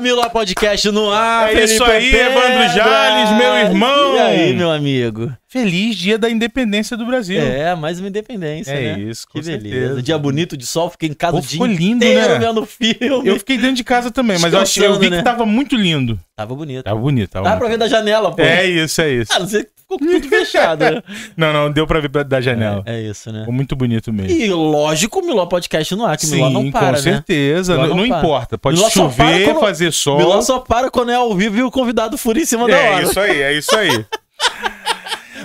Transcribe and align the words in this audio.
Miló 0.00 0.28
Podcast 0.28 0.90
no 0.90 1.10
ar. 1.10 1.54
É 1.54 1.64
isso 1.64 1.82
aí, 1.84 2.10
Pedra. 2.10 2.32
Evandro 2.32 2.74
Jales, 2.74 3.30
meu 3.38 3.54
irmão. 3.54 4.16
E 4.16 4.18
aí, 4.20 4.54
meu 4.54 4.70
amigo? 4.70 5.32
Feliz 5.48 5.94
dia 5.96 6.18
da 6.18 6.28
independência 6.28 6.96
do 6.96 7.06
Brasil. 7.06 7.40
É, 7.40 7.76
mais 7.76 8.00
uma 8.00 8.08
independência, 8.08 8.72
É 8.72 8.96
né? 8.96 9.00
isso, 9.00 9.24
com 9.28 9.38
Que 9.38 9.44
beleza. 9.46 9.70
certeza. 9.70 10.02
Dia 10.02 10.18
bonito 10.18 10.56
de 10.56 10.66
sol, 10.66 10.90
fiquei 10.90 11.08
em 11.08 11.14
casa 11.14 11.34
Pô, 11.34 11.40
dia 11.40 11.50
ficou 11.50 11.66
lindo, 11.66 12.04
inteiro 12.04 12.32
né? 12.34 12.38
vendo 12.40 12.66
filme. 12.66 13.28
Eu 13.28 13.38
fiquei 13.38 13.56
dentro 13.56 13.76
de 13.76 13.84
casa 13.84 14.10
também, 14.10 14.36
mas 14.40 14.52
eu, 14.52 14.58
achei, 14.60 14.84
eu 14.84 14.94
vi 14.94 14.98
Descansando, 15.08 15.10
que 15.10 15.16
né? 15.16 15.22
tava 15.22 15.46
muito 15.46 15.76
lindo. 15.76 16.18
Tava 16.34 16.54
bonito. 16.56 16.82
Tava 16.82 16.98
bonito, 16.98 17.30
tava 17.30 17.44
Dá 17.44 17.50
pra 17.52 17.60
bonito. 17.60 17.70
ver 17.72 17.78
da 17.78 17.88
janela, 17.88 18.34
pô. 18.34 18.42
É 18.42 18.66
isso, 18.66 19.00
é 19.00 19.10
isso. 19.12 19.32
Ah, 19.32 19.38
não 19.38 19.46
sei, 19.46 19.64
tudo 19.98 20.28
fechado, 20.28 20.80
né? 20.84 21.02
Não, 21.36 21.52
não, 21.52 21.70
deu 21.70 21.86
pra 21.86 22.00
ver 22.00 22.08
da 22.24 22.40
janela. 22.40 22.82
É, 22.86 22.96
é 22.96 23.02
isso, 23.10 23.30
né? 23.32 23.40
Ficou 23.40 23.54
muito 23.54 23.74
bonito 23.74 24.12
mesmo. 24.12 24.30
E 24.38 24.48
lógico, 24.50 25.20
o 25.20 25.26
Miló 25.26 25.46
Podcast 25.46 25.94
no 25.94 26.04
ar, 26.04 26.16
que 26.16 26.26
o 26.26 26.30
Miló 26.30 26.50
não 26.50 26.70
para, 26.70 26.86
com 26.86 26.92
né? 26.92 26.98
certeza. 26.98 27.74
Miló 27.74 27.86
Não, 27.88 27.96
não 27.96 28.06
importa. 28.06 28.56
Pode 28.58 28.76
Miló 28.76 28.88
chover, 28.90 29.44
quando- 29.44 29.60
fazer 29.60 29.92
sol. 29.92 30.18
Miló 30.18 30.40
só 30.42 30.58
para 30.60 30.90
quando 30.90 31.10
é 31.10 31.14
ao 31.14 31.34
vivo 31.34 31.58
e 31.58 31.62
o 31.62 31.70
convidado 31.70 32.16
fura 32.18 32.38
em 32.38 32.44
cima 32.46 32.66
da 32.68 32.76
É 32.76 32.90
hora. 32.94 33.02
isso 33.04 33.20
aí, 33.20 33.42
é 33.42 33.52
isso 33.58 33.76
aí. 33.76 34.04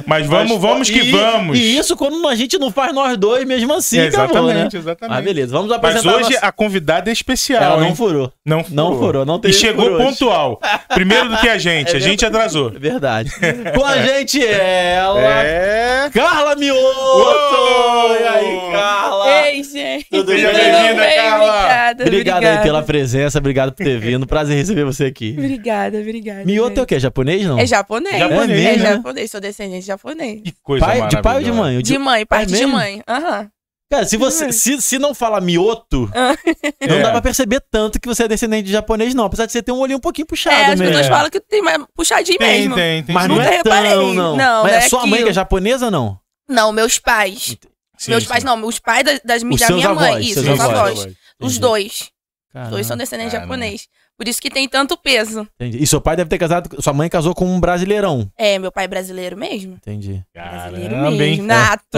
Mas 0.10 0.26
vamos, 0.28 0.52
Mas, 0.54 0.62
vamos 0.62 0.90
que 0.90 1.00
e- 1.00 1.12
vamos. 1.12 1.58
E 1.58 1.78
isso 1.78 1.96
quando 1.96 2.28
a 2.28 2.36
gente 2.36 2.58
não 2.58 2.72
faz 2.72 2.94
nós 2.94 3.16
dois 3.18 3.46
mesmo 3.46 3.72
assim, 3.74 4.00
acabou, 4.00 4.44
né? 4.48 4.52
exatamente, 4.54 4.78
exatamente. 4.78 5.18
Ah, 5.18 5.22
beleza. 5.22 5.52
Vamos 5.54 5.68
Mas 5.70 5.78
apresentar 5.78 6.16
hoje 6.16 6.34
nossa- 6.34 6.46
a 6.46 6.52
convidada 6.52 7.10
é 7.10 7.14
especial, 7.14 7.62
Ela 7.64 7.78
não 7.82 7.96
furou. 7.96 8.32
Não 8.46 8.66
Não 8.70 8.98
furou, 8.98 9.26
não 9.26 9.36
E 9.38 9.42
teve 9.42 9.54
chegou 9.54 9.86
por 9.86 9.94
hoje. 9.94 10.04
pontual. 10.06 10.60
Primeiro 10.94 11.30
do 11.30 11.38
que 11.38 11.48
a 11.48 11.58
gente. 11.60 11.94
É 11.94 11.98
a 11.98 12.00
gente 12.00 12.26
atrasou. 12.26 12.72
É 12.76 12.80
verdade. 12.80 13.32
Com 13.78 13.86
a 13.86 13.98
gente 14.02 14.44
ela, 14.46 15.20
É. 15.22 16.10
Carla 16.12 16.56
Mioto! 16.56 16.80
Uou! 16.80 18.12
E 18.20 18.24
aí, 18.28 18.72
Carla? 18.72 19.46
Ei, 19.48 19.64
gente. 19.64 20.06
Tudo 20.10 20.26
bem? 20.32 20.44
bem-vinda, 20.44 21.02
bem? 21.02 21.16
Carla. 21.16 21.46
Obrigada, 21.46 22.04
Obrigado 22.04 22.36
obrigada. 22.38 22.58
aí 22.60 22.64
pela 22.64 22.82
presença, 22.84 23.38
obrigado 23.38 23.72
por 23.74 23.84
ter 23.84 24.00
vindo. 24.00 24.26
Prazer 24.26 24.56
receber 24.58 24.84
você 24.86 25.06
aqui. 25.06 25.36
Obrigada, 25.38 25.98
obrigada. 26.00 26.44
Mioto 26.46 26.80
é 26.80 26.84
o 26.84 26.86
quê? 26.86 27.00
Japonês, 27.00 27.46
não? 27.46 27.60
É 27.60 27.66
japonês. 27.66 28.18
Japonês, 28.18 28.66
É, 28.66 28.78
né? 28.78 28.90
japonês, 28.96 29.32
sou 29.32 29.40
descendente 29.42 29.82
de 29.82 29.92
japonês. 30.00 30.42
Que 30.44 30.54
coisa 30.64 30.86
Pai- 30.86 31.08
de 31.08 31.22
pai 31.22 31.36
ou 31.38 31.44
de 31.44 31.52
mãe? 31.52 31.78
O 31.78 31.84
De 31.84 31.98
mãe, 31.98 32.26
parte 32.26 32.48
de 32.48 32.54
mesmo? 32.54 32.74
mãe. 32.74 33.02
Aham. 33.08 33.50
Cara, 33.92 34.06
se 34.06 34.18
você 34.18 34.52
se, 34.52 34.80
se 34.82 35.00
não 35.00 35.16
fala 35.16 35.42
Mioto, 35.42 36.12
não 36.88 36.96
É. 36.98 37.02
dá 37.02 37.10
pra 37.12 37.22
perceber 37.24 37.60
tanto 37.72 38.00
que 38.00 38.08
você 38.08 38.24
é 38.24 38.28
descendente 38.28 38.68
de 38.68 38.72
japonês, 38.72 39.16
não. 39.16 39.26
Apesar 39.26 39.48
de 39.48 39.52
você 39.52 39.64
ter 39.64 39.72
um 39.72 39.80
olhinho 39.80 39.98
um 39.98 40.02
pouquinho 40.02 40.28
puxado 40.28 40.56
É, 40.56 40.66
as 40.66 40.80
mesmo. 40.80 40.86
pessoas 40.86 41.08
É. 41.08 41.10
falam 41.10 41.30
que 41.32 41.40
tem 41.40 41.62
mais 41.64 41.84
puxadinho 41.96 42.38
Tem, 42.38 42.60
mesmo. 42.62 42.76
tem, 42.76 43.04
tem. 43.04 43.16
Mas 43.16 43.28
não 43.28 43.36
Nunca 43.38 43.48
é 43.48 43.64
tão, 43.64 43.72
reparei. 43.74 44.14
não. 44.14 44.36
Não, 44.36 44.64
Mas 44.64 44.72
não 44.72 44.80
é 44.80 44.86
é 44.86 44.90
sua 44.90 45.08
mãe 45.08 45.24
que 45.24 45.30
é 45.30 45.34
japonesa, 45.34 45.90
não? 45.90 46.20
Não, 46.48 46.72
meus 46.72 47.00
pais. 47.00 47.58
Sim, 47.98 48.12
meus 48.12 48.24
sim. 48.24 48.30
pais 48.30 48.44
não, 48.44 48.56
meus 48.56 48.78
pais 48.80 49.04
da, 49.04 49.12
das, 49.26 49.42
Os 49.44 49.60
da 49.60 49.70
minha 49.72 49.94
mãe. 49.94 50.10
avós, 50.12 50.26
Isso, 50.26 50.34
seus 50.36 50.46
meus 50.46 50.60
avós. 50.60 51.00
avós. 51.00 51.14
Os 51.42 51.58
dois. 51.58 51.92
Os 51.94 52.10
Caramba, 52.54 52.72
dois 52.72 52.86
são 52.88 52.96
descendentes 52.98 53.34
Caramba. 53.34 53.54
japonês. 53.56 53.88
Por 54.20 54.28
isso 54.28 54.42
que 54.42 54.50
tem 54.50 54.68
tanto 54.68 54.98
peso. 54.98 55.48
Entendi. 55.56 55.82
E 55.82 55.88
seu 55.88 56.02
pai 56.02 56.18
deve 56.18 56.30
ter 56.30 56.38
casado. 56.38 56.82
Sua 56.82 56.92
mãe 56.92 57.08
casou 57.08 57.34
com 57.34 57.46
um 57.46 57.58
brasileirão. 57.58 58.30
É, 58.38 58.60
meu 58.60 58.70
pai 58.70 58.84
é 58.84 58.88
brasileiro 58.90 59.38
mesmo. 59.38 59.76
Entendi. 59.76 60.22
Brasileiro 60.34 60.90
Caramba, 60.90 61.12
mesmo. 61.12 61.24
hein? 61.24 61.42
Nato. 61.42 61.98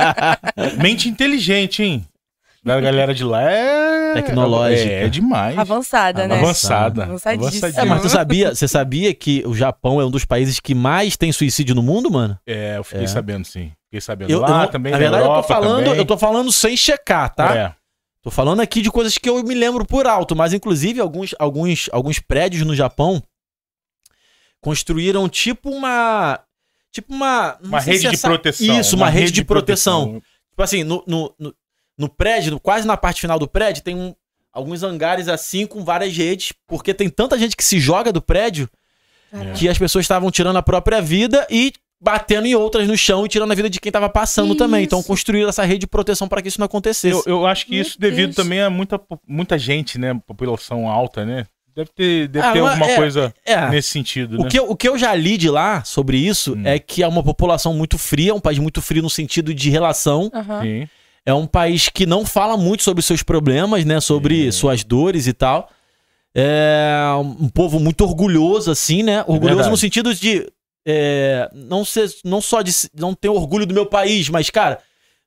Mente 0.80 1.08
inteligente, 1.10 1.82
hein? 1.82 2.06
Da 2.64 2.80
galera 2.80 3.12
de 3.12 3.24
lá 3.24 3.42
é. 3.42 4.14
Tecnológica. 4.14 4.88
É, 4.90 5.04
é 5.04 5.08
demais. 5.08 5.58
Avançada, 5.58 6.28
né? 6.28 6.36
Avançada. 6.38 7.02
Avançadíssima. 7.04 7.68
É, 7.76 7.84
mas 7.84 8.02
tu 8.02 8.08
sabia, 8.08 8.54
você 8.54 8.68
sabia 8.68 9.12
que 9.12 9.42
o 9.46 9.52
Japão 9.54 10.00
é 10.00 10.04
um 10.06 10.10
dos 10.10 10.24
países 10.24 10.60
que 10.60 10.74
mais 10.74 11.16
tem 11.16 11.32
suicídio 11.32 11.74
no 11.74 11.82
mundo, 11.82 12.10
mano? 12.10 12.38
É, 12.46 12.76
eu 12.78 12.84
fiquei 12.84 13.04
É. 13.04 13.08
sabendo, 13.08 13.44
sim. 13.46 13.72
Fiquei 13.86 14.00
sabendo. 14.00 14.30
Eu, 14.30 14.36
eu 14.38 14.42
lá 14.42 14.62
não- 14.62 14.68
também, 14.68 14.92
na 14.92 14.98
na 14.98 15.02
verdade, 15.02 15.24
eu 15.24 15.34
tô 15.34 15.42
falando, 15.42 15.84
também. 15.84 15.98
eu 15.98 16.04
tô 16.06 16.16
falando 16.16 16.52
sem 16.52 16.76
checar, 16.76 17.34
tá? 17.34 17.56
É. 17.56 17.72
Tô 18.22 18.30
falando 18.30 18.60
aqui 18.60 18.80
de 18.82 18.90
coisas 18.90 19.18
que 19.18 19.28
eu 19.28 19.42
me 19.42 19.54
lembro 19.54 19.84
por 19.84 20.06
alto, 20.06 20.36
mas 20.36 20.52
inclusive 20.52 21.00
alguns, 21.00 21.34
alguns, 21.38 21.88
alguns 21.92 22.18
prédios 22.20 22.64
no 22.64 22.74
Japão 22.74 23.22
construíram 24.60 25.28
tipo 25.28 25.70
uma. 25.70 26.40
Tipo 26.90 27.12
uma. 27.14 27.58
Uma 27.62 27.80
rede 27.80 27.98
se 27.98 28.08
de 28.08 28.14
essa- 28.14 28.28
proteção. 28.28 28.80
Isso, 28.80 28.96
uma, 28.96 29.08
rede, 29.08 29.32
de 29.32 29.44
proteção. 29.44 30.22
Tipo 30.50 30.62
assim, 30.62 30.84
no, 30.84 31.02
no, 31.06 31.34
no, 31.38 31.54
no 31.98 32.08
prédio, 32.08 32.60
quase 32.60 32.86
na 32.86 32.96
parte 32.96 33.20
final 33.20 33.38
do 33.38 33.48
prédio, 33.48 33.82
tem 33.82 33.96
um- 33.96 34.14
alguns 34.52 34.82
hangares 34.82 35.28
assim 35.28 35.66
com 35.66 35.82
várias 35.84 36.14
redes, 36.16 36.52
porque 36.66 36.92
tem 36.92 37.08
tanta 37.08 37.38
gente 37.38 37.56
que 37.56 37.64
se 37.64 37.80
joga 37.80 38.12
do 38.12 38.20
prédio 38.20 38.68
Caraca. 39.30 39.52
que 39.54 39.68
as 39.68 39.78
pessoas 39.78 40.04
estavam 40.04 40.30
tirando 40.30 40.56
a 40.58 40.62
própria 40.62 41.00
vida 41.00 41.46
e 41.50 41.72
batendo 42.04 42.46
em 42.46 42.54
outras 42.56 42.88
no 42.88 42.96
chão 42.96 43.24
e 43.24 43.28
tirando 43.28 43.52
a 43.52 43.54
vida 43.54 43.70
de 43.70 43.78
quem 43.80 43.92
tava 43.92 44.08
passando 44.08 44.52
Que 44.52 44.58
também. 44.58 44.82
Então 44.82 44.98
isso? 44.98 45.06
construíram 45.08 45.48
essa 45.48 45.62
rede 45.64 45.80
de 45.80 45.86
proteção 45.86 46.26
para 46.26 46.42
que 46.42 46.48
isso 46.48 46.58
não 46.58 46.66
acontecesse. 46.66 47.14
Eu, 47.14 47.22
eu 47.26 47.46
acho 47.46 47.64
que 47.66 47.72
Meu 47.72 47.82
isso 47.82 47.98
devido 48.00 48.34
Deus. 48.34 48.36
também 48.36 48.60
a 48.60 48.68
muita, 48.68 49.00
muita 49.26 49.56
gente, 49.58 49.98
né? 49.98 50.12
População 50.26 50.88
alta, 50.88 51.24
né? 51.24 51.46
Deve 51.74 51.90
ter, 51.94 52.28
deve 52.28 52.46
Ah, 52.46 52.52
ter 52.52 52.58
alguma 52.58 52.86
é- 52.90 52.96
coisa 52.96 53.32
é. 53.46 53.70
nesse 53.70 53.88
sentido, 53.90 54.38
O 54.40 54.42
né? 54.44 54.50
que, 54.50 54.58
eu, 54.58 54.68
o 54.70 54.76
que 54.76 54.86
eu 54.88 54.98
já 54.98 55.14
li 55.14 55.38
de 55.38 55.48
lá 55.48 55.82
sobre 55.84 56.18
isso 56.18 56.54
Hum. 56.54 56.62
é 56.66 56.78
que 56.78 57.02
é 57.02 57.08
uma 57.08 57.22
população 57.22 57.72
muito 57.72 57.96
fria, 57.96 58.34
um 58.34 58.40
país 58.40 58.58
muito 58.58 58.82
frio 58.82 59.02
no 59.02 59.08
sentido 59.08 59.54
de 59.54 59.70
relação. 59.70 60.30
Sim. 60.60 60.86
É 61.24 61.32
um 61.32 61.46
país 61.46 61.88
que 61.88 62.04
não 62.04 62.26
fala 62.26 62.56
muito 62.58 62.82
sobre 62.82 63.00
seus 63.02 63.22
problemas, 63.22 63.84
né? 63.84 64.00
Sobre 64.00 64.48
É. 64.48 64.50
suas 64.52 64.82
dores 64.84 65.26
e 65.28 65.32
tal. 65.32 65.70
É 66.34 67.04
um 67.38 67.48
povo 67.48 67.78
muito 67.78 68.02
orgulhoso, 68.04 68.70
assim, 68.70 69.02
né? 69.02 69.20
Orgulhoso 69.20 69.46
verdade. 69.56 69.70
no 69.70 69.76
sentido 69.76 70.14
de 70.14 70.46
é, 70.86 71.48
não 71.54 71.84
ser, 71.84 72.10
não 72.24 72.40
só 72.40 72.62
de 72.62 72.72
não 72.94 73.14
ter 73.14 73.28
orgulho 73.28 73.66
do 73.66 73.74
meu 73.74 73.86
país, 73.86 74.28
mas, 74.28 74.50
cara, 74.50 74.78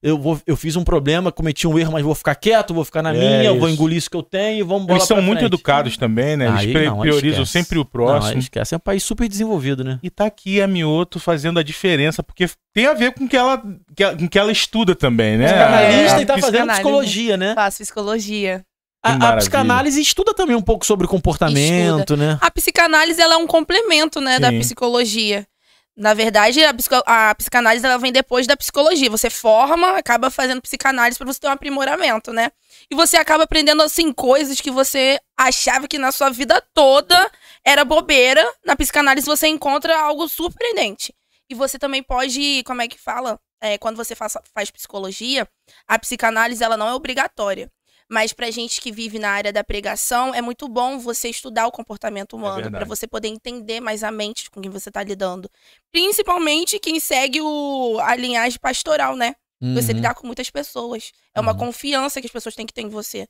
eu, 0.04 0.20
vou, 0.20 0.40
eu 0.46 0.56
fiz 0.56 0.76
um 0.76 0.84
problema, 0.84 1.32
cometi 1.32 1.66
um 1.68 1.80
erro, 1.80 1.94
mas 1.94 2.04
vou 2.04 2.14
ficar 2.14 2.36
quieto, 2.36 2.74
vou 2.76 2.86
ficar 2.86 3.02
na 3.02 3.12
É 3.16 3.18
minha, 3.18 3.50
vou 3.54 3.68
isso. 3.68 3.70
engolir 3.76 3.98
isso 3.98 4.10
que 4.10 4.16
eu 4.18 4.22
tenho 4.22 4.60
e 4.60 4.64
vamos 4.64 4.88
Eles 4.88 5.04
são 5.04 5.18
pra 5.18 5.26
muito 5.26 5.40
frente. 5.40 5.48
educados 5.54 5.98
também, 5.98 6.38
né? 6.38 6.48
Eles 6.48 6.60
Aí 6.60 6.74
pre- 6.74 6.86
não, 6.86 7.00
priorizam 7.00 7.42
esquece. 7.44 7.52
sempre 7.52 7.80
o 7.80 7.82
Não, 7.82 7.86
próximo. 7.90 8.40
esquece, 8.40 8.76
é 8.76 8.78
um 8.78 8.82
país 8.82 9.04
super 9.04 9.28
desenvolvido, 9.28 9.84
né? 9.84 10.00
E 10.04 10.10
tá 10.12 10.26
aqui 10.26 10.62
a 10.62 10.68
Mioto 10.68 11.20
fazendo 11.20 11.58
a 11.58 11.64
diferença, 11.64 12.22
porque 12.22 12.48
tem 12.72 12.86
a 12.86 12.94
ver 12.94 13.14
com 13.14 13.28
que 13.28 13.36
ela, 13.36 13.64
que 13.96 14.04
ela- 14.04 14.16
com 14.16 14.28
que 14.28 14.38
ela 14.38 14.52
estuda 14.52 14.94
também, 14.94 15.38
né? 15.38 15.46
Psicanalista 15.48 16.18
A- 16.18 16.22
e 16.22 16.26
tá 16.26 16.38
fazendo 16.38 16.68
psicologia, 16.72 17.38
né? 17.38 17.56
Faço 17.56 17.78
psicologia. 17.78 18.64
A, 19.06 19.30
a 19.30 19.38
psicanálise 19.38 20.02
estuda 20.02 20.34
também 20.34 20.56
um 20.56 20.62
pouco 20.62 20.86
sobre 20.86 21.08
comportamento, 21.08 22.18
né? 22.18 22.38
A 22.42 22.50
psicanálise 22.50 23.22
ela 23.22 23.36
é 23.36 23.38
um 23.38 23.46
complemento, 23.46 24.20
né, 24.20 24.40
da 24.40 24.50
Sim. 24.50 24.60
psicologia. 24.60 25.48
Na 25.96 26.14
verdade, 26.14 26.62
a, 26.64 26.74
psico- 26.74 27.04
a 27.06 27.34
psicanálise 27.36 27.86
ela 27.86 27.98
vem 27.98 28.12
depois 28.12 28.46
da 28.46 28.58
psicologia. 28.58 29.10
Você 29.10 29.30
forma, 29.30 29.98
acaba 29.98 30.30
fazendo 30.30 30.62
psicanálise 30.62 31.18
para 31.18 31.32
você 31.32 31.40
ter 31.40 31.48
um 31.48 31.52
aprimoramento, 31.52 32.34
né? 32.34 32.52
E 32.92 32.96
você 32.96 33.16
acaba 33.16 33.46
aprendendo 33.46 33.82
assim 33.82 34.12
coisas 34.12 34.60
que 34.60 34.70
você 34.70 35.18
achava 35.38 35.88
que 35.88 35.98
na 35.98 36.12
sua 36.12 36.30
vida 36.30 36.62
toda 36.74 37.32
era 37.64 37.86
bobeira. 37.86 38.46
Na 38.66 38.76
psicanálise 38.76 39.26
você 39.26 39.48
encontra 39.48 39.98
algo 39.98 40.28
surpreendente. 40.28 41.14
E 41.50 41.56
você 41.56 41.80
também 41.80 42.04
pode, 42.04 42.64
como 42.66 42.82
é 42.82 42.88
que 42.90 43.00
fala? 43.00 43.40
É, 43.62 43.78
quando 43.78 43.96
você 43.96 44.16
faz, 44.16 44.36
faz 44.54 44.70
psicologia, 44.70 45.48
a 45.88 45.98
psicanálise 45.98 46.62
ela 46.62 46.76
não 46.76 46.90
é 46.90 46.94
obrigatória. 46.94 47.72
Mas 48.10 48.32
pra 48.34 48.52
gente 48.52 48.80
que 48.80 48.92
vive 48.92 49.18
na 49.18 49.30
área 49.32 49.52
da 49.52 49.64
pregação, 49.64 50.34
é 50.34 50.42
muito 50.42 50.68
bom 50.68 51.00
você 51.00 51.30
estudar 51.30 51.66
o 51.68 51.72
comportamento 51.72 52.34
humano, 52.36 52.56
verdade. 52.62 52.76
pra 52.76 52.86
você 52.86 53.08
poder 53.08 53.30
entender 53.30 53.80
mais 53.80 54.04
a 54.04 54.12
mente 54.12 54.50
com 54.52 54.62
quem 54.62 54.70
você 54.72 54.92
tá 54.92 55.04
lidando. 55.04 55.50
Principalmente 55.92 56.78
quem 56.80 57.00
segue 57.00 57.42
o, 57.42 57.98
a 58.02 58.16
linhagem 58.16 58.60
pastoral, 58.60 59.16
né? 59.16 59.36
Você 59.74 59.92
Uhum. 59.92 59.98
lidar 59.98 60.14
com 60.14 60.28
muitas 60.28 60.50
pessoas. 60.52 61.12
É 61.34 61.40
uma 61.40 61.52
Uhum. 61.54 61.58
confiança 61.58 62.20
que 62.22 62.28
as 62.28 62.32
pessoas 62.34 62.54
têm 62.56 62.66
que 62.66 62.74
ter 62.74 62.82
em 62.82 62.90
você. 62.90 63.28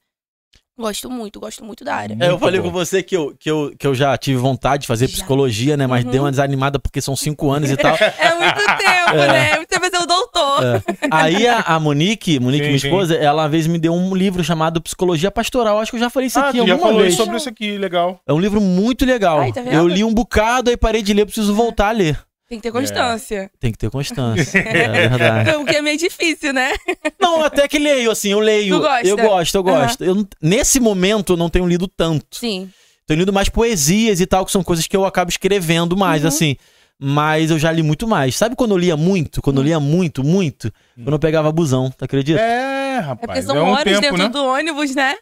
Gosto 0.77 1.09
muito, 1.09 1.39
gosto 1.39 1.63
muito 1.63 1.85
da 1.85 1.95
área. 1.95 2.17
É, 2.19 2.29
eu 2.29 2.37
falei 2.37 2.59
bom. 2.59 2.67
com 2.67 2.71
você 2.73 3.01
que 3.01 3.15
eu, 3.15 3.33
que, 3.39 3.49
eu, 3.49 3.73
que 3.79 3.87
eu 3.87 3.95
já 3.95 4.17
tive 4.17 4.37
vontade 4.37 4.81
de 4.81 4.87
fazer 4.87 5.07
Já. 5.07 5.13
psicologia, 5.13 5.77
né? 5.77 5.87
Mas 5.87 6.03
Uhum. 6.03 6.11
dei 6.11 6.19
uma 6.19 6.29
desanimada 6.29 6.77
porque 6.77 6.99
são 6.99 7.15
cinco 7.15 7.49
anos 7.49 7.71
e 7.71 7.77
tal. 7.77 7.95
É 8.19 8.35
muito 8.35 8.65
tempo, 8.77 9.15
né? 9.15 9.51
É 9.51 9.55
muito 9.55 9.69
tempo 9.69 9.85
ser 9.89 10.03
o 10.03 10.05
doutor. 10.05 10.63
É. 10.65 10.81
Aí 11.09 11.47
a, 11.47 11.59
a 11.61 11.79
Monique, 11.79 12.39
Monique, 12.41 12.63
Sim, 12.63 12.69
minha 12.69 12.79
sim. 12.79 12.87
esposa, 12.87 13.15
ela 13.15 13.43
uma 13.43 13.49
vez 13.49 13.67
me 13.67 13.79
deu 13.79 13.93
um 13.93 14.13
livro 14.13 14.43
chamado 14.43 14.81
Psicologia 14.81 15.31
Pastoral. 15.31 15.79
Acho 15.79 15.91
que 15.91 15.95
eu 15.97 16.01
já 16.01 16.09
falei 16.09 16.27
isso 16.27 16.39
Ah, 16.39 16.49
aqui 16.49 16.59
tu 16.59 16.67
já 16.67 16.75
vez. 16.75 17.15
sobre 17.15 17.37
isso 17.37 17.47
aqui, 17.47 17.77
legal. 17.77 18.19
É 18.27 18.33
um 18.33 18.39
livro 18.39 18.59
muito 18.59 19.05
legal. 19.05 19.39
Ai, 19.39 19.53
tá 19.53 19.61
eu 19.61 19.87
li 19.87 20.03
um 20.03 20.13
bocado, 20.13 20.69
aí 20.69 20.75
parei 20.77 21.01
de 21.01 21.13
ler, 21.13 21.25
preciso 21.25 21.55
voltar 21.55 21.87
a 21.89 21.91
ler. 21.91 22.19
Tem 22.47 22.59
que 22.59 22.63
ter 22.63 22.71
constância. 22.71 23.51
Tem 23.59 23.71
que 23.71 23.77
ter 23.77 23.89
constância. 23.89 24.59
é 24.59 24.87
verdade. 25.09 25.55
O 25.55 25.65
que 25.65 25.75
é 25.77 25.81
meio 25.81 25.97
difícil, 25.97 26.53
né? 26.53 26.73
Não, 27.19 27.43
até 27.43 27.67
que 27.67 27.79
leio, 27.79 28.11
assim, 28.11 28.31
eu 28.31 28.39
leio. 28.39 28.75
Tu 28.75 28.81
gosta? 28.81 29.07
Eu 29.07 29.17
gosto, 29.17 29.55
eu 29.55 29.63
gosto. 29.63 30.03
Eu 30.03 30.15
não- 30.15 30.27
nesse 30.41 30.79
momento 30.79 31.33
eu 31.33 31.37
não 31.37 31.49
tenho 31.49 31.65
lido 31.67 31.87
tanto. 31.87 32.37
Sim. 32.37 32.69
Tenho 33.07 33.19
lido 33.19 33.33
mais 33.33 33.49
poesias 33.49 34.19
e 34.21 34.25
tal, 34.27 34.45
que 34.45 34.51
são 34.51 34.63
coisas 34.63 34.85
que 34.87 34.95
eu 34.95 35.05
acabo 35.05 35.29
escrevendo 35.31 35.97
mais, 35.97 36.21
Uhum. 36.21 36.27
assim. 36.27 36.55
Mas 36.99 37.51
eu 37.51 37.59
já 37.59 37.71
li 37.71 37.83
muito 37.83 38.07
mais. 38.07 38.35
Sabe 38.37 38.55
quando 38.55 38.71
eu 38.71 38.77
lia 38.77 38.95
muito? 38.95 39.41
Quando 39.41 39.57
eu 39.59 39.63
lia 39.63 39.79
muito, 39.79 40.23
muito? 40.23 40.71
Quando 40.95 41.11
eu 41.13 41.19
pegava 41.19 41.51
busão, 41.51 41.91
tu 41.91 42.05
acredita? 42.05 42.39
É, 42.39 42.95
É 42.95 42.99
rapaz. 42.99 43.19
porque 43.21 43.39
É, 43.39 43.41
são 43.41 43.57
um 43.57 43.71
horas 43.71 43.83
tempo, 43.83 44.01
dentro 44.01 44.17
né? 44.17 44.29
do 44.29 44.45
ônibus, 44.45 44.95
né? 44.95 45.15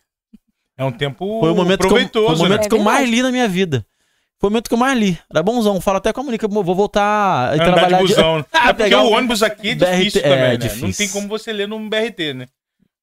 É 0.78 0.84
um 0.84 0.92
tempo 0.92 1.40
Foi 1.40 1.52
o 1.52 1.56
momento, 1.56 1.88
que 1.88 1.94
eu, 2.18 2.26
o 2.28 2.38
momento 2.38 2.60
né? 2.60 2.66
É 2.66 2.70
que 2.70 2.76
eu 2.76 2.80
mais 2.84 2.98
verdade. 3.00 3.16
li 3.16 3.22
na 3.24 3.32
minha 3.32 3.48
vida. 3.48 3.86
Foi 4.44 4.50
o 4.50 4.52
momento 4.52 4.68
que 4.68 4.74
eu 4.74 4.78
mais 4.78 5.00
li. 5.00 5.18
Era 5.32 5.42
bonzão. 5.42 5.80
Fala 5.80 6.00
até 6.00 6.12
com 6.12 6.20
a 6.20 6.24
Mônica, 6.26 6.50
vou 6.50 6.76
voltar 6.76 7.02
a 7.02 7.54
Andar 7.54 7.64
trabalhar 7.64 7.98
de 8.00 8.08
busão. 8.10 8.40
né? 8.40 8.46
Ah, 8.52 8.70
é 8.72 8.74
porque 8.74 8.94
o 8.94 9.00
um 9.00 9.14
ônibus 9.14 9.42
aqui 9.42 9.70
é 9.70 9.76
BRT, 9.76 9.96
difícil 9.96 10.20
é, 10.20 10.24
também, 10.24 10.42
né? 10.42 10.50
Não 10.52 10.58
difícil. 10.58 10.98
tem 10.98 11.10
como 11.14 11.30
você 11.30 11.54
ler 11.54 11.66
num 11.66 11.88
BRT, 11.88 12.34
né? 12.34 12.48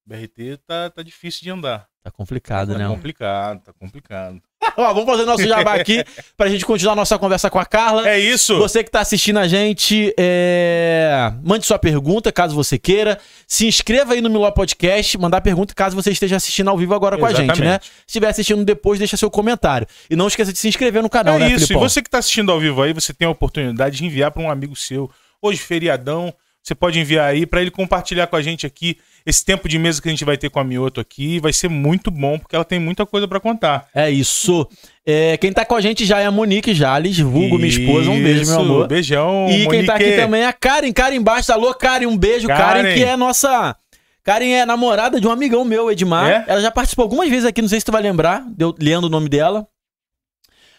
BRT 0.05 0.57
tá, 0.67 0.91
tá 0.91 1.01
difícil 1.01 1.41
de 1.41 1.49
andar. 1.49 1.87
Tá 2.03 2.11
complicado, 2.11 2.73
Tá 2.73 2.77
né? 2.77 2.87
complicado, 2.87 3.63
tá 3.63 3.73
complicado. 3.73 4.39
Ó, 4.77 4.93
vamos 4.93 5.05
fazer 5.05 5.25
nosso 5.25 5.47
jabá 5.47 5.73
aqui 5.73 6.03
pra 6.37 6.47
gente 6.47 6.65
continuar 6.65 6.95
nossa 6.95 7.17
conversa 7.17 7.49
com 7.49 7.59
a 7.59 7.65
Carla. 7.65 8.07
É 8.07 8.19
isso. 8.19 8.57
Você 8.57 8.83
que 8.83 8.91
tá 8.91 9.01
assistindo 9.01 9.39
a 9.39 9.47
gente, 9.47 10.13
é, 10.17 11.33
mande 11.43 11.65
sua 11.65 11.79
pergunta, 11.79 12.31
caso 12.31 12.55
você 12.55 12.77
queira. 12.77 13.19
Se 13.47 13.65
inscreva 13.65 14.13
aí 14.13 14.21
no 14.21 14.29
Miló 14.29 14.49
Podcast, 14.51 15.17
mandar 15.17 15.41
pergunta 15.41 15.73
caso 15.73 15.95
você 15.95 16.11
esteja 16.11 16.35
assistindo 16.35 16.69
ao 16.69 16.77
vivo 16.77 16.93
agora 16.93 17.17
com 17.17 17.25
a 17.25 17.33
gente, 17.33 17.61
né? 17.61 17.79
Se 17.81 17.89
estiver 18.07 18.29
assistindo 18.29 18.63
depois, 18.63 18.99
deixa 18.99 19.17
seu 19.17 19.29
comentário. 19.29 19.87
E 20.09 20.15
não 20.15 20.27
esqueça 20.27 20.53
de 20.53 20.59
se 20.59 20.67
inscrever 20.67 21.01
no 21.01 21.09
canal, 21.09 21.35
é 21.35 21.39
né, 21.39 21.47
isso. 21.47 21.65
E 21.65 21.67
Filipão? 21.67 21.89
você 21.89 22.01
que 22.01 22.09
tá 22.09 22.19
assistindo 22.19 22.51
ao 22.51 22.59
vivo 22.59 22.81
aí, 22.81 22.93
você 22.93 23.13
tem 23.13 23.27
a 23.27 23.31
oportunidade 23.31 23.97
de 23.97 24.05
enviar 24.05 24.31
para 24.31 24.41
um 24.41 24.49
amigo 24.49 24.75
seu. 24.75 25.09
Hoje, 25.41 25.59
feriadão, 25.59 26.33
você 26.61 26.75
pode 26.75 26.99
enviar 26.99 27.27
aí 27.27 27.45
para 27.45 27.61
ele 27.61 27.71
compartilhar 27.71 28.27
com 28.27 28.35
a 28.35 28.41
gente 28.41 28.65
aqui 28.65 28.97
esse 29.25 29.43
tempo 29.45 29.67
de 29.69 29.77
mesa 29.77 30.01
que 30.01 30.07
a 30.07 30.11
gente 30.11 30.25
vai 30.25 30.37
ter 30.37 30.49
com 30.49 30.59
a 30.59 30.63
Mioto 30.63 30.99
aqui. 30.99 31.39
Vai 31.39 31.53
ser 31.53 31.67
muito 31.69 32.09
bom, 32.11 32.37
porque 32.39 32.55
ela 32.55 32.65
tem 32.65 32.79
muita 32.79 33.05
coisa 33.05 33.27
para 33.27 33.39
contar. 33.39 33.87
É 33.93 34.09
isso. 34.09 34.67
É, 35.05 35.37
quem 35.37 35.51
tá 35.51 35.65
com 35.65 35.75
a 35.75 35.81
gente 35.81 36.05
já 36.05 36.19
é 36.19 36.25
a 36.25 36.31
Monique 36.31 36.73
Jales, 36.73 37.19
vulgo 37.19 37.57
minha 37.57 37.69
esposa. 37.69 38.09
Um 38.09 38.21
beijo, 38.21 38.45
meu 38.51 38.59
amor. 38.59 38.87
Beijão, 38.87 39.47
E 39.49 39.67
quem 39.67 39.85
tá 39.85 39.95
aqui 39.95 40.03
Monique. 40.05 40.21
também 40.21 40.41
é 40.41 40.47
a 40.47 40.53
Karen. 40.53 40.91
Karen 40.91 41.15
embaixo. 41.15 41.51
Alô, 41.51 41.73
Karen, 41.73 42.07
um 42.07 42.17
beijo. 42.17 42.47
Karen, 42.47 42.81
Karen. 42.83 42.93
que 42.93 43.03
é 43.03 43.15
nossa. 43.17 43.75
Karen 44.23 44.51
é 44.51 44.65
namorada 44.65 45.19
de 45.19 45.27
um 45.27 45.31
amigão 45.31 45.65
meu, 45.65 45.91
Edmar. 45.91 46.29
É? 46.29 46.45
Ela 46.47 46.61
já 46.61 46.69
participou 46.71 47.03
algumas 47.03 47.27
vezes 47.27 47.45
aqui, 47.45 47.61
não 47.61 47.69
sei 47.69 47.79
se 47.79 47.85
tu 47.85 47.91
vai 47.91 48.03
lembrar, 48.03 48.43
deu, 48.55 48.75
lendo 48.79 49.05
o 49.05 49.09
nome 49.09 49.27
dela. 49.27 49.65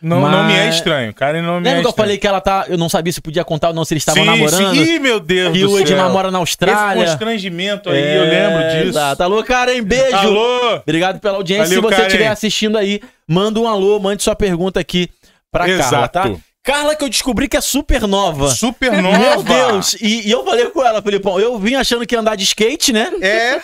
Não, 0.02 0.20
não 0.20 0.44
me 0.44 0.52
é 0.52 0.66
Mas- 0.66 0.74
estranho. 0.74 1.14
Karen 1.14 1.40
não 1.42 1.60
me 1.60 1.64
Lembra 1.64 1.70
é 1.70 1.72
que 1.74 1.86
eu 1.86 1.90
estranho. 1.90 1.94
falei 1.96 2.18
que 2.18 2.26
ela 2.26 2.40
tá. 2.40 2.64
Eu 2.68 2.76
não 2.76 2.88
sabia 2.88 3.12
se 3.12 3.20
podia 3.20 3.44
contar 3.44 3.68
ou 3.68 3.74
não, 3.74 3.84
se 3.84 3.94
eles 3.94 4.02
estavam 4.02 4.22
Sim, 4.24 4.30
namorando. 4.30 4.74
Sim. 4.74 4.82
Ih, 4.82 4.98
meu 4.98 5.20
Deus 5.20 5.56
E 5.56 5.64
o 5.64 5.78
Edmar 5.78 6.10
mora 6.10 6.30
na 6.30 6.38
Esse 6.38 6.40
Austrália. 6.40 7.04
constrangimento 7.06 7.88
aí, 7.88 7.98
É, 8.02 8.16
eu 8.18 8.24
lembro 8.24 8.68
disso. 8.72 8.88
Exato. 8.98 9.22
Alô, 9.22 9.42
Karen, 9.44 9.80
beijo. 9.82 10.16
Alô? 10.16 10.76
Obrigado 10.82 11.20
pela 11.20 11.36
audiência. 11.36 11.66
Valeu, 11.80 11.90
se 11.90 11.96
você 11.96 12.06
estiver 12.08 12.28
assistindo 12.28 12.76
aí, 12.76 13.00
manda 13.28 13.60
um 13.60 13.68
alô, 13.68 14.00
mande 14.00 14.22
sua 14.22 14.34
pergunta 14.34 14.80
aqui 14.80 15.08
pra 15.50 15.66
Carla, 15.66 15.82
Exato. 15.84 16.12
tá? 16.12 16.30
Carla, 16.64 16.94
que 16.94 17.02
eu 17.02 17.08
descobri 17.08 17.48
que 17.48 17.56
é 17.56 17.60
super 17.60 18.02
nova. 18.06 18.48
Super 18.50 19.02
nova. 19.02 19.18
Meu 19.18 19.42
Deus! 19.42 19.94
E, 20.00 20.28
e 20.28 20.30
eu 20.30 20.44
falei 20.44 20.66
com 20.66 20.84
ela, 20.84 21.02
Felipão, 21.02 21.40
eu 21.40 21.58
vim 21.58 21.74
achando 21.74 22.06
que 22.06 22.14
ia 22.14 22.20
andar 22.20 22.36
de 22.36 22.44
skate, 22.44 22.92
né? 22.92 23.10
É. 23.20 23.60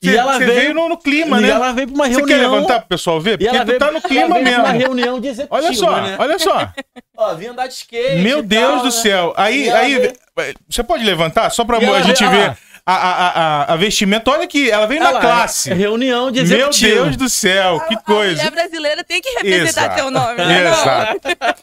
E 0.00 0.08
Cê- 0.10 0.16
ela 0.16 0.38
cê 0.38 0.44
veio- 0.44 0.60
veio 0.60 0.74
no, 0.74 0.88
no 0.88 0.96
clima, 0.96 1.38
e 1.38 1.42
né? 1.42 1.48
ela 1.48 1.72
veio 1.72 1.88
pra 1.88 1.94
uma 1.96 2.04
Você 2.04 2.10
reunião. 2.18 2.28
quer 2.38 2.42
levantar 2.48 2.78
pro 2.80 2.88
pessoal 2.88 3.20
ver? 3.20 3.40
E 3.40 3.44
Porque 3.46 3.58
tu 3.60 3.66
veio, 3.66 3.78
tá 3.80 3.86
no 3.86 3.92
ela 3.98 4.00
clima 4.00 4.28
pra 4.28 4.38
uma 4.38 4.42
mesmo. 4.72 4.78
reunião 4.78 5.20
de 5.20 5.26
executiva, 5.28 5.56
Olha 5.66 5.74
só, 5.74 6.00
né? 6.00 6.16
olha 6.20 6.38
só. 6.38 6.72
Ó, 7.18 7.34
vim 7.34 7.46
andar 7.46 7.66
de 7.66 7.74
skate. 7.74 8.16
Meu 8.22 8.38
e 8.38 8.42
Deus 8.42 8.62
tal, 8.68 8.78
do 8.78 8.84
né? 8.84 8.90
céu. 8.92 9.34
Aí, 9.36 9.64
E 9.64 9.70
aí, 9.70 9.98
veio- 9.98 10.54
você 10.70 10.82
pode 10.84 11.02
levantar 11.02 11.50
só 11.50 11.64
pra 11.64 11.82
E 11.82 11.86
a 11.86 12.02
gente 12.02 12.24
ver 12.26 12.50
ah. 12.50 12.56
A, 12.86 12.94
a, 12.94 13.28
a, 13.64 13.72
a 13.72 13.76
vestimenta? 13.76 14.30
Olha 14.30 14.44
aqui, 14.44 14.70
ela 14.70 14.86
veio 14.86 15.02
na 15.02 15.18
classe. 15.20 15.70
é 15.72 15.74
Reunião 15.74 16.30
de 16.30 16.42
Meu 16.44 16.68
executiva. 16.70 17.02
Deus 17.04 17.16
do 17.16 17.28
céu, 17.28 17.80
que 17.80 17.94
A 17.94 17.98
coisa. 17.98 18.36
mulher 18.36 18.50
brasileira 18.52 19.02
tem 19.04 19.20
que 19.20 19.28
representar 19.30 19.80
Exato. 19.86 19.96
teu 19.96 20.10
nome, 20.10 20.36
né? 20.36 20.68
Exato. 20.68 21.20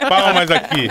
Palmas 0.10 0.52
aqui. 0.52 0.90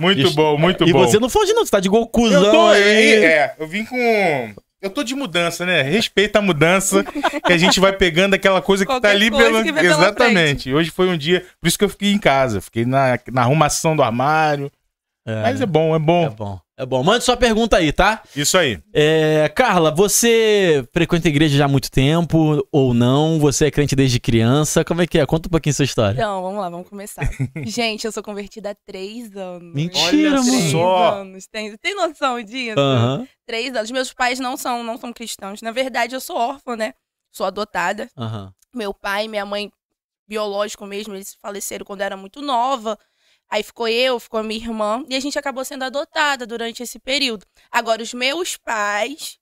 Muito 0.00 0.20
Isso. 0.22 0.34
bom, 0.34 0.58
muito 0.58 0.84
E 0.86 0.92
bom. 0.92 1.06
você 1.06 1.18
não 1.18 1.28
foge 1.28 1.52
não, 1.52 1.64
você 1.64 1.70
tá 1.70 1.80
de 1.80 1.88
Gokuzão 1.88 2.44
Eu 2.44 2.50
tô, 2.50 2.66
aí. 2.68 2.82
é, 2.82 3.24
é, 3.24 3.54
eu 3.58 3.66
vim 3.66 3.84
com. 3.84 4.54
Eu 4.80 4.90
tô 4.90 5.04
de 5.04 5.14
mudança, 5.14 5.64
né? 5.64 5.80
Respeita 5.82 6.40
a 6.40 6.42
mudança, 6.42 7.04
que 7.46 7.52
a 7.52 7.56
gente 7.56 7.78
vai 7.78 7.92
pegando 7.92 8.34
aquela 8.34 8.60
coisa 8.60 8.84
que 8.84 8.88
tá 8.88 8.94
Qualquer 8.96 9.10
ali 9.10 9.30
coisa 9.30 9.46
pela. 9.46 9.62
que 9.62 9.70
vem 9.70 9.82
pela 9.84 9.94
Exatamente. 10.02 10.74
Hoje 10.74 10.90
foi 10.90 11.08
um 11.08 11.16
dia. 11.16 11.46
Por 11.60 11.68
isso 11.68 11.78
que 11.78 11.84
eu 11.84 11.88
fiquei 11.88 12.10
em 12.12 12.18
casa. 12.18 12.60
Fiquei 12.60 12.84
na, 12.84 13.16
na 13.30 13.42
arrumação 13.42 13.94
do 13.94 14.02
armário. 14.02 14.68
Mas 15.24 15.60
é 15.60 15.66
bom, 15.66 15.94
é 15.94 16.00
bom. 16.00 16.26
É 16.26 16.30
bom, 16.30 16.60
é 16.82 16.86
bom. 16.86 17.02
Mande 17.02 17.24
sua 17.24 17.36
pergunta 17.36 17.76
aí, 17.76 17.92
tá? 17.92 18.22
Isso 18.34 18.56
aí. 18.58 18.78
É, 18.92 19.50
Carla, 19.54 19.90
você 19.90 20.86
frequenta 20.92 21.28
a 21.28 21.30
igreja 21.30 21.56
já 21.56 21.64
há 21.64 21.68
muito 21.68 21.90
tempo 21.90 22.66
ou 22.70 22.92
não? 22.92 23.38
Você 23.40 23.66
é 23.66 23.70
crente 23.70 23.96
desde 23.96 24.18
criança? 24.20 24.84
Como 24.84 25.00
é 25.02 25.06
que 25.06 25.18
é? 25.18 25.26
Conta 25.26 25.48
um 25.48 25.50
pouquinho 25.50 25.74
sua 25.74 25.84
história. 25.84 26.14
Então, 26.18 26.42
vamos 26.42 26.60
lá, 26.60 26.68
vamos 26.68 26.88
começar. 26.88 27.22
Gente, 27.64 28.04
eu 28.04 28.12
sou 28.12 28.22
convertida 28.22 28.70
há 28.70 28.74
três 28.86 29.34
anos. 29.36 29.74
Mentira, 29.74 30.02
Olha 30.06 30.30
mano. 30.42 30.50
Três 30.50 30.70
só. 30.70 31.14
anos. 31.14 31.46
Tem, 31.46 31.76
tem 31.78 31.94
noção 31.94 32.42
disso? 32.42 32.78
Aham, 32.78 33.26
Três 33.46 33.74
anos. 33.74 33.90
Meus 33.90 34.12
pais 34.12 34.38
não 34.38 34.56
são, 34.56 34.82
não 34.82 34.98
são 34.98 35.12
cristãos. 35.12 35.62
Na 35.62 35.70
verdade, 35.72 36.14
eu 36.14 36.20
sou 36.20 36.36
órfã, 36.36 36.76
né? 36.76 36.92
Sou 37.32 37.46
adotada. 37.46 38.08
aham. 38.16 38.52
Meu 38.74 38.92
pai 38.94 39.26
e 39.26 39.28
minha 39.28 39.44
mãe, 39.44 39.70
biológico 40.26 40.86
mesmo, 40.86 41.14
eles 41.14 41.36
faleceram 41.40 41.84
quando 41.84 42.00
eu 42.00 42.06
era 42.06 42.16
muito 42.16 42.40
nova. 42.40 42.98
Aí 43.52 43.62
ficou 43.62 43.86
eu, 43.86 44.18
ficou 44.18 44.40
a 44.40 44.42
minha 44.42 44.58
irmã, 44.64 45.04
e 45.10 45.14
a 45.14 45.20
gente 45.20 45.38
acabou 45.38 45.62
sendo 45.62 45.84
adotada 45.84 46.46
durante 46.46 46.82
esse 46.82 46.98
período. 46.98 47.44
Agora, 47.70 48.02
os 48.02 48.14
meus 48.14 48.56
pais, 48.56 49.36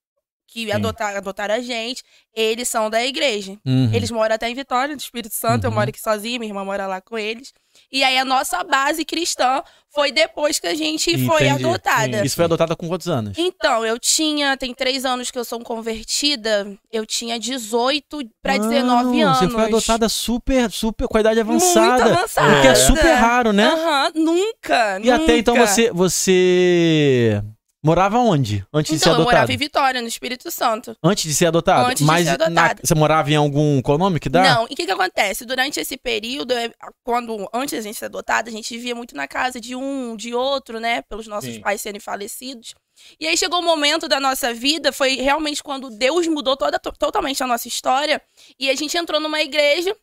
que 0.49 0.73
adotaram, 0.73 1.19
adotaram 1.19 1.55
a 1.55 1.61
gente, 1.61 2.03
eles 2.35 2.69
são 2.69 2.91
da 2.91 3.07
igreja. 3.07 3.53
Uhum. 3.65 3.95
Eles 3.95 4.11
moram 4.11 4.35
até 4.35 4.51
em 4.51 4.55
Vitória, 4.55 4.97
no 4.97 5.01
Espírito 5.01 5.33
Santo. 5.37 5.63
Eu 5.65 5.71
Uhum. 5.71 5.77
moro 5.77 5.91
aqui 5.91 6.01
sozinha, 6.01 6.41
minha 6.41 6.51
irmã 6.51 6.65
mora 6.65 6.89
lá 6.89 7.01
com 7.01 7.17
eles. 7.17 7.53
E 7.93 8.05
aí 8.05 8.17
a 8.19 8.25
nossa 8.25 8.63
base 8.63 9.05
cristã 9.05 9.63
foi 9.93 10.13
depois 10.13 10.61
que 10.61 10.67
a 10.69 10.75
gente 10.75 11.11
foi 11.27 11.49
Entendi. 11.49 11.65
adotada. 11.67 12.25
Isso 12.25 12.37
foi 12.37 12.45
adotada 12.45 12.77
com 12.77 12.87
quantos 12.87 13.09
anos? 13.09 13.37
Então, 13.37 13.85
eu 13.85 13.99
tinha, 13.99 14.57
tem 14.57 14.73
três 14.73 15.05
anos 15.05 15.31
que 15.31 15.39
eu 15.39 15.45
sou 15.45 15.59
convertida, 15.61 16.73
eu 16.93 17.05
tinha 17.05 17.39
18 17.39 18.21
pra 18.41 18.57
19 18.57 18.85
Mano, 18.85 19.23
anos. 19.27 19.39
Você 19.39 19.49
foi 19.49 19.65
adotada 19.65 20.09
super, 20.09 20.71
super, 20.71 21.09
com 21.09 21.17
a 21.17 21.21
idade 21.21 21.41
avançada. 21.41 22.05
Muito 22.05 22.19
avançada. 22.19 22.59
O 22.59 22.63
que 22.63 22.69
é 22.69 22.75
super 22.77 23.15
raro, 23.15 23.53
né? 23.53 23.67
Aham, 23.67 24.13
nunca, 24.15 25.01
E 25.03 25.11
até 25.11 25.37
então 25.39 25.55
nunca. 25.55 25.67
você, 25.67 25.91
você 25.91 27.43
morava 27.83 28.19
onde? 28.19 28.65
Antes 28.73 28.93
de 28.93 28.99
ser 28.99 29.09
Então, 29.09 29.19
eu 29.21 29.25
morava 29.25 29.53
em 29.53 29.57
Vitória, 29.57 30.01
no 30.03 30.09
Espírito 30.09 30.51
Santo. 30.51 30.97
Antes 31.03 31.25
de 31.25 31.35
ser 31.35 31.47
adotada? 31.47 31.89
Antes 31.89 31.99
de 31.99 32.05
Mas 32.05 32.27
ser 32.27 32.39
na- 32.39 32.45
adotada. 32.47 32.81
você 32.85 32.95
morava 32.95 33.31
em 33.31 33.37
algum. 33.37 33.81
Qual 33.83 33.97
o 33.97 33.99
nome 33.99 34.21
que 34.21 34.29
dá? 34.29 34.43
Não, 34.43 34.63
e 34.69 34.73
o 34.75 34.77
que 34.77 34.85
que 34.87 34.91
acontece? 34.93 35.45
Durante 35.45 35.81
esse 35.81 35.97
período, 35.97 36.53
é, 36.53 36.71
quando 37.05 37.49
antes 37.53 37.75
da 37.79 37.81
gente 37.83 37.99
ser 37.99 38.07
adotada, 38.07 38.49
a 38.49 38.53
gente 38.53 38.75
vivia 38.77 38.95
muito 38.95 39.15
na 39.17 39.27
casa 39.27 39.61
de 39.61 39.75
um, 39.75 40.17
de 40.17 40.35
outro, 40.35 40.79
né? 40.81 41.03
Pelos 41.03 41.27
nossos 41.27 41.55
Sim. 41.55 41.61
pais 41.61 41.81
serem 41.81 42.01
falecidos. 42.01 42.75
E 43.19 43.27
aí 43.27 43.37
chegou 43.37 43.61
o 43.61 43.65
momento 43.65 44.07
da 44.09 44.21
nossa 44.21 44.53
vida, 44.53 44.93
foi 44.93 45.17
realmente 45.17 45.63
quando 45.63 45.89
Deus 45.89 46.27
mudou 46.29 46.57
toda, 46.57 46.79
to- 46.79 46.93
totalmente 46.99 47.43
a 47.43 47.47
nossa 47.47 47.67
história. 47.67 48.21
E 48.59 48.69
a 48.69 48.75
gente 48.75 48.97
entrou 48.99 49.19
numa 49.19 49.41
igreja, 49.41 49.97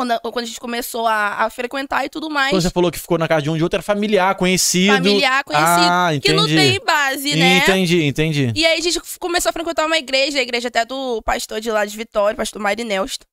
quando, 0.00 0.12
a- 0.12 0.18
quando 0.20 0.38
a 0.44 0.46
gente 0.46 0.58
começou 0.58 1.06
a, 1.06 1.44
a 1.44 1.50
frequentar 1.50 2.06
e 2.06 2.08
tudo 2.08 2.30
mais. 2.30 2.50
Quando 2.50 2.62
você 2.62 2.70
falou 2.70 2.90
que 2.90 2.98
ficou 2.98 3.18
na 3.18 3.28
casa 3.28 3.42
de 3.42 3.50
um 3.50 3.56
de 3.56 3.62
outro, 3.62 3.76
era 3.76 3.82
familiar, 3.82 4.34
conhecido. 4.34 4.94
Familiar, 4.94 5.44
conhecido. 5.44 5.68
Ah, 5.68 6.08
que 6.22 6.32
não 6.32 6.44
entendi. 6.44 6.56
tem 6.56 6.80
base, 6.84 7.36
né? 7.36 7.58
Entendi, 7.58 8.02
entendi. 8.04 8.52
E 8.56 8.64
aí 8.64 8.78
a 8.78 8.82
gente 8.82 8.98
começou 9.18 9.50
a 9.50 9.52
frequentar 9.52 9.84
uma 9.84 9.98
igreja, 9.98 10.38
a 10.38 10.42
igreja 10.42 10.68
até 10.68 10.86
do 10.86 11.20
pastor 11.22 11.60
de 11.60 11.70
lá 11.70 11.84
de 11.84 11.94
Vitória, 11.94 12.34
pastor 12.34 12.62
Marinelsto. 12.62 13.26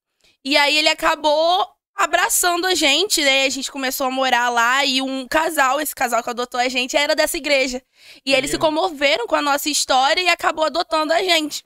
E 0.43 0.57
aí 0.57 0.77
ele 0.77 0.89
acabou 0.89 1.65
abraçando 1.95 2.67
a 2.67 2.75
gente, 2.75 3.23
né? 3.23 3.45
A 3.45 3.49
gente 3.49 3.71
começou 3.71 4.05
a 4.07 4.11
morar 4.11 4.49
lá 4.49 4.83
e 4.85 5.01
um 5.01 5.25
casal, 5.27 5.79
esse 5.81 5.95
casal 5.95 6.21
que 6.21 6.29
adotou 6.29 6.59
a 6.59 6.67
gente, 6.69 6.95
era 6.97 7.15
dessa 7.15 7.37
igreja. 7.37 7.81
E 8.25 8.33
eles 8.33 8.51
se 8.51 8.57
comoveram 8.57 9.25
com 9.25 9.35
a 9.35 9.41
nossa 9.41 9.69
história 9.69 10.21
e 10.21 10.29
acabou 10.29 10.65
adotando 10.65 11.13
a 11.13 11.19
gente. 11.23 11.63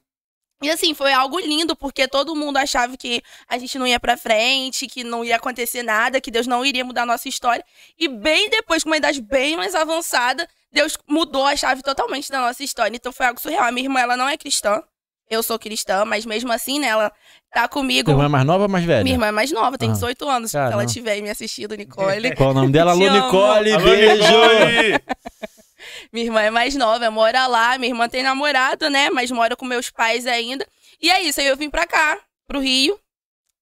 E 0.61 0.69
assim, 0.69 0.93
foi 0.93 1.11
algo 1.11 1.39
lindo, 1.39 1.75
porque 1.75 2.07
todo 2.07 2.35
mundo 2.35 2.57
achava 2.57 2.95
que 2.95 3.21
a 3.49 3.57
gente 3.57 3.79
não 3.79 3.87
ia 3.87 3.99
pra 3.99 4.15
frente, 4.15 4.85
que 4.87 5.03
não 5.03 5.25
ia 5.25 5.35
acontecer 5.37 5.81
nada, 5.83 6.21
que 6.21 6.29
Deus 6.29 6.45
não 6.45 6.63
iria 6.65 6.85
mudar 6.85 7.01
a 7.03 7.05
nossa 7.05 7.27
história. 7.27 7.63
E 7.97 8.07
bem 8.07 8.49
depois, 8.49 8.83
com 8.83 8.89
uma 8.89 8.97
idade 8.97 9.21
bem 9.21 9.55
mais 9.57 9.73
avançada, 9.73 10.47
Deus 10.71 10.97
mudou 11.07 11.45
a 11.45 11.55
chave 11.55 11.81
totalmente 11.81 12.29
da 12.31 12.39
nossa 12.39 12.63
história. 12.63 12.95
Então 12.95 13.11
foi 13.11 13.25
algo 13.25 13.39
surreal. 13.41 13.63
A 13.63 13.71
minha 13.71 13.85
irmã, 13.85 13.99
ela 13.99 14.15
não 14.15 14.29
é 14.29 14.37
cristã. 14.37 14.83
Eu 15.29 15.41
sou 15.41 15.57
cristã, 15.57 16.03
mas 16.03 16.25
mesmo 16.25 16.51
assim, 16.51 16.77
né, 16.77 16.87
ela 16.87 17.09
tá 17.53 17.65
comigo. 17.67 18.11
Sua 18.11 18.15
irmã 18.15 18.25
é 18.25 18.27
mais 18.27 18.45
nova 18.45 18.63
ou 18.63 18.69
mais 18.69 18.83
velha? 18.83 19.01
Minha 19.03 19.15
irmã 19.15 19.27
é 19.27 19.31
mais 19.31 19.49
nova, 19.51 19.77
tem 19.77 19.89
Ah. 19.89 19.93
18 19.93 20.27
anos. 20.29 20.51
Se 20.51 20.57
ela 20.57 20.85
tiver 20.85 21.21
me 21.21 21.29
assistindo, 21.29 21.73
Nicole. 21.75 22.35
Qual 22.35 22.51
o 22.51 22.53
nome 22.53 22.71
dela? 22.71 22.91
Alô, 22.91 23.05
amo. 23.07 23.25
Nicole, 23.25 23.77
beijo! 23.77 25.01
Minha 26.11 26.25
irmã 26.25 26.41
é 26.41 26.49
mais 26.49 26.75
nova, 26.75 27.09
mora 27.11 27.47
lá. 27.47 27.77
Minha 27.77 27.91
irmã 27.91 28.07
tem 28.09 28.23
namorado, 28.23 28.89
né? 28.89 29.09
Mas 29.09 29.31
mora 29.31 29.55
com 29.55 29.65
meus 29.65 29.89
pais 29.89 30.25
ainda. 30.27 30.65
E 31.01 31.09
é 31.09 31.21
isso, 31.21 31.39
aí 31.41 31.47
eu 31.47 31.57
vim 31.57 31.69
pra 31.69 31.85
cá, 31.87 32.17
pro 32.47 32.59
Rio, 32.59 32.99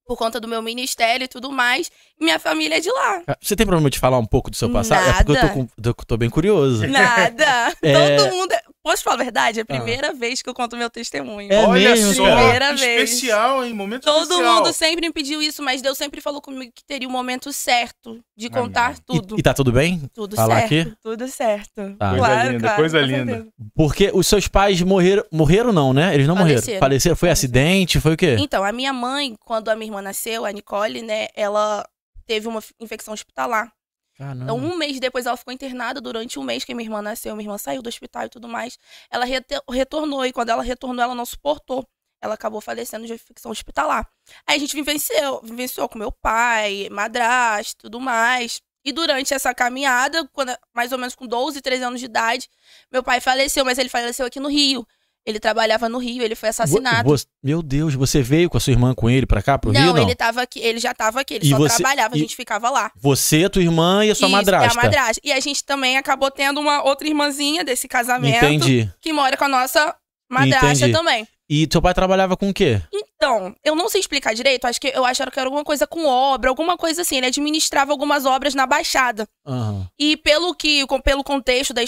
por 0.05 0.17
conta 0.17 0.39
do 0.39 0.47
meu 0.47 0.61
ministério 0.61 1.23
e 1.25 1.27
tudo 1.27 1.51
mais. 1.51 1.89
Minha 2.19 2.37
família 2.39 2.77
é 2.77 2.79
de 2.79 2.89
lá. 2.91 3.21
Você 3.41 3.55
tem 3.55 3.65
problema 3.65 3.89
de 3.89 3.99
falar 3.99 4.17
um 4.17 4.25
pouco 4.25 4.49
do 4.49 4.55
seu 4.57 4.69
passado? 4.71 5.07
É 5.07 5.13
porque 5.13 5.31
eu 5.31 5.35
tô, 5.35 5.47
Nada. 5.47 5.49
com- 5.53 5.67
tô- 5.81 5.93
tô 6.05 6.17
bem 6.17 6.29
curioso. 6.29 6.85
Nada. 6.87 7.73
É. 7.81 8.17
Todo 8.17 8.33
mundo. 8.35 8.53
Posso 8.81 9.03
falar 9.03 9.15
a 9.15 9.23
verdade? 9.23 9.59
É 9.59 9.63
a 9.63 9.65
primeira 9.65 10.13
vez 10.13 10.41
que 10.41 10.49
eu 10.49 10.53
conto 10.53 10.77
meu 10.77 10.89
testemunho. 10.89 11.51
É 11.51 11.65
Olha 11.65 11.91
mesmo, 11.91 12.13
só? 12.13 12.35
Primeira 12.35 12.73
vez. 12.73 13.09
especial, 13.11 13.65
hein? 13.65 13.73
Momento 13.73 14.03
Todo 14.03 14.23
especial. 14.23 14.55
mundo 14.55 14.73
sempre 14.73 15.07
me 15.07 15.13
pediu 15.13 15.41
isso, 15.41 15.61
mas 15.61 15.81
Deus 15.81 15.97
sempre 15.97 16.21
falou 16.21 16.41
comigo 16.41 16.71
que 16.73 16.83
teria 16.85 17.07
o 17.07 17.11
momento 17.11 17.51
certo 17.51 18.19
de 18.37 18.49
contar 18.49 18.87
Amém. 18.87 18.97
tudo. 19.05 19.35
E, 19.35 19.39
e 19.39 19.43
tá 19.43 19.53
tudo 19.53 19.71
bem? 19.71 20.01
tudo 20.13 20.35
falar 20.35 20.61
certo. 20.61 20.65
aqui? 20.65 20.93
Tudo 21.03 21.27
certo. 21.27 21.95
Tá. 21.97 22.09
Coisa 22.17 22.43
linda, 22.43 22.75
coisa 22.75 22.99
com 22.99 23.05
linda. 23.05 23.47
Porque 23.75 24.11
os 24.13 24.25
seus 24.27 24.47
pais 24.47 24.81
morreram. 24.81 25.25
Morreram, 25.31 25.73
não, 25.73 25.93
né? 25.93 26.13
Eles 26.15 26.27
não 26.27 26.35
morreram. 26.35 26.61
Faleceram. 26.61 26.79
Faleceram. 26.79 27.15
Foi 27.17 27.29
acidente? 27.29 27.99
Foi 27.99 28.13
o 28.13 28.17
quê? 28.17 28.37
Então, 28.39 28.63
a 28.63 28.71
minha 28.71 28.93
mãe, 28.93 29.35
quando 29.45 29.69
a 29.69 29.75
minha 29.75 29.89
irmã 29.89 30.01
nasceu, 30.01 30.45
a 30.45 30.51
Nicole, 30.51 31.01
né, 31.01 31.27
ela 31.35 31.85
teve 32.25 32.47
uma 32.47 32.63
infecção 32.79 33.13
hospitalar. 33.13 33.71
Caramba. 34.19 34.43
Então, 34.43 34.57
um 34.57 34.75
mês 34.75 34.99
depois, 34.99 35.25
ela 35.25 35.37
ficou 35.37 35.53
internada 35.53 36.01
durante 36.01 36.37
um 36.37 36.43
mês 36.43 36.65
que 36.65 36.73
minha 36.75 36.85
irmã 36.85 37.01
nasceu. 37.01 37.33
Minha 37.37 37.45
irmã 37.45 37.57
saiu 37.57 37.81
do 37.81 37.87
hospital 37.87 38.25
e 38.25 38.29
tudo 38.29 38.49
mais. 38.49 38.77
Ela 39.09 39.23
retornou, 39.71 40.25
e 40.25 40.33
quando 40.33 40.49
ela 40.49 40.61
retornou, 40.61 41.01
ela 41.01 41.15
não 41.15 41.25
suportou. 41.25 41.87
ela 42.21 42.33
acabou 42.33 42.59
falecendo 42.61 43.05
de 43.05 43.13
infecção 43.13 43.51
hospitalar. 43.51 44.07
Aí 44.45 44.57
a 44.57 44.59
gente 44.59 44.75
vivenciou, 44.75 45.41
vivenciou 45.41 45.87
com 45.87 45.97
meu 45.97 46.11
pai, 46.11 46.89
madrasto, 46.91 47.83
tudo 47.83 47.99
mais. 47.99 48.61
E 48.83 48.91
durante 48.91 49.33
essa 49.33 49.53
caminhada, 49.53 50.27
quando, 50.33 50.55
mais 50.73 50.91
ou 50.91 50.97
menos 50.97 51.15
com 51.15 51.25
12, 51.27 51.61
13 51.61 51.83
anos 51.83 51.99
de 51.99 52.05
idade, 52.05 52.49
meu 52.91 53.03
pai 53.03 53.19
faleceu, 53.21 53.63
mas 53.65 53.77
ele 53.77 53.89
faleceu 53.89 54.25
aqui 54.25 54.39
no 54.39 54.49
Rio. 54.49 54.85
Ele 55.25 55.39
trabalhava 55.39 55.87
no 55.89 55.97
Rio, 55.99 56.23
ele 56.23 56.33
foi 56.33 56.49
assassinado. 56.49 57.07
Vo- 57.09 57.23
meu 57.43 57.61
Deus, 57.61 57.93
você 57.93 58.21
veio 58.21 58.49
com 58.49 58.57
a 58.57 58.59
sua 58.59 58.71
irmã 58.71 58.95
com 58.95 59.09
ele 59.09 59.25
pra 59.25 59.41
cá, 59.41 59.57
pro 59.59 59.71
não, 59.71 59.79
Rio, 59.81 59.93
não? 59.93 60.01
ele 60.03 60.15
tava 60.15 60.41
aqui, 60.41 60.59
ele 60.59 60.79
já 60.79 60.93
tava 60.93 61.19
aqui, 61.21 61.35
ele 61.35 61.45
E 61.45 61.49
só 61.49 61.57
você- 61.57 61.75
trabalhava, 61.77 62.15
e- 62.15 62.19
a 62.19 62.21
gente 62.21 62.35
ficava 62.35 62.69
lá. 62.69 62.91
Você, 62.95 63.47
tua 63.49 63.61
irmã 63.61 64.03
e 64.05 64.11
a 64.11 64.15
sua 64.15 64.27
Isso, 64.27 64.35
madrasta. 64.35 64.67
É 64.67 64.79
a 64.79 64.83
madrasta. 64.83 65.21
E 65.23 65.31
a 65.31 65.39
gente 65.39 65.63
também 65.63 65.97
acabou 65.97 66.31
tendo 66.31 66.59
uma 66.59 66.83
outra 66.83 67.07
irmãzinha 67.07 67.63
desse 67.63 67.87
casamento 67.87 68.43
Entendi. 68.45 68.89
que 69.01 69.13
mora 69.13 69.35
com 69.37 69.43
a 69.45 69.49
nossa 69.49 69.93
madrasta 70.31 70.67
Entendi. 70.85 70.91
também. 70.93 71.27
E 71.49 71.65
teu 71.65 71.81
pai 71.81 71.95
trabalhava 71.95 72.37
com 72.37 72.49
o 72.49 72.53
quê? 72.53 72.79
Então, 72.93 73.55
eu 73.65 73.75
não 73.75 73.89
sei 73.89 73.99
explicar 73.99 74.35
direito, 74.35 74.65
acho 74.65 74.79
que 74.79 74.87
eu 74.87 75.03
acharam 75.03 75.31
que 75.31 75.39
era 75.39 75.47
alguma 75.47 75.63
coisa 75.63 75.87
com 75.87 76.05
obra, 76.05 76.49
alguma 76.49 76.77
coisa 76.77 77.01
assim. 77.01 77.17
Ele 77.17 77.25
administrava 77.25 77.91
algumas 77.91 78.25
obras 78.25 78.53
na 78.53 78.67
Baixada. 78.67 79.27
Aham. 79.45 79.89
E 79.97 80.15
pelo 80.15 80.53
que, 80.53 80.85
pelo 81.03 81.23
contexto 81.23 81.73
da, 81.73 81.81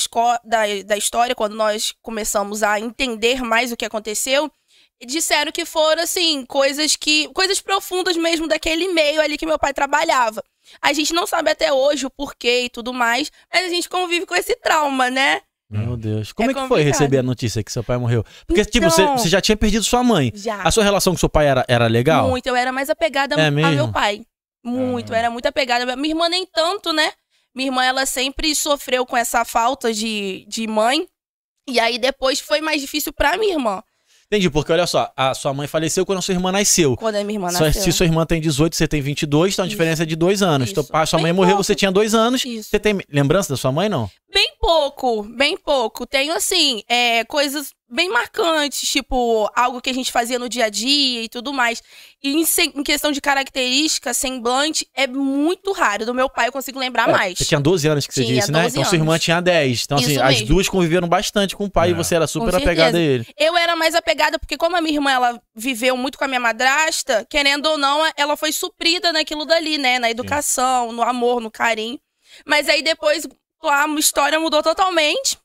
da, 0.43 0.61
da 0.85 0.97
história, 0.97 1.35
quando 1.35 1.55
nós 1.55 1.93
começamos 2.01 2.63
a 2.63 2.79
entender 2.79 3.43
mais 3.43 3.71
o 3.71 3.77
que 3.77 3.85
aconteceu, 3.85 4.51
disseram 5.05 5.51
que 5.51 5.63
foram, 5.63 6.01
assim, 6.01 6.43
coisas 6.45 6.95
que. 6.95 7.29
coisas 7.29 7.61
profundas 7.61 8.17
mesmo 8.17 8.47
daquele 8.47 8.87
meio 8.89 9.21
ali 9.21 9.37
que 9.37 9.45
meu 9.45 9.59
pai 9.59 9.73
trabalhava. 9.73 10.43
A 10.81 10.91
gente 10.91 11.13
não 11.13 11.27
sabe 11.27 11.51
até 11.51 11.71
hoje 11.71 12.05
o 12.05 12.09
porquê 12.09 12.63
e 12.65 12.69
tudo 12.69 12.93
mais, 12.93 13.31
mas 13.53 13.65
a 13.65 13.69
gente 13.69 13.87
convive 13.87 14.25
com 14.25 14.35
esse 14.35 14.55
trauma, 14.55 15.09
né? 15.09 15.41
Meu 15.71 15.95
Deus. 15.95 16.31
Como 16.33 16.49
é, 16.49 16.51
É 16.51 16.53
que 16.53 16.59
foi 16.59 16.67
complicado. 16.69 16.87
receber 16.93 17.17
a 17.19 17.23
notícia 17.23 17.63
que 17.63 17.71
seu 17.71 17.83
pai 17.83 17.97
morreu? 17.97 18.25
Porque, 18.45 18.65
tipo, 18.65 18.89
você, 18.89 19.03
Então- 19.03 19.17
você 19.17 19.29
já 19.29 19.39
tinha 19.39 19.55
perdido 19.55 19.83
sua 19.85 20.03
mãe. 20.03 20.31
Já. 20.35 20.61
A 20.63 20.69
sua 20.71 20.83
relação 20.83 21.13
com 21.13 21.17
seu 21.17 21.29
pai 21.29 21.47
era, 21.47 21.63
era 21.67 21.87
legal? 21.87 22.29
Muito, 22.29 22.45
eu 22.47 22.55
era 22.55 22.71
mais 22.71 22.89
apegada 22.89 23.35
É 23.35 23.47
a 23.47 23.51
mesmo? 23.51 23.71
meu 23.71 23.91
pai. 23.91 24.21
Muito, 24.63 25.11
eu 25.11 25.15
era 25.15 25.29
muito 25.31 25.45
apegada. 25.47 25.95
Minha 25.95 26.09
irmã 26.13 26.27
nem 26.29 26.45
tanto, 26.45 26.91
né? 26.93 27.11
Minha 27.55 27.69
irmã, 27.69 27.83
ela 27.83 28.05
sempre 28.05 28.53
sofreu 28.53 29.05
com 29.05 29.15
essa 29.17 29.43
falta 29.45 29.93
de, 29.93 30.45
de 30.47 30.67
mãe. 30.67 31.07
E 31.69 31.79
aí 31.79 31.97
depois 31.97 32.39
foi 32.39 32.59
mais 32.61 32.81
difícil 32.81 33.13
pra 33.13 33.37
minha 33.37 33.53
irmã, 33.53 33.81
Entendi, 34.33 34.49
porque 34.49 34.71
olha 34.71 34.87
só, 34.87 35.11
a 35.17 35.33
sua 35.33 35.53
mãe 35.53 35.67
faleceu 35.67 36.05
quando 36.05 36.19
a 36.19 36.21
sua 36.21 36.33
irmã 36.33 36.53
nasceu. 36.53 36.95
quando 36.95 37.15
a 37.17 37.23
minha 37.25 37.35
irmã 37.35 37.51
nasceu. 37.51 37.73
se 37.83 37.91
sua 37.91 38.05
irmã 38.05 38.25
tem 38.25 38.39
18, 38.39 38.77
você 38.77 38.87
tem 38.87 39.01
22, 39.01 39.53
então 39.53 39.63
a 39.63 39.67
Isso. 39.67 39.71
diferença 39.71 40.03
é 40.03 40.05
de 40.05 40.15
dois 40.15 40.41
anos. 40.41 40.67
Isso. 40.69 40.73
Teu 40.73 40.85
pai, 40.85 41.05
sua 41.05 41.17
Bem 41.17 41.23
mãe 41.23 41.33
morreu, 41.33 41.55
pouco. 41.55 41.65
você 41.65 41.75
tinha 41.75 41.91
dois 41.91 42.15
anos. 42.15 42.45
Isso. 42.45 42.69
Você 42.69 42.79
tem 42.79 42.97
lembrança 43.11 43.49
da 43.51 43.57
sua 43.57 43.73
mãe, 43.73 43.89
não? 43.89 44.09
Bem 44.33 44.53
pouco, 44.59 45.23
bem 45.23 45.57
pouco. 45.57 46.05
Tenho, 46.05 46.33
assim, 46.33 46.83
é, 46.87 47.23
coisas 47.25 47.73
bem 47.89 48.09
marcantes, 48.09 48.89
tipo, 48.89 49.51
algo 49.53 49.81
que 49.81 49.89
a 49.89 49.93
gente 49.93 50.09
fazia 50.09 50.39
no 50.39 50.47
dia 50.47 50.65
a 50.65 50.69
dia 50.69 51.23
e 51.23 51.27
tudo 51.27 51.51
mais. 51.51 51.83
E 52.23 52.31
em, 52.33 52.45
se- 52.45 52.71
em 52.73 52.81
questão 52.83 53.11
de 53.11 53.19
característica, 53.19 54.13
semblante, 54.13 54.87
é 54.95 55.05
muito 55.05 55.73
raro. 55.73 56.05
Do 56.05 56.13
meu 56.13 56.29
pai 56.29 56.47
eu 56.47 56.51
consigo 56.53 56.79
lembrar 56.79 57.09
É, 57.09 57.11
mais. 57.11 57.37
Você 57.37 57.43
tinha 57.43 57.59
12 57.59 57.85
anos 57.89 58.07
que 58.07 58.13
você 58.13 58.23
Tinha 58.23 58.35
disse, 58.39 58.51
né? 58.53 58.61
12 58.63 58.77
Então 58.79 58.89
sua 58.89 58.97
irmã 58.97 59.11
anos. 59.13 59.23
tinha 59.25 59.41
10. 59.41 59.83
Então, 59.83 59.97
assim, 59.97 60.11
Isso 60.13 60.21
as 60.23 60.29
mesmo. 60.35 60.47
duas 60.47 60.69
conviveram 60.69 61.09
bastante 61.09 61.53
com 61.53 61.65
o 61.65 61.69
pai 61.69 61.89
e 61.89 61.91
É. 61.91 61.95
você 61.95 62.15
era 62.15 62.25
super 62.25 62.55
apegada 62.55 62.97
a 62.97 63.01
ele. 63.01 63.27
Eu 63.37 63.57
era 63.57 63.75
mais 63.75 63.93
apegada 63.95 64.39
porque 64.39 64.55
como 64.55 64.77
a 64.77 64.81
minha 64.81 64.95
irmã 64.95 65.11
ela 65.11 65.41
viveu 65.53 65.97
muito 65.97 66.17
com 66.17 66.23
a 66.23 66.27
minha 66.29 66.39
madrasta, 66.39 67.27
querendo 67.29 67.65
ou 67.65 67.77
não, 67.77 68.09
ela 68.15 68.37
foi 68.37 68.53
suprida 68.53 69.11
naquilo 69.11 69.43
dali, 69.45 69.77
né, 69.77 69.99
na 69.99 70.09
educação, 70.09 70.93
no 70.93 71.01
amor, 71.03 71.41
no 71.41 71.51
carinho. 71.51 71.99
Mas 72.45 72.69
aí 72.69 72.81
depois 72.81 73.27
a 73.69 73.87
história 73.99 74.39
mudou 74.39 74.61
totalmente. 74.63 75.37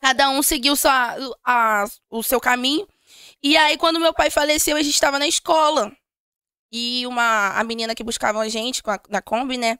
Cada 0.00 0.30
um 0.30 0.42
seguiu 0.42 0.76
sua, 0.76 1.16
a- 1.44 1.84
o 2.10 2.22
seu 2.22 2.40
caminho. 2.40 2.86
E 3.42 3.56
aí 3.56 3.76
quando 3.76 4.00
meu 4.00 4.12
pai 4.14 4.30
faleceu, 4.30 4.76
a 4.76 4.82
gente 4.82 4.94
estava 4.94 5.18
na 5.18 5.26
escola. 5.26 5.92
E 6.72 7.06
uma 7.06 7.50
a 7.58 7.64
menina 7.64 7.94
que 7.94 8.04
buscava 8.04 8.40
a 8.40 8.48
gente 8.48 8.82
a, 8.86 9.00
na 9.08 9.22
Kombi, 9.22 9.56
né? 9.56 9.78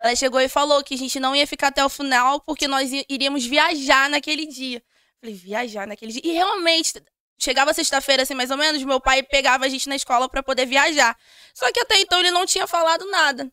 Ela 0.00 0.14
chegou 0.14 0.40
e 0.40 0.48
falou 0.48 0.84
que 0.84 0.94
a 0.94 0.98
gente 0.98 1.18
não 1.18 1.34
ia 1.34 1.46
ficar 1.46 1.68
até 1.68 1.84
o 1.84 1.88
final 1.88 2.40
porque 2.40 2.68
nós 2.68 2.90
iríamos 3.08 3.46
viajar 3.46 4.10
naquele 4.10 4.46
dia. 4.46 4.82
Falei, 5.20 5.34
viajar 5.34 5.86
naquele 5.86 6.12
dia. 6.12 6.20
E 6.24 6.32
realmente, 6.32 7.02
chegava 7.38 7.72
sexta-feira, 7.72 8.22
assim, 8.22 8.34
mais 8.34 8.50
ou 8.50 8.58
menos, 8.58 8.82
meu 8.84 9.00
pai 9.00 9.22
pegava 9.22 9.64
a 9.64 9.68
gente 9.68 9.88
na 9.88 9.96
escola 9.96 10.28
pra 10.28 10.42
poder 10.42 10.66
viajar. 10.66 11.16
Só 11.54 11.72
que 11.72 11.80
até 11.80 11.98
então 12.00 12.20
ele 12.20 12.30
não 12.30 12.44
tinha 12.44 12.66
falado 12.66 13.06
nada. 13.10 13.50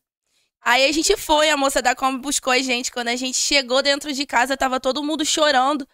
Aí 0.63 0.85
a 0.85 0.91
gente 0.91 1.15
foi, 1.17 1.49
a 1.49 1.57
moça 1.57 1.81
da 1.81 1.93
Kombi 1.93 2.19
buscou 2.19 2.53
a 2.53 2.59
gente. 2.59 2.91
Quando 2.91 3.09
a 3.09 3.15
gente 3.15 3.37
chegou 3.37 3.81
dentro 3.81 4.13
de 4.13 4.25
casa, 4.25 4.55
tava 4.55 4.79
todo 4.79 5.03
mundo 5.03 5.25
chorando. 5.25 5.87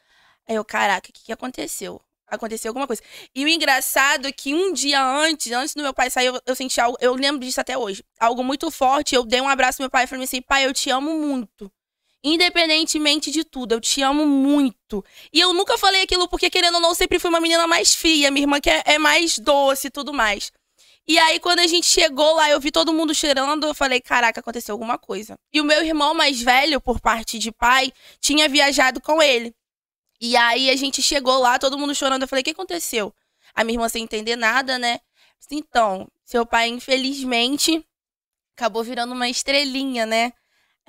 Aí 0.47 0.55
eu, 0.55 0.63
caraca, 0.63 1.09
o 1.09 1.13
que, 1.13 1.25
que 1.25 1.31
aconteceu? 1.31 1.99
Aconteceu 2.27 2.69
alguma 2.69 2.85
coisa. 2.85 3.01
E 3.33 3.43
o 3.43 3.47
engraçado 3.47 4.27
é 4.27 4.31
que 4.31 4.53
um 4.53 4.71
dia 4.71 5.03
antes, 5.03 5.51
antes 5.51 5.73
do 5.73 5.81
meu 5.81 5.93
pai 5.93 6.11
sair, 6.11 6.27
eu, 6.27 6.39
eu 6.45 6.55
senti 6.55 6.79
algo, 6.79 6.95
eu 7.01 7.15
lembro 7.15 7.43
disso 7.43 7.59
até 7.59 7.75
hoje. 7.75 8.03
Algo 8.19 8.43
muito 8.43 8.69
forte. 8.69 9.15
Eu 9.15 9.23
dei 9.23 9.41
um 9.41 9.49
abraço 9.49 9.81
ao 9.81 9.85
meu 9.85 9.89
pai 9.89 10.03
e 10.03 10.07
falei 10.07 10.25
assim: 10.25 10.41
pai, 10.41 10.65
eu 10.65 10.73
te 10.73 10.91
amo 10.91 11.11
muito. 11.17 11.71
Independentemente 12.23 13.31
de 13.31 13.43
tudo, 13.43 13.71
eu 13.73 13.81
te 13.81 14.01
amo 14.03 14.25
muito. 14.25 15.03
E 15.33 15.39
eu 15.39 15.53
nunca 15.53 15.77
falei 15.77 16.03
aquilo 16.03 16.27
porque, 16.27 16.49
querendo 16.49 16.75
ou 16.75 16.81
não, 16.81 16.93
sempre 16.93 17.17
fui 17.17 17.29
uma 17.29 17.39
menina 17.39 17.65
mais 17.65 17.95
fria. 17.95 18.29
Minha 18.29 18.43
irmã 18.43 18.59
que 18.59 18.69
é, 18.69 18.83
é 18.85 18.99
mais 18.99 19.39
doce 19.39 19.87
e 19.87 19.89
tudo 19.89 20.13
mais. 20.13 20.51
E 21.07 21.17
aí, 21.17 21.39
quando 21.39 21.59
a 21.59 21.67
gente 21.67 21.87
chegou 21.87 22.35
lá, 22.35 22.49
eu 22.51 22.59
vi 22.59 22.71
todo 22.71 22.93
mundo 22.93 23.15
cheirando, 23.15 23.65
eu 23.65 23.73
falei, 23.73 23.99
caraca, 23.99 24.39
aconteceu 24.39 24.73
alguma 24.73 24.97
coisa. 24.97 25.37
E 25.51 25.59
o 25.59 25.63
meu 25.63 25.83
irmão 25.83 26.13
mais 26.13 26.41
velho, 26.41 26.79
por 26.79 26.99
parte 26.99 27.39
de 27.39 27.51
pai, 27.51 27.91
tinha 28.19 28.47
viajado 28.47 29.01
com 29.01 29.21
ele. 29.21 29.55
E 30.21 30.35
aí 30.37 30.69
a 30.69 30.75
gente 30.75 31.01
chegou 31.01 31.39
lá, 31.39 31.57
todo 31.57 31.77
mundo 31.77 31.95
chorando. 31.95 32.23
Eu 32.23 32.27
falei, 32.27 32.41
o 32.41 32.43
que 32.43 32.51
aconteceu? 32.51 33.13
A 33.55 33.63
minha 33.63 33.75
irmã 33.75 33.89
sem 33.89 34.03
entender 34.03 34.35
nada, 34.35 34.77
né? 34.77 34.99
Então, 35.51 36.07
seu 36.23 36.45
pai, 36.45 36.67
infelizmente, 36.67 37.83
acabou 38.55 38.83
virando 38.83 39.13
uma 39.13 39.29
estrelinha, 39.29 40.05
né? 40.05 40.33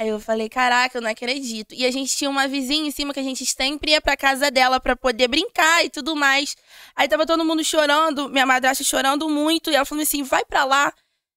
Aí 0.01 0.09
eu 0.09 0.19
falei, 0.19 0.49
caraca, 0.49 0.97
eu 0.97 1.03
não 1.03 1.11
acredito. 1.11 1.75
E 1.75 1.85
a 1.85 1.91
gente 1.91 2.17
tinha 2.17 2.31
uma 2.31 2.49
vizinha 2.49 2.89
em 2.89 2.91
cima 2.91 3.13
que 3.13 3.21
a 3.21 3.23
gente 3.23 3.45
sempre 3.45 3.91
ia 3.91 4.01
pra 4.01 4.17
casa 4.17 4.51
dela 4.51 4.81
pra 4.81 4.97
poder 4.97 5.29
brincar 5.29 5.85
e 5.85 5.91
tudo 5.91 6.17
mais. 6.17 6.57
Aí 6.97 7.07
tava 7.07 7.27
todo 7.27 7.45
mundo 7.45 7.63
chorando, 7.63 8.27
minha 8.31 8.47
madrasta 8.47 8.83
chorando 8.83 9.29
muito, 9.29 9.71
e 9.71 9.75
ela 9.75 9.85
falou 9.85 10.01
assim: 10.03 10.23
vai 10.23 10.43
pra 10.43 10.65
lá, 10.65 10.91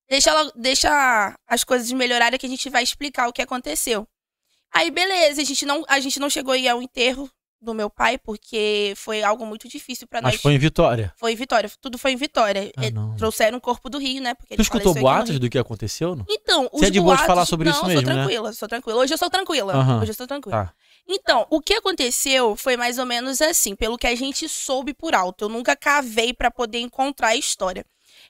deixa, 0.09 0.29
ela, 0.29 0.49
deixa 0.55 1.37
as 1.45 1.65
coisas 1.65 1.91
melhorarem 1.91 2.39
que 2.39 2.45
a 2.45 2.49
gente 2.49 2.69
vai 2.69 2.83
explicar 2.83 3.27
o 3.27 3.33
que 3.33 3.41
aconteceu. 3.41 4.07
Aí, 4.73 4.89
beleza, 4.89 5.41
a 5.41 5.45
gente 5.45 5.65
não, 5.65 5.83
a 5.85 5.99
gente 5.99 6.17
não 6.17 6.29
chegou 6.29 6.53
a 6.53 6.57
ir 6.57 6.69
ao 6.69 6.81
enterro 6.81 7.29
do 7.63 7.73
meu 7.73 7.89
pai, 7.89 8.17
porque 8.17 8.93
foi 8.95 9.23
algo 9.23 9.45
muito 9.45 9.67
difícil 9.67 10.07
pra 10.07 10.21
Mas 10.21 10.33
nós. 10.33 10.41
foi 10.41 10.53
em 10.53 10.57
Vitória. 10.57 11.13
Foi 11.17 11.31
em 11.31 11.35
Vitória, 11.35 11.71
tudo 11.81 11.97
foi 11.97 12.11
em 12.11 12.15
Vitória. 12.15 12.71
Ah, 12.75 12.89
não. 12.91 13.15
Trouxeram 13.15 13.57
o 13.57 13.61
corpo 13.61 13.89
do 13.89 13.97
Rio, 13.97 14.21
né? 14.21 14.33
Porque 14.33 14.55
Tu 14.55 14.61
escutou 14.61 14.93
no 14.93 15.01
boatos 15.01 15.39
do 15.39 15.49
que 15.49 15.57
aconteceu? 15.57 16.15
Não? 16.15 16.25
Então, 16.29 16.69
os 16.71 16.79
Você 16.81 16.87
é 16.87 16.89
de 16.89 16.99
boa 16.99 17.15
de 17.15 17.25
falar 17.25 17.45
sobre 17.45 17.69
não, 17.69 17.71
isso 17.71 17.79
sou 17.79 17.89
mesmo, 17.89 18.07
né? 18.07 18.13
tranquila, 18.13 18.53
sou 18.53 18.67
tranquila. 18.67 18.99
Hoje 18.99 19.13
eu 19.13 19.17
sou 19.17 19.29
tranquila. 19.29 19.73
Aham. 19.73 20.01
Hoje 20.01 20.11
eu 20.11 20.15
sou 20.15 20.27
tranquila. 20.27 20.65
Tá. 20.65 20.73
Então, 21.07 21.45
o 21.49 21.59
que 21.59 21.73
aconteceu 21.73 22.55
foi 22.55 22.77
mais 22.77 22.97
ou 22.97 23.05
menos 23.05 23.41
assim, 23.41 23.75
pelo 23.75 23.97
que 23.97 24.07
a 24.07 24.15
gente 24.15 24.47
soube 24.47 24.93
por 24.93 25.15
alto. 25.15 25.45
Eu 25.45 25.49
nunca 25.49 25.75
cavei 25.75 26.33
pra 26.33 26.51
poder 26.51 26.79
encontrar 26.79 27.29
a 27.29 27.35
história. 27.35 27.85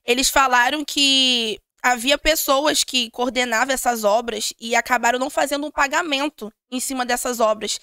Eles 0.05 0.29
falaram 0.29 0.83
que 0.83 1.59
havia 1.83 2.17
pessoas 2.17 2.83
que 2.83 3.09
coordenavam 3.11 3.73
essas 3.73 4.03
obras 4.03 4.53
e 4.59 4.75
acabaram 4.75 5.19
não 5.19 5.29
fazendo 5.29 5.67
um 5.67 5.71
pagamento 5.71 6.51
em 6.71 6.79
cima 6.79 7.05
dessas 7.05 7.39
obras. 7.39 7.79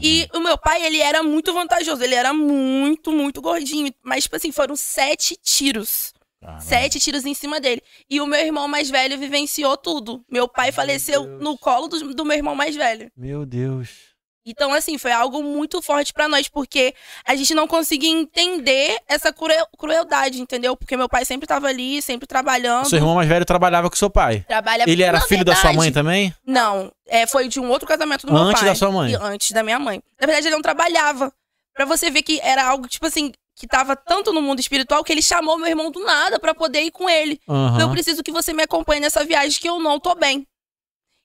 E 0.00 0.28
o 0.34 0.40
meu 0.40 0.56
pai, 0.56 0.84
ele 0.84 1.00
era 1.00 1.22
muito 1.22 1.52
vantajoso, 1.52 2.02
ele 2.02 2.14
era 2.14 2.32
muito, 2.32 3.12
muito 3.12 3.40
gordinho. 3.40 3.92
Mas, 4.02 4.24
tipo 4.24 4.36
assim, 4.36 4.52
foram 4.52 4.76
sete 4.76 5.36
tiros. 5.36 6.12
Sete 6.58 7.00
tiros 7.00 7.24
em 7.24 7.32
cima 7.32 7.58
dele. 7.58 7.82
E 8.08 8.20
o 8.20 8.26
meu 8.26 8.38
irmão 8.38 8.68
mais 8.68 8.90
velho 8.90 9.18
vivenciou 9.18 9.76
tudo. 9.76 10.24
Meu 10.30 10.46
pai 10.46 10.70
faleceu 10.70 11.24
Deus. 11.24 11.42
no 11.42 11.56
colo 11.56 11.88
do, 11.88 12.14
do 12.14 12.24
meu 12.24 12.36
irmão 12.36 12.54
mais 12.54 12.76
velho. 12.76 13.10
Meu 13.16 13.46
Deus. 13.46 14.13
Então, 14.46 14.72
assim, 14.74 14.98
foi 14.98 15.10
algo 15.10 15.42
muito 15.42 15.80
forte 15.80 16.12
pra 16.12 16.28
nós, 16.28 16.48
porque 16.48 16.94
a 17.26 17.34
gente 17.34 17.54
não 17.54 17.66
conseguia 17.66 18.10
entender 18.10 18.98
essa 19.08 19.32
cruel- 19.32 19.66
crueldade, 19.78 20.40
entendeu? 20.40 20.76
Porque 20.76 20.96
meu 20.96 21.08
pai 21.08 21.24
sempre 21.24 21.46
tava 21.46 21.66
ali, 21.68 22.02
sempre 22.02 22.26
trabalhando. 22.26 22.88
Seu 22.88 22.98
irmão 22.98 23.14
mais 23.14 23.28
velho 23.28 23.44
trabalhava 23.44 23.88
com 23.88 23.96
seu 23.96 24.10
pai. 24.10 24.44
Trabalha... 24.46 24.84
Ele 24.86 25.02
era 25.02 25.20
filho 25.22 25.44
da 25.44 25.54
sua 25.54 25.62
verdade, 25.70 25.76
mãe 25.78 25.92
também? 25.92 26.34
Não, 26.46 26.92
é, 27.08 27.26
foi 27.26 27.48
de 27.48 27.58
um 27.58 27.70
outro 27.70 27.88
casamento 27.88 28.26
do 28.26 28.32
meu 28.32 28.42
Antes 28.42 28.60
pai. 28.60 28.68
da 28.68 28.74
sua 28.74 28.90
mãe? 28.90 29.12
E 29.12 29.16
Antes 29.16 29.50
da 29.52 29.62
minha 29.62 29.78
mãe. 29.78 30.02
Na 30.20 30.26
verdade, 30.26 30.48
ele 30.48 30.54
não 30.56 30.62
trabalhava. 30.62 31.32
Pra 31.74 31.84
você 31.86 32.10
ver 32.10 32.22
que 32.22 32.38
era 32.40 32.64
algo, 32.66 32.86
tipo 32.86 33.06
assim, 33.06 33.32
que 33.56 33.66
tava 33.66 33.96
tanto 33.96 34.32
no 34.32 34.42
mundo 34.42 34.60
espiritual 34.60 35.02
que 35.02 35.10
ele 35.12 35.22
chamou 35.22 35.56
meu 35.58 35.68
irmão 35.68 35.90
do 35.90 36.04
nada 36.04 36.38
pra 36.38 36.54
poder 36.54 36.82
ir 36.82 36.90
com 36.90 37.08
ele. 37.08 37.40
Aham. 37.48 37.80
Eu 37.80 37.90
preciso 37.90 38.22
que 38.22 38.30
você 38.30 38.52
me 38.52 38.62
acompanhe 38.62 39.00
nessa 39.00 39.24
viagem 39.24 39.58
que 39.60 39.68
eu 39.68 39.80
não 39.80 39.98
tô 39.98 40.14
bem. 40.14 40.46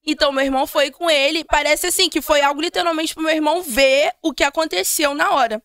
Então, 0.06 0.32
meu 0.32 0.44
irmão 0.44 0.66
foi 0.66 0.92
com 0.92 1.10
ele. 1.10 1.44
Parece 1.44 1.88
assim 1.88 2.10
que 2.10 2.22
foi 2.22 2.42
algo 2.42 2.62
literalmente 2.62 3.14
pro 3.14 3.24
meu 3.24 3.34
irmão 3.34 3.62
ver 3.62 4.12
o 4.22 4.34
que 4.34 4.44
aconteceu 4.44 5.14
na 5.14 5.32
hora. 5.32 5.62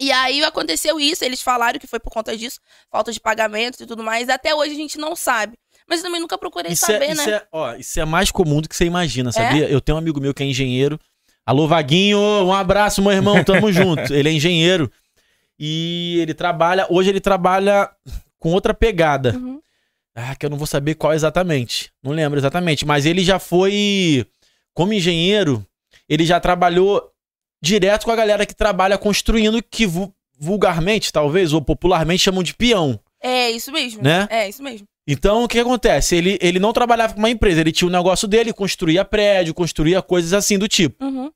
E 0.00 0.12
aí 0.12 0.44
aconteceu 0.44 1.00
isso, 1.00 1.24
eles 1.24 1.42
falaram 1.42 1.80
que 1.80 1.86
foi 1.86 1.98
por 1.98 2.10
conta 2.10 2.36
disso, 2.36 2.60
falta 2.88 3.10
de 3.10 3.18
pagamento 3.18 3.82
e 3.82 3.86
tudo 3.86 4.02
mais. 4.02 4.28
Até 4.28 4.54
hoje 4.54 4.72
a 4.72 4.76
gente 4.76 4.96
não 4.96 5.16
sabe. 5.16 5.58
Mas 5.88 6.00
eu 6.00 6.04
também 6.04 6.20
nunca 6.20 6.38
procurei 6.38 6.72
Isso, 6.72 6.86
saber, 6.86 7.06
é, 7.06 7.12
isso, 7.12 7.26
né? 7.26 7.36
é, 7.36 7.46
ó, 7.50 7.74
isso 7.74 7.98
é 7.98 8.04
mais 8.04 8.30
comum 8.30 8.60
do 8.60 8.68
que 8.68 8.76
você 8.76 8.84
imagina, 8.84 9.32
sabia? 9.32 9.68
Eu 9.68 9.80
tenho 9.80 9.96
um 9.96 9.98
amigo 9.98 10.20
meu 10.20 10.34
que 10.34 10.42
é 10.42 10.46
engenheiro. 10.46 11.00
Alô, 11.46 11.66
Vaguinho, 11.66 12.18
um 12.18 12.52
abraço, 12.52 13.00
meu 13.00 13.10
irmão, 13.10 13.42
tamo 13.42 13.72
junto. 13.72 14.12
Ele 14.12 14.28
é 14.28 14.32
engenheiro. 14.32 14.92
E 15.58 16.18
ele 16.20 16.34
trabalha. 16.34 16.86
Hoje 16.90 17.08
ele 17.08 17.20
trabalha 17.20 17.90
com 18.38 18.52
outra 18.52 18.74
pegada. 18.74 19.34
Uhum. 19.34 19.60
Ah, 20.20 20.34
que 20.34 20.44
eu 20.44 20.50
não 20.50 20.56
vou 20.58 20.66
saber 20.66 20.94
qual 20.96 21.12
exatamente. 21.14 21.92
Não 22.02 22.10
lembro 22.12 22.38
exatamente. 22.40 22.84
Mas 22.84 23.06
ele 23.06 23.22
já 23.22 23.38
foi. 23.38 24.26
Como 24.74 24.92
engenheiro, 24.92 25.64
ele 26.08 26.24
já 26.26 26.40
trabalhou 26.40 27.08
direto 27.62 28.04
com 28.04 28.10
a 28.10 28.16
galera 28.16 28.44
que 28.46 28.54
trabalha 28.54 28.98
construindo, 28.98 29.62
que 29.62 29.86
vu- 29.86 30.12
vulgarmente, 30.38 31.12
talvez, 31.12 31.52
ou 31.52 31.62
popularmente 31.62 32.22
chamam 32.22 32.42
de 32.42 32.54
peão. 32.54 32.98
É 33.22 33.50
isso 33.50 33.70
mesmo. 33.72 34.02
Né? 34.02 34.26
É 34.30 34.48
isso 34.48 34.62
mesmo. 34.62 34.86
Então, 35.06 35.42
o 35.44 35.48
que 35.48 35.58
acontece? 35.58 36.14
Ele, 36.14 36.38
ele 36.40 36.58
não 36.60 36.72
trabalhava 36.72 37.14
com 37.14 37.18
uma 37.18 37.30
empresa, 37.30 37.60
ele 37.60 37.72
tinha 37.72 37.88
o 37.88 37.90
negócio 37.90 38.28
dele, 38.28 38.52
construía 38.52 39.04
prédio, 39.04 39.54
construía 39.54 40.02
coisas 40.02 40.32
assim 40.32 40.58
do 40.58 40.68
tipo. 40.68 41.04
Uhum. 41.04 41.30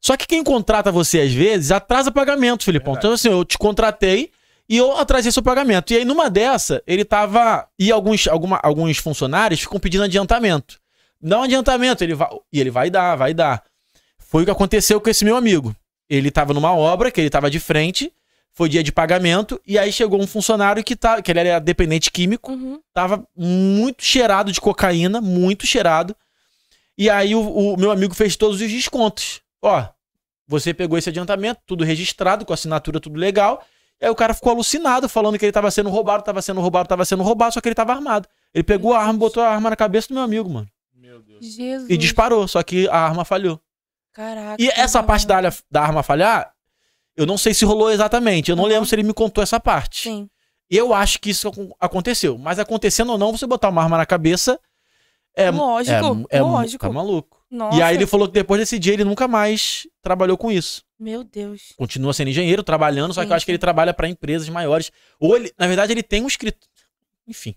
Só 0.00 0.16
que 0.16 0.26
quem 0.26 0.42
contrata 0.42 0.90
você, 0.90 1.20
às 1.20 1.32
vezes, 1.32 1.70
atrasa 1.70 2.10
pagamento, 2.10 2.64
Filipão. 2.64 2.94
Então, 2.94 3.12
assim, 3.12 3.28
eu 3.28 3.44
te 3.44 3.56
contratei 3.56 4.31
e 4.72 4.78
eu 4.78 4.96
atrasei 4.96 5.30
seu 5.30 5.42
pagamento. 5.42 5.92
E 5.92 5.98
aí, 5.98 6.04
numa 6.06 6.30
dessa, 6.30 6.82
ele 6.86 7.04
tava. 7.04 7.68
E 7.78 7.92
alguns, 7.92 8.26
alguma, 8.26 8.58
alguns 8.62 8.96
funcionários 8.96 9.60
ficam 9.60 9.78
pedindo 9.78 10.04
adiantamento. 10.04 10.80
Dá 11.20 11.40
um 11.40 11.42
adiantamento, 11.42 12.02
ele 12.02 12.14
vai. 12.14 12.30
E 12.50 12.58
ele 12.58 12.70
vai 12.70 12.88
dar, 12.88 13.14
vai 13.14 13.34
dar. 13.34 13.62
Foi 14.18 14.40
o 14.40 14.44
que 14.46 14.50
aconteceu 14.50 14.98
com 14.98 15.10
esse 15.10 15.26
meu 15.26 15.36
amigo. 15.36 15.76
Ele 16.08 16.30
tava 16.30 16.54
numa 16.54 16.74
obra, 16.74 17.10
que 17.10 17.20
ele 17.20 17.28
tava 17.28 17.50
de 17.50 17.60
frente, 17.60 18.10
foi 18.54 18.70
dia 18.70 18.82
de 18.82 18.90
pagamento, 18.90 19.60
e 19.66 19.78
aí 19.78 19.92
chegou 19.92 20.18
um 20.18 20.26
funcionário 20.26 20.82
que, 20.82 20.96
tá, 20.96 21.20
que 21.20 21.30
ele 21.30 21.40
era 21.40 21.58
dependente 21.58 22.10
químico 22.10 22.52
Uhum. 22.52 22.80
tava 22.94 23.22
muito 23.36 24.02
cheirado 24.02 24.50
de 24.50 24.58
cocaína, 24.58 25.20
muito 25.20 25.66
cheirado. 25.66 26.16
E 26.96 27.10
aí 27.10 27.34
o, 27.34 27.74
o 27.74 27.76
meu 27.76 27.90
amigo 27.90 28.14
fez 28.14 28.36
todos 28.36 28.58
os 28.58 28.70
descontos. 28.70 29.42
Ó, 29.60 29.84
você 30.48 30.72
pegou 30.72 30.96
esse 30.96 31.10
adiantamento, 31.10 31.60
tudo 31.66 31.84
registrado, 31.84 32.46
com 32.46 32.54
assinatura, 32.54 32.98
tudo 32.98 33.18
legal. 33.18 33.62
Aí 34.02 34.10
o 34.10 34.14
cara 34.14 34.34
ficou 34.34 34.52
alucinado, 34.52 35.08
falando 35.08 35.38
que 35.38 35.44
ele 35.44 35.52
tava 35.52 35.70
sendo 35.70 35.88
roubado, 35.88 36.24
tava 36.24 36.42
sendo 36.42 36.60
roubado, 36.60 36.88
tava 36.88 37.04
sendo 37.04 37.22
roubado, 37.22 37.54
só 37.54 37.60
que 37.60 37.68
ele 37.68 37.74
tava 37.74 37.92
armado. 37.92 38.28
Ele 38.52 38.64
pegou 38.64 38.92
a 38.94 38.98
arma, 39.00 39.12
botou 39.14 39.42
a 39.42 39.48
arma 39.48 39.70
na 39.70 39.76
cabeça 39.76 40.08
do 40.08 40.14
meu 40.14 40.22
amigo, 40.24 40.50
mano. 40.50 40.66
Meu 40.94 41.22
Deus. 41.22 41.44
Jesus. 41.46 41.88
E 41.88 41.96
disparou, 41.96 42.46
só 42.48 42.62
que 42.62 42.88
a 42.88 42.98
arma 42.98 43.24
falhou. 43.24 43.60
Caraca. 44.12 44.56
E 44.62 44.68
essa 44.70 45.00
que 45.00 45.06
parte 45.06 45.26
da, 45.26 45.40
da 45.70 45.80
arma 45.82 46.02
falhar, 46.02 46.52
eu 47.16 47.24
não 47.26 47.38
sei 47.38 47.54
se 47.54 47.64
rolou 47.64 47.90
exatamente. 47.90 48.50
Eu 48.50 48.56
não 48.56 48.64
Uhum. 48.64 48.68
lembro 48.70 48.86
se 48.86 48.94
ele 48.94 49.02
me 49.04 49.14
contou 49.14 49.42
essa 49.42 49.60
parte. 49.60 50.02
Sim. 50.08 50.28
Eu 50.68 50.92
acho 50.94 51.20
que 51.20 51.30
isso 51.30 51.48
acon- 51.48 51.70
aconteceu. 51.78 52.36
Mas 52.38 52.58
acontecendo 52.58 53.10
ou 53.12 53.18
não, 53.18 53.30
você 53.30 53.46
botar 53.46 53.68
uma 53.68 53.82
arma 53.82 53.98
na 53.98 54.06
cabeça. 54.06 54.58
É, 55.34 55.50
Lógico, 55.50 56.26
é, 56.30 56.38
é, 56.38 56.42
lógico. 56.42 56.86
Tá 56.86 56.92
maluco. 56.92 57.41
Nossa. 57.54 57.76
E 57.78 57.82
aí 57.82 57.96
ele 57.96 58.06
falou 58.06 58.26
que 58.26 58.32
depois 58.32 58.58
desse 58.58 58.78
dia 58.78 58.94
ele 58.94 59.04
nunca 59.04 59.28
mais 59.28 59.86
trabalhou 60.02 60.38
com 60.38 60.50
isso. 60.50 60.82
Meu 60.98 61.22
Deus. 61.22 61.74
Continua 61.76 62.14
sendo 62.14 62.30
engenheiro, 62.30 62.62
trabalhando, 62.62 63.12
só 63.12 63.24
que 63.26 63.30
eu 63.30 63.36
acho 63.36 63.44
que 63.44 63.52
ele 63.52 63.58
trabalha 63.58 63.92
pra 63.92 64.08
empresas 64.08 64.48
maiores. 64.48 64.90
Ou 65.20 65.36
ele, 65.36 65.52
na 65.58 65.66
verdade, 65.66 65.92
ele 65.92 66.02
tem 66.02 66.22
um 66.24 66.26
escrito. 66.26 66.66
Enfim. 67.28 67.54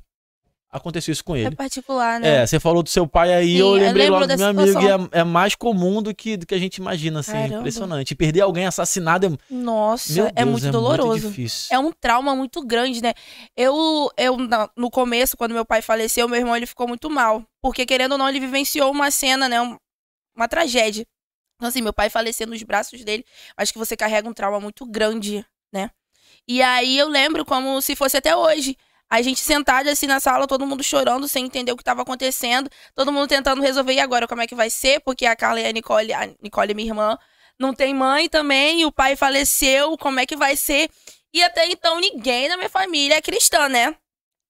Aconteceu 0.69 1.13
isso 1.13 1.23
com 1.23 1.37
É 1.37 1.41
ele. 1.43 1.55
particular, 1.55 2.19
né? 2.19 2.41
É, 2.41 2.45
você 2.45 2.59
falou 2.59 2.83
do 2.83 2.89
seu 2.89 3.07
pai 3.07 3.33
aí, 3.33 3.53
Sim, 3.53 3.57
eu 3.59 3.67
eu 3.67 3.73
lembrei 3.75 4.03
lembro 4.09 4.19
logo 4.19 4.27
do 4.33 4.37
meu 4.37 4.47
amigo, 4.47 4.63
e 4.65 4.67
situação. 4.73 5.09
é, 5.13 5.19
é 5.19 5.23
mais 5.23 5.55
comum 5.55 6.01
do 6.03 6.13
que, 6.13 6.35
do 6.35 6.45
que 6.45 6.53
a 6.53 6.57
gente 6.57 6.75
imagina, 6.77 7.21
assim, 7.21 7.31
Caramba. 7.31 7.59
impressionante. 7.59 8.11
E 8.11 8.15
perder 8.15 8.41
alguém 8.41 8.65
assassinado 8.65 9.27
é, 9.27 9.29
Nossa, 9.49 10.23
é 10.35 10.43
Deus, 10.43 10.49
muito 10.49 10.71
doloroso. 10.71 11.29
difícil. 11.29 11.73
é 11.73 11.79
um 11.79 11.93
trauma 11.93 12.35
muito 12.35 12.61
grande, 12.65 13.01
né? 13.01 13.13
Eu, 13.55 14.11
eu 14.17 14.35
no 14.75 14.91
começo, 14.91 15.37
quando 15.37 15.53
meu 15.53 15.63
pai 15.63 15.81
faleceu, 15.81 16.27
meu 16.27 16.39
irmão 16.39 16.57
ele 16.57 16.65
ficou 16.65 16.85
muito 16.89 17.09
mal. 17.09 17.41
Porque, 17.61 17.85
querendo 17.85 18.11
ou 18.13 18.17
não, 18.17 18.27
ele 18.27 18.41
vivenciou 18.41 18.91
uma 18.91 19.09
cena, 19.09 19.47
né? 19.47 19.57
Um- 20.35 20.39
uma 20.41 20.47
tragédia. 20.47 21.05
Então, 21.55 21.69
assim, 21.69 21.81
meu 21.81 21.93
pai 21.93 22.09
falecer 22.09 22.47
nos 22.47 22.61
braços 22.63 23.03
dele, 23.03 23.25
acho 23.55 23.71
que 23.71 23.79
você 23.79 23.95
carrega 23.95 24.27
um 24.29 24.33
trauma 24.33 24.59
muito 24.59 24.85
grande, 24.85 25.45
né? 25.71 25.89
E 26.47 26.61
aí 26.61 26.97
eu 26.97 27.07
lembro 27.07 27.45
como 27.45 27.81
se 27.81 27.95
fosse 27.95 28.17
até 28.17 28.35
hoje. 28.35 28.77
A 29.09 29.21
gente 29.21 29.39
sentada 29.39 29.91
assim 29.91 30.07
na 30.07 30.19
sala, 30.19 30.47
todo 30.47 30.65
mundo 30.65 30.83
chorando, 30.83 31.27
sem 31.27 31.45
entender 31.45 31.71
o 31.71 31.75
que 31.77 31.81
estava 31.81 32.01
acontecendo. 32.01 32.69
Todo 32.95 33.11
mundo 33.11 33.27
tentando 33.27 33.61
resolver, 33.61 33.93
e 33.93 33.99
agora 33.99 34.27
como 34.27 34.41
é 34.41 34.47
que 34.47 34.55
vai 34.55 34.69
ser? 34.69 34.99
Porque 35.01 35.25
a 35.25 35.35
Carla 35.35 35.61
e 35.61 35.65
a 35.67 35.71
Nicole, 35.71 36.13
a 36.13 36.27
Nicole, 36.41 36.73
minha 36.73 36.89
irmã, 36.89 37.17
não 37.59 37.73
tem 37.73 37.93
mãe 37.93 38.27
também, 38.27 38.85
o 38.85 38.91
pai 38.91 39.15
faleceu, 39.15 39.97
como 39.97 40.19
é 40.19 40.25
que 40.25 40.35
vai 40.35 40.57
ser? 40.57 40.89
E 41.33 41.43
até 41.43 41.67
então 41.67 41.99
ninguém 41.99 42.49
na 42.49 42.57
minha 42.57 42.69
família 42.69 43.15
é 43.15 43.21
cristã, 43.21 43.69
né? 43.69 43.95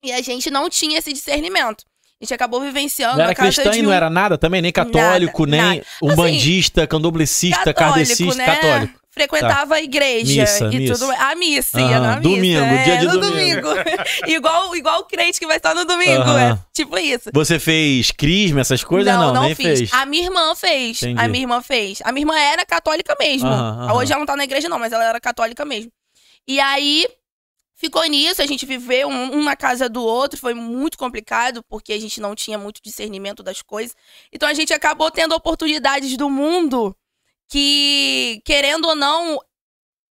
E 0.04 0.12
a 0.12 0.22
gente 0.22 0.50
não 0.50 0.70
tinha 0.70 1.00
esse 1.00 1.12
discernimento. 1.14 1.86
A 2.22 2.24
gente 2.26 2.34
acabou 2.34 2.62
vivenciando 2.62 3.18
Não 3.18 3.24
era 3.24 3.34
a 3.34 3.36
casa 3.36 3.52
cristã 3.52 3.72
de 3.72 3.80
e 3.80 3.82
não 3.82 3.90
um 3.90 3.94
era 3.94 4.10
nada 4.10 4.38
também? 4.38 4.62
Nem 4.62 4.72
católico, 4.72 5.46
Nada, 5.46 5.64
nem 5.70 5.78
nada. 5.80 5.88
umbandista, 6.02 6.88
candomblessista, 6.88 7.74
kardecista, 7.74 8.36
né? 8.36 8.46
católico. 8.46 9.00
Frequentava 9.12 9.76
a 9.76 9.82
igreja 9.82 10.42
Missa, 10.42 10.66
e 10.74 10.78
missa. 10.80 10.94
tudo. 10.94 11.12
A 11.18 11.36
missa, 11.36 11.80
ia 11.80 12.00
na 12.02 12.08
missa. 12.18 12.22
domingo, 12.22 12.60
é, 12.66 12.84
dia 12.84 12.98
de 12.98 13.06
no 13.06 13.18
domingo. 13.22 13.68
igual, 14.28 14.76
igual 14.76 15.00
o 15.00 15.04
crente 15.06 15.40
que 15.40 15.48
vai 15.48 15.56
estar 15.56 15.74
no 15.74 15.86
domingo, 15.86 16.22
Aham. 16.22 16.54
é 16.54 16.58
tipo 16.74 16.98
isso. 16.98 17.30
Você 17.34 17.58
fez 17.58 18.12
crisma, 18.12 18.60
essas 18.60 18.84
coisas? 18.84 19.14
Não, 19.14 19.42
nem 19.44 19.56
fiz. 19.56 19.80
fez. 19.80 19.94
A 19.94 20.06
minha 20.06 20.24
irmã 20.26 20.54
fez. 20.54 21.02
Entendi. 21.02 21.22
A 21.22 21.28
minha 21.30 21.44
irmã 21.44 21.62
fez. 21.62 22.00
A 22.04 22.12
minha 22.12 22.24
irmã 22.24 22.38
era 22.38 22.66
católica 22.66 23.16
mesmo. 23.18 23.48
Aham, 23.48 23.84
aham. 23.86 23.94
Hoje 23.94 24.12
ela 24.12 24.20
não 24.20 24.26
tá 24.26 24.36
na 24.36 24.44
igreja, 24.44 24.68
não, 24.68 24.80
mas 24.80 24.92
ela 24.92 25.06
era 25.06 25.20
católica 25.22 25.64
mesmo. 25.64 25.90
E 26.46 26.60
aí 26.60 27.08
ficou 27.76 28.04
nisso, 28.06 28.42
a 28.42 28.46
gente 28.46 28.66
viveu 28.66 29.08
um, 29.10 29.44
na 29.44 29.56
casa 29.56 29.90
do 29.90 30.04
outro, 30.04 30.40
foi 30.40 30.54
muito 30.54 30.98
complicado, 30.98 31.64
porque 31.70 31.94
a 31.94 32.00
gente 32.00 32.20
não 32.22 32.36
tinha 32.36 32.58
muito 32.58 32.82
discernimento 32.84 33.44
das 33.44 33.62
coisas. 33.62 33.96
Então 34.32 34.48
a 34.50 34.54
gente 34.54 34.74
acabou 34.74 35.12
tendo 35.12 35.36
oportunidades 35.36 36.16
do 36.18 36.30
mundo 36.30 36.96
que, 37.50 38.42
querendo 38.46 38.86
ou 38.88 38.96
não. 38.96 39.40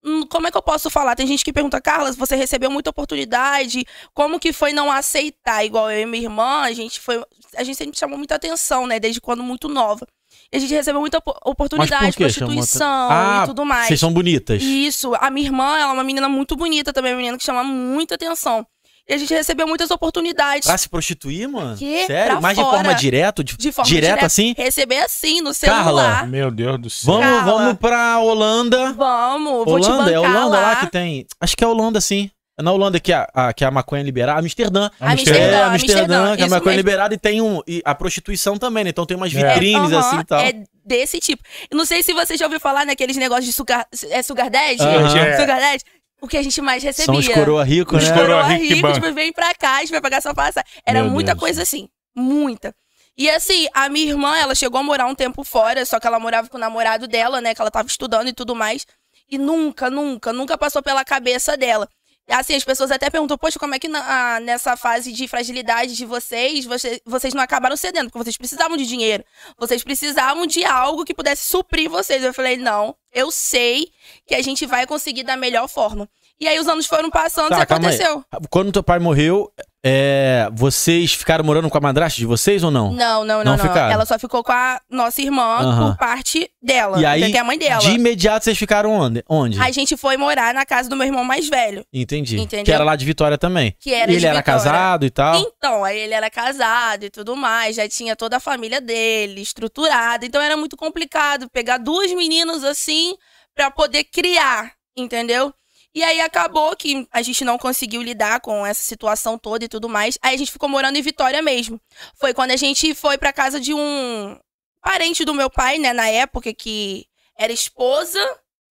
hum, 0.04 0.26
Como 0.26 0.46
é 0.46 0.50
que 0.50 0.56
eu 0.56 0.62
posso 0.62 0.90
falar? 0.90 1.14
Tem 1.16 1.26
gente 1.26 1.44
que 1.44 1.52
pergunta, 1.52 1.80
Carla, 1.80 2.12
você 2.12 2.36
recebeu 2.36 2.70
muita 2.70 2.90
oportunidade, 2.90 3.84
como 4.14 4.40
que 4.40 4.52
foi 4.52 4.72
não 4.72 4.90
aceitar? 4.90 5.64
Igual 5.64 5.90
eu 5.90 6.00
e 6.02 6.06
minha 6.06 6.24
irmã, 6.24 6.60
a 6.62 6.72
gente 6.72 7.00
foi. 7.00 7.24
A 7.56 7.64
gente 7.64 7.76
sempre 7.76 7.98
chamou 7.98 8.18
muita 8.18 8.34
atenção, 8.36 8.86
né? 8.86 8.98
Desde 9.00 9.20
quando 9.20 9.42
muito 9.42 9.68
nova. 9.68 10.06
E 10.52 10.56
a 10.56 10.60
gente 10.60 10.72
recebeu 10.72 11.00
muita 11.00 11.18
opor- 11.18 11.38
oportunidade, 11.44 12.16
prostituição 12.16 13.08
Ah, 13.10 13.42
e 13.44 13.46
tudo 13.48 13.64
mais. 13.66 13.86
Vocês 13.88 14.00
são 14.00 14.12
bonitas. 14.12 14.62
Isso, 14.62 15.12
a 15.20 15.30
minha 15.30 15.46
irmã, 15.46 15.76
ela 15.78 15.90
é 15.90 15.94
uma 15.94 16.04
menina 16.04 16.28
muito 16.28 16.56
bonita 16.56 16.92
também, 16.92 17.12
uma 17.12 17.18
menina 17.18 17.36
que 17.36 17.44
chama 17.44 17.62
muita 17.62 18.14
atenção. 18.14 18.66
E 19.06 19.14
a 19.14 19.16
gente 19.18 19.32
recebeu 19.32 19.66
muitas 19.66 19.90
oportunidades 19.90 20.66
Pra 20.66 20.76
se 20.76 20.86
prostituir, 20.86 21.48
mano? 21.48 21.76
Que? 21.78 22.04
Sério? 22.06 22.32
Pra 22.32 22.40
Mas 22.42 22.56
de 22.58 22.62
fora. 22.62 22.76
forma 22.76 22.94
direta? 22.94 23.42
De, 23.42 23.56
de 23.56 23.72
forma 23.72 23.88
direta. 23.88 24.26
assim? 24.26 24.54
Receber 24.56 25.00
assim, 25.00 25.40
no 25.40 25.54
Carla, 25.54 25.84
celular. 25.84 26.26
Meu 26.26 26.50
Deus 26.50 26.78
do 26.78 26.90
céu. 26.90 27.14
Vamos, 27.14 27.26
Carla. 27.26 27.52
vamos 27.52 27.78
pra 27.78 28.18
Holanda. 28.18 28.92
Vamos, 28.92 29.64
vou 29.64 29.80
te 29.80 29.86
Holanda? 29.86 30.04
bancar 30.04 30.12
É 30.12 30.18
Holanda 30.18 30.46
lá. 30.56 30.60
lá. 30.60 30.76
que 30.76 30.86
tem. 30.90 31.26
Acho 31.40 31.56
que 31.56 31.64
é 31.64 31.66
Holanda, 31.66 32.00
sim. 32.02 32.30
É 32.58 32.62
na 32.62 32.72
Holanda 32.72 32.98
que 32.98 33.12
a, 33.12 33.28
a- 33.32 33.52
que 33.52 33.64
a 33.64 33.70
maconha 33.70 34.02
é 34.02 34.04
liberada. 34.04 34.40
Amsterdã. 34.40 34.90
Amsterdã, 35.00 35.38
é, 35.38 35.62
Amsterdã, 35.62 35.68
Amsterdã, 35.70 36.36
que 36.36 36.42
a 36.42 36.48
maconha 36.48 36.74
é 36.74 36.76
liberada 36.76 37.14
e 37.14 37.18
tem 37.18 37.40
um. 37.40 37.60
E 37.66 37.80
a 37.84 37.94
prostituição 37.94 38.58
também, 38.58 38.82
né? 38.84 38.90
Então 38.90 39.06
tem 39.06 39.16
umas 39.16 39.32
É. 39.34 39.52
vitrines 39.54 39.92
Aham, 39.92 39.98
assim 40.00 40.18
e 40.18 40.24
tal. 40.24 40.40
É 40.40 40.52
desse 40.84 41.20
tipo. 41.20 41.42
Não 41.72 41.84
sei 41.84 42.02
se 42.02 42.12
você 42.12 42.36
já 42.36 42.46
ouviu 42.46 42.58
falar 42.58 42.84
naqueles 42.84 43.16
negócios 43.16 43.46
de 43.46 43.52
sugar, 43.52 43.86
é 44.10 44.22
sugar 44.22 44.50
daddy? 44.50 44.82
É. 44.82 45.36
Sugar 45.38 45.60
daddy? 45.60 45.84
O 46.20 46.26
que 46.26 46.36
a 46.36 46.42
gente 46.42 46.60
mais 46.60 46.82
recebia. 46.82 47.06
São 47.06 47.14
os 47.14 47.28
coroa 47.28 47.62
ricos, 47.62 48.02
Os 48.02 48.08
né? 48.10 48.14
coroa 48.16 48.42
coroa 48.42 48.58
rico 48.58 48.74
rico, 48.74 48.92
tipo, 48.92 49.12
vem 49.14 49.32
pra 49.32 49.54
cá, 49.54 49.76
a 49.76 49.80
gente 49.80 49.90
vai 49.92 50.00
pagar 50.00 50.20
sua 50.20 50.34
passagem. 50.34 50.68
Era 50.84 51.02
Meu 51.02 51.12
muita 51.12 51.30
Deus. 51.32 51.40
coisa 51.40 51.62
assim. 51.62 51.88
Muita. 52.16 52.74
E 53.16 53.30
assim, 53.30 53.68
a 53.72 53.88
minha 53.88 54.08
irmã, 54.08 54.36
ela 54.36 54.54
chegou 54.54 54.80
a 54.80 54.82
morar 54.82 55.06
um 55.06 55.14
tempo 55.14 55.44
fora, 55.44 55.86
só 55.86 56.00
que 56.00 56.06
ela 56.08 56.18
morava 56.18 56.48
com 56.48 56.56
o 56.56 56.60
namorado 56.60 57.06
dela, 57.06 57.40
né? 57.40 57.54
Que 57.54 57.60
ela 57.60 57.70
tava 57.70 57.86
estudando 57.86 58.26
e 58.28 58.32
tudo 58.32 58.54
mais. 58.54 58.84
E 59.30 59.38
nunca, 59.38 59.88
nunca, 59.90 60.32
nunca 60.32 60.58
passou 60.58 60.82
pela 60.82 61.04
cabeça 61.04 61.56
dela. 61.56 61.88
Assim, 62.30 62.54
as 62.54 62.64
pessoas 62.64 62.90
até 62.90 63.08
perguntam, 63.08 63.38
poxa, 63.38 63.58
como 63.58 63.74
é 63.74 63.78
que 63.78 63.88
na- 63.88 64.38
nessa 64.40 64.76
fase 64.76 65.12
de 65.12 65.26
fragilidade 65.26 65.96
de 65.96 66.04
vocês, 66.04 66.66
você- 66.66 67.00
vocês 67.06 67.32
não 67.32 67.42
acabaram 67.42 67.76
cedendo? 67.76 68.10
Porque 68.10 68.22
vocês 68.24 68.36
precisavam 68.36 68.76
de 68.76 68.86
dinheiro. 68.86 69.24
Vocês 69.58 69.82
precisavam 69.82 70.46
de 70.46 70.64
algo 70.64 71.04
que 71.04 71.14
pudesse 71.14 71.46
suprir 71.48 71.88
vocês. 71.88 72.22
Eu 72.22 72.34
falei, 72.34 72.56
não, 72.58 72.94
eu 73.14 73.30
sei 73.30 73.90
que 74.26 74.34
a 74.34 74.42
gente 74.42 74.66
vai 74.66 74.86
conseguir 74.86 75.22
da 75.22 75.36
melhor 75.36 75.68
forma. 75.68 76.08
E 76.40 76.46
aí 76.46 76.58
os 76.60 76.68
anos 76.68 76.86
foram 76.86 77.10
passando 77.10 77.48
Tá, 77.48 77.62
e 77.62 77.66
calma 77.66 77.88
aí. 77.88 77.94
aconteceu. 77.94 78.24
Quando 78.50 78.70
teu 78.72 78.82
pai 78.82 78.98
morreu, 78.98 79.50
é, 79.84 80.48
vocês 80.52 81.12
ficaram 81.12 81.44
morando 81.44 81.70
com 81.70 81.78
a 81.78 81.80
madrasta 81.80 82.18
de 82.18 82.26
vocês 82.26 82.64
ou 82.64 82.70
não? 82.70 82.92
Não, 82.92 83.24
não, 83.24 83.44
Não 83.44 83.56
não, 83.56 83.64
não. 83.64 83.74
Ela 83.90 84.04
só 84.04 84.18
ficou 84.18 84.42
com 84.42 84.50
a 84.50 84.80
nossa 84.90 85.22
irmã 85.22 85.58
por 85.88 85.96
parte 85.96 86.50
dela. 86.60 87.00
E 87.00 87.06
aí, 87.06 87.30
que 87.30 87.36
é 87.36 87.40
a 87.40 87.44
mãe 87.44 87.58
dela. 87.58 87.80
de 87.80 87.90
imediato 87.90 88.44
vocês 88.44 88.58
ficaram 88.58 88.90
onde? 88.90 89.22
Onde? 89.28 89.60
A 89.60 89.70
gente 89.70 89.96
foi 89.96 90.16
morar 90.16 90.52
na 90.52 90.66
casa 90.66 90.88
do 90.88 90.96
meu 90.96 91.06
irmão 91.06 91.24
mais 91.24 91.48
velho. 91.48 91.84
Entendi. 91.92 92.40
Entendeu? 92.40 92.64
Que 92.64 92.72
era 92.72 92.82
lá 92.82 92.96
de 92.96 93.04
Vitória 93.04 93.38
também. 93.38 93.74
Que 93.78 93.94
era 93.94 94.10
e 94.10 94.16
ele 94.16 94.26
era 94.26 94.38
Vitória. 94.38 94.60
casado 94.62 95.06
e 95.06 95.10
tal. 95.10 95.36
Então, 95.40 95.84
aí 95.84 95.98
ele 95.98 96.14
era 96.14 96.28
casado 96.28 97.04
e 97.04 97.10
tudo 97.10 97.36
mais, 97.36 97.76
já 97.76 97.88
tinha 97.88 98.16
toda 98.16 98.38
a 98.38 98.40
família 98.40 98.80
dele 98.80 99.40
estruturada. 99.40 100.26
Então 100.26 100.40
era 100.42 100.56
muito 100.56 100.76
complicado 100.76 101.48
pegar 101.50 101.78
duas 101.78 102.12
meninas 102.12 102.64
assim 102.64 103.14
pra 103.54 103.70
poder 103.70 104.04
criar, 104.04 104.72
entendeu? 104.96 105.52
E 105.94 106.02
aí 106.04 106.20
acabou 106.20 106.76
que 106.76 107.08
a 107.10 107.22
gente 107.22 107.44
não 107.44 107.58
conseguiu 107.58 108.02
lidar 108.02 108.40
com 108.40 108.64
essa 108.64 108.82
situação 108.82 109.38
toda 109.38 109.64
e 109.64 109.68
tudo 109.68 109.88
mais. 109.88 110.18
Aí 110.22 110.34
a 110.34 110.38
gente 110.38 110.52
ficou 110.52 110.68
morando 110.68 110.96
em 110.96 111.02
Vitória 111.02 111.40
mesmo. 111.42 111.80
Foi 112.14 112.34
quando 112.34 112.50
a 112.50 112.56
gente 112.56 112.94
foi 112.94 113.16
pra 113.18 113.32
casa 113.32 113.58
de 113.58 113.72
um 113.74 114.38
parente 114.82 115.24
do 115.24 115.34
meu 115.34 115.50
pai, 115.50 115.78
né, 115.78 115.92
na 115.92 116.08
época 116.08 116.52
que 116.54 117.06
era 117.36 117.52
esposa 117.52 118.18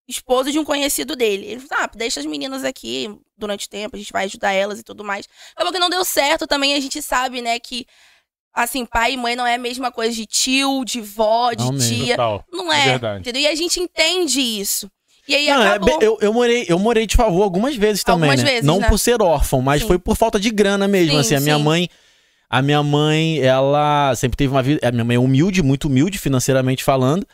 esposo 0.07 0.51
de 0.51 0.57
um 0.57 0.63
conhecido 0.63 1.15
dele. 1.15 1.45
Ele 1.45 1.59
falou, 1.59 1.83
ah, 1.83 1.91
deixa 1.93 2.19
as 2.21 2.25
meninas 2.25 2.63
aqui 2.63 3.13
durante 3.37 3.67
o 3.67 3.69
tempo, 3.69 3.95
a 3.95 3.99
gente 3.99 4.13
vai 4.13 4.23
ajudar 4.23 4.53
elas 4.53 4.79
e 4.79 4.83
tudo 4.83 5.03
mais. 5.03 5.27
Acabou 5.53 5.73
que 5.73 5.79
não 5.79 5.89
deu 5.89 6.05
certo 6.05 6.47
também, 6.47 6.73
a 6.73 6.79
gente 6.79 7.01
sabe, 7.01 7.41
né, 7.41 7.59
que 7.59 7.85
assim, 8.53 8.85
pai 8.85 9.13
e 9.13 9.17
mãe 9.17 9.35
não 9.35 9.45
é 9.45 9.55
a 9.55 9.59
mesma 9.59 9.91
coisa 9.91 10.15
de 10.15 10.25
tio, 10.25 10.83
de 10.85 11.01
vó, 11.01 11.51
de 11.51 11.63
Não 11.63 11.73
mesmo. 11.73 12.05
tia. 12.05 12.15
Total. 12.15 12.45
Não 12.51 12.71
É 12.71 12.81
é, 12.81 12.85
verdade. 12.85 13.19
entendeu? 13.19 13.41
E 13.41 13.47
a 13.47 13.53
gente 13.53 13.79
entende 13.79 14.39
isso. 14.39 14.89
E 15.27 15.35
aí 15.35 15.47
Não, 15.47 15.61
é 15.61 15.67
acabou. 15.69 15.99
eu, 16.01 16.17
eu 16.21 16.31
morei, 16.33 16.65
eu 16.69 16.79
morei 16.79 17.05
de 17.05 17.15
favor 17.15 17.43
algumas 17.43 17.75
vezes 17.75 18.03
também, 18.03 18.29
Algumas 18.29 18.43
né? 18.43 18.51
vezes, 18.51 18.65
Não 18.65 18.79
né? 18.79 18.87
por 18.87 18.97
ser 18.97 19.21
órfão, 19.21 19.61
mas 19.61 19.81
Sim. 19.81 19.87
foi 19.87 19.99
por 19.99 20.15
falta 20.15 20.39
de 20.39 20.49
grana 20.49 20.87
mesmo. 20.87 21.13
Sim, 21.13 21.19
assim, 21.19 21.35
a 21.35 21.39
minha 21.41 21.57
sim. 21.57 21.63
mãe, 21.63 21.89
a 22.49 22.61
minha 22.61 22.81
mãe, 22.81 23.39
ela 23.39 24.13
sempre 24.15 24.37
teve 24.37 24.51
uma 24.53 24.63
vida, 24.63 24.87
a 24.87 24.91
minha 24.91 25.03
mãe 25.03 25.15
é 25.17 25.19
humilde, 25.19 25.61
muito 25.61 25.87
humilde 25.87 26.17
financeiramente 26.17 26.83
falando. 26.83 27.25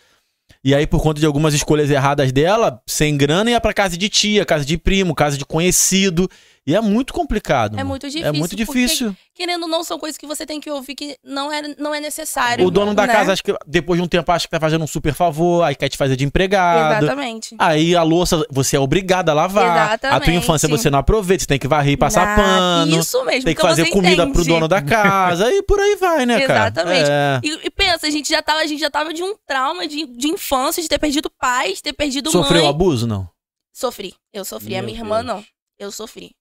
E 0.63 0.73
aí 0.73 0.87
por 0.87 1.01
conta 1.01 1.19
de 1.19 1.25
algumas 1.25 1.53
escolhas 1.53 1.89
erradas 1.89 2.31
dela, 2.31 2.81
sem 2.87 3.15
grana 3.17 3.51
ia 3.51 3.59
pra 3.61 3.73
casa 3.73 3.97
de 3.97 4.09
tia, 4.09 4.45
casa 4.45 4.63
de 4.65 4.77
primo, 4.77 5.13
casa 5.13 5.37
de 5.37 5.45
conhecido, 5.45 6.29
e 6.65 6.75
é 6.75 6.79
muito 6.81 7.13
complicado. 7.13 7.73
É 7.73 7.77
mano. 7.77 7.89
muito 7.89 8.05
É 8.05 8.09
difícil, 8.09 8.33
muito 8.33 8.55
porque- 8.55 8.65
difícil. 8.81 9.15
Querendo 9.35 9.63
ou 9.63 9.67
não, 9.67 9.83
são 9.83 9.97
coisas 9.97 10.15
que 10.17 10.27
você 10.27 10.45
tem 10.45 10.61
que 10.61 10.69
ouvir 10.69 10.93
que 10.93 11.17
não 11.23 11.51
é, 11.51 11.61
não 11.79 11.93
é 11.93 11.99
necessário. 11.99 12.65
O 12.67 12.69
dono 12.71 12.93
da 12.93 13.07
né? 13.07 13.11
casa, 13.13 13.33
acho 13.33 13.43
que 13.43 13.51
depois 13.65 13.99
de 13.99 14.03
um 14.03 14.07
tempo, 14.07 14.31
acha 14.31 14.45
que 14.47 14.51
tá 14.51 14.59
fazendo 14.59 14.83
um 14.83 14.87
super 14.87 15.11
favor, 15.13 15.63
aí 15.63 15.75
quer 15.75 15.89
te 15.89 15.97
fazer 15.97 16.15
de 16.15 16.23
empregado. 16.23 17.03
Exatamente. 17.03 17.55
Aí 17.57 17.95
a 17.95 18.03
louça 18.03 18.45
você 18.51 18.75
é 18.75 18.79
obrigada 18.79 19.31
a 19.31 19.35
lavar. 19.35 19.93
A 19.93 19.97
tua 19.97 20.09
Exatamente. 20.09 20.37
infância 20.37 20.69
você 20.69 20.89
não 20.91 20.99
aproveita, 20.99 21.41
você 21.43 21.47
tem 21.47 21.57
que 21.57 21.67
varrer 21.67 21.93
e 21.93 21.97
passar 21.97 22.35
pano. 22.35 22.95
Isso 22.99 23.25
mesmo. 23.25 23.43
Tem 23.43 23.55
que 23.55 23.61
fazer 23.61 23.89
comida 23.89 24.23
pro 24.27 24.41
entende. 24.41 24.47
dono 24.49 24.67
da 24.67 24.81
casa. 24.81 25.51
e 25.51 25.63
por 25.63 25.79
aí 25.79 25.95
vai, 25.95 26.25
né, 26.27 26.41
cara? 26.45 26.59
Exatamente. 26.69 27.09
É. 27.09 27.39
E, 27.43 27.67
e 27.67 27.69
pensa, 27.71 28.05
a 28.07 28.09
gente 28.11 28.29
já 28.29 28.41
tava, 28.43 28.59
a 28.59 28.67
gente 28.67 28.79
já 28.79 28.91
tava 28.91 29.13
de 29.13 29.23
um 29.23 29.35
trauma 29.47 29.87
de, 29.87 30.05
de 30.05 30.27
infância, 30.27 30.81
de 30.81 30.87
ter 30.87 30.99
perdido 30.99 31.29
pais, 31.39 31.81
ter 31.81 31.91
perdido 31.93 32.29
Sofreu 32.29 32.61
mãe. 32.61 32.69
abuso, 32.69 33.07
não? 33.07 33.27
Sofri. 33.73 34.13
Eu 34.31 34.45
sofri. 34.45 34.75
a 34.75 34.81
Meu 34.83 34.91
minha 34.91 34.99
irmã 34.99 35.23
Deus. 35.23 35.25
não. 35.27 35.43
Eu 35.79 35.91
sofri. 35.91 36.31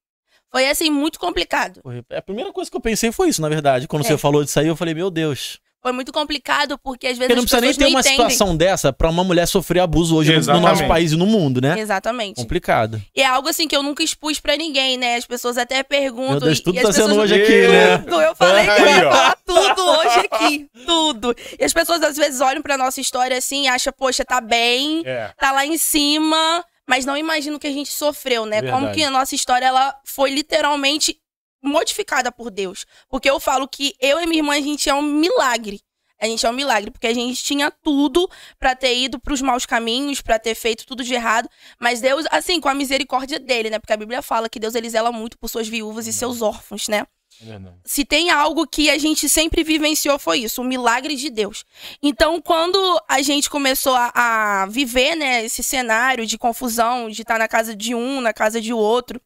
Foi 0.52 0.68
assim, 0.68 0.90
muito 0.90 1.18
complicado. 1.18 1.80
Porra, 1.82 2.04
A 2.14 2.22
primeira 2.22 2.52
coisa 2.52 2.70
que 2.70 2.76
eu 2.76 2.80
pensei 2.80 3.10
foi 3.10 3.30
isso, 3.30 3.40
na 3.40 3.48
verdade. 3.48 3.88
Quando 3.88 4.04
É. 4.04 4.08
você 4.08 4.18
falou 4.18 4.44
disso 4.44 4.60
aí, 4.60 4.66
eu 4.68 4.76
falei, 4.76 4.92
meu 4.94 5.10
Deus. 5.10 5.58
Foi 5.82 5.90
muito 5.90 6.12
complicado, 6.12 6.78
porque 6.78 7.08
às 7.08 7.18
vezes 7.18 7.26
Porque 7.26 7.34
não 7.34 7.42
as 7.42 7.50
precisa 7.50 7.66
nem 7.66 7.74
ter 7.74 7.86
uma 7.92 7.98
entendem. 8.00 8.16
situação 8.30 8.56
dessa 8.56 8.92
pra 8.92 9.10
uma 9.10 9.24
mulher 9.24 9.46
sofrer 9.48 9.80
abuso 9.80 10.14
hoje 10.14 10.28
no- 10.30 10.36
no 10.36 10.40
Exatamente. 10.42 10.68
nosso 10.70 10.86
país 10.86 11.10
e 11.10 11.16
no 11.16 11.26
mundo, 11.26 11.60
né? 11.60 11.76
Exatamente. 11.76 12.36
Complicado. 12.36 13.02
E 13.16 13.20
é 13.20 13.26
algo 13.26 13.48
assim 13.48 13.66
que 13.66 13.74
eu 13.76 13.82
nunca 13.82 14.00
expus 14.00 14.38
pra 14.38 14.56
ninguém, 14.56 14.96
né? 14.96 15.16
As 15.16 15.26
pessoas 15.26 15.58
até 15.58 15.82
perguntam. 15.82 16.34
Meu 16.34 16.40
Deus, 16.40 16.60
tudo 16.60 16.78
e 16.78 16.82
tá 16.82 16.92
sendo 16.92 17.16
hoje 17.18 17.34
aqui, 17.34 17.66
né? 17.66 17.98
Tudo. 17.98 18.20
Eu 18.20 18.36
falei 18.36 18.64
que 18.64 18.70
eu 18.80 18.86
ia 18.86 19.10
falar 19.10 19.36
tudo 19.44 19.82
hoje 19.82 20.28
aqui. 20.30 20.68
Tudo. 20.86 21.34
E 21.58 21.64
as 21.64 21.72
pessoas 21.72 22.00
às 22.02 22.16
vezes 22.16 22.40
olham 22.40 22.62
pra 22.62 22.78
nossa 22.78 23.00
história 23.00 23.36
assim 23.36 23.64
e 23.64 23.68
acham, 23.68 23.92
poxa, 23.92 24.24
tá 24.24 24.40
bem, 24.40 25.02
É. 25.04 25.32
tá 25.36 25.50
lá 25.50 25.66
em 25.66 25.76
cima, 25.78 26.64
mas 26.88 27.04
não 27.04 27.16
imaginam 27.16 27.56
o 27.56 27.60
que 27.60 27.66
a 27.66 27.72
gente 27.72 27.90
sofreu, 27.90 28.44
né? 28.46 28.60
Como 28.60 28.72
Verdade. 28.72 28.94
que 28.94 29.04
a 29.04 29.10
nossa 29.10 29.34
história 29.34 29.66
ela 29.66 29.98
foi 30.04 30.30
literalmente 30.30 31.18
modificada 31.62 32.32
por 32.32 32.50
Deus. 32.50 32.84
Porque 33.08 33.30
eu 33.30 33.38
falo 33.38 33.68
que 33.68 33.94
eu 34.00 34.20
e 34.20 34.26
minha 34.26 34.40
irmã, 34.40 34.54
a 34.54 34.60
gente 34.60 34.88
é 34.88 34.94
um 34.94 35.02
milagre. 35.02 35.80
A 36.20 36.26
gente 36.26 36.46
é 36.46 36.48
um 36.48 36.52
milagre, 36.52 36.92
porque 36.92 37.08
a 37.08 37.14
gente 37.14 37.42
tinha 37.42 37.68
tudo 37.68 38.30
pra 38.56 38.76
ter 38.76 38.96
ido 38.96 39.18
pros 39.18 39.42
maus 39.42 39.66
caminhos, 39.66 40.20
pra 40.20 40.38
ter 40.38 40.54
feito 40.54 40.86
tudo 40.86 41.02
de 41.02 41.12
errado. 41.14 41.48
Mas 41.80 42.00
Deus, 42.00 42.26
assim, 42.30 42.60
com 42.60 42.68
a 42.68 42.74
misericórdia 42.74 43.40
dele, 43.40 43.70
né? 43.70 43.80
Porque 43.80 43.92
a 43.92 43.96
Bíblia 43.96 44.22
fala 44.22 44.48
que 44.48 44.60
Deus 44.60 44.76
ele 44.76 44.88
zela 44.88 45.10
muito 45.10 45.36
por 45.36 45.48
suas 45.48 45.66
viúvas 45.66 46.06
e 46.06 46.12
seus 46.12 46.40
órfãos, 46.40 46.86
né? 46.86 47.06
É 47.40 47.58
se 47.84 48.04
tem 48.04 48.30
algo 48.30 48.66
que 48.66 48.88
a 48.88 48.98
gente 48.98 49.28
sempre 49.28 49.64
vivenciou 49.64 50.18
foi 50.18 50.40
isso, 50.40 50.60
o 50.60 50.64
milagre 50.64 51.16
de 51.16 51.30
Deus. 51.30 51.64
Então, 52.02 52.40
quando 52.40 52.78
a 53.08 53.20
gente 53.22 53.50
começou 53.50 53.94
a, 53.94 54.12
a 54.14 54.66
viver, 54.66 55.16
né, 55.16 55.44
esse 55.44 55.62
cenário 55.62 56.26
de 56.26 56.38
confusão, 56.38 57.08
de 57.08 57.22
estar 57.22 57.38
na 57.38 57.48
casa 57.48 57.74
de 57.74 57.94
um, 57.94 58.20
na 58.20 58.32
casa 58.32 58.60
de 58.60 58.72
outro, 58.72 59.20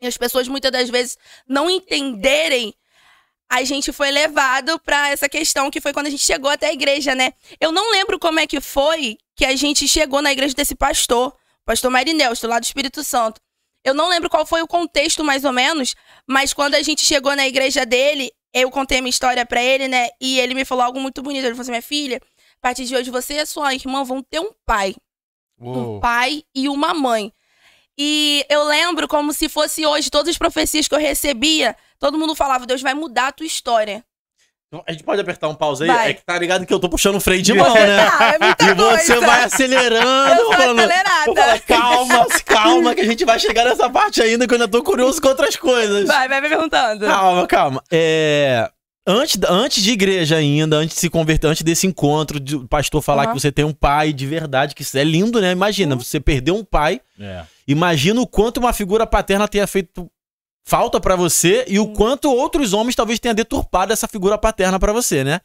e 0.00 0.06
as 0.06 0.16
pessoas 0.16 0.48
muitas 0.48 0.72
das 0.72 0.88
vezes 0.88 1.18
não 1.46 1.70
entenderem, 1.70 2.74
a 3.48 3.64
gente 3.64 3.92
foi 3.92 4.10
levado 4.10 4.78
pra 4.78 5.10
essa 5.10 5.28
questão 5.28 5.70
que 5.70 5.80
foi 5.80 5.92
quando 5.92 6.06
a 6.06 6.10
gente 6.10 6.24
chegou 6.24 6.50
até 6.50 6.68
a 6.68 6.72
igreja, 6.72 7.14
né? 7.14 7.32
Eu 7.60 7.72
não 7.72 7.90
lembro 7.90 8.18
como 8.18 8.38
é 8.38 8.46
que 8.46 8.60
foi 8.60 9.18
que 9.34 9.44
a 9.44 9.56
gente 9.56 9.88
chegou 9.88 10.22
na 10.22 10.32
igreja 10.32 10.54
desse 10.54 10.74
pastor, 10.74 11.36
pastor 11.64 11.90
Marinelsto, 11.90 12.46
lá 12.46 12.58
do 12.58 12.64
Espírito 12.64 13.02
Santo. 13.02 13.40
Eu 13.84 13.94
não 13.94 14.08
lembro 14.08 14.28
qual 14.28 14.44
foi 14.44 14.62
o 14.62 14.66
contexto 14.66 15.24
mais 15.24 15.44
ou 15.44 15.52
menos, 15.52 15.94
mas 16.26 16.52
quando 16.52 16.74
a 16.74 16.82
gente 16.82 17.04
chegou 17.04 17.34
na 17.34 17.46
igreja 17.46 17.86
dele, 17.86 18.30
eu 18.52 18.70
contei 18.70 18.98
a 18.98 19.00
minha 19.00 19.10
história 19.10 19.46
pra 19.46 19.62
ele, 19.62 19.88
né? 19.88 20.08
E 20.20 20.38
ele 20.38 20.54
me 20.54 20.64
falou 20.64 20.84
algo 20.84 21.00
muito 21.00 21.22
bonito. 21.22 21.44
Ele 21.44 21.54
falou 21.54 21.62
assim: 21.62 21.70
minha 21.70 21.82
filha, 21.82 22.16
a 22.16 22.60
partir 22.60 22.84
de 22.84 22.94
hoje 22.94 23.10
você 23.10 23.34
e 23.34 23.40
a 23.40 23.46
sua 23.46 23.74
irmã 23.74 24.04
vão 24.04 24.22
ter 24.22 24.40
um 24.40 24.50
pai. 24.66 24.94
Um 25.58 25.70
Uou. 25.70 26.00
pai 26.00 26.42
e 26.54 26.68
uma 26.68 26.92
mãe. 26.92 27.32
E 27.96 28.44
eu 28.48 28.64
lembro 28.64 29.06
como 29.06 29.32
se 29.32 29.48
fosse 29.48 29.84
hoje, 29.84 30.10
todas 30.10 30.30
as 30.30 30.38
profecias 30.38 30.88
que 30.88 30.94
eu 30.94 30.98
recebia, 30.98 31.76
todo 31.98 32.18
mundo 32.18 32.34
falava: 32.34 32.66
Deus 32.66 32.82
vai 32.82 32.94
mudar 32.94 33.28
a 33.28 33.32
tua 33.32 33.46
história. 33.46 34.04
A 34.86 34.92
gente 34.92 35.02
pode 35.02 35.20
apertar 35.20 35.48
um 35.48 35.54
pause 35.54 35.82
aí? 35.82 35.88
Vai. 35.88 36.10
É 36.10 36.14
que 36.14 36.24
tá 36.24 36.38
ligado 36.38 36.64
que 36.64 36.72
eu 36.72 36.78
tô 36.78 36.88
puxando 36.88 37.16
o 37.16 37.20
freio 37.20 37.42
de 37.42 37.52
mão, 37.52 37.74
né? 37.74 37.80
Ah, 38.20 38.34
é 38.34 38.38
muita 38.38 38.64
E 38.64 38.74
você 38.74 39.12
coisa. 39.14 39.26
vai 39.26 39.44
acelerando. 39.44 40.06
Eu 40.40 40.52
falando, 40.52 40.78
acelerada. 40.78 41.34
Falar, 41.34 41.60
calma, 41.60 42.26
calma, 42.44 42.94
que 42.94 43.00
a 43.00 43.04
gente 43.04 43.24
vai 43.24 43.38
chegar 43.40 43.64
nessa 43.64 43.90
parte 43.90 44.22
ainda, 44.22 44.46
que 44.46 44.54
eu 44.54 44.56
ainda 44.56 44.68
tô 44.68 44.80
curioso 44.82 45.20
com 45.20 45.26
outras 45.28 45.56
coisas. 45.56 46.06
Vai, 46.06 46.28
vai 46.28 46.40
me 46.40 46.48
perguntando. 46.48 47.04
Calma, 47.04 47.46
calma. 47.48 47.82
É, 47.90 48.70
Antes, 49.06 49.38
antes 49.48 49.82
de 49.82 49.90
igreja 49.90 50.36
ainda, 50.36 50.76
antes 50.76 50.94
de 50.94 51.00
se 51.00 51.10
converter, 51.10 51.48
antes 51.48 51.62
desse 51.62 51.86
encontro, 51.86 52.38
de 52.38 52.54
o 52.54 52.68
pastor 52.68 53.02
falar 53.02 53.24
Aham. 53.24 53.32
que 53.34 53.40
você 53.40 53.50
tem 53.50 53.64
um 53.64 53.72
pai 53.72 54.12
de 54.12 54.24
verdade, 54.26 54.72
que 54.74 54.82
isso 54.82 54.96
é 54.96 55.02
lindo, 55.02 55.40
né? 55.40 55.50
Imagina, 55.50 55.96
Uhum. 55.96 56.00
você 56.00 56.20
perdeu 56.20 56.54
um 56.54 56.62
pai, 56.64 57.00
É. 57.18 57.42
imagina 57.66 58.20
o 58.20 58.26
quanto 58.26 58.58
uma 58.58 58.72
figura 58.72 59.04
paterna 59.06 59.48
tenha 59.48 59.66
feito 59.66 60.08
falta 60.64 61.00
pra 61.00 61.16
você 61.16 61.64
e 61.68 61.78
o 61.78 61.88
quanto 61.92 62.30
outros 62.30 62.72
homens 62.72 62.94
talvez 62.94 63.18
tenham 63.18 63.34
deturpado 63.34 63.92
essa 63.92 64.06
figura 64.08 64.38
paterna 64.38 64.78
pra 64.78 64.92
você, 64.92 65.24
né? 65.24 65.40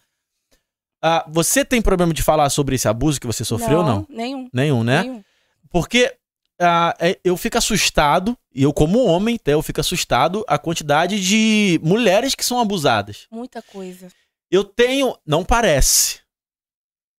Ah, 1.02 1.26
você 1.30 1.64
tem 1.64 1.82
problema 1.82 2.14
de 2.14 2.24
falar 2.24 2.50
sobre 2.50 2.76
esse 2.76 2.88
abuso 2.88 3.20
que 3.20 3.28
você 3.28 3.44
sofreu 3.46 3.80
ou 3.80 3.84
não? 3.86 4.08
Nenhum. 4.10 4.50
Nenhum, 4.54 4.84
né? 4.84 5.04
nenhum. 5.04 5.24
Porque 5.70 6.16
ah, 6.60 6.96
é- 7.00 7.20
eu 7.24 7.36
fico 7.38 7.58
assustado, 7.58 8.36
e 8.54 8.64
eu 8.64 8.72
como 8.74 9.04
homem, 9.06 9.36
até 9.36 9.54
eu 9.54 9.62
fico 9.62 9.82
assustado, 9.82 10.44
a 10.48 10.58
quantidade 10.58 11.22
de 11.22 11.80
mulheres 11.84 12.34
que 12.34 12.46
são 12.46 12.60
abusadas. 12.60 13.28
Muita 13.32 13.62
coisa. 13.62 14.08
Eu 14.50 14.64
tenho. 14.64 15.16
Não 15.26 15.44
parece. 15.44 16.20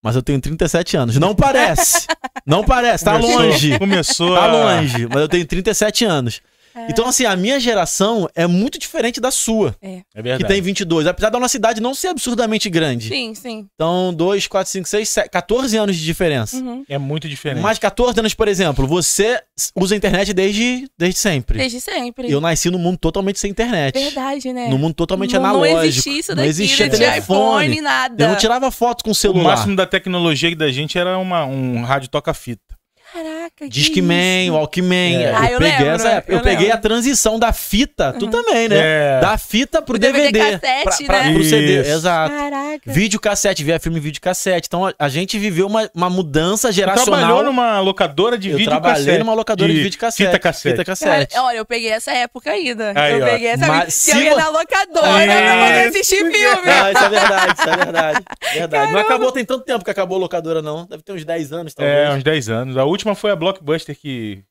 Mas 0.03 0.15
eu 0.15 0.23
tenho 0.23 0.39
37 0.41 0.95
anos. 0.97 1.17
Não 1.17 1.35
parece. 1.35 2.07
Não 2.45 2.63
parece. 2.63 3.03
Tá 3.05 3.13
Começou- 3.19 3.41
longe. 3.41 3.79
Começou 3.79 4.33
Tá 4.35 4.43
a- 4.43 4.51
longe. 4.51 5.07
Mas 5.07 5.17
eu 5.21 5.27
tenho 5.29 5.45
37 5.45 6.03
anos. 6.05 6.41
É. 6.77 6.87
Então, 6.89 7.07
assim, 7.07 7.25
a 7.25 7.35
minha 7.35 7.59
geração 7.59 8.29
é 8.35 8.45
muito 8.45 8.77
diferente 8.77 9.19
da 9.19 9.31
sua, 9.31 9.75
É 9.81 10.01
que 10.15 10.21
verdade. 10.21 10.45
tem 10.53 10.61
22. 10.61 11.07
Apesar 11.07 11.29
da 11.29 11.39
nossa 11.39 11.57
idade 11.57 11.81
não 11.81 11.93
ser 11.93 12.09
absurdamente 12.09 12.69
grande. 12.69 13.07
Sim, 13.09 13.33
sim. 13.33 13.67
Então, 13.75 14.13
2, 14.13 14.47
4, 14.47 14.71
5, 14.71 14.87
6, 14.87 15.09
7, 15.09 15.29
14 15.29 15.77
anos 15.77 15.95
de 15.95 16.03
diferença. 16.05 16.57
Uhum. 16.57 16.83
É 16.87 16.97
muito 16.97 17.27
diferente. 17.27 17.61
Mais 17.61 17.79
14 17.79 18.19
anos, 18.19 18.33
por 18.33 18.47
exemplo, 18.47 18.85
você 18.87 19.39
usa 19.75 19.95
a 19.95 19.97
internet 19.97 20.33
desde, 20.33 20.87
desde 20.97 21.19
sempre. 21.19 21.57
Desde 21.57 21.81
sempre. 21.81 22.31
Eu 22.31 22.39
nasci 22.41 22.69
num 22.69 22.79
mundo 22.79 22.97
totalmente 22.97 23.39
sem 23.39 23.49
internet. 23.51 23.97
Verdade, 23.97 24.53
né? 24.53 24.69
Num 24.69 24.77
mundo 24.77 24.93
totalmente 24.93 25.33
não, 25.33 25.39
analógico. 25.45 25.77
Não 25.77 25.83
existia 25.85 26.19
isso 26.19 26.31
Não 26.31 26.35
daqui, 26.37 26.49
existia 26.49 26.85
não 26.87 26.95
tinha 26.95 27.09
telefone. 27.09 27.65
iPhone, 27.65 27.81
nada. 27.81 28.23
Eu 28.23 28.29
não 28.29 28.35
tirava 28.35 28.69
foto 28.71 29.03
com 29.03 29.11
o 29.11 29.15
celular. 29.15 29.55
máximo 29.55 29.75
da 29.75 29.85
tecnologia 29.85 30.55
da 30.55 30.71
gente 30.71 30.97
era 30.97 31.17
uma, 31.17 31.45
um 31.45 31.83
rádio 31.83 32.09
toca-fita. 32.09 32.76
Caraca, 33.13 33.51
que 33.57 33.69
Discman, 33.69 34.45
isso? 34.47 34.53
Walkman. 34.53 35.23
É. 35.23 35.33
Ah, 35.33 35.51
eu 35.51 35.59
peguei 35.59 35.77
lembro, 35.77 35.87
essa 35.95 36.09
época. 36.09 36.33
Eu, 36.33 36.37
eu 36.37 36.43
peguei 36.43 36.59
lembro. 36.65 36.73
a 36.77 36.81
transição 36.81 37.39
da 37.39 37.53
fita, 37.53 38.13
tu 38.19 38.27
também, 38.27 38.67
né? 38.67 38.75
É. 38.77 39.19
Da 39.21 39.37
fita 39.37 39.81
pro 39.81 39.95
O 39.95 39.97
DVD 39.99 40.31
DVD. 40.31 40.59
cassete, 40.59 41.05
pra, 41.05 41.15
pra, 41.17 41.23
né? 41.27 41.33
Pro 41.33 41.43
CD, 41.43 41.81
Isso. 41.81 41.89
exato. 41.91 42.35
Caraca. 42.35 42.81
Vídeo 42.85 43.19
cassete, 43.19 43.63
via 43.63 43.79
filme 43.79 43.99
vídeo 43.99 44.21
cassete. 44.21 44.67
Então 44.67 44.85
a, 44.85 44.93
a 44.99 45.07
gente 45.09 45.39
viveu 45.39 45.67
uma, 45.67 45.89
uma 45.95 46.09
mudança 46.09 46.67
Você 46.67 46.73
geracional. 46.73 47.19
trabalhou 47.19 47.43
numa 47.43 47.79
locadora 47.79 48.37
de 48.37 48.49
eu 48.49 48.57
vídeo 48.57 48.69
trabalhei 48.69 49.05
cassete. 49.05 49.19
numa 49.19 49.33
locadora 49.33 49.71
de, 49.71 49.81
vídeo 49.81 49.97
cassete. 49.99 50.25
Fita 50.25 50.39
cassete. 50.39 50.75
Fita 50.77 50.83
Cara, 50.85 51.17
cassete. 51.17 51.39
olha, 51.39 51.57
eu 51.57 51.65
peguei 51.65 51.89
essa 51.91 52.11
época 52.11 52.51
ainda. 52.51 52.91
Aí, 52.95 53.13
eu 53.13 53.23
ó. 53.25 53.29
peguei 53.29 53.47
essa 53.47 53.67
Mas 53.67 53.77
época. 53.77 53.91
se 53.91 54.11
Eu 54.11 54.21
ia 54.21 54.31
vo- 54.31 54.37
na 54.37 54.49
locadora 54.49 55.01
pra 55.01 55.65
poder 55.65 55.79
Isso. 55.79 55.89
assistir 55.89 56.17
filme. 56.17 56.69
Ah, 56.69 56.91
isso 56.91 57.03
é 57.03 57.09
verdade, 57.09 57.53
isso 57.59 57.69
é 57.69 57.75
verdade. 57.77 58.23
verdade. 58.53 58.91
Não 58.97 58.99
acabou, 58.99 59.31
tem 59.31 59.45
tanto 59.45 59.63
tempo 59.63 59.83
que 59.85 59.91
acabou 59.91 60.17
a 60.17 60.19
locadora, 60.19 60.61
não. 60.61 60.85
Deve 60.85 61.03
ter 61.03 61.13
uns 61.13 61.23
10 61.23 61.53
anos, 61.53 61.73
talvez. 61.73 61.97
É, 61.97 62.11
uns 62.11 62.23
10 62.23 62.49
anos. 62.49 62.77
A 62.77 62.83
última 62.83 62.96
foi 63.15 63.31
a 63.31 63.35
Blockbuster 63.35 63.97
que 63.97 64.43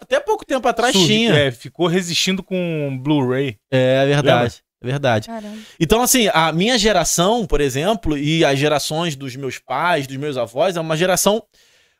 Até 0.00 0.18
pouco 0.20 0.44
tempo 0.44 0.66
atrás 0.66 0.94
tinha. 0.94 1.32
é, 1.34 1.50
ficou 1.50 1.86
resistindo 1.86 2.42
com 2.42 2.98
Blu-ray. 3.02 3.56
É, 3.70 4.06
verdade. 4.06 4.62
É 4.82 4.86
verdade. 4.86 5.26
Caramba. 5.28 5.58
Então, 5.78 6.02
assim, 6.02 6.28
a 6.34 6.52
minha 6.52 6.76
geração, 6.76 7.46
por 7.46 7.60
exemplo, 7.60 8.18
e 8.18 8.44
as 8.44 8.58
gerações 8.58 9.14
dos 9.14 9.36
meus 9.36 9.58
pais, 9.58 10.06
dos 10.06 10.16
meus 10.16 10.36
avós, 10.36 10.76
é 10.76 10.80
uma 10.80 10.96
geração 10.96 11.42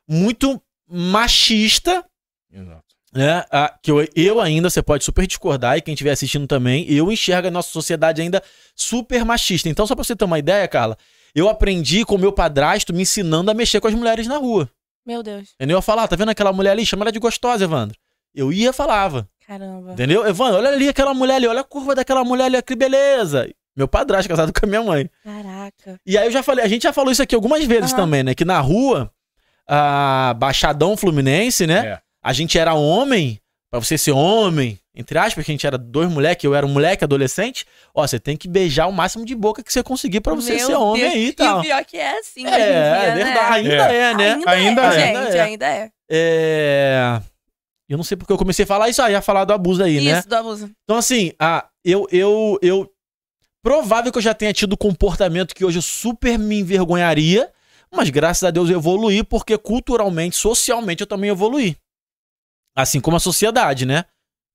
muito 0.08 0.60
machista, 0.88 2.04
né? 3.14 3.44
Ah, 3.50 3.78
que 3.82 3.90
eu, 3.90 4.08
eu 4.16 4.40
ainda, 4.40 4.68
você 4.70 4.82
pode 4.82 5.04
super 5.04 5.26
discordar, 5.26 5.76
e 5.76 5.82
quem 5.82 5.94
estiver 5.94 6.10
assistindo 6.10 6.46
também, 6.46 6.90
eu 6.90 7.12
enxergo 7.12 7.48
a 7.48 7.50
nossa 7.50 7.70
sociedade 7.70 8.20
ainda 8.22 8.42
super 8.74 9.24
machista. 9.24 9.68
Então, 9.68 9.86
só 9.86 9.94
pra 9.94 10.02
você 10.02 10.16
ter 10.16 10.24
uma 10.24 10.38
ideia, 10.38 10.66
Carla, 10.66 10.96
eu 11.34 11.48
aprendi 11.48 12.04
com 12.04 12.18
meu 12.18 12.32
padrasto 12.32 12.92
me 12.92 13.02
ensinando 13.02 13.50
a 13.50 13.54
mexer 13.54 13.80
com 13.80 13.88
as 13.88 13.94
mulheres 13.94 14.26
na 14.26 14.38
rua. 14.38 14.68
Meu 15.06 15.22
Deus. 15.22 15.50
Entendeu? 15.54 15.78
Eu 15.78 15.82
falava, 15.82 16.08
tá 16.08 16.16
vendo 16.16 16.30
aquela 16.30 16.52
mulher 16.52 16.70
ali? 16.70 16.86
Chama 16.86 17.04
ela 17.04 17.12
de 17.12 17.18
gostosa, 17.18 17.64
Evandro. 17.64 17.98
Eu 18.34 18.52
ia 18.52 18.70
e 18.70 18.72
falava. 18.72 19.28
Caramba. 19.46 19.92
Entendeu? 19.92 20.26
Evandro, 20.26 20.58
olha 20.58 20.70
ali 20.70 20.88
aquela 20.88 21.12
mulher 21.12 21.34
ali, 21.36 21.46
olha 21.46 21.60
a 21.60 21.64
curva 21.64 21.94
daquela 21.94 22.24
mulher 22.24 22.44
ali, 22.44 22.62
que 22.62 22.74
beleza. 22.74 23.48
Meu 23.74 23.88
padrasto 23.88 24.28
casado 24.28 24.52
com 24.52 24.64
a 24.64 24.68
minha 24.68 24.82
mãe. 24.82 25.10
Caraca. 25.24 26.00
E 26.06 26.16
aí 26.16 26.26
eu 26.26 26.30
já 26.30 26.42
falei, 26.42 26.64
a 26.64 26.68
gente 26.68 26.82
já 26.82 26.92
falou 26.92 27.10
isso 27.10 27.22
aqui 27.22 27.34
algumas 27.34 27.64
vezes 27.64 27.92
Aham. 27.92 28.02
também, 28.02 28.22
né? 28.22 28.34
Que 28.34 28.44
na 28.44 28.60
rua, 28.60 29.10
a 29.66 30.34
Baixadão 30.38 30.96
Fluminense, 30.96 31.66
né? 31.66 31.86
É. 31.86 31.98
A 32.22 32.32
gente 32.32 32.58
era 32.58 32.74
homem, 32.74 33.40
pra 33.72 33.80
você 33.80 33.96
ser 33.96 34.12
homem, 34.12 34.78
entre 34.94 35.18
aspas, 35.18 35.42
que 35.46 35.50
a 35.50 35.54
gente 35.54 35.66
era 35.66 35.78
dois 35.78 36.10
moleques, 36.10 36.44
eu 36.44 36.54
era 36.54 36.66
um 36.66 36.68
moleque 36.68 37.02
adolescente. 37.02 37.64
Ó, 37.94 38.06
você 38.06 38.20
tem 38.20 38.36
que 38.36 38.46
beijar 38.46 38.86
o 38.86 38.92
máximo 38.92 39.24
de 39.24 39.34
boca 39.34 39.62
que 39.62 39.72
você 39.72 39.82
conseguir 39.82 40.20
pra 40.20 40.34
você 40.34 40.56
Meu 40.56 40.66
ser 40.66 40.74
homem 40.74 41.00
Deus. 41.02 41.14
aí 41.14 41.22
e 41.22 41.26
E 41.28 41.30
o 41.30 41.34
tal. 41.34 41.60
pior 41.62 41.84
que 41.86 41.96
é 41.96 42.18
assim, 42.18 42.44
É, 42.46 42.50
hoje 42.50 42.58
em 42.58 42.66
dia, 42.66 42.74
é 42.74 43.14
né? 43.14 43.24
verdade. 43.24 43.54
Ainda 43.54 43.72
é, 43.92 44.14
né? 44.14 44.32
Ainda, 44.34 44.50
Ainda 44.50 44.82
é, 44.82 44.86
é. 44.86 44.92
gente, 44.92 45.08
Ainda 45.16 45.36
é. 45.36 45.40
ainda 45.40 45.66
é. 45.66 45.90
É. 46.10 47.22
Eu 47.88 47.96
não 47.96 48.04
sei 48.04 48.16
porque 48.16 48.32
eu 48.32 48.36
comecei 48.38 48.64
a 48.64 48.66
falar 48.68 48.90
isso 48.90 49.00
aí, 49.02 49.14
a 49.14 49.22
falar 49.22 49.44
do 49.46 49.54
abuso 49.54 49.82
aí, 49.82 50.00
né? 50.02 50.18
Isso, 50.18 50.28
do 50.28 50.34
abuso. 50.36 50.70
Então, 50.84 50.96
assim, 50.98 51.32
ah, 51.38 51.66
eu, 51.84 52.06
eu, 52.12 52.58
eu. 52.62 52.90
Provável 53.62 54.10
que 54.12 54.18
eu 54.18 54.22
já 54.22 54.34
tenha 54.34 54.52
tido 54.52 54.76
comportamento 54.76 55.54
que 55.54 55.64
hoje 55.64 55.78
eu 55.78 55.82
super 55.82 56.38
me 56.38 56.58
envergonharia, 56.60 57.50
mas 57.94 58.10
graças 58.10 58.42
a 58.42 58.50
Deus 58.50 58.68
eu 58.68 58.78
evoluí, 58.78 59.22
porque 59.22 59.56
culturalmente, 59.56 60.36
socialmente 60.36 61.00
eu 61.02 61.06
também 61.06 61.30
evoluí. 61.30 61.76
Assim 62.74 63.00
como 63.00 63.16
a 63.16 63.20
sociedade, 63.20 63.84
né? 63.86 64.04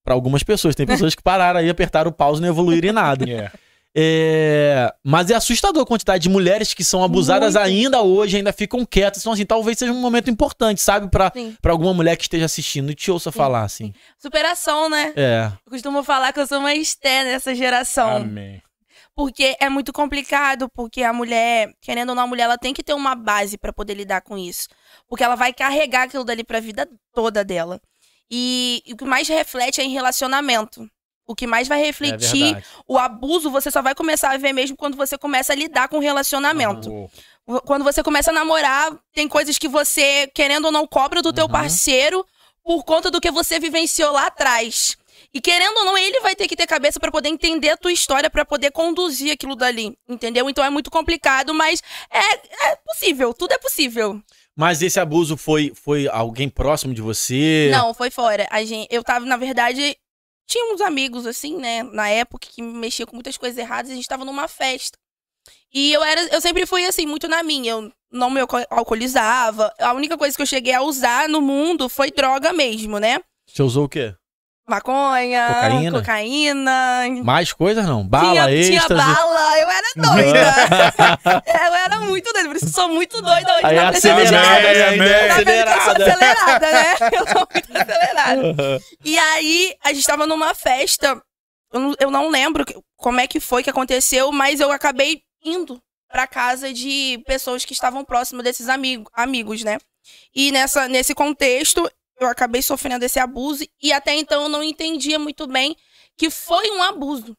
Pra 0.04 0.14
algumas 0.14 0.44
pessoas. 0.44 0.76
Tem 0.76 0.86
pessoas 0.86 1.14
que 1.14 1.22
pararam 1.22 1.60
aí, 1.60 1.70
apertaram 1.70 2.10
o 2.10 2.14
pause 2.14 2.40
e 2.40 2.42
não 2.42 2.50
evoluíram 2.50 2.90
em 2.90 2.94
nada. 2.94 3.26
É. 3.30 3.52
É, 4.00 4.94
mas 5.04 5.32
é 5.32 5.34
assustador 5.34 5.82
a 5.82 5.86
quantidade 5.86 6.22
de 6.22 6.30
mulheres 6.30 6.72
que 6.72 6.84
são 6.84 7.04
abusadas 7.04 7.56
Muito. 7.56 7.66
ainda 7.66 8.02
hoje, 8.04 8.38
ainda 8.38 8.54
ficam 8.54 8.86
quietas. 8.86 9.24
Então, 9.24 9.34
assim, 9.34 9.44
talvez 9.44 9.80
seja 9.80 9.92
um 9.92 10.00
momento 10.00 10.30
importante, 10.30 10.80
sabe? 10.82 11.10
Pra, 11.10 11.32
Sim. 11.34 11.58
pra 11.60 11.72
alguma 11.72 11.96
mulher 11.96 12.16
que 12.16 12.22
esteja 12.22 12.46
assistindo 12.46 12.92
e 12.92 12.96
te 12.96 13.10
ouça 13.10 13.32
falar, 13.32 13.64
assim. 13.64 13.92
Superação, 14.20 14.88
né? 14.88 15.14
É. 15.16 15.52
Eu 15.66 15.72
costumo 15.72 16.04
falar 16.04 16.32
que 16.32 16.40
eu 16.40 16.46
sou 16.46 16.60
uma 16.60 16.76
Esté 16.76 17.24
nessa 17.24 17.56
geração. 17.56 18.18
Amém. 18.18 18.62
Porque 19.16 19.56
é 19.60 19.68
muito 19.68 19.92
complicado, 19.92 20.70
porque 20.76 21.02
a 21.02 21.12
mulher, 21.12 21.74
querendo 21.82 22.10
ou 22.10 22.16
não, 22.16 22.22
a 22.22 22.28
mulher 22.28 22.44
ela 22.44 22.58
tem 22.58 22.76
que 22.76 22.84
ter 22.84 22.94
uma 22.94 23.16
base 23.16 23.58
pra 23.58 23.74
poder 23.74 23.96
lidar 23.96 24.22
com 24.22 24.38
isso. 24.38 24.68
Porque 25.10 25.24
ela 25.24 25.34
vai 25.34 25.52
carregar 25.52 26.04
aquilo 26.04 26.24
dali 26.24 26.44
pra 26.44 26.60
vida 26.60 26.88
toda 27.12 27.44
dela. 27.44 27.82
E, 28.30 28.84
e 28.86 28.94
o 28.94 28.98
que 28.98 29.06
mais 29.06 29.28
reflete 29.28 29.80
é 29.82 29.84
em 29.84 29.90
relacionamento. 29.92 30.90
O 31.26 31.36
que 31.36 31.46
mais 31.46 31.68
vai 31.68 31.82
É 31.82 31.86
refletir 31.86 32.44
verdade. 32.54 32.66
o 32.88 32.98
abuso, 32.98 33.50
você 33.52 33.70
só 33.70 33.82
vai 33.82 33.94
começar 33.94 34.32
a 34.32 34.38
ver 34.38 34.54
mesmo 34.54 34.78
quando 34.78 34.96
você 34.96 35.18
começa 35.18 35.52
a 35.54 35.56
lidar 35.56 35.90
com 35.90 35.98
o 35.98 36.02
relacionamento. 36.02 36.90
Oh, 37.46 37.62
Quando 37.62 37.84
você 37.84 38.02
começa 38.04 38.32
a 38.32 38.34
namorar, 38.34 38.98
tem 39.14 39.28
coisas 39.28 39.58
que 39.58 39.68
você, 39.68 40.28
querendo 40.34 40.66
ou 40.66 40.72
não, 40.72 40.86
cobra 40.88 41.22
do 41.22 41.32
teu 41.34 41.46
Uhum. 41.46 41.52
parceiro 41.52 42.26
por 42.64 42.84
conta 42.84 43.10
do 43.12 43.20
que 43.22 43.32
você 43.32 43.60
vivenciou 43.60 44.12
lá 44.12 44.28
atrás. 44.28 44.98
E 45.34 45.42
querendo 45.42 45.78
ou 45.78 45.86
não, 45.86 45.98
ele 45.98 46.20
vai 46.22 46.36
ter 46.36 46.48
que 46.48 46.56
ter 46.56 46.68
cabeça 46.68 47.00
pra 47.00 47.12
poder 47.12 47.30
entender 47.30 47.70
a 47.70 47.78
tua 47.78 47.92
história, 47.92 48.30
pra 48.30 48.46
poder 48.46 48.72
conduzir 48.72 49.32
aquilo 49.32 49.56
dali, 49.56 49.98
entendeu? 50.08 50.50
Então 50.50 50.64
é 50.64 50.70
muito 50.70 50.90
complicado, 50.90 51.54
mas 51.54 51.82
é, 52.10 52.70
é 52.72 52.76
possível, 52.86 53.34
tudo 53.34 53.52
é 53.54 53.58
possível. 53.58 54.22
Mas 54.58 54.82
esse 54.82 55.00
abuso 55.00 55.38
foi, 55.38 55.72
foi 55.76 56.08
alguém 56.08 56.50
próximo 56.50 56.94
de 56.94 57.02
você? 57.02 57.70
Não, 57.72 57.94
foi 57.94 58.10
fora. 58.10 58.48
A 58.50 58.64
gente, 58.66 58.88
eu 58.92 59.04
tava, 59.04 59.24
na 59.24 59.38
verdade, 59.38 59.96
tinha 60.48 60.74
uns 60.74 60.82
amigos, 60.82 61.28
assim, 61.28 61.56
né, 61.58 61.84
na 61.84 62.10
época, 62.10 62.48
que 62.52 62.62
mexia 62.64 63.06
com 63.06 63.16
muitas 63.16 63.38
coisas 63.38 63.56
erradas, 63.58 63.90
e 63.90 63.94
a 63.94 63.96
gente 63.96 64.08
tava 64.08 64.26
numa 64.26 64.48
festa. 64.48 64.98
E 65.72 65.94
eu 65.94 66.04
era, 66.04 66.22
eu 66.34 66.42
sempre 66.42 66.66
fui 66.66 66.86
assim, 66.86 67.06
muito 67.06 67.28
na 67.28 67.44
minha. 67.44 67.72
Eu 67.74 67.92
não 68.12 68.30
me 68.32 68.40
alco- 68.42 68.66
alcoolizava. 68.70 69.72
A 69.80 69.94
única 69.94 70.18
coisa 70.18 70.36
que 70.36 70.42
eu 70.42 70.46
cheguei 70.48 70.74
a 70.74 70.82
usar 70.82 71.30
no 71.30 71.40
mundo 71.42 71.88
foi 71.88 72.10
droga 72.10 72.52
mesmo, 72.52 72.98
né? 73.00 73.20
Você 73.48 73.62
usou 73.62 73.86
o 73.86 73.90
quê? 73.90 74.16
Maconha, 74.68 75.48
Cocaína? 75.48 76.00
cocaína. 76.00 77.24
Mais 77.24 77.54
coisas 77.54 77.86
não? 77.86 78.06
Bala, 78.06 78.48
tinha, 78.50 78.82
tinha 78.82 78.88
bala, 78.90 79.60
eu 79.60 79.70
era 79.70 79.88
doida. 79.96 81.44
eu 81.48 81.74
era 81.74 82.00
muito 82.02 82.34
doida, 82.34 82.50
por 82.50 82.58
isso 82.58 82.66
eu 82.66 82.70
sou 82.74 82.90
muito 82.90 83.22
doida 83.22 83.54
hoje. 83.56 83.66
Aí 83.66 83.76
na 83.78 83.90
acelerada, 83.90 84.68
é 84.68 85.64
Tá 85.64 85.82
sou 85.82 85.94
acelerada. 85.94 86.04
acelerada, 86.04 86.72
né? 86.72 86.96
Eu 87.18 87.28
sou 87.28 87.48
muito 87.54 87.78
acelerada. 87.78 88.82
E 89.06 89.18
aí, 89.18 89.74
a 89.86 89.94
gente 89.94 90.06
tava 90.06 90.28
numa 90.28 90.54
festa. 90.54 91.22
Eu 91.72 91.80
não, 91.80 91.96
eu 92.00 92.12
não 92.12 92.30
lembro 92.30 92.66
como 92.98 93.22
é 93.22 93.28
que 93.28 93.40
foi 93.40 93.64
que 93.64 93.70
aconteceu, 93.70 94.32
mas 94.34 94.60
eu 94.60 94.72
acabei 94.72 95.22
indo 95.46 95.82
pra 96.10 96.28
casa 96.28 96.74
de 96.74 97.22
pessoas 97.26 97.64
que 97.64 97.74
estavam 97.74 98.04
próximas 98.04 98.44
desses 98.44 98.68
amigo, 98.68 99.10
amigos, 99.14 99.64
né? 99.64 99.78
E 100.36 100.52
nessa, 100.52 100.88
nesse 100.88 101.14
contexto, 101.14 101.90
eu 102.20 102.28
acabei 102.28 102.62
sofrendo 102.62 103.06
esse 103.06 103.20
abuso. 103.20 103.64
E 103.82 103.92
até 103.94 104.16
então 104.16 104.44
eu 104.44 104.50
não 104.50 104.64
entendia 104.64 105.18
muito 105.20 105.48
bem 105.48 105.76
que 106.18 106.30
foi 106.30 106.70
um 106.72 106.82
abuso. 106.84 107.36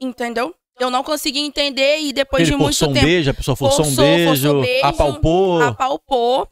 Entendeu? 0.00 0.54
Eu 0.78 0.90
não 0.90 1.02
conseguia 1.02 1.40
entender 1.40 2.00
e 2.00 2.12
depois 2.12 2.42
Ele 2.42 2.50
de 2.50 2.56
muito 2.56 2.66
forçou 2.76 2.90
um 2.90 2.92
tempo 2.92 3.06
beijo, 3.06 3.30
a 3.30 3.34
pessoa 3.34 3.56
forçou, 3.56 3.80
um 3.80 3.88
Forçou, 3.88 4.04
beijo, 4.04 4.26
forçou 4.28 4.60
beijo, 4.60 4.84
apalpou. 4.86 5.62
apalpou. 5.62 6.44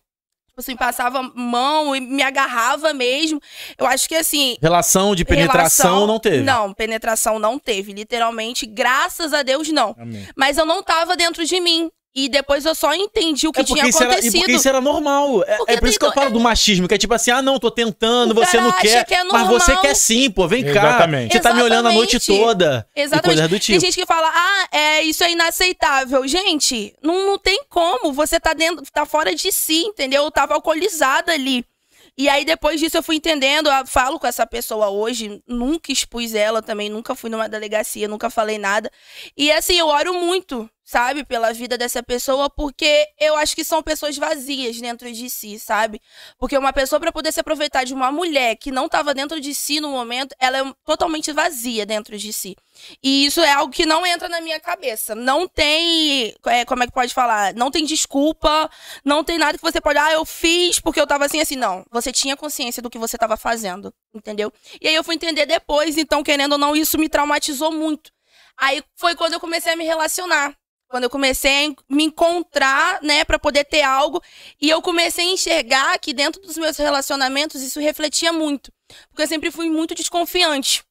Tipo 0.48 0.60
assim, 0.60 0.76
passava 0.76 1.20
mão 1.34 1.94
e 1.96 2.00
me 2.00 2.22
agarrava 2.22 2.94
mesmo. 2.94 3.40
Eu 3.76 3.86
acho 3.86 4.08
que 4.08 4.14
assim. 4.14 4.56
Relação 4.62 5.14
de 5.14 5.24
penetração 5.24 5.84
relação- 5.90 6.06
não 6.06 6.18
teve. 6.20 6.42
Não, 6.42 6.72
penetração 6.72 7.38
não 7.40 7.58
teve. 7.58 7.92
Literalmente, 7.92 8.64
graças 8.64 9.34
a 9.34 9.42
Deus, 9.42 9.68
não. 9.70 9.94
amém. 9.98 10.26
Mas 10.36 10.56
eu 10.56 10.64
não 10.64 10.80
tava 10.82 11.16
dentro 11.16 11.44
de 11.44 11.60
mim. 11.60 11.90
E 12.16 12.28
depois 12.28 12.64
eu 12.64 12.76
só 12.76 12.94
entendi 12.94 13.48
o 13.48 13.52
que 13.52 13.60
É 13.60 13.64
tinha 13.64 13.88
isso 13.88 14.00
era, 14.00 14.12
e 14.12 14.14
acontecido. 14.14 14.38
porque 14.40 14.52
isso 14.52 14.68
era 14.68 14.80
normal. 14.80 15.42
É, 15.48 15.58
é 15.74 15.80
por 15.80 15.88
isso 15.88 15.98
que 15.98 16.04
eu 16.04 16.12
tem- 16.12 16.22
falo 16.22 16.32
do 16.32 16.38
machismo, 16.38 16.86
que 16.86 16.94
é 16.94 16.98
tipo 16.98 17.12
assim, 17.12 17.32
ah, 17.32 17.42
não, 17.42 17.58
tô 17.58 17.72
tentando, 17.72 18.30
O 18.30 18.34
você 18.34 18.52
cara 18.52 18.62
não 18.62 18.70
acha 18.70 18.80
quer. 18.82 19.04
que 19.04 19.14
é 19.14 19.24
mas 19.24 19.48
você 19.48 19.76
quer 19.78 19.96
sim, 19.96 20.30
pô, 20.30 20.46
vem 20.46 20.62
cá. 20.64 20.70
Exatamente. 20.70 21.32
Você 21.32 21.40
tá 21.40 21.52
me 21.52 21.62
olhando 21.62 21.88
a 21.88 21.92
noite 21.92 22.14
Exatamente. 22.16 22.44
toda. 22.44 22.88
Exatamente. 22.94 23.42
do 23.42 23.48
Tem 23.50 23.58
tipo. 23.58 23.80
gente 23.80 23.94
que 23.96 24.06
fala, 24.06 24.30
ah, 24.32 24.68
é, 24.70 25.02
isso 25.02 25.24
é 25.24 25.32
inaceitável. 25.32 26.26
Gente, 26.28 26.94
não, 27.02 27.26
não 27.26 27.38
tem 27.38 27.64
como. 27.68 28.12
Você 28.12 28.38
tá 28.38 28.52
dentro, 28.52 28.84
tá 28.92 29.04
fora 29.04 29.34
de 29.34 29.50
si, 29.50 29.80
entendeu? 29.82 30.22
Eu 30.24 30.30
tava 30.30 30.54
alcoolizada 30.54 31.32
ali. 31.32 31.64
E 32.16 32.28
aí, 32.28 32.44
depois 32.44 32.78
disso, 32.78 32.96
eu 32.96 33.02
fui 33.02 33.16
entendendo, 33.16 33.68
eu 33.68 33.86
falo 33.88 34.20
com 34.20 34.26
essa 34.28 34.46
pessoa 34.46 34.88
hoje, 34.88 35.42
nunca 35.48 35.90
expus 35.90 36.32
ela 36.32 36.62
também, 36.62 36.88
nunca 36.88 37.12
fui 37.16 37.28
numa 37.28 37.48
delegacia, 37.48 38.06
nunca 38.06 38.30
falei 38.30 38.56
nada. 38.56 38.88
E 39.36 39.50
assim, 39.50 39.76
eu 39.76 39.88
oro 39.88 40.14
muito, 40.14 40.70
sabe, 40.84 41.24
pela 41.24 41.52
vida 41.52 41.78
dessa 41.78 42.02
pessoa, 42.02 42.50
porque 42.50 43.08
eu 43.18 43.36
acho 43.36 43.56
que 43.56 43.64
são 43.64 43.82
pessoas 43.82 44.18
vazias 44.18 44.78
dentro 44.78 45.10
de 45.10 45.30
si, 45.30 45.58
sabe? 45.58 46.00
Porque 46.38 46.58
uma 46.58 46.72
pessoa, 46.72 47.00
pra 47.00 47.10
poder 47.10 47.32
se 47.32 47.40
aproveitar 47.40 47.84
de 47.84 47.94
uma 47.94 48.12
mulher 48.12 48.56
que 48.56 48.70
não 48.70 48.88
tava 48.88 49.14
dentro 49.14 49.40
de 49.40 49.54
si 49.54 49.80
no 49.80 49.88
momento, 49.88 50.34
ela 50.38 50.58
é 50.58 50.74
totalmente 50.84 51.32
vazia 51.32 51.86
dentro 51.86 52.18
de 52.18 52.32
si. 52.32 52.54
E 53.02 53.24
isso 53.24 53.40
é 53.40 53.52
algo 53.52 53.72
que 53.72 53.86
não 53.86 54.04
entra 54.04 54.28
na 54.28 54.40
minha 54.42 54.60
cabeça. 54.60 55.14
Não 55.14 55.48
tem. 55.48 56.34
é, 56.46 56.64
como 56.66 56.82
é 56.82 56.86
que 56.86 56.92
pode 56.92 57.14
falar? 57.14 57.54
Não 57.54 57.70
tem 57.70 57.84
desculpa, 57.84 58.70
não 59.04 59.24
tem 59.24 59.38
nada 59.38 59.56
que 59.56 59.64
você 59.64 59.80
pode. 59.80 59.98
Ah, 59.98 60.12
eu 60.12 60.24
fiz 60.26 60.80
porque 60.80 61.00
eu 61.00 61.06
tava 61.06 61.24
assim, 61.24 61.40
assim. 61.40 61.56
Não. 61.56 61.84
Você 61.90 62.12
tinha 62.12 62.36
consciência 62.36 62.82
do 62.82 62.90
que 62.90 62.98
você 62.98 63.16
tava 63.16 63.36
fazendo, 63.36 63.92
entendeu? 64.12 64.52
E 64.80 64.88
aí 64.88 64.94
eu 64.94 65.04
fui 65.04 65.14
entender 65.14 65.46
depois, 65.46 65.96
então, 65.96 66.22
querendo 66.22 66.52
ou 66.52 66.58
não, 66.58 66.76
isso 66.76 66.98
me 66.98 67.08
traumatizou 67.08 67.72
muito. 67.72 68.12
Aí 68.56 68.82
foi 68.96 69.14
quando 69.16 69.34
eu 69.34 69.40
comecei 69.40 69.72
a 69.72 69.76
me 69.76 69.84
relacionar. 69.84 70.54
Quando 70.94 71.02
eu 71.02 71.10
comecei 71.10 71.66
a 71.66 71.74
me 71.92 72.04
encontrar, 72.04 73.02
né, 73.02 73.24
pra 73.24 73.36
poder 73.36 73.64
ter 73.64 73.82
algo. 73.82 74.22
E 74.62 74.70
eu 74.70 74.80
comecei 74.80 75.28
a 75.28 75.32
enxergar 75.32 75.98
que 75.98 76.14
dentro 76.14 76.40
dos 76.40 76.56
meus 76.56 76.76
relacionamentos 76.76 77.60
isso 77.62 77.80
refletia 77.80 78.32
muito. 78.32 78.72
Porque 79.10 79.22
eu 79.22 79.26
sempre 79.26 79.50
fui 79.50 79.68
muito 79.68 79.92
desconfiante. 79.92 80.84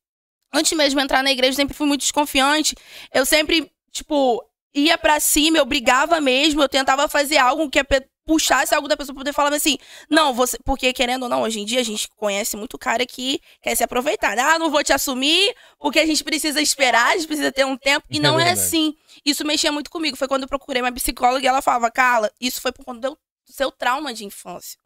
Antes 0.54 0.74
mesmo 0.74 0.99
de 0.99 1.06
entrar 1.06 1.24
na 1.24 1.32
igreja, 1.32 1.54
eu 1.54 1.56
sempre 1.56 1.74
fui 1.74 1.88
muito 1.88 2.01
desconfiante. 2.01 2.76
Eu 3.14 3.26
sempre, 3.26 3.72
tipo, 3.93 4.43
ia 4.76 4.97
pra 4.97 5.22
cima, 5.22 5.58
eu 5.58 5.66
brigava 5.66 6.20
mesmo, 6.20 6.62
eu 6.62 6.68
tentava 6.68 7.08
fazer 7.08 7.38
algo 7.38 7.70
que 7.70 7.80
a 7.80 7.86
puxasse 8.26 8.74
algo 8.74 8.88
da 8.88 8.95
pessoa 8.97 9.13
pra 9.13 9.21
poder 9.21 9.34
falar 9.34 9.53
assim, 9.53 9.78
não, 10.09 10.34
você. 10.34 10.57
Porque, 10.63 10.91
querendo 10.93 11.24
ou 11.24 11.30
não, 11.30 11.41
hoje 11.41 11.59
em 11.59 11.65
dia 11.65 11.80
a 11.80 11.84
gente 11.84 12.07
conhece 12.15 12.55
muito 12.55 12.78
cara 12.78 13.05
que 13.05 13.39
quer 13.61 13.76
se 13.76 13.84
aproveitar. 13.84 14.38
Ah, 14.38 14.57
não 14.57 14.69
vou 14.69 14.84
te 14.84 14.93
assumir, 14.93 15.55
porque 15.80 15.99
a 15.99 16.05
gente 16.05 16.24
precisa 16.24 16.61
esperar, 16.61 17.11
a 17.11 17.17
gente 17.17 17.28
precisa 17.28 17.51
ter 17.51 17.65
um 17.65 17.78
tempo. 17.78 18.05
E 18.09 18.17
É 18.17 18.19
não 18.19 18.39
é 18.39 18.45
verdade. 18.45 18.59
assim. 18.59 18.95
Isso 19.26 19.45
mexia 19.45 19.71
muito 19.71 19.89
comigo. 19.89 20.17
Foi 20.17 20.28
quando 20.28 20.43
eu 20.43 20.47
procurei 20.49 20.82
uma 20.82 20.91
psicóloga 20.91 21.43
e 21.43 21.47
ela 21.47 21.61
falava, 21.61 21.91
Carla, 21.91 22.32
isso 22.39 22.61
foi 22.61 22.71
por 22.71 22.86
conta 22.86 23.09
do 23.09 23.17
seu 23.45 23.71
trauma 23.71 24.13
de 24.13 24.26
infância. 24.26 24.78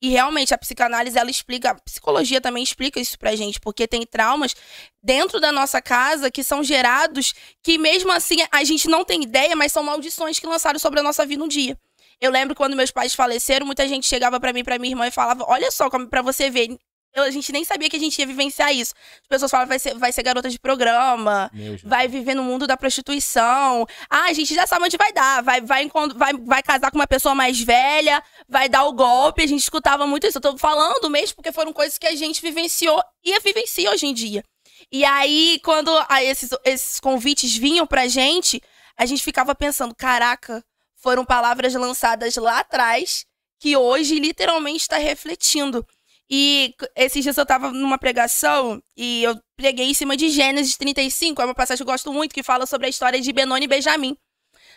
E 0.00 0.10
realmente 0.10 0.52
a 0.52 0.58
psicanálise 0.58 1.18
ela 1.18 1.30
explica, 1.30 1.70
a 1.70 1.74
psicologia 1.74 2.40
também 2.40 2.62
explica 2.62 3.00
isso 3.00 3.18
pra 3.18 3.34
gente, 3.34 3.58
porque 3.58 3.88
tem 3.88 4.06
traumas 4.06 4.54
dentro 5.02 5.40
da 5.40 5.50
nossa 5.50 5.80
casa 5.80 6.30
que 6.30 6.44
são 6.44 6.62
gerados 6.62 7.32
que 7.62 7.78
mesmo 7.78 8.12
assim 8.12 8.36
a 8.52 8.62
gente 8.64 8.86
não 8.86 9.02
tem 9.04 9.22
ideia, 9.22 9.56
mas 9.56 9.72
são 9.72 9.82
maldições 9.82 10.38
que 10.38 10.46
lançaram 10.46 10.78
sobre 10.78 11.00
a 11.00 11.02
nossa 11.02 11.24
vida 11.24 11.42
um 11.42 11.48
dia. 11.48 11.76
Eu 12.22 12.30
lembro 12.30 12.54
quando 12.54 12.76
meus 12.76 12.90
pais 12.92 13.14
faleceram, 13.14 13.66
muita 13.66 13.86
gente 13.88 14.06
chegava 14.06 14.38
pra 14.38 14.52
mim, 14.52 14.62
pra 14.62 14.78
minha 14.78 14.92
irmã 14.92 15.06
e 15.08 15.10
falava: 15.10 15.44
"Olha 15.48 15.70
só 15.72 15.90
como 15.90 16.06
para 16.06 16.22
você 16.22 16.48
ver, 16.48 16.78
eu- 17.14 17.24
a 17.24 17.30
gente 17.30 17.50
nem 17.52 17.64
sabia 17.64 17.90
que 17.90 17.96
a 17.96 17.98
gente 17.98 18.18
ia 18.18 18.26
vivenciar 18.26 18.72
isso. 18.72 18.94
As 19.22 19.28
pessoas 19.28 19.50
falam 19.50 19.66
vai 19.66 19.78
ser, 19.78 19.94
vai 19.98 20.12
ser 20.12 20.22
garota 20.22 20.48
de 20.48 20.58
programa, 20.58 21.50
vai 21.84 22.06
viver 22.08 22.34
no 22.34 22.42
mundo 22.44 22.66
da 22.66 22.76
prostituição. 22.76 23.86
Ah, 24.08 24.26
a 24.26 24.32
gente 24.32 24.54
já 24.54 24.66
sabe 24.66 24.84
onde 24.84 24.96
vai 24.96 25.12
dar. 25.12 25.42
Vai, 25.42 25.60
vai, 25.60 25.90
vai, 26.14 26.32
vai 26.34 26.62
casar 26.62 26.90
com 26.90 26.98
uma 26.98 27.06
pessoa 27.06 27.34
mais 27.34 27.60
velha, 27.60 28.22
vai 28.48 28.68
dar 28.68 28.84
o 28.84 28.92
golpe. 28.92 29.42
A 29.42 29.46
gente 29.46 29.60
escutava 29.60 30.06
muito 30.06 30.26
isso. 30.26 30.38
Eu 30.38 30.42
tô 30.42 30.56
falando 30.56 31.10
mesmo 31.10 31.36
porque 31.36 31.52
foram 31.52 31.72
coisas 31.72 31.98
que 31.98 32.06
a 32.06 32.14
gente 32.14 32.40
vivenciou 32.40 33.02
e 33.24 33.38
vivencia 33.40 33.90
hoje 33.90 34.06
em 34.06 34.14
dia. 34.14 34.42
E 34.90 35.04
aí, 35.04 35.60
quando 35.64 35.90
ah, 36.08 36.22
esses, 36.22 36.50
esses 36.64 37.00
convites 37.00 37.54
vinham 37.56 37.86
pra 37.86 38.08
gente, 38.08 38.62
a 38.96 39.06
gente 39.06 39.22
ficava 39.22 39.54
pensando: 39.54 39.94
caraca, 39.94 40.64
foram 41.02 41.24
palavras 41.24 41.74
lançadas 41.74 42.36
lá 42.36 42.60
atrás 42.60 43.26
que 43.58 43.76
hoje 43.76 44.18
literalmente 44.18 44.82
está 44.82 44.96
refletindo. 44.96 45.86
E 46.30 46.74
esses 46.96 47.22
dias 47.22 47.36
eu 47.36 47.44
tava 47.44 47.70
numa 47.70 47.98
pregação 47.98 48.82
e 48.96 49.22
eu 49.22 49.38
preguei 49.56 49.90
em 49.90 49.94
cima 49.94 50.16
de 50.16 50.30
Gênesis 50.30 50.76
35, 50.76 51.42
é 51.42 51.44
uma 51.44 51.54
passagem 51.54 51.84
que 51.84 51.90
eu 51.90 51.92
gosto 51.92 52.12
muito, 52.12 52.34
que 52.34 52.42
fala 52.42 52.64
sobre 52.66 52.86
a 52.86 52.90
história 52.90 53.20
de 53.20 53.32
Benoni 53.32 53.64
e 53.64 53.68
Benjamim. 53.68 54.16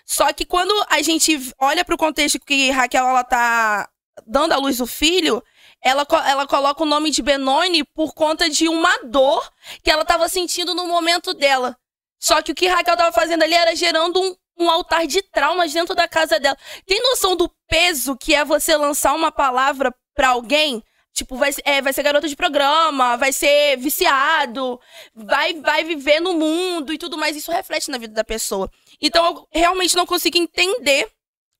Só 0.05 0.33
que 0.33 0.45
quando 0.45 0.73
a 0.89 1.01
gente 1.01 1.39
olha 1.59 1.85
pro 1.85 1.97
contexto 1.97 2.39
que 2.39 2.69
Raquel 2.71 3.07
ela 3.07 3.23
tá 3.23 3.89
dando 4.25 4.51
à 4.51 4.57
luz 4.57 4.79
o 4.81 4.85
filho, 4.85 5.41
ela, 5.81 6.05
ela 6.27 6.47
coloca 6.47 6.83
o 6.83 6.85
nome 6.85 7.09
de 7.11 7.21
Benoni 7.21 7.83
por 7.83 8.13
conta 8.13 8.49
de 8.49 8.67
uma 8.67 8.97
dor 9.03 9.49
que 9.83 9.89
ela 9.89 10.03
tava 10.03 10.27
sentindo 10.27 10.73
no 10.75 10.87
momento 10.87 11.33
dela. 11.33 11.77
Só 12.19 12.41
que 12.41 12.51
o 12.51 12.55
que 12.55 12.67
Raquel 12.67 12.97
tava 12.97 13.11
fazendo 13.11 13.43
ali 13.43 13.53
era 13.53 13.75
gerando 13.75 14.21
um, 14.21 14.35
um 14.57 14.69
altar 14.69 15.05
de 15.05 15.21
traumas 15.21 15.73
dentro 15.73 15.95
da 15.95 16.07
casa 16.07 16.39
dela. 16.39 16.57
Tem 16.85 17.01
noção 17.01 17.35
do 17.35 17.49
peso 17.67 18.15
que 18.15 18.33
é 18.33 18.45
você 18.45 18.75
lançar 18.75 19.13
uma 19.13 19.31
palavra 19.31 19.93
pra 20.13 20.29
alguém? 20.29 20.83
Tipo, 21.13 21.37
vai, 21.37 21.49
é, 21.63 21.81
vai 21.81 21.93
ser 21.93 22.03
garota 22.03 22.27
de 22.27 22.35
programa, 22.35 23.15
vai 23.15 23.31
ser 23.31 23.77
viciado, 23.77 24.79
vai, 25.13 25.53
vai 25.53 25.83
viver 25.85 26.19
no 26.19 26.33
mundo 26.33 26.91
e 26.91 26.97
tudo 26.97 27.17
mais. 27.17 27.37
Isso 27.37 27.51
reflete 27.51 27.89
na 27.89 27.97
vida 27.97 28.13
da 28.13 28.23
pessoa. 28.23 28.69
Então, 29.01 29.25
eu 29.25 29.47
realmente 29.53 29.95
não 29.95 30.05
consigo 30.05 30.37
entender 30.37 31.09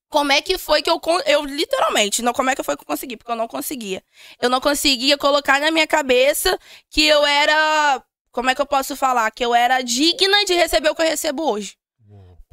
como 0.09 0.31
é 0.31 0.41
que 0.41 0.57
foi 0.57 0.81
que 0.81 0.89
eu. 0.89 0.99
Eu, 1.25 1.45
literalmente, 1.45 2.21
não 2.21 2.33
como 2.33 2.49
é 2.49 2.55
que 2.55 2.63
foi 2.63 2.75
que 2.75 2.83
eu 2.83 2.87
consegui, 2.87 3.15
porque 3.17 3.31
eu 3.31 3.35
não 3.35 3.47
conseguia. 3.47 4.03
Eu 4.41 4.49
não 4.49 4.59
conseguia 4.59 5.17
colocar 5.17 5.59
na 5.59 5.71
minha 5.71 5.87
cabeça 5.87 6.59
que 6.89 7.05
eu 7.05 7.25
era. 7.25 8.03
Como 8.31 8.49
é 8.49 8.55
que 8.55 8.61
eu 8.61 8.65
posso 8.65 8.95
falar? 8.97 9.31
Que 9.31 9.45
eu 9.45 9.55
era 9.55 9.81
digna 9.81 10.43
de 10.45 10.53
receber 10.53 10.89
o 10.89 10.95
que 10.95 11.01
eu 11.01 11.07
recebo 11.07 11.49
hoje. 11.49 11.77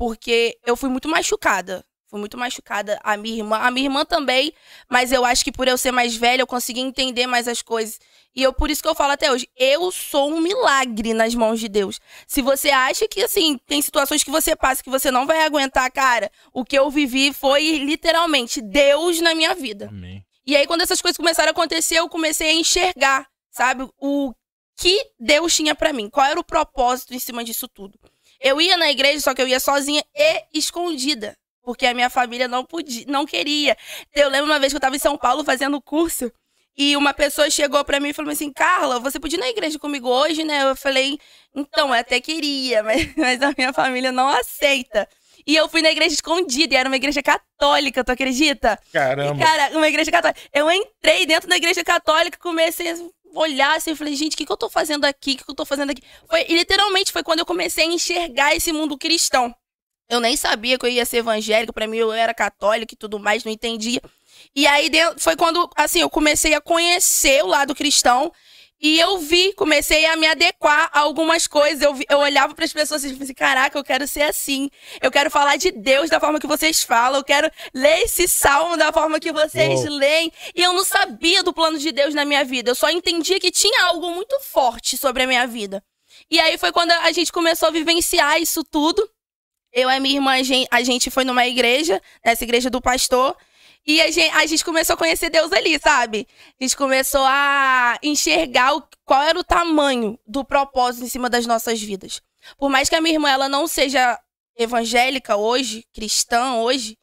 Porque 0.03 0.59
eu 0.67 0.75
fui 0.75 0.91
muito 0.91 1.09
machucada. 1.09 1.85
Fui 2.09 2.19
muito 2.19 2.37
machucada. 2.37 2.99
A 3.05 3.17
minha 3.17 3.37
irmã, 3.37 3.59
a 3.59 3.71
minha 3.71 3.87
irmã 3.87 4.05
também, 4.05 4.53
mas 4.91 5.13
eu 5.13 5.25
acho 5.25 5.45
que 5.45 5.53
por 5.53 5.69
eu 5.69 5.79
ser 5.79 5.93
mais 5.93 6.17
velha, 6.17 6.43
eu 6.43 6.47
consegui 6.47 6.81
entender 6.81 7.29
mais 7.29 7.47
as 7.47 7.63
coisas. 7.63 8.01
E 8.35 8.43
eu 8.43 8.53
por 8.53 8.69
isso 8.69 8.83
que 8.83 8.89
eu 8.89 8.97
falo 8.97 9.13
até 9.13 9.31
hoje, 9.31 9.49
eu 9.57 9.93
sou 9.93 10.29
um 10.29 10.41
milagre 10.41 11.15
nas 11.15 11.37
mãos 11.37 11.61
de 11.61 11.69
Deus. 11.69 12.01
Se 12.27 12.43
você 12.43 12.71
acha 12.71 13.07
que 13.07 13.23
assim, 13.23 13.57
tem 13.65 13.81
situações 13.81 14.25
que 14.25 14.31
você 14.33 14.57
passa 14.57 14.83
que 14.83 14.91
você 14.91 15.09
não 15.09 15.25
vai 15.25 15.47
aguentar, 15.47 15.89
cara, 15.93 16.33
o 16.53 16.65
que 16.65 16.77
eu 16.77 16.91
vivi 16.91 17.33
foi 17.33 17.79
literalmente 17.79 18.61
Deus 18.61 19.21
na 19.21 19.37
minha 19.37 19.55
vida. 19.55 19.87
Amém. 19.87 20.27
E 20.45 20.57
aí, 20.57 20.67
quando 20.67 20.81
essas 20.81 21.01
coisas 21.01 21.17
começaram 21.17 21.51
a 21.51 21.53
acontecer, 21.53 22.01
eu 22.01 22.09
comecei 22.09 22.49
a 22.49 22.55
enxergar, 22.55 23.29
sabe, 23.53 23.89
o 24.01 24.35
que 24.77 25.13
Deus 25.21 25.55
tinha 25.55 25.77
pra 25.77 25.93
mim. 25.93 26.11
Qual 26.11 26.27
era 26.27 26.41
o 26.41 26.45
propósito 26.45 27.15
em 27.15 27.21
cima 27.21 27.45
disso 27.45 27.69
tudo. 27.69 27.97
Eu 28.43 28.61
ia 28.61 28.77
na 28.77 28.91
igreja, 28.91 29.21
só 29.21 29.35
que 29.35 29.41
eu 29.41 29.49
ia 29.49 29.61
sozinha 29.61 30.03
e 30.15 30.59
escondida. 30.59 31.37
Porque 31.63 31.87
a 31.87 31.95
minha 31.95 32.11
família 32.11 32.49
não 32.49 32.65
podia, 32.65 33.05
não 33.07 33.25
queria. 33.25 33.77
Eu 34.13 34.29
lembro 34.29 34.51
uma 34.51 34.59
vez 34.59 34.73
que 34.73 34.77
eu 34.77 34.81
tava 34.81 34.97
em 34.97 34.99
São 34.99 35.17
Paulo 35.17 35.45
fazendo 35.45 35.81
curso. 35.81 36.31
E 36.77 36.97
uma 36.97 37.13
pessoa 37.13 37.51
chegou 37.51 37.85
pra 37.85 38.01
mim 38.01 38.09
e 38.09 38.13
falou 38.13 38.33
assim: 38.33 38.53
Carla, 38.53 38.99
você 38.99 39.21
podia 39.21 39.39
ir 39.39 39.41
na 39.41 39.49
igreja 39.49 39.79
comigo 39.79 40.09
hoje, 40.09 40.43
né? 40.43 40.65
Eu 40.65 40.75
falei: 40.75 41.19
Então, 41.55 41.89
eu 41.89 41.95
até 41.95 42.21
queria, 42.21 42.83
mas, 42.85 43.15
mas 43.17 43.43
a 43.43 43.53
minha 43.57 43.73
família 43.73 44.11
não 44.11 44.29
aceita. 44.29 45.07
E 45.47 45.57
eu 45.57 45.69
fui 45.69 45.83
na 45.83 45.91
igreja 45.91 46.15
escondida, 46.15 46.75
e 46.75 46.77
era 46.77 46.89
uma 46.89 46.97
igreja 46.97 47.23
católica, 47.23 48.05
tu 48.05 48.11
acredita? 48.13 48.79
E, 48.89 48.93
Caramba. 48.93 49.45
cara, 49.45 49.77
uma 49.77 49.89
igreja 49.89 50.11
católica. 50.11 50.41
Eu 50.53 50.71
entrei 50.71 51.27
dentro 51.27 51.49
da 51.49 51.57
igreja 51.57 51.83
católica, 51.85 52.39
comecei 52.39 52.89
olhar 53.35 53.77
assim, 53.77 53.91
eu 53.91 53.97
falei, 53.97 54.15
gente, 54.15 54.35
o 54.35 54.37
que, 54.37 54.47
que 54.47 54.53
eu 54.53 54.57
tô 54.57 54.69
fazendo 54.69 55.05
aqui? 55.05 55.33
O 55.33 55.37
que, 55.37 55.45
que 55.45 55.51
eu 55.51 55.55
tô 55.55 55.65
fazendo 55.65 55.91
aqui? 55.91 56.03
Foi, 56.29 56.45
literalmente 56.45 57.13
foi 57.13 57.23
quando 57.23 57.41
eu 57.41 57.47
comecei 57.47 57.85
a 57.85 57.89
enxergar 57.89 58.55
esse 58.55 58.73
mundo 58.73 58.99
cristão. 58.99 59.55
Eu 60.09 60.21
nem 60.21 60.37
sabia 60.37 60.79
que 60.79 60.85
eu 60.85 60.91
ia 60.91 61.07
ser 61.07 61.19
evangélico, 61.19 61.73
pra 61.73 61.87
mim 61.87 61.97
eu 61.97 62.13
era 62.13 62.35
católico 62.35 62.93
e 62.93 62.97
tudo 62.97 63.19
mais, 63.19 63.45
não 63.45 63.53
entendia. 63.53 64.01
E 64.55 64.67
aí 64.67 64.91
foi 65.19 65.37
quando, 65.37 65.69
assim, 65.77 66.01
eu 66.01 66.11
comecei 66.11 66.55
a 66.55 66.61
conhecer 66.61 67.43
o 67.43 67.47
lado 67.47 67.75
cristão 67.75 68.33
e 68.83 68.99
eu 68.99 69.19
vi, 69.19 69.53
comecei 69.53 70.05
a 70.07 70.17
me 70.17 70.27
adequar 70.27 70.91
a 70.93 71.01
algumas 71.01 71.47
coisas. 71.47 71.81
Eu, 71.81 71.95
vi- 71.95 72.05
eu 72.11 72.19
olhava 72.19 72.53
para 72.53 72.65
as 72.65 72.73
pessoas 72.73 73.05
e 73.05 73.09
assim: 73.13 73.33
caraca, 73.35 73.79
eu 73.79 73.85
quero 73.85 74.09
ser 74.09 74.23
assim. 74.23 74.69
Eu 75.01 75.11
quero 75.11 75.31
falar 75.31 75.57
de 75.57 75.71
Deus 75.71 76.11
da 76.11 76.19
forma 76.19 76.41
que 76.41 76.47
vocês 76.49 76.83
falam. 76.83 77.21
Eu 77.21 77.25
quero 77.25 77.49
ler 77.73 78.01
esse 78.03 78.27
salmo 78.27 78.77
da 78.77 78.93
forma 78.93 79.21
que 79.21 79.31
vocês 79.33 79.81
Uou. 79.85 79.97
leem. 79.99 80.33
E 80.55 80.61
eu 80.63 80.73
não 80.73 80.85
sabia 80.85 81.43
do 81.45 81.53
plano 81.53 81.79
de 81.79 81.93
Deus 81.93 82.13
na 82.13 82.25
minha 82.25 82.45
vida. 82.45 82.71
Eu 82.71 82.75
só 82.75 82.91
entendia 82.91 83.39
que 83.39 83.53
tinha 83.53 83.85
algo 83.85 84.11
muito 84.11 84.39
forte 84.41 84.99
sobre 84.99 85.23
a 85.23 85.27
minha 85.29 85.47
vida. 85.47 85.81
E 86.29 86.41
aí 86.41 86.59
foi 86.59 86.73
quando 86.73 86.91
a 86.91 87.13
gente 87.13 87.31
começou 87.31 87.69
a 87.69 87.73
vivenciar 87.73 88.41
isso 88.43 88.65
tudo. 88.65 89.09
Eu 89.73 89.89
e 89.89 89.95
a 89.97 90.01
minha 90.01 90.17
irmã, 90.17 90.33
a 90.71 90.83
gente 90.83 91.11
foi 91.11 91.25
numa 91.25 91.47
igreja, 91.47 92.03
nessa 92.25 92.45
igreja 92.45 92.69
do 92.69 92.81
pastor. 92.81 93.37
E 93.85 94.01
a 94.01 94.11
gente, 94.11 94.31
a 94.35 94.47
gente 94.47 94.65
começou 94.65 94.95
a 94.95 94.97
conhecer 94.97 95.29
Deus 95.29 95.53
ali, 95.53 95.79
sabe? 95.79 96.27
A 96.61 96.65
gente 96.65 96.77
começou 96.77 97.23
a 97.25 97.99
enxergar 98.03 98.77
o- 98.77 98.83
qual 99.05 99.23
era 99.23 99.39
o 99.39 99.45
tamanho 99.45 100.19
do 100.27 100.45
propósito 100.45 101.05
em 101.05 101.09
cima 101.09 101.29
das 101.29 101.47
nossas 101.47 101.81
vidas. 101.83 102.23
Por 102.57 102.71
mais 102.71 102.89
que 102.89 102.95
a 102.95 103.01
minha 103.01 103.15
irmã 103.17 103.29
ela 103.29 103.49
não 103.49 103.67
seja 103.67 104.19
evangélica 104.57 105.37
hoje, 105.37 105.85
cristã 105.93 106.55
hoje, 106.55 106.97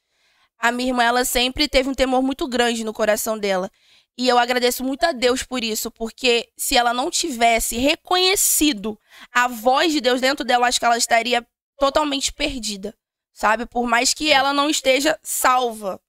a 0.57 0.71
minha 0.71 0.89
irmã 0.89 1.03
ela 1.03 1.25
sempre 1.25 1.67
teve 1.67 1.89
um 1.89 1.93
temor 1.93 2.21
muito 2.21 2.47
grande 2.47 2.83
no 2.83 2.93
coração 2.93 3.37
dela. 3.37 3.69
E 4.17 4.27
eu 4.27 4.37
agradeço 4.37 4.83
muito 4.83 5.03
a 5.05 5.11
Deus 5.13 5.43
por 5.43 5.63
isso, 5.63 5.89
porque 5.91 6.49
se 6.57 6.75
ela 6.77 6.93
não 6.93 7.09
tivesse 7.09 7.77
reconhecido 7.77 8.99
a 9.33 9.47
voz 9.47 9.91
de 9.93 10.01
Deus 10.01 10.19
dentro 10.19 10.45
dela, 10.45 10.67
acho 10.67 10.79
que 10.79 10.85
ela 10.85 10.97
estaria 10.97 11.45
totalmente 11.77 12.31
perdida, 12.33 12.93
sabe? 13.33 13.65
Por 13.65 13.87
mais 13.87 14.13
que 14.13 14.29
ela 14.31 14.51
não 14.53 14.69
esteja 14.69 15.17
salva. 15.23 16.01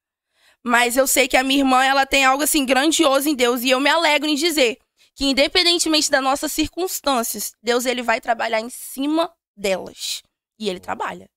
Mas 0.64 0.96
eu 0.96 1.06
sei 1.06 1.26
que 1.26 1.36
a 1.36 1.42
minha 1.42 1.60
irmã, 1.60 1.82
ela 1.84 2.04
tem 2.04 2.24
algo 2.24 2.42
assim 2.42 2.66
grandioso 2.66 3.28
em 3.28 3.34
Deus 3.34 3.62
e 3.62 3.70
eu 3.70 3.80
me 3.80 3.88
alegro 3.88 4.28
em 4.28 4.34
dizer 4.34 4.78
que 5.14 5.24
independentemente 5.24 6.10
das 6.10 6.22
nossas 6.22 6.52
circunstâncias, 6.52 7.52
Deus 7.62 7.86
ele 7.86 8.02
vai 8.02 8.20
trabalhar 8.20 8.60
em 8.60 8.70
cima 8.70 9.32
delas. 9.56 10.22
E 10.58 10.68
ele 10.68 10.80
trabalha. 10.80 11.28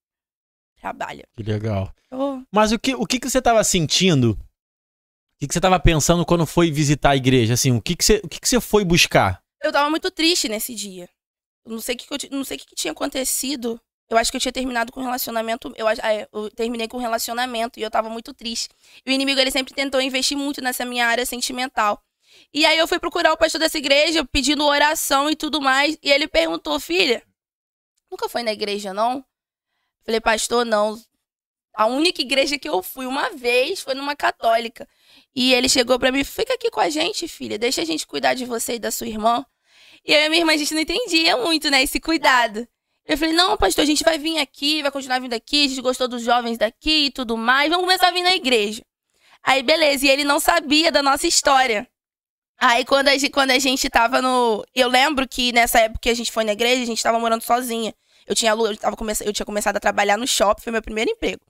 Trabalha. 0.79 1.25
Que 1.35 1.43
legal. 1.43 1.93
Oh. 2.11 2.41
Mas 2.51 2.71
o 2.71 2.79
que, 2.79 2.93
o 2.93 3.05
que, 3.05 3.19
que 3.19 3.29
você 3.29 3.41
tava 3.41 3.63
sentindo? 3.63 4.31
O 4.31 5.39
que, 5.39 5.47
que 5.47 5.53
você 5.53 5.61
tava 5.61 5.79
pensando 5.79 6.25
quando 6.25 6.45
foi 6.45 6.71
visitar 6.71 7.11
a 7.11 7.15
igreja? 7.15 7.53
Assim, 7.53 7.71
o 7.71 7.81
que, 7.81 7.95
que, 7.95 8.03
você, 8.03 8.21
o 8.23 8.27
que, 8.27 8.39
que 8.39 8.47
você 8.47 8.59
foi 8.59 8.83
buscar? 8.85 9.41
Eu 9.61 9.71
tava 9.71 9.89
muito 9.89 10.11
triste 10.11 10.47
nesse 10.49 10.75
dia. 10.75 11.09
Eu 11.65 11.71
não 11.71 11.79
sei 11.79 11.95
o 11.95 11.97
que, 11.97 12.07
que 12.07 12.27
eu 12.27 12.37
não 12.37 12.43
sei 12.43 12.57
que, 12.57 12.65
que 12.65 12.75
tinha 12.75 12.91
acontecido. 12.91 13.79
Eu 14.09 14.17
acho 14.17 14.29
que 14.29 14.37
eu 14.37 14.41
tinha 14.41 14.51
terminado 14.51 14.91
com 14.91 15.01
relacionamento. 15.01 15.73
Eu, 15.75 15.87
eu 16.31 16.49
terminei 16.51 16.87
com 16.87 16.97
relacionamento 16.97 17.79
e 17.79 17.83
eu 17.83 17.89
tava 17.89 18.09
muito 18.09 18.33
triste. 18.33 18.69
E 19.05 19.09
o 19.09 19.13
inimigo 19.13 19.39
ele 19.39 19.51
sempre 19.51 19.73
tentou 19.73 20.01
investir 20.01 20.37
muito 20.37 20.61
nessa 20.61 20.85
minha 20.85 21.07
área 21.07 21.25
sentimental. 21.25 22.03
E 22.53 22.65
aí 22.65 22.77
eu 22.77 22.87
fui 22.87 22.99
procurar 22.99 23.33
o 23.33 23.37
pastor 23.37 23.59
dessa 23.59 23.77
igreja, 23.77 24.25
pedindo 24.25 24.65
oração 24.65 25.29
e 25.29 25.35
tudo 25.35 25.61
mais. 25.61 25.97
E 26.01 26.11
ele 26.11 26.27
perguntou, 26.27 26.79
filha, 26.79 27.23
nunca 28.11 28.29
foi 28.29 28.43
na 28.43 28.51
igreja, 28.51 28.93
não? 28.93 29.25
Falei, 30.05 30.19
pastor, 30.19 30.65
não. 30.65 30.99
A 31.73 31.87
única 31.87 32.21
igreja 32.21 32.59
que 32.59 32.69
eu 32.69 32.83
fui 32.83 33.07
uma 33.07 33.31
vez 33.31 33.81
foi 33.81 33.95
numa 33.95 34.15
católica. 34.15 34.87
E 35.35 35.53
ele 35.53 35.67
chegou 35.67 35.97
pra 35.97 36.11
mim, 36.11 36.23
fica 36.23 36.53
aqui 36.53 36.69
com 36.69 36.79
a 36.79 36.89
gente, 36.89 37.27
filha, 37.27 37.57
deixa 37.57 37.81
a 37.81 37.85
gente 37.85 38.05
cuidar 38.05 38.35
de 38.35 38.45
você 38.45 38.75
e 38.75 38.79
da 38.79 38.91
sua 38.91 39.07
irmã. 39.07 39.43
E 40.05 40.13
eu 40.13 40.19
e 40.21 40.29
minha 40.29 40.41
irmã, 40.41 40.53
a 40.53 40.57
gente 40.57 40.73
não 40.73 40.81
entendia 40.81 41.37
muito, 41.37 41.71
né, 41.71 41.81
esse 41.81 41.99
cuidado. 41.99 42.67
Eu 43.05 43.17
falei, 43.17 43.33
não, 43.33 43.57
pastor, 43.57 43.83
a 43.83 43.85
gente 43.85 44.03
vai 44.03 44.17
vir 44.17 44.39
aqui, 44.39 44.81
vai 44.81 44.91
continuar 44.91 45.19
vindo 45.19 45.33
aqui, 45.33 45.65
a 45.65 45.67
gente 45.67 45.81
gostou 45.81 46.07
dos 46.07 46.23
jovens 46.23 46.57
daqui 46.57 47.07
e 47.07 47.11
tudo 47.11 47.35
mais, 47.35 47.69
vamos 47.69 47.85
começar 47.85 48.07
a 48.07 48.11
vir 48.11 48.23
na 48.23 48.33
igreja. 48.33 48.81
Aí, 49.43 49.61
beleza, 49.61 50.05
e 50.05 50.09
ele 50.09 50.23
não 50.23 50.39
sabia 50.39 50.89
da 50.91 51.03
nossa 51.03 51.27
história. 51.27 51.87
Aí, 52.57 52.85
quando 52.85 53.09
a 53.09 53.17
gente, 53.17 53.29
quando 53.29 53.51
a 53.51 53.59
gente 53.59 53.89
tava 53.89 54.21
no... 54.21 54.65
Eu 54.73 54.87
lembro 54.87 55.27
que 55.27 55.51
nessa 55.51 55.79
época 55.79 55.99
que 56.03 56.09
a 56.09 56.13
gente 56.13 56.31
foi 56.31 56.45
na 56.45 56.53
igreja, 56.53 56.81
a 56.81 56.85
gente 56.85 57.03
tava 57.03 57.19
morando 57.19 57.41
sozinha. 57.41 57.93
Eu 58.25 58.33
tinha, 58.35 58.51
eu, 58.51 58.77
tava 58.77 58.95
come... 58.95 59.11
eu 59.25 59.33
tinha 59.33 59.45
começado 59.45 59.75
a 59.75 59.79
trabalhar 59.81 60.17
no 60.17 60.25
shopping, 60.25 60.61
foi 60.61 60.71
meu 60.71 60.81
primeiro 60.81 61.11
emprego. 61.11 61.41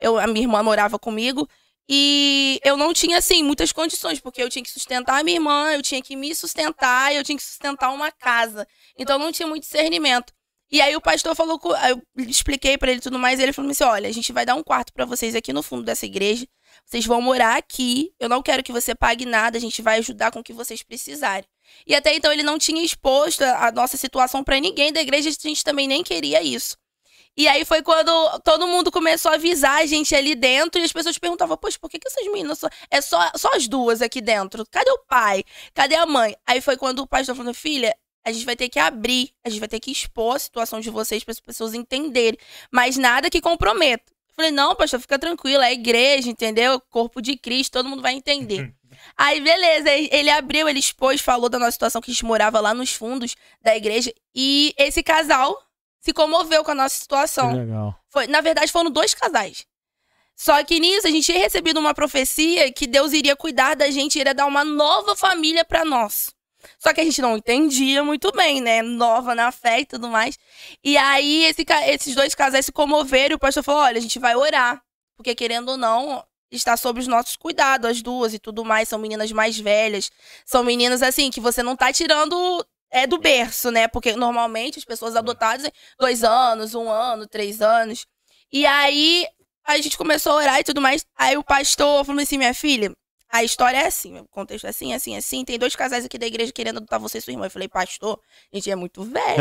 Eu, 0.00 0.18
a 0.18 0.26
minha 0.26 0.44
irmã 0.44 0.62
morava 0.62 0.98
comigo 0.98 1.46
e 1.88 2.58
eu 2.64 2.76
não 2.76 2.94
tinha, 2.94 3.18
assim, 3.18 3.42
muitas 3.42 3.70
condições, 3.70 4.18
porque 4.18 4.42
eu 4.42 4.48
tinha 4.48 4.62
que 4.62 4.70
sustentar 4.70 5.20
a 5.20 5.22
minha 5.22 5.36
irmã, 5.36 5.72
eu 5.72 5.82
tinha 5.82 6.02
que 6.02 6.16
me 6.16 6.34
sustentar 6.34 7.14
eu 7.14 7.22
tinha 7.22 7.36
que 7.36 7.44
sustentar 7.44 7.92
uma 7.92 8.10
casa. 8.10 8.66
Então 8.98 9.18
não 9.18 9.30
tinha 9.30 9.46
muito 9.46 9.64
discernimento. 9.64 10.32
E 10.70 10.80
aí 10.80 10.96
o 10.96 11.00
pastor 11.00 11.34
falou, 11.36 11.60
eu 11.88 12.02
expliquei 12.24 12.76
pra 12.76 12.90
ele 12.90 13.00
tudo 13.00 13.18
mais, 13.18 13.38
e 13.38 13.42
ele 13.42 13.52
falou 13.52 13.70
assim: 13.70 13.84
olha, 13.84 14.08
a 14.08 14.12
gente 14.12 14.32
vai 14.32 14.44
dar 14.44 14.54
um 14.54 14.62
quarto 14.62 14.92
pra 14.92 15.04
vocês 15.04 15.34
aqui 15.34 15.52
no 15.52 15.62
fundo 15.62 15.84
dessa 15.84 16.06
igreja. 16.06 16.46
Vocês 16.84 17.06
vão 17.06 17.20
morar 17.22 17.56
aqui. 17.56 18.12
Eu 18.18 18.28
não 18.28 18.42
quero 18.42 18.62
que 18.62 18.72
você 18.72 18.94
pague 18.94 19.24
nada, 19.24 19.56
a 19.56 19.60
gente 19.60 19.80
vai 19.80 19.98
ajudar 19.98 20.30
com 20.32 20.40
o 20.40 20.44
que 20.44 20.52
vocês 20.52 20.82
precisarem. 20.82 21.48
E 21.86 21.94
até 21.94 22.14
então 22.14 22.32
ele 22.32 22.42
não 22.42 22.58
tinha 22.58 22.82
exposto 22.82 23.42
a 23.42 23.70
nossa 23.72 23.96
situação 23.96 24.42
pra 24.42 24.58
ninguém 24.58 24.92
da 24.92 25.00
igreja, 25.00 25.28
a 25.28 25.32
gente 25.32 25.64
também 25.64 25.88
nem 25.88 26.02
queria 26.02 26.42
isso. 26.42 26.76
E 27.36 27.46
aí 27.46 27.66
foi 27.66 27.82
quando 27.82 28.10
todo 28.40 28.66
mundo 28.66 28.90
começou 28.90 29.30
a 29.30 29.34
avisar 29.34 29.82
a 29.82 29.86
gente 29.86 30.14
ali 30.14 30.34
dentro 30.34 30.80
e 30.80 30.84
as 30.84 30.92
pessoas 30.92 31.18
perguntavam: 31.18 31.56
Poxa, 31.56 31.78
por 31.78 31.90
que, 31.90 31.98
que 31.98 32.08
essas 32.08 32.26
meninas. 32.32 32.60
É 32.90 33.00
só, 33.00 33.30
só 33.36 33.50
as 33.54 33.68
duas 33.68 34.00
aqui 34.00 34.22
dentro? 34.22 34.64
Cadê 34.70 34.90
o 34.90 35.04
pai? 35.06 35.44
Cadê 35.74 35.96
a 35.96 36.06
mãe? 36.06 36.34
Aí 36.46 36.62
foi 36.62 36.78
quando 36.78 37.00
o 37.00 37.06
pastor 37.06 37.36
falou: 37.36 37.52
Filha, 37.52 37.94
a 38.26 38.32
gente 38.32 38.44
vai 38.44 38.56
ter 38.56 38.68
que 38.68 38.80
abrir, 38.80 39.30
a 39.44 39.48
gente 39.48 39.60
vai 39.60 39.68
ter 39.68 39.78
que 39.78 39.92
expor 39.92 40.34
a 40.34 40.38
situação 40.40 40.80
de 40.80 40.90
vocês 40.90 41.22
para 41.22 41.30
as 41.30 41.38
pessoas 41.38 41.74
entenderem, 41.74 42.36
mas 42.72 42.96
nada 42.96 43.30
que 43.30 43.40
comprometa. 43.40 44.04
Eu 44.10 44.34
Falei, 44.34 44.50
não, 44.50 44.74
pastor, 44.74 44.98
fica 44.98 45.16
tranquilo, 45.16 45.62
é 45.62 45.72
igreja, 45.72 46.28
entendeu? 46.28 46.80
Corpo 46.90 47.22
de 47.22 47.36
Cristo, 47.36 47.74
todo 47.74 47.88
mundo 47.88 48.02
vai 48.02 48.14
entender. 48.14 48.74
Aí, 49.16 49.40
beleza, 49.40 49.90
ele 49.90 50.28
abriu, 50.28 50.68
ele 50.68 50.80
expôs, 50.80 51.20
falou 51.20 51.48
da 51.48 51.58
nossa 51.58 51.70
situação 51.70 52.02
que 52.02 52.10
a 52.10 52.14
gente 52.14 52.24
morava 52.24 52.58
lá 52.58 52.74
nos 52.74 52.92
fundos 52.92 53.36
da 53.62 53.76
igreja. 53.76 54.12
E 54.34 54.74
esse 54.76 55.04
casal 55.04 55.56
se 56.00 56.12
comoveu 56.12 56.64
com 56.64 56.72
a 56.72 56.74
nossa 56.74 56.96
situação. 56.96 57.54
legal. 57.54 57.94
Foi, 58.10 58.26
na 58.26 58.40
verdade, 58.40 58.72
foram 58.72 58.90
dois 58.90 59.14
casais. 59.14 59.64
Só 60.34 60.62
que 60.64 60.80
nisso 60.80 61.06
a 61.06 61.10
gente 61.10 61.24
tinha 61.24 61.38
recebido 61.38 61.78
uma 61.78 61.94
profecia 61.94 62.70
que 62.72 62.86
Deus 62.86 63.12
iria 63.12 63.36
cuidar 63.36 63.74
da 63.76 63.88
gente, 63.88 64.18
iria 64.18 64.34
dar 64.34 64.46
uma 64.46 64.64
nova 64.64 65.14
família 65.14 65.64
pra 65.64 65.84
nós. 65.84 66.35
Só 66.78 66.92
que 66.92 67.00
a 67.00 67.04
gente 67.04 67.20
não 67.20 67.36
entendia 67.36 68.02
muito 68.04 68.30
bem, 68.32 68.60
né? 68.60 68.82
Nova 68.82 69.34
na 69.34 69.50
fé 69.52 69.80
e 69.80 69.86
tudo 69.86 70.08
mais. 70.08 70.38
E 70.82 70.96
aí 70.96 71.44
esse 71.44 71.64
esses 71.88 72.14
dois 72.14 72.34
casais 72.34 72.66
se 72.66 72.72
comoveram 72.72 73.34
e 73.34 73.36
o 73.36 73.38
pastor 73.38 73.62
falou: 73.62 73.82
olha, 73.82 73.98
a 73.98 74.02
gente 74.02 74.18
vai 74.18 74.34
orar. 74.36 74.82
Porque 75.16 75.34
querendo 75.34 75.70
ou 75.70 75.76
não, 75.76 76.24
está 76.50 76.76
sob 76.76 77.00
os 77.00 77.06
nossos 77.06 77.36
cuidados, 77.36 77.90
as 77.90 78.02
duas 78.02 78.34
e 78.34 78.38
tudo 78.38 78.64
mais. 78.64 78.88
São 78.88 78.98
meninas 78.98 79.32
mais 79.32 79.58
velhas. 79.58 80.10
São 80.44 80.62
meninas 80.62 81.02
assim 81.02 81.30
que 81.30 81.40
você 81.40 81.62
não 81.62 81.76
tá 81.76 81.92
tirando 81.92 82.64
é 82.90 83.06
do 83.06 83.18
berço, 83.18 83.70
né? 83.70 83.88
Porque 83.88 84.14
normalmente 84.14 84.78
as 84.78 84.84
pessoas 84.84 85.16
adotadas 85.16 85.62
têm 85.62 85.72
dois 85.98 86.24
anos, 86.24 86.74
um 86.74 86.88
ano, 86.90 87.26
três 87.26 87.60
anos. 87.60 88.06
E 88.52 88.64
aí 88.66 89.26
a 89.64 89.76
gente 89.78 89.98
começou 89.98 90.32
a 90.32 90.36
orar 90.36 90.60
e 90.60 90.64
tudo 90.64 90.80
mais. 90.80 91.04
Aí 91.16 91.36
o 91.36 91.44
pastor 91.44 92.04
falou 92.04 92.22
assim: 92.22 92.38
minha 92.38 92.54
filha, 92.54 92.92
a 93.36 93.44
história 93.44 93.78
é 93.78 93.86
assim, 93.86 94.18
o 94.18 94.24
contexto 94.26 94.66
é 94.66 94.70
assim, 94.70 94.92
assim, 94.94 95.16
assim. 95.16 95.44
Tem 95.44 95.58
dois 95.58 95.74
casais 95.76 96.04
aqui 96.04 96.18
da 96.18 96.26
igreja 96.26 96.52
querendo 96.52 96.78
adotar 96.78 96.98
você 97.00 97.18
e 97.18 97.20
sua 97.20 97.32
irmã. 97.32 97.46
Eu 97.46 97.50
falei, 97.50 97.68
pastor, 97.68 98.18
a 98.52 98.56
gente 98.56 98.70
é 98.70 98.76
muito 98.76 99.02
velho. 99.02 99.36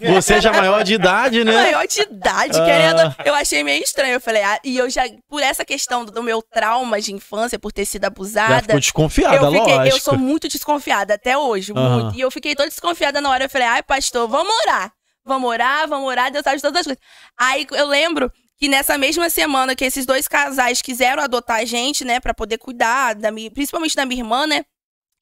Você 0.14 0.40
já 0.40 0.50
é 0.50 0.56
maior 0.56 0.82
de 0.84 0.94
idade, 0.94 1.44
né? 1.44 1.52
Maior 1.52 1.86
de 1.86 2.00
idade, 2.02 2.58
Ah. 2.58 2.64
querendo. 2.64 3.16
Eu 3.24 3.34
achei 3.34 3.62
meio 3.62 3.82
estranho. 3.82 4.14
Eu 4.14 4.20
falei, 4.20 4.42
ah, 4.42 4.58
e 4.64 4.76
eu 4.76 4.88
já, 4.90 5.02
por 5.28 5.42
essa 5.42 5.64
questão 5.64 6.04
do, 6.04 6.22
meu 6.22 6.42
trauma 6.42 7.00
de 7.00 7.12
infância, 7.12 7.58
por 7.58 7.72
ter 7.72 7.84
sido 7.84 8.02
Já 8.02 8.08
abusada. 8.08 8.60
ficou 8.62 8.80
desconfiada, 8.80 9.36
Eu, 9.36 9.52
fiquei, 9.52 9.74
lógico. 9.74 9.96
eu 9.96 10.00
sou 10.00 10.18
muito 10.18 10.48
desconfiada 10.48 11.14
até 11.14 11.36
hoje, 11.36 11.72
Aham. 11.74 12.02
muito. 12.02 12.16
E 12.18 12.20
eu 12.20 12.30
fiquei 12.30 12.54
toda 12.54 12.68
desconfiada 12.68 13.20
na 13.20 13.30
hora. 13.30 13.44
Eu 13.44 13.50
falei, 13.50 13.66
ai, 13.66 13.82
pastor, 13.82 14.28
vamos 14.28 14.52
orar. 14.66 14.92
Vamos 15.24 15.50
orar, 15.50 15.86
vamos 15.86 16.08
orar, 16.08 16.30
Deus 16.32 16.42
sabe 16.42 16.56
de 16.56 16.62
todas 16.62 16.80
as 16.80 16.86
coisas. 16.86 17.02
Aí 17.38 17.66
eu 17.72 17.86
lembro 17.86 18.32
que 18.60 18.68
nessa 18.68 18.98
mesma 18.98 19.30
semana 19.30 19.74
que 19.74 19.84
esses 19.84 20.04
dois 20.04 20.28
casais 20.28 20.82
quiseram 20.82 21.22
adotar 21.22 21.60
a 21.60 21.64
gente, 21.64 22.04
né, 22.04 22.20
Pra 22.20 22.34
poder 22.34 22.58
cuidar, 22.58 23.14
da 23.14 23.30
minha, 23.30 23.50
principalmente 23.50 23.96
da 23.96 24.04
minha 24.04 24.20
irmã, 24.20 24.46
né? 24.46 24.64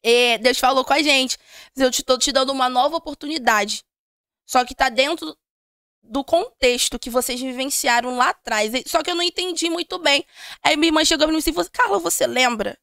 eh, 0.03 0.39
Deus 0.39 0.59
falou 0.59 0.85
com 0.85 0.93
a 0.93 1.03
gente: 1.03 1.39
eu 1.77 1.91
te, 1.91 2.03
tô 2.03 2.19
te 2.19 2.33
dando 2.33 2.53
uma 2.53 2.69
nova 2.69 2.97
oportunidade. 2.97 3.85
Só 4.47 4.65
que 4.65 4.75
tá 4.75 4.89
dentro 4.89 5.37
do 6.03 6.25
contexto 6.25 6.99
que 6.99 7.11
vocês 7.11 7.41
vivenciaram 7.41 8.17
lá 8.17 8.31
atrás. 8.31 8.73
Só 8.87 9.03
que 9.03 9.11
eu 9.11 9.15
não 9.15 9.23
entendi 9.23 9.71
muito 9.71 9.99
bem. 9.99 10.25
Aí 10.63 10.77
minha 10.77 10.89
irmã 10.89 11.05
chegou 11.05 11.27
pra 11.27 11.33
mim 11.33 11.41
e 11.41 11.43
disse: 11.43 11.71
Carla, 11.71 11.99
você 11.99 12.27
lembra 12.27 12.79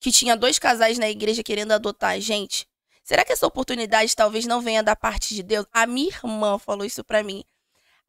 que 0.00 0.12
tinha 0.12 0.36
dois 0.36 0.58
casais 0.58 0.98
na 0.98 1.08
igreja 1.10 1.42
querendo 1.42 1.72
adotar 1.72 2.12
a 2.12 2.20
gente? 2.20 2.66
Será 3.04 3.24
que 3.24 3.32
essa 3.32 3.46
oportunidade 3.46 4.14
talvez 4.16 4.46
não 4.46 4.60
venha 4.60 4.82
da 4.82 4.96
parte 4.96 5.34
de 5.34 5.42
Deus? 5.42 5.66
A 5.72 5.86
minha 5.86 6.08
irmã 6.08 6.58
falou 6.58 6.84
isso 6.86 7.02
pra 7.04 7.22
mim. 7.22 7.44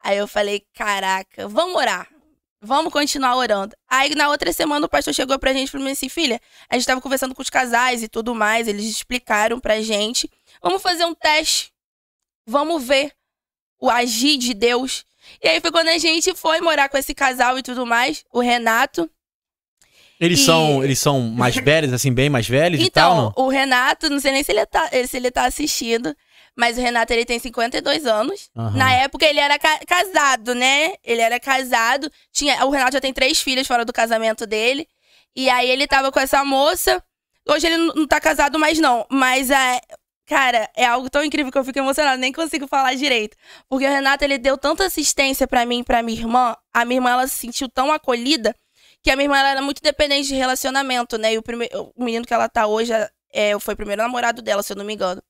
Aí 0.02 0.18
eu 0.18 0.26
falei: 0.26 0.64
caraca, 0.74 1.48
vamos 1.48 1.76
orar. 1.76 2.08
Vamos 2.64 2.92
continuar 2.92 3.34
orando. 3.36 3.74
Aí 3.88 4.14
na 4.14 4.28
outra 4.28 4.52
semana 4.52 4.86
o 4.86 4.88
pastor 4.88 5.12
chegou 5.12 5.36
pra 5.38 5.52
gente 5.52 5.68
e 5.68 5.70
falou 5.72 5.88
assim: 5.88 6.08
filha, 6.08 6.40
a 6.68 6.74
gente 6.76 6.86
tava 6.86 7.00
conversando 7.00 7.34
com 7.34 7.42
os 7.42 7.50
casais 7.50 8.02
e 8.02 8.08
tudo 8.08 8.34
mais, 8.34 8.68
eles 8.68 8.84
explicaram 8.86 9.58
pra 9.58 9.80
gente. 9.82 10.30
Vamos 10.62 10.80
fazer 10.82 11.04
um 11.04 11.14
teste. 11.14 11.72
Vamos 12.46 12.82
ver 12.84 13.12
o 13.80 13.90
agir 13.90 14.36
de 14.38 14.54
Deus. 14.54 15.04
E 15.42 15.48
aí 15.48 15.60
foi 15.60 15.70
quando 15.70 15.88
a 15.88 15.98
gente 15.98 16.34
foi 16.34 16.60
morar 16.60 16.88
com 16.88 16.96
esse 16.98 17.14
casal 17.14 17.58
e 17.58 17.62
tudo 17.62 17.84
mais, 17.86 18.24
o 18.32 18.40
Renato. 18.40 19.08
Eles, 20.20 20.40
E- 20.40 20.44
são, 20.44 20.84
eles 20.84 20.98
são 21.00 21.20
mais 21.20 21.54
velhos, 21.56 21.92
assim, 21.92 22.12
bem 22.12 22.30
mais 22.30 22.46
velhos 22.48 22.80
e 22.80 22.88
tal, 22.90 23.30
Então, 23.30 23.44
o 23.44 23.48
Renato, 23.48 24.08
não 24.08 24.20
sei 24.20 24.30
nem 24.30 24.42
se 24.44 24.52
ele, 24.52 24.64
tá, 24.66 24.88
se 25.08 25.16
ele 25.16 25.30
tá 25.32 25.44
assistindo, 25.46 26.14
mas 26.56 26.76
o 26.76 26.80
Renato 26.80 27.12
ele 27.12 27.24
tem 27.24 27.38
52 27.38 28.06
anos. 28.06 28.50
Aham. 28.56 28.76
Na 28.76 28.92
época 28.92 29.24
ele 29.26 29.40
era 29.40 29.58
ca- 29.58 29.80
casado, 29.86 30.54
né? 30.54 30.94
Ele 31.04 31.20
era 31.20 31.38
casado. 31.40 32.10
Tinha, 32.32 32.64
o 32.66 32.70
Renato 32.70 32.92
já 32.92 33.00
tem 33.00 33.12
três 33.12 33.40
filhas 33.40 33.66
fora 33.66 33.84
do 33.84 33.92
casamento 33.92 34.46
dele. 34.46 34.86
E 35.34 35.48
aí 35.48 35.70
ele 35.70 35.86
tava 35.86 36.12
com 36.12 36.20
essa 36.20 36.44
moça. 36.44 37.02
Hoje 37.48 37.66
ele 37.66 37.76
não 37.78 38.06
tá 38.06 38.20
casado 38.20 38.58
mais, 38.58 38.78
não. 38.78 39.06
Mas 39.10 39.50
é. 39.50 39.80
Cara, 40.26 40.70
é 40.76 40.84
algo 40.86 41.10
tão 41.10 41.24
incrível 41.24 41.50
que 41.50 41.58
eu 41.58 41.64
fico 41.64 41.78
emocionada, 41.78 42.16
nem 42.16 42.32
consigo 42.32 42.66
falar 42.68 42.94
direito. 42.94 43.36
Porque 43.68 43.84
o 43.84 43.90
Renato, 43.90 44.22
ele 44.24 44.38
deu 44.38 44.56
tanta 44.56 44.84
assistência 44.86 45.46
pra 45.48 45.66
mim 45.66 45.80
e 45.80 45.84
pra 45.84 46.02
minha 46.02 46.18
irmã. 46.18 46.56
A 46.72 46.84
minha 46.84 46.98
irmã, 46.98 47.10
ela 47.10 47.26
se 47.26 47.34
sentiu 47.34 47.68
tão 47.68 47.90
acolhida 47.92 48.54
que 49.02 49.10
a 49.10 49.16
minha 49.16 49.24
irmã 49.26 49.36
ela 49.38 49.50
era 49.50 49.60
muito 49.62 49.82
dependente 49.82 50.28
de 50.28 50.34
relacionamento, 50.36 51.18
né? 51.18 51.34
E 51.34 51.38
o, 51.38 51.42
prime... 51.42 51.68
o 51.74 52.04
menino 52.04 52.24
que 52.24 52.32
ela 52.32 52.48
tá 52.48 52.66
hoje 52.66 52.92
é, 53.32 53.58
foi 53.58 53.74
o 53.74 53.76
primeiro 53.76 54.00
namorado 54.00 54.40
dela, 54.40 54.62
se 54.62 54.72
eu 54.72 54.76
não 54.76 54.84
me 54.84 54.94
engano. 54.94 55.20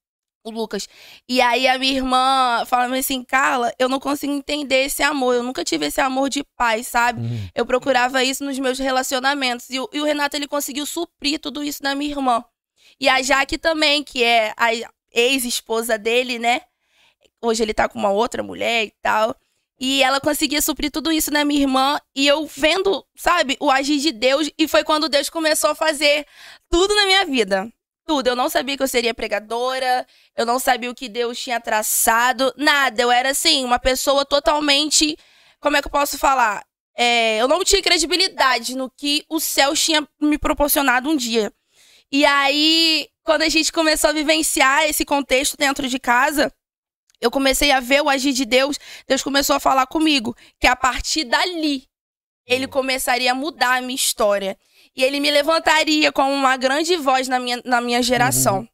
O 0.45 0.51
Lucas. 0.51 0.88
E 1.28 1.40
aí 1.40 1.68
a 1.68 1.78
minha 1.78 1.93
irmã 1.95 2.64
fala 2.66 2.97
assim, 2.99 3.22
Carla, 3.22 3.72
eu 3.78 3.88
não 3.88 4.01
consigo 4.01 4.32
entender 4.32 4.86
esse 4.86 5.03
amor. 5.03 5.34
Eu 5.36 5.43
nunca 5.45 5.64
tive 5.64 5.86
esse 5.86 6.01
amor 6.01 6.28
de 6.28 6.43
pai, 6.57 6.82
sabe? 6.82 7.20
Uhum. 7.20 7.49
Eu 7.55 7.64
procurava 7.64 8.24
isso 8.24 8.45
nos 8.45 8.59
meus 8.59 8.78
relacionamentos. 8.78 9.70
E, 9.70 9.78
o- 9.78 9.88
e 9.93 10.01
o 10.01 10.05
Renato, 10.05 10.34
ele 10.36 10.49
conseguiu 10.49 10.84
suprir 10.84 11.38
tudo 11.38 11.62
isso 11.62 11.80
na 11.82 11.95
minha 11.95 12.11
irmã. 12.11 12.45
E 13.01 13.09
a 13.09 13.22
Jaque 13.22 13.57
também, 13.57 14.03
que 14.03 14.24
é 14.24 14.53
a 14.57 14.70
ex-esposa 15.12 15.97
dele, 15.97 16.38
né? 16.40 16.62
Hoje 17.40 17.62
ele 17.62 17.72
tá 17.74 17.88
com 17.88 17.99
uma 17.99 18.11
outra 18.11 18.43
mulher 18.43 18.84
e 18.84 18.93
tal. 19.01 19.36
E 19.78 20.03
ela 20.03 20.20
conseguia 20.20 20.61
suprir 20.62 20.90
tudo 20.90 21.11
isso 21.12 21.30
na 21.30 21.45
minha 21.45 21.61
irmã. 21.61 22.01
E 22.16 22.26
eu 22.26 22.47
vendo, 22.47 23.05
sabe, 23.16 23.57
o 23.61 23.70
agir 23.70 23.99
de 23.99 24.11
Deus. 24.12 24.51
E 24.59 24.66
foi 24.66 24.82
quando 24.82 25.09
Deus 25.09 25.28
começou 25.30 25.70
a 25.70 25.74
fazer 25.74 26.26
tudo 26.68 26.95
na 26.97 27.07
minha 27.07 27.24
vida. 27.26 27.72
Tudo. 28.07 28.28
Eu 28.28 28.36
não 28.36 28.48
sabia 28.48 28.76
que 28.76 28.82
eu 28.82 28.88
seria 28.88 29.14
pregadora. 29.14 30.07
Eu 30.36 30.44
não 30.46 30.59
sabia 30.59 30.90
o 30.90 30.94
que 30.94 31.09
Deus 31.09 31.38
tinha 31.38 31.61
traçado. 31.61 32.53
Nada. 32.57 33.03
Eu 33.03 33.11
era, 33.11 33.30
assim, 33.30 33.64
uma 33.64 33.78
pessoa 33.78 34.24
totalmente. 34.24 35.16
Como 35.61 35.76
é 35.76 35.80
que 35.82 35.88
eu 35.88 35.92
posso 35.92 36.18
falar? 36.18 36.64
É, 36.94 37.38
eu 37.38 37.48
não 37.48 37.64
tinha 37.64 37.82
credibilidade 37.82 38.76
no 38.76 38.90
que 38.90 39.24
o 39.28 39.40
céu 39.40 39.74
tinha 39.74 40.07
me 40.20 40.38
proporcionado 40.38 41.09
um 41.09 41.16
dia. 41.16 41.53
E 42.11 42.26
aí, 42.26 43.09
quando 43.24 43.42
a 43.42 43.48
gente 43.48 43.72
começou 43.72 44.11
a 44.11 44.12
vivenciar 44.12 44.84
esse 44.84 45.05
contexto 45.05 45.57
dentro 45.57 45.88
de 45.88 45.98
casa, 45.98 46.53
eu 47.20 47.30
comecei 47.30 47.70
a 47.70 47.80
ver 47.80 48.03
o 48.03 48.11
agir 48.11 48.32
de 48.32 48.44
Deus. 48.44 48.78
Deus 49.07 49.22
começou 49.22 49.57
a 49.57 49.61
falar 49.61 49.86
comigo 49.86 50.36
que 50.61 50.66
a 50.66 50.76
partir 50.76 51.24
dali 51.24 51.88
ele 52.46 52.66
começaria 52.66 53.32
a 53.32 53.34
mudar 53.34 53.76
a 53.76 53.80
minha 53.80 53.94
história. 53.94 54.59
E 54.97 55.03
ele 55.03 55.20
me 55.20 55.30
levantaria 55.30 56.12
como 56.12 56.32
uma 56.32 56.57
grande 56.57 56.97
voz 56.97 57.28
na 57.28 57.38
minha, 57.38 57.61
na 57.64 57.80
minha 57.80 58.03
geração. 58.03 58.68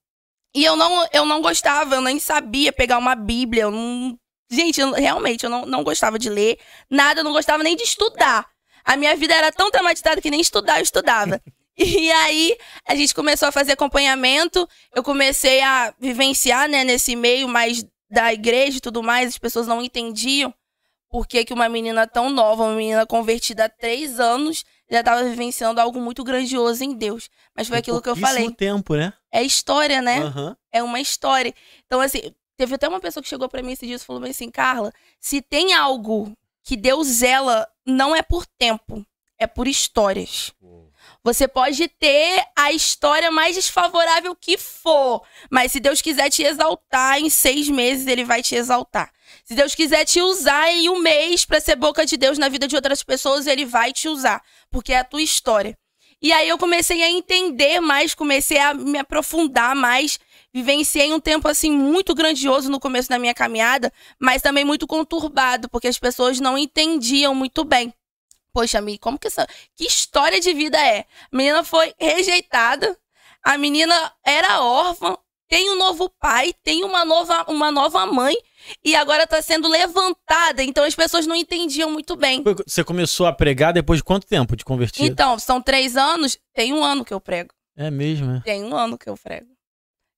E 0.55 0.64
eu 0.64 0.75
não, 0.77 1.07
eu 1.12 1.25
não 1.25 1.41
gostava, 1.41 1.95
eu 1.95 2.01
nem 2.01 2.19
sabia 2.19 2.73
pegar 2.73 2.99
uma 2.99 3.14
Bíblia. 3.14 3.64
Eu 3.64 3.71
não... 3.71 4.19
Gente, 4.51 4.81
eu- 4.81 4.93
realmente, 4.93 5.45
eu 5.45 5.51
não, 5.51 5.66
não 5.66 5.85
gostava 5.85 6.19
de 6.19 6.29
ler 6.31 6.59
nada, 6.91 7.21
eu 7.21 7.25
não 7.25 7.33
gostava 7.33 7.62
nem 7.62 7.77
de 7.77 7.83
estudar. 7.83 8.47
A 8.85 8.97
minha 8.97 9.14
vida 9.14 9.35
era 9.35 9.53
tão 9.53 9.71
traumatizada 9.71 10.21
que 10.21 10.31
nem 10.31 10.41
estudar 10.41 10.79
eu 10.79 10.83
estudava. 10.83 11.41
E 11.81 12.11
aí, 12.11 12.59
a 12.89 12.97
gente 12.97 13.14
começou 13.14 13.47
a 13.47 13.53
fazer 13.53 13.71
acompanhamento, 13.71 14.69
eu 14.93 15.01
comecei 15.01 15.61
a 15.61 15.95
vivenciar, 15.97 16.69
né, 16.69 16.83
nesse 16.83 17.14
meio 17.14 17.47
mais 17.47 17.87
da 18.11 18.33
igreja 18.33 18.79
e 18.79 18.81
tudo 18.81 19.01
mais, 19.01 19.29
as 19.29 19.39
pessoas 19.39 19.69
não 19.69 19.81
entendiam 19.81 20.53
por 21.09 21.25
que, 21.29 21.45
que 21.45 21.53
uma 21.55 21.69
menina 21.69 22.05
tão 22.05 22.31
nova, 22.31 22.64
uma 22.64 22.75
menina 22.75 23.07
convertida 23.07 23.66
há 23.66 23.69
três 23.69 24.19
anos, 24.19 24.64
já 24.91 25.01
estava 25.01 25.22
vivenciando 25.24 25.80
algo 25.80 26.01
muito 26.01 26.24
grandioso 26.24 26.82
em 26.84 26.95
Deus. 26.95 27.28
Mas 27.55 27.68
foi 27.68 27.76
Em 27.76 27.80
aquilo 27.80 28.01
que 28.03 28.09
eu 28.09 28.16
falei. 28.16 28.51
tempo, 28.53 28.95
né? 28.97 29.12
É 29.30 29.43
história, 29.43 30.01
né? 30.01 30.18
Aham. 30.20 30.57
é 30.72 30.82
uma 30.82 31.01
história. 31.01 31.55
Então, 31.86 32.01
assim, 32.01 32.32
teve 32.57 32.74
até 32.74 32.89
uma 32.89 33.01
pessoa 33.01 33.22
que 33.22 33.28
chegou 33.28 33.49
pra 33.49 33.62
mim 33.62 33.72
esse 33.72 33.86
dia 33.86 33.97
e 33.97 33.99
falou 33.99 34.24
assim, 34.24 34.51
Carla, 34.51 34.93
se 35.20 35.41
tem 35.43 35.74
algo 35.74 36.32
que 36.64 36.76
Deus 36.76 37.07
zela, 37.07 37.66
não 37.86 38.14
é 38.14 38.20
por 38.22 38.45
tempo, 38.47 39.05
é 39.39 39.47
por 39.47 39.66
histórias. 39.68 40.53
Você 41.24 41.49
pode 41.49 41.89
ter 41.89 42.45
a 42.57 42.72
história 42.72 43.30
mais 43.30 43.55
desfavorável 43.55 44.34
que 44.36 44.57
for, 44.59 45.22
mas 45.51 45.72
se 45.72 45.80
Deus 45.80 46.01
quiser 46.03 46.30
te 46.30 46.43
exaltar 46.43 47.18
em 47.18 47.28
seis 47.30 47.68
meses, 47.68 48.07
Ele 48.07 48.24
vai 48.24 48.43
te 48.43 48.55
exaltar. 48.55 49.11
Se 49.49 49.55
Deus 49.55 49.74
quiser 49.74 50.05
te 50.05 50.20
usar 50.20 50.70
em 50.70 50.90
um 50.90 50.99
mês 50.99 51.46
pra 51.46 51.59
ser 51.59 51.74
boca 51.74 52.05
de 52.05 52.18
Deus 52.18 52.36
na 52.36 52.51
vida 52.51 52.68
de 52.68 52.76
outras 52.76 53.03
pessoas, 53.03 53.46
Ele 53.46 53.64
vai 53.64 53.94
te 53.94 54.07
usar, 54.07 54.42
porque 54.70 54.92
é 54.92 54.99
a 54.99 55.05
tua 55.05 55.22
história. 55.22 55.74
E 56.20 56.30
aí 56.34 56.46
eu 56.46 56.59
comecei 56.59 57.03
a 57.03 57.09
entender 57.09 57.80
mais, 57.80 58.14
comecei 58.14 58.59
a 58.59 58.74
me 58.74 58.99
aprofundar 58.99 59.74
mais. 59.74 60.20
Vivenciei 60.53 61.14
um 61.14 61.18
tempo 61.18 61.49
assim 61.49 61.70
muito 61.70 62.14
grandioso 62.14 62.70
no 62.70 62.78
começo 62.78 63.09
da 63.09 63.18
minha 63.18 63.32
caminhada, 63.32 63.90
mas 64.18 64.42
também 64.42 64.66
muito 64.66 64.86
conturbado, 64.86 65.66
porque 65.70 65.88
as 65.88 65.99
pessoas 65.99 66.38
não 66.38 66.59
entendiam 66.59 67.34
muito 67.34 67.64
bem. 67.64 67.94
Poxa, 68.53 68.82
Mi, 68.82 68.99
como 68.99 69.18
que 69.18 69.28
essa. 69.28 69.46
Que 69.74 69.86
história 69.86 70.42
de 70.42 70.53
vida 70.53 70.78
é? 70.78 71.07
A 71.32 71.34
menina 71.36 71.64
foi 71.64 71.94
rejeitada, 71.99 72.99
a 73.42 73.57
menina 73.57 74.12
era 74.22 74.61
órfã, 74.61 75.16
tem 75.49 75.70
um 75.70 75.76
novo 75.76 76.11
pai, 76.20 76.53
tem 76.62 76.84
uma 76.84 77.03
nova, 77.03 77.46
uma 77.49 77.70
nova 77.72 78.05
mãe 78.05 78.36
e 78.85 78.95
agora 78.95 79.27
tá 79.27 79.41
sendo 79.43 79.69
levantada. 79.69 80.62
Então 80.62 80.85
as 80.85 80.95
pessoas 80.95 81.27
não 81.27 81.35
entendiam 81.37 81.91
muito 81.91 82.16
bem. 82.16 82.43
Você 82.66 82.83
começou 82.85 83.27
a 83.27 83.33
pregar 83.33 83.73
depois 83.73 83.99
de 83.99 84.05
quanto 84.05 84.27
tempo 84.27 84.57
de 84.57 84.64
convertido? 84.64 85.07
Então, 85.07 85.39
são 85.39 85.61
três 85.61 85.97
anos, 85.97 86.39
tem 86.55 86.73
um 86.73 86.83
ano 86.85 87.05
que 87.05 87.12
eu 87.14 87.21
prego. 87.21 87.51
É 87.77 87.91
mesmo, 87.91 88.33
é? 88.37 88.41
Tem 88.41 88.64
um 88.64 88.75
ano 88.75 88.99
que 88.99 89.09
eu 89.09 89.16
prego. 89.16 89.47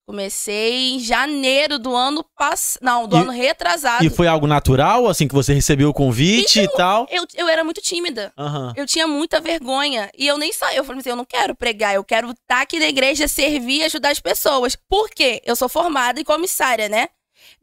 Comecei 0.07 0.93
em 0.95 0.99
janeiro 0.99 1.79
do 1.79 1.95
ano 1.95 2.25
passado. 2.35 2.83
Não, 2.83 3.07
do 3.07 3.15
E- 3.15 3.19
ano 3.21 3.31
retrasado. 3.31 4.03
E 4.03 4.09
foi 4.09 4.27
algo 4.27 4.45
natural, 4.47 5.07
assim, 5.07 5.27
que 5.27 5.33
você 5.33 5.53
recebeu 5.53 5.89
o 5.89 5.93
convite 5.93 6.59
Então, 6.59 6.73
e 6.73 6.77
tal? 6.77 7.07
Eu, 7.09 7.25
eu 7.35 7.47
era 7.47 7.63
muito 7.63 7.79
tímida. 7.81 8.33
Aham. 8.37 8.73
Eu 8.75 8.85
tinha 8.85 9.07
muita 9.07 9.39
vergonha. 9.39 10.09
E 10.17 10.27
eu 10.27 10.37
nem 10.37 10.51
saí. 10.51 10.75
Eu 10.75 10.83
falei 10.83 10.99
assim: 10.99 11.11
eu 11.11 11.15
não 11.15 11.23
quero 11.23 11.55
pregar, 11.55 11.95
eu 11.95 12.03
quero 12.03 12.31
estar 12.31 12.61
aqui 12.61 12.77
na 12.79 12.87
igreja, 12.89 13.27
servir 13.27 13.77
e 13.77 13.83
ajudar 13.85 14.09
as 14.09 14.19
pessoas. 14.19 14.75
Por 14.75 15.09
quê? 15.09 15.41
Eu 15.45 15.55
sou 15.55 15.69
formada 15.69 16.19
em 16.19 16.23
comissária, 16.25 16.89
né? 16.89 17.07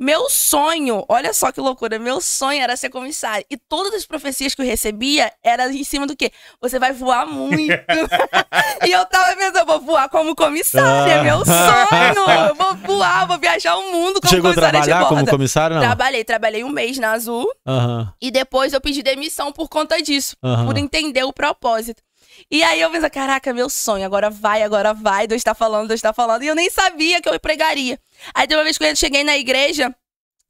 Meu 0.01 0.31
sonho, 0.31 1.05
olha 1.09 1.33
só 1.35 1.51
que 1.51 1.61
loucura, 1.61 1.99
meu 1.99 2.21
sonho 2.21 2.63
era 2.63 2.77
ser 2.77 2.89
comissária. 2.89 3.45
E 3.51 3.57
todas 3.57 3.93
as 3.95 4.07
profecias 4.07 4.55
que 4.55 4.63
eu 4.63 4.67
recebia 4.67 5.33
era 5.43 5.69
em 5.73 5.83
cima 5.83 6.07
do 6.07 6.15
quê? 6.17 6.31
Você 6.61 6.79
vai 6.79 6.93
voar 6.93 7.27
muito. 7.27 7.73
e 8.87 8.91
eu 8.93 9.05
tava 9.07 9.35
pensando, 9.37 9.59
eu 9.59 9.67
vou 9.67 9.81
voar 9.81 10.09
como 10.09 10.37
comissária, 10.37 11.21
Ah. 11.21 11.25
meu 11.25 11.45
sonho. 11.45 12.49
Eu 12.49 12.55
vou 12.55 12.75
voar, 12.77 13.27
vou 13.27 13.39
viajar 13.39 13.77
o 13.77 13.93
mundo 13.93 14.21
como 14.21 14.31
Chegou 14.31 14.51
a 14.51 14.55
comissária 14.55 14.81
de 14.81 14.87
trabalhar 14.87 15.09
como 15.09 15.21
bordo. 15.21 15.31
comissário, 15.33 15.75
não? 15.77 15.83
Trabalhei, 15.83 16.25
trabalhei 16.25 16.63
um 16.65 16.69
mês 16.71 16.97
na 16.99 17.13
Azul. 17.13 17.49
Aham, 17.67 18.13
E 18.21 18.31
depois 18.31 18.73
eu 18.73 18.81
pedi 18.81 19.03
demissão 19.03 19.51
por 19.53 19.69
conta 19.69 20.01
disso 20.01 20.37
aham. 20.45 20.67
por 20.67 20.77
entender 20.79 21.25
o 21.25 21.33
propósito. 21.33 22.03
E 22.51 22.63
aí 22.63 22.81
eu 22.81 22.91
pensei, 22.91 23.11
caraca, 23.11 23.53
meu 23.53 23.69
sonho, 23.69 24.07
agora 24.07 24.31
vai, 24.31 24.63
agora 24.63 24.95
vai, 24.95 25.27
Deus 25.27 25.43
tá 25.43 25.55
falando, 25.55 25.89
Deus 25.89 26.01
tá 26.01 26.15
falando. 26.15 26.43
E 26.43 26.47
eu 26.47 26.55
nem 26.55 26.71
sabia 26.71 27.21
que 27.21 27.29
eu 27.29 27.39
pregaria. 27.39 28.01
Aí 28.35 28.47
tem 28.47 28.57
uma 28.57 28.65
vez 28.65 28.79
que 28.79 28.85
eu 28.85 28.97
cheguei 28.97 29.23
na 29.23 29.37
igreja 29.37 29.95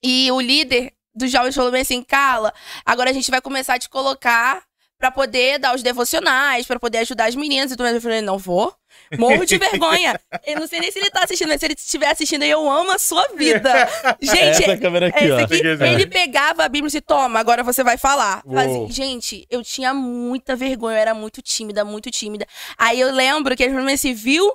e 0.03 0.30
o 0.30 0.40
líder 0.40 0.92
dos 1.12 1.30
jovens 1.30 1.57
falou 1.57 1.72
bem 1.72 1.82
assim, 1.82 2.03
Carla, 2.03 2.55
agora 2.86 3.11
a 3.11 3.12
gente 3.12 3.30
vai 3.30 3.40
começar 3.40 3.74
a 3.74 3.78
te 3.78 3.88
colocar 3.88 4.62
pra 4.96 5.11
poder 5.11 5.59
dar 5.59 5.74
os 5.74 5.82
devocionais, 5.82 6.66
pra 6.66 6.78
poder 6.78 6.99
ajudar 6.99 7.26
as 7.26 7.34
meninas 7.34 7.70
e 7.70 7.74
tudo 7.74 7.82
mais. 7.82 7.96
Eu 7.96 8.03
falei, 8.03 8.20
não 8.20 8.38
vou. 8.38 8.74
Morro 9.18 9.44
de 9.46 9.57
vergonha. 9.59 10.18
Eu 10.46 10.61
não 10.61 10.66
sei 10.66 10.80
nem 10.80 10.90
se 10.92 10.99
ele 10.99 11.11
tá 11.11 11.24
assistindo, 11.24 11.49
mas 11.49 11.61
se 11.61 11.66
ele 11.66 11.74
estiver 11.74 12.09
assistindo, 12.11 12.42
eu 12.44 12.70
amo 12.70 12.90
a 12.90 12.99
sua 12.99 13.26
vida. 13.34 13.88
Gente, 14.20 14.64
Essa 14.64 14.76
câmera 14.76 15.07
aqui, 15.09 15.30
ó. 15.30 15.38
aqui, 15.44 15.55
ele 15.55 16.07
pegava 16.07 16.64
a 16.64 16.68
Bíblia 16.68 16.88
e 16.88 16.90
disse, 16.90 17.01
toma, 17.01 17.38
agora 17.40 17.62
você 17.62 17.82
vai 17.82 17.96
falar. 17.96 18.42
Uou. 18.44 18.55
Fazia- 18.55 18.90
gente, 18.90 19.46
eu 19.51 19.62
tinha 19.62 19.94
muita 19.94 20.55
vergonha, 20.57 20.96
eu 20.96 21.01
era 21.01 21.14
muito 21.14 21.40
tímida, 21.40 21.84
muito 21.84 22.11
tímida. 22.11 22.46
Aí 22.76 23.01
eu 23.01 23.11
lembro 23.12 23.57
que 23.57 23.62
ele 23.62 23.74
falou 23.74 23.88
assim, 23.88 24.12
viu? 24.14 24.53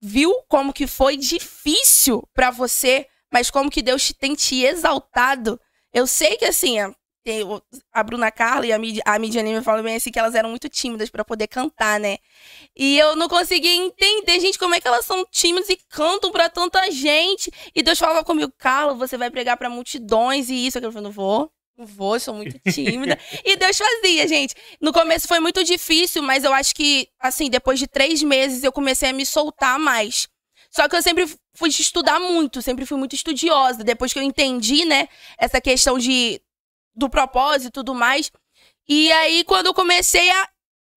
Viu 0.00 0.34
como 0.48 0.72
que 0.72 0.86
foi 0.86 1.16
difícil 1.16 2.26
pra 2.34 2.50
você, 2.50 3.06
mas 3.32 3.50
como 3.50 3.70
que 3.70 3.80
Deus 3.82 4.04
te- 4.06 4.14
tem 4.14 4.34
te 4.34 4.64
exaltado. 4.64 5.60
Eu 5.94 6.06
sei 6.06 6.36
que 6.36 6.44
assim, 6.44 6.76
tem 7.24 7.42
a 7.92 8.02
Bruna 8.02 8.30
Carla 8.30 8.66
e 8.66 8.72
a, 8.72 8.78
Mid, 8.78 8.98
a 9.04 9.18
Midiane 9.18 9.54
me 9.54 9.62
falam 9.62 9.82
bem 9.82 9.96
assim 9.96 10.10
que 10.10 10.18
elas 10.18 10.34
eram 10.34 10.48
muito 10.50 10.68
tímidas 10.68 11.08
pra 11.08 11.24
poder 11.24 11.46
cantar, 11.46 12.00
né? 12.00 12.18
E 12.76 12.98
eu 12.98 13.14
não 13.16 13.28
conseguia 13.28 13.74
entender, 13.74 14.40
gente, 14.40 14.58
como 14.58 14.74
é 14.74 14.80
que 14.80 14.88
elas 14.88 15.04
são 15.04 15.24
tímidas 15.30 15.68
e 15.68 15.76
cantam 15.88 16.32
pra 16.32 16.48
tanta 16.48 16.90
gente. 16.90 17.52
E 17.74 17.82
Deus 17.82 17.98
falava 17.98 18.24
comigo, 18.24 18.52
Carla, 18.58 18.94
você 18.94 19.16
vai 19.16 19.30
pregar 19.30 19.56
pra 19.56 19.70
multidões 19.70 20.48
e 20.48 20.66
isso. 20.66 20.78
Eu 20.78 20.90
falei, 20.90 21.04
não 21.04 21.12
vou, 21.12 21.50
não 21.76 21.86
vou, 21.86 22.18
sou 22.18 22.34
muito 22.34 22.58
tímida. 22.72 23.18
e 23.44 23.56
Deus 23.56 23.76
fazia, 23.76 24.26
gente. 24.26 24.54
No 24.80 24.92
começo 24.92 25.28
foi 25.28 25.38
muito 25.40 25.62
difícil, 25.62 26.22
mas 26.22 26.44
eu 26.44 26.52
acho 26.52 26.74
que, 26.74 27.08
assim, 27.20 27.48
depois 27.48 27.78
de 27.78 27.86
três 27.86 28.22
meses 28.22 28.64
eu 28.64 28.72
comecei 28.72 29.10
a 29.10 29.12
me 29.12 29.24
soltar 29.24 29.78
mais. 29.78 30.28
Só 30.70 30.88
que 30.88 30.96
eu 30.96 31.02
sempre 31.02 31.28
fui 31.54 31.68
estudar 31.68 32.18
muito, 32.18 32.62
sempre 32.62 32.86
fui 32.86 32.98
muito 32.98 33.14
estudiosa. 33.14 33.84
Depois 33.84 34.12
que 34.12 34.18
eu 34.18 34.22
entendi, 34.22 34.84
né, 34.84 35.06
essa 35.38 35.60
questão 35.60 35.98
de 35.98 36.40
do 36.94 37.08
propósito 37.08 37.68
e 37.68 37.72
tudo 37.72 37.94
mais. 37.94 38.30
E 38.88 39.10
aí, 39.12 39.44
quando 39.44 39.66
eu 39.66 39.74
comecei 39.74 40.30
a 40.30 40.48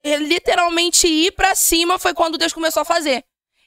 eh, 0.04 0.18
literalmente 0.18 1.08
ir 1.08 1.32
pra 1.32 1.56
cima, 1.56 1.98
foi 1.98 2.14
quando 2.14 2.38
Deus 2.38 2.54
começou 2.54 2.82
a 2.82 2.86
fazer. 2.86 3.24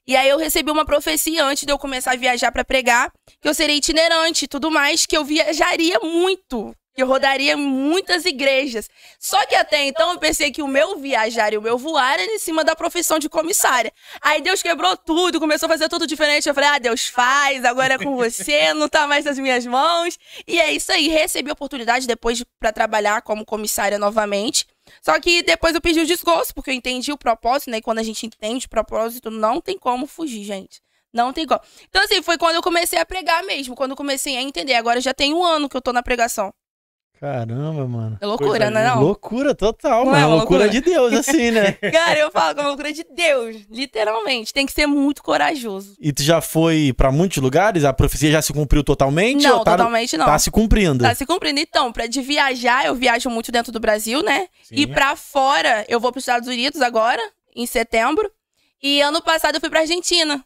E 0.07 0.17
aí 0.17 0.29
eu 0.29 0.39
recebi 0.39 0.71
uma 0.71 0.87
profecia 0.87 1.45
antes 1.45 1.65
de 1.65 1.73
eu 1.73 1.79
começar 1.79 2.13
a 2.13 2.17
viajar 2.17 2.51
pra 2.51 2.65
pregar, 2.65 3.13
que 3.43 3.49
eu 3.49 3.53
seria 3.53 3.77
itinerante 3.77 4.47
e 4.47 4.49
tudo 4.49 4.71
mais, 4.71 5.05
que 5.05 5.17
eu 5.17 5.25
viajaria 5.25 5.99
muito, 6.01 6.75
que 6.99 7.05
rodaria 7.05 7.57
muitas 7.57 8.25
igrejas. 8.25 8.91
Só 9.21 9.47
que 9.47 9.55
até 9.55 9.85
então 9.87 10.11
eu 10.13 10.19
pensei 10.19 10.51
que 10.51 10.61
o 10.61 10.67
meu 10.67 10.99
viajar 10.99 11.53
e 11.53 11.57
o 11.57 11.63
meu 11.63 11.79
voar 11.79 12.15
era 12.19 12.25
em 12.35 12.41
cima 12.41 12.65
da 12.65 12.75
profissão 12.75 13.21
de 13.21 13.29
comissária. 13.29 13.93
Aí 14.21 14.43
Deus 14.43 14.61
quebrou 14.61 14.97
tudo, 14.97 15.39
começou 15.39 15.67
a 15.69 15.71
fazer 15.71 15.89
tudo 15.89 16.09
diferente. 16.09 16.49
Eu 16.49 16.55
falei: 16.57 16.71
"Ah, 16.71 16.79
Deus 16.81 17.07
faz, 17.07 17.65
agora 17.65 17.95
é 17.95 17.99
com 17.99 18.17
você, 18.17 18.75
não 18.75 18.89
tá 18.89 19.07
mais 19.07 19.25
nas 19.25 19.39
minhas 19.39 19.65
mãos". 19.65 20.19
E 20.45 20.59
é 20.59 20.73
isso 20.73 20.91
aí, 20.91 21.07
recebi 21.07 21.51
a 21.51 21.53
oportunidade 21.53 22.05
depois 22.05 22.37
de- 22.39 22.45
pra 22.59 22.73
trabalhar 22.73 23.23
como 23.23 23.45
comissária 23.47 23.97
novamente. 23.97 24.67
Só 25.01 25.21
que 25.21 25.45
depois 25.45 25.77
eu 25.77 25.81
pedi 25.81 26.01
o 26.01 26.07
desgosto, 26.07 26.53
porque 26.53 26.71
eu 26.71 26.75
entendi 26.75 27.13
o 27.13 27.17
propósito, 27.19 27.71
né? 27.71 27.77
E 27.77 27.83
quando 27.83 27.99
a 27.99 28.03
gente 28.03 28.27
entende 28.27 28.67
o 28.67 28.71
propósito, 28.71 29.31
não 29.31 29.61
tem 29.61 29.79
como 29.79 30.05
fugir, 30.05 30.43
gente. 30.43 30.81
Não 31.13 31.33
tem 31.33 31.47
como. 31.47 31.61
Então, 31.89 32.03
assim, 32.03 32.21
foi 32.23 32.37
quando 32.37 32.57
eu 32.57 32.63
comecei 32.63 32.99
a 32.99 33.07
pregar 33.07 33.45
mesmo, 33.45 33.77
quando 33.77 33.93
eu 33.93 33.97
comecei 33.97 34.37
a 34.37 34.43
entender. 34.43 34.75
Agora 34.75 35.01
já 35.01 35.15
tem 35.15 35.33
um 35.33 35.45
ano 35.45 35.69
que 35.69 35.77
eu 35.77 35.81
tô 35.81 35.93
na 35.93 36.03
pregação. 36.03 36.53
Caramba, 37.21 37.87
mano. 37.89 38.17
É 38.21 38.27
loucura, 38.27 38.51
Coisa 38.51 38.71
né? 38.71 38.85
Não? 38.89 39.03
Loucura 39.03 39.55
total, 39.55 40.05
Não 40.05 40.13
mano. 40.13 40.23
é 40.23 40.27
uma 40.27 40.37
loucura, 40.37 40.65
loucura? 40.65 40.69
de 40.69 40.81
Deus, 40.81 41.13
assim, 41.13 41.51
né? 41.51 41.73
Cara, 41.93 42.19
eu 42.21 42.31
falo 42.31 42.55
que 42.55 42.61
é 42.61 42.63
uma 42.63 42.69
loucura 42.69 42.93
de 42.93 43.05
Deus, 43.05 43.57
literalmente. 43.69 44.53
Tem 44.53 44.65
que 44.65 44.73
ser 44.73 44.87
muito 44.87 45.23
corajoso. 45.23 45.97
E 46.01 46.13
tu 46.13 46.23
já 46.23 46.41
foi 46.41 46.93
pra 46.97 47.11
muitos 47.11 47.39
lugares? 47.39 47.85
A 47.85 47.93
profecia 47.93 48.31
já 48.31 48.41
se 48.41 48.53
cumpriu 48.53 48.85
totalmente? 48.85 49.43
não, 49.43 49.59
ou 49.59 49.65
tá, 49.65 49.73
totalmente 49.77 50.17
não. 50.17 50.27
tá 50.27 50.39
se 50.39 50.51
cumprindo? 50.51 51.03
Tá 51.03 51.15
se 51.15 51.27
cumprindo. 51.27 51.59
Então, 51.59 51.93
pra 51.93 52.07
de 52.07 52.21
viajar, 52.23 52.87
eu 52.87 52.95
viajo 52.95 53.29
muito 53.31 53.51
dentro 53.51 53.73
do 53.73 53.81
Brasil, 53.81 54.23
né? 54.23 54.47
Sim. 54.63 54.77
E 54.77 54.87
pra 54.87 55.17
fora, 55.17 55.85
eu 55.89 55.99
vou 55.99 56.13
pros 56.13 56.23
Estados 56.23 56.49
Unidos 56.49 56.81
agora, 56.81 57.21
em 57.57 57.67
setembro. 57.67 58.31
E 58.81 59.01
ano 59.01 59.21
passado 59.21 59.57
eu 59.57 59.61
fui 59.61 59.69
pra 59.69 59.81
Argentina. 59.81 60.45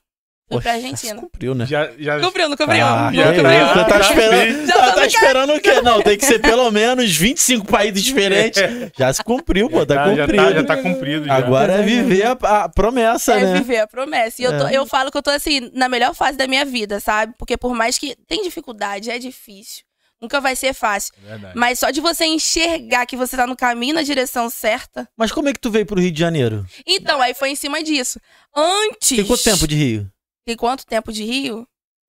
Fui 0.53 0.61
Poxa, 0.61 0.63
pra 0.63 0.73
já 0.75 0.79
se 0.81 0.87
Argentina. 0.87 1.21
cumpriu, 1.21 1.55
né? 1.55 1.67
Já, 1.67 1.91
já... 1.99 2.21
Cumpriu, 2.21 2.49
não 2.49 2.57
cumpriu? 2.57 2.85
Ah, 2.85 3.11
não 3.11 3.11
que 3.11 3.41
cumpriu. 3.41 3.65
isso, 3.65 3.75
tá, 3.75 3.89
Já 3.89 4.01
esperando, 4.11 4.67
Já 4.67 4.75
tá, 4.77 4.93
tá 4.93 5.07
esperando 5.07 5.55
o 5.55 5.61
quê? 5.61 5.81
Não, 5.81 6.03
tem 6.03 6.19
que 6.19 6.25
ser 6.27 6.39
pelo 6.41 6.71
menos 6.71 7.17
25 7.17 7.67
países 7.67 8.03
diferentes. 8.03 8.63
Já 8.99 9.13
se 9.13 9.25
cumpriu, 9.25 9.71
pô, 9.71 9.85
tá 9.87 9.95
já, 9.95 10.15
já 10.15 10.21
cumprido. 10.27 10.45
tá, 10.45 10.53
já 10.53 10.65
tá 10.65 10.77
cumprido. 10.77 11.25
já. 11.27 11.35
Agora 11.35 11.73
é 11.75 11.83
viver 11.83 12.27
a, 12.27 12.33
a 12.65 12.69
promessa, 12.69 13.35
É 13.35 13.45
né? 13.45 13.55
viver 13.55 13.79
a 13.79 13.87
promessa. 13.87 14.43
E 14.43 14.45
eu, 14.45 14.59
tô- 14.59 14.67
É. 14.67 14.75
eu 14.77 14.87
falo 14.87 15.11
que 15.11 15.17
eu 15.19 15.23
tô 15.23 15.31
assim, 15.31 15.71
na 15.73 15.89
melhor 15.89 16.15
fase 16.15 16.37
da 16.37 16.47
minha 16.47 16.65
vida, 16.65 17.01
sabe? 17.01 17.35
Porque 17.39 17.57
por 17.57 17.75
mais 17.75 17.97
que 17.99 18.15
tem 18.29 18.43
dificuldade, 18.43 19.11
é 19.11 19.19
difícil. 19.19 19.83
Nunca 20.21 20.41
vai 20.41 20.55
ser 20.55 20.73
fácil. 20.73 21.13
É 21.27 21.31
Verdade. 21.31 21.53
Mas 21.59 21.81
só 21.81 21.91
de 21.91 22.01
você 22.01 22.25
enxergar 22.25 23.07
que 23.07 23.17
você 23.17 23.37
tá 23.37 23.45
no 23.45 23.57
caminho, 23.57 23.95
na 23.95 24.03
direção 24.03 24.49
certa. 24.49 25.09
Mas 25.17 25.33
como 25.33 25.49
é 25.49 25.53
que 25.53 25.59
tu 25.59 25.69
veio 25.69 25.85
pro 25.85 26.01
Rio 26.01 26.13
de 26.13 26.21
Janeiro? 26.21 26.65
Então, 26.87 27.21
aí 27.21 27.35
foi 27.35 27.51
em 27.51 27.57
cima 27.57 27.83
disso. 27.83 28.21
Antes. 28.57 29.17
Tem 29.17 29.25
quanto 29.27 29.43
tempo 29.43 29.67
de 29.67 29.75
Rio? 29.75 30.09
Tem 30.45 30.57
quanto 30.57 30.87
tempo 30.87 31.13
de 31.13 31.25
Rio? 31.25 31.67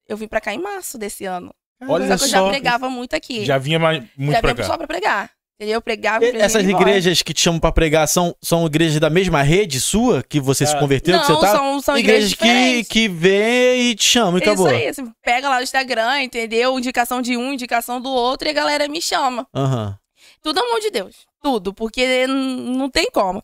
Eu 0.08 0.18
vim 0.18 0.28
pra 0.28 0.42
cá 0.42 0.54
em 0.54 0.62
março 0.62 0.98
desse 0.98 1.26
ano. 1.26 1.54
Olha 1.88 2.08
só 2.08 2.18
que 2.18 2.24
eu 2.24 2.28
já 2.30 2.40
só. 2.40 2.50
pregava 2.50 2.90
muito 2.90 3.14
aqui. 3.16 3.46
Já 3.46 3.58
vinha 3.58 3.78
mais, 3.80 4.04
muito 4.18 4.34
já 4.34 4.42
pra 4.42 4.54
vinha 4.54 4.64
cá. 4.66 4.72
só 4.72 4.78
pra 4.78 4.88
pregar. 4.88 5.30
Entendeu? 5.56 5.76
Eu 5.76 5.82
pregava. 5.82 6.26
E- 6.26 6.36
Essas 6.38 6.64
igrejas 6.68 7.22
que 7.22 7.34
te 7.34 7.42
chamam 7.42 7.60
pra 7.60 7.72
pregar 7.72 8.08
são, 8.08 8.36
são 8.42 8.66
igrejas 8.66 9.00
da 9.00 9.10
mesma 9.10 9.42
rede 9.44 9.80
sua 9.80 10.24
que 10.24 10.40
você 10.40 10.66
se 10.66 10.76
Ah. 10.76 10.80
converteu? 10.80 11.20
que 11.22 11.28
Não, 11.30 11.36
você 11.36 11.46
tá? 11.46 11.52
são, 11.52 11.82
são 11.82 11.98
igrejas, 11.98 12.34
que, 12.34 12.84
que 12.86 13.08
vê 13.08 13.76
e 13.76 13.96
te 13.96 14.04
chamam 14.04 14.40
e 14.40 14.42
acabou. 14.42 14.66
Isso 14.68 14.76
aí, 14.76 14.88
assim, 14.88 15.12
pega 15.22 15.48
lá 15.50 15.58
no 15.58 15.64
Instagram, 15.64 16.22
entendeu? 16.24 16.78
Indicação 16.80 17.22
de 17.22 17.38
um, 17.38 17.54
indicação 17.54 18.02
do 18.02 18.10
outro, 18.10 18.48
e 18.48 18.52
a 18.52 18.54
galera 18.54 18.88
me 18.88 19.02
chama. 19.02 19.48
Aham. 19.54 19.98
Tudo 20.42 20.60
na 20.60 20.68
mão 20.68 20.80
de 20.80 20.90
Deus. 20.90 21.16
Tudo, 21.42 21.74
porque 21.74 22.26
não 22.28 22.90
tem 22.90 23.10
como. 23.12 23.44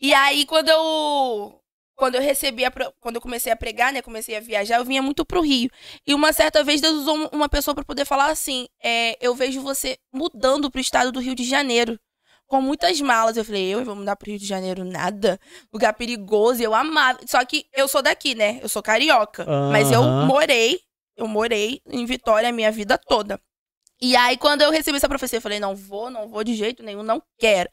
E 0.00 0.12
aí, 0.12 0.44
quando 0.44 0.68
eu. 0.68 1.58
Quando 1.96 2.14
eu 2.16 2.20
recebi 2.22 2.64
a, 2.64 2.70
quando 3.00 3.16
eu 3.16 3.20
comecei 3.22 3.50
a 3.50 3.56
pregar, 3.56 3.92
né, 3.92 4.02
comecei 4.02 4.36
a 4.36 4.40
viajar, 4.40 4.76
eu 4.76 4.84
vinha 4.84 5.00
muito 5.02 5.24
pro 5.24 5.40
Rio. 5.40 5.70
E 6.06 6.12
uma 6.14 6.32
certa 6.32 6.62
vez 6.62 6.80
Deus 6.80 6.94
usou 6.96 7.16
um- 7.16 7.28
uma 7.32 7.48
pessoa 7.48 7.74
pra 7.74 7.84
poder 7.84 8.04
falar 8.04 8.26
assim: 8.30 8.68
é, 8.82 9.16
eu 9.20 9.34
vejo 9.34 9.60
você 9.62 9.98
mudando 10.12 10.70
pro 10.70 10.80
estado 10.80 11.10
do 11.10 11.20
Rio 11.20 11.34
de 11.34 11.42
Janeiro. 11.44 11.98
Com 12.46 12.60
muitas 12.60 13.00
malas. 13.00 13.36
Eu 13.36 13.44
falei, 13.44 13.74
eu 13.74 13.84
vou 13.84 13.96
mudar 13.96 14.14
pro 14.14 14.30
Rio 14.30 14.38
de 14.38 14.46
Janeiro? 14.46 14.84
Nada. 14.84 15.40
Lugar 15.72 15.92
perigoso, 15.94 16.62
eu 16.62 16.74
amava. 16.74 17.18
Só 17.26 17.44
que 17.44 17.66
eu 17.74 17.88
sou 17.88 18.02
daqui, 18.02 18.36
né? 18.36 18.60
Eu 18.62 18.68
sou 18.68 18.82
carioca. 18.82 19.44
Mas 19.72 19.90
eu 19.90 20.00
morei, 20.26 20.78
eu 21.16 21.26
morei 21.26 21.80
em 21.88 22.04
Vitória 22.06 22.48
a 22.48 22.52
minha 22.52 22.70
vida 22.70 22.96
toda. 22.98 23.40
E 24.00 24.14
aí, 24.14 24.36
quando 24.36 24.60
eu 24.60 24.70
recebi 24.70 24.98
essa 24.98 25.08
profecia, 25.08 25.38
eu 25.38 25.42
falei, 25.42 25.58
não 25.58 25.74
vou, 25.74 26.10
não 26.10 26.28
vou 26.28 26.44
de 26.44 26.54
jeito 26.54 26.82
nenhum, 26.82 27.02
não 27.02 27.20
quero. 27.38 27.70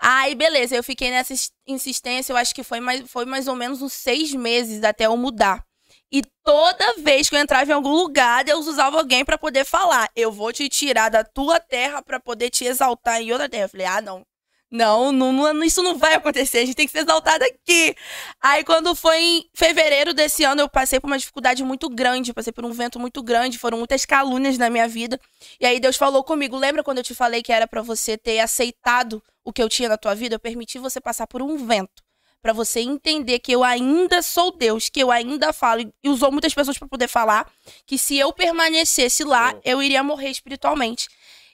Aí, 0.00 0.34
beleza, 0.34 0.76
eu 0.76 0.82
fiquei 0.84 1.10
nessa 1.10 1.32
ins- 1.32 1.50
insistência, 1.66 2.32
eu 2.32 2.36
acho 2.36 2.54
que 2.54 2.62
foi 2.62 2.80
mais, 2.80 3.10
foi 3.10 3.24
mais 3.24 3.48
ou 3.48 3.56
menos 3.56 3.82
uns 3.82 3.92
seis 3.92 4.32
meses 4.32 4.82
até 4.84 5.06
eu 5.06 5.16
mudar. 5.16 5.64
E 6.12 6.22
toda 6.44 6.94
vez 6.98 7.28
que 7.28 7.36
eu 7.36 7.40
entrava 7.40 7.70
em 7.70 7.74
algum 7.74 7.92
lugar, 7.92 8.44
Deus 8.44 8.66
usava 8.66 8.98
alguém 8.98 9.24
pra 9.24 9.36
poder 9.36 9.64
falar: 9.64 10.08
Eu 10.16 10.32
vou 10.32 10.52
te 10.52 10.68
tirar 10.68 11.08
da 11.10 11.24
tua 11.24 11.60
terra 11.60 12.02
pra 12.02 12.20
poder 12.20 12.50
te 12.50 12.64
exaltar 12.64 13.20
em 13.20 13.32
outra 13.32 13.48
terra. 13.48 13.64
Eu 13.64 13.68
falei: 13.68 13.86
Ah, 13.86 14.00
não. 14.00 14.24
Não, 14.70 15.10
não, 15.12 15.64
isso 15.64 15.82
não 15.82 15.96
vai 15.96 16.12
acontecer, 16.12 16.58
a 16.58 16.66
gente 16.66 16.74
tem 16.74 16.86
que 16.86 16.92
ser 16.92 16.98
exaltado 16.98 17.42
aqui. 17.42 17.96
Aí, 18.40 18.62
quando 18.64 18.94
foi 18.94 19.18
em 19.18 19.50
fevereiro 19.54 20.12
desse 20.12 20.44
ano, 20.44 20.60
eu 20.60 20.68
passei 20.68 21.00
por 21.00 21.06
uma 21.06 21.16
dificuldade 21.18 21.64
muito 21.64 21.88
grande, 21.88 22.34
passei 22.34 22.52
por 22.52 22.66
um 22.66 22.72
vento 22.72 23.00
muito 23.00 23.22
grande, 23.22 23.58
foram 23.58 23.78
muitas 23.78 24.04
calúnias 24.04 24.58
na 24.58 24.68
minha 24.68 24.86
vida. 24.86 25.18
E 25.58 25.64
aí, 25.64 25.80
Deus 25.80 25.96
falou 25.96 26.22
comigo: 26.22 26.54
Lembra 26.54 26.84
quando 26.84 26.98
eu 26.98 27.04
te 27.04 27.14
falei 27.14 27.42
que 27.42 27.50
era 27.50 27.66
pra 27.66 27.80
você 27.80 28.18
ter 28.18 28.40
aceitado 28.40 29.22
o 29.42 29.52
que 29.54 29.62
eu 29.62 29.68
tinha 29.70 29.88
na 29.88 29.96
tua 29.96 30.14
vida? 30.14 30.34
Eu 30.34 30.40
permiti 30.40 30.78
você 30.78 31.00
passar 31.00 31.26
por 31.26 31.40
um 31.40 31.66
vento. 31.66 32.02
Pra 32.40 32.52
você 32.52 32.80
entender 32.80 33.40
que 33.40 33.50
eu 33.50 33.64
ainda 33.64 34.22
sou 34.22 34.52
Deus, 34.52 34.88
que 34.88 35.00
eu 35.00 35.10
ainda 35.10 35.52
falo. 35.52 35.92
E 36.04 36.08
usou 36.08 36.30
muitas 36.30 36.54
pessoas 36.54 36.78
pra 36.78 36.86
poder 36.86 37.08
falar 37.08 37.50
que 37.84 37.98
se 37.98 38.16
eu 38.16 38.32
permanecesse 38.32 39.24
lá, 39.24 39.54
eu 39.64 39.82
iria 39.82 40.04
morrer 40.04 40.28
espiritualmente. 40.28 41.08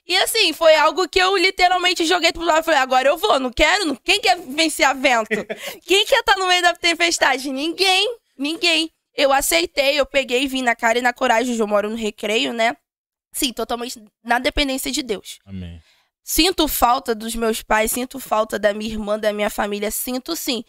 E 0.07 0.15
assim, 0.17 0.53
foi 0.53 0.75
algo 0.75 1.07
que 1.07 1.19
eu 1.19 1.35
literalmente 1.35 2.05
joguei 2.05 2.31
pro 2.31 2.43
lado 2.43 2.59
e 2.61 2.63
falei, 2.63 2.79
agora 2.79 3.07
eu 3.09 3.17
vou, 3.17 3.39
não 3.39 3.51
quero? 3.51 3.85
não- 3.85 3.95
Quem 3.95 4.19
quer 4.21 4.37
vencer 4.39 4.85
a 4.85 4.93
vento? 4.93 5.29
Quem 5.85 6.05
quer 6.05 6.19
estar 6.19 6.35
no 6.37 6.47
meio 6.47 6.61
da 6.61 6.73
tempestade? 6.75 7.49
Ninguém, 7.49 8.17
ninguém. 8.37 8.91
Eu 9.15 9.31
aceitei, 9.33 9.99
eu 9.99 10.05
peguei 10.05 10.43
e 10.43 10.47
vim 10.47 10.61
na 10.61 10.75
cara 10.75 10.99
e 10.99 11.01
na 11.01 11.13
coragem, 11.13 11.53
hoje 11.53 11.61
eu 11.61 11.67
moro 11.67 11.89
no 11.89 11.95
recreio, 11.95 12.53
né? 12.53 12.75
Sim, 13.31 13.51
totalmente 13.51 14.01
na 14.23 14.39
dependência 14.39 14.91
de 14.91 15.01
Deus. 15.01 15.39
Amém. 15.45 15.81
Sinto 16.23 16.67
falta 16.67 17.13
dos 17.15 17.35
meus 17.35 17.61
pais, 17.63 17.91
sinto 17.91 18.19
falta 18.19 18.57
da 18.59 18.73
minha 18.73 18.91
irmã, 18.91 19.17
da 19.19 19.31
minha 19.31 19.49
família, 19.49 19.89
sinto 19.91 20.35
sim. 20.35 20.63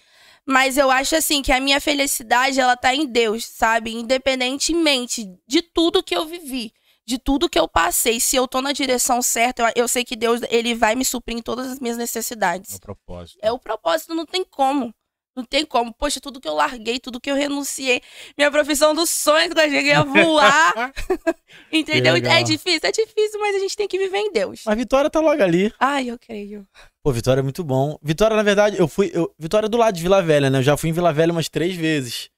Mas 0.44 0.76
eu 0.78 0.90
acho 0.90 1.16
assim 1.16 1.42
que 1.42 1.50
a 1.50 1.58
minha 1.60 1.80
felicidade 1.80 2.60
ela 2.60 2.76
tá 2.76 2.94
em 2.94 3.04
Deus, 3.06 3.44
sabe? 3.44 3.92
Independentemente 3.94 5.26
de 5.46 5.62
tudo 5.62 6.02
que 6.02 6.14
eu 6.16 6.24
vivi, 6.26 6.72
de 7.06 7.18
tudo 7.18 7.48
que 7.48 7.58
eu 7.58 7.68
passei, 7.68 8.18
se 8.18 8.34
eu 8.34 8.48
tô 8.48 8.60
na 8.60 8.72
direção 8.72 9.22
certa, 9.22 9.62
eu, 9.62 9.84
eu 9.84 9.88
sei 9.88 10.04
que 10.04 10.16
Deus 10.16 10.40
ele 10.50 10.74
vai 10.74 10.94
me 10.94 11.04
suprir 11.04 11.36
em 11.36 11.42
todas 11.42 11.70
as 11.70 11.78
minhas 11.78 11.96
É 11.96 12.00
o 12.00 12.02
necessidades. 12.02 12.78
propósito. 12.78 13.38
É 13.40 13.52
o 13.52 13.58
propósito, 13.58 14.14
não 14.14 14.26
tem 14.26 14.44
como. 14.44 14.92
Não 15.36 15.44
tem 15.44 15.66
como. 15.66 15.92
Poxa, 15.92 16.18
tudo 16.18 16.40
que 16.40 16.48
eu 16.48 16.54
larguei, 16.54 16.98
tudo 16.98 17.20
que 17.20 17.30
eu 17.30 17.34
renunciei, 17.34 18.00
minha 18.38 18.50
profissão 18.50 18.94
dos 18.94 19.10
sonhos, 19.10 19.52
que 19.52 19.60
eu 19.60 19.70
cheguei 19.70 19.92
a 19.92 20.02
voar. 20.02 20.72
Entendeu? 21.70 22.16
É 22.16 22.42
difícil, 22.42 22.80
é 22.82 22.90
difícil, 22.90 23.38
mas 23.38 23.54
a 23.54 23.58
gente 23.58 23.76
tem 23.76 23.86
que 23.86 23.98
viver 23.98 24.16
em 24.18 24.32
Deus. 24.32 24.62
Mas 24.64 24.76
Vitória 24.76 25.10
tá 25.10 25.20
logo 25.20 25.42
ali. 25.42 25.72
Ai, 25.78 26.08
eu 26.10 26.18
creio. 26.18 26.66
Pô, 27.02 27.12
Vitória 27.12 27.40
é 27.40 27.42
muito 27.42 27.62
bom. 27.62 27.98
Vitória, 28.02 28.34
na 28.34 28.42
verdade, 28.42 28.78
eu 28.78 28.88
fui. 28.88 29.10
Eu, 29.12 29.32
Vitória 29.38 29.66
é 29.66 29.68
do 29.68 29.76
lado 29.76 29.94
de 29.94 30.02
Vila 30.02 30.22
Velha, 30.22 30.48
né? 30.48 30.58
Eu 30.58 30.62
já 30.62 30.76
fui 30.76 30.88
em 30.88 30.92
Vila 30.94 31.12
Velha 31.12 31.32
umas 31.32 31.48
três 31.50 31.76
vezes. 31.76 32.30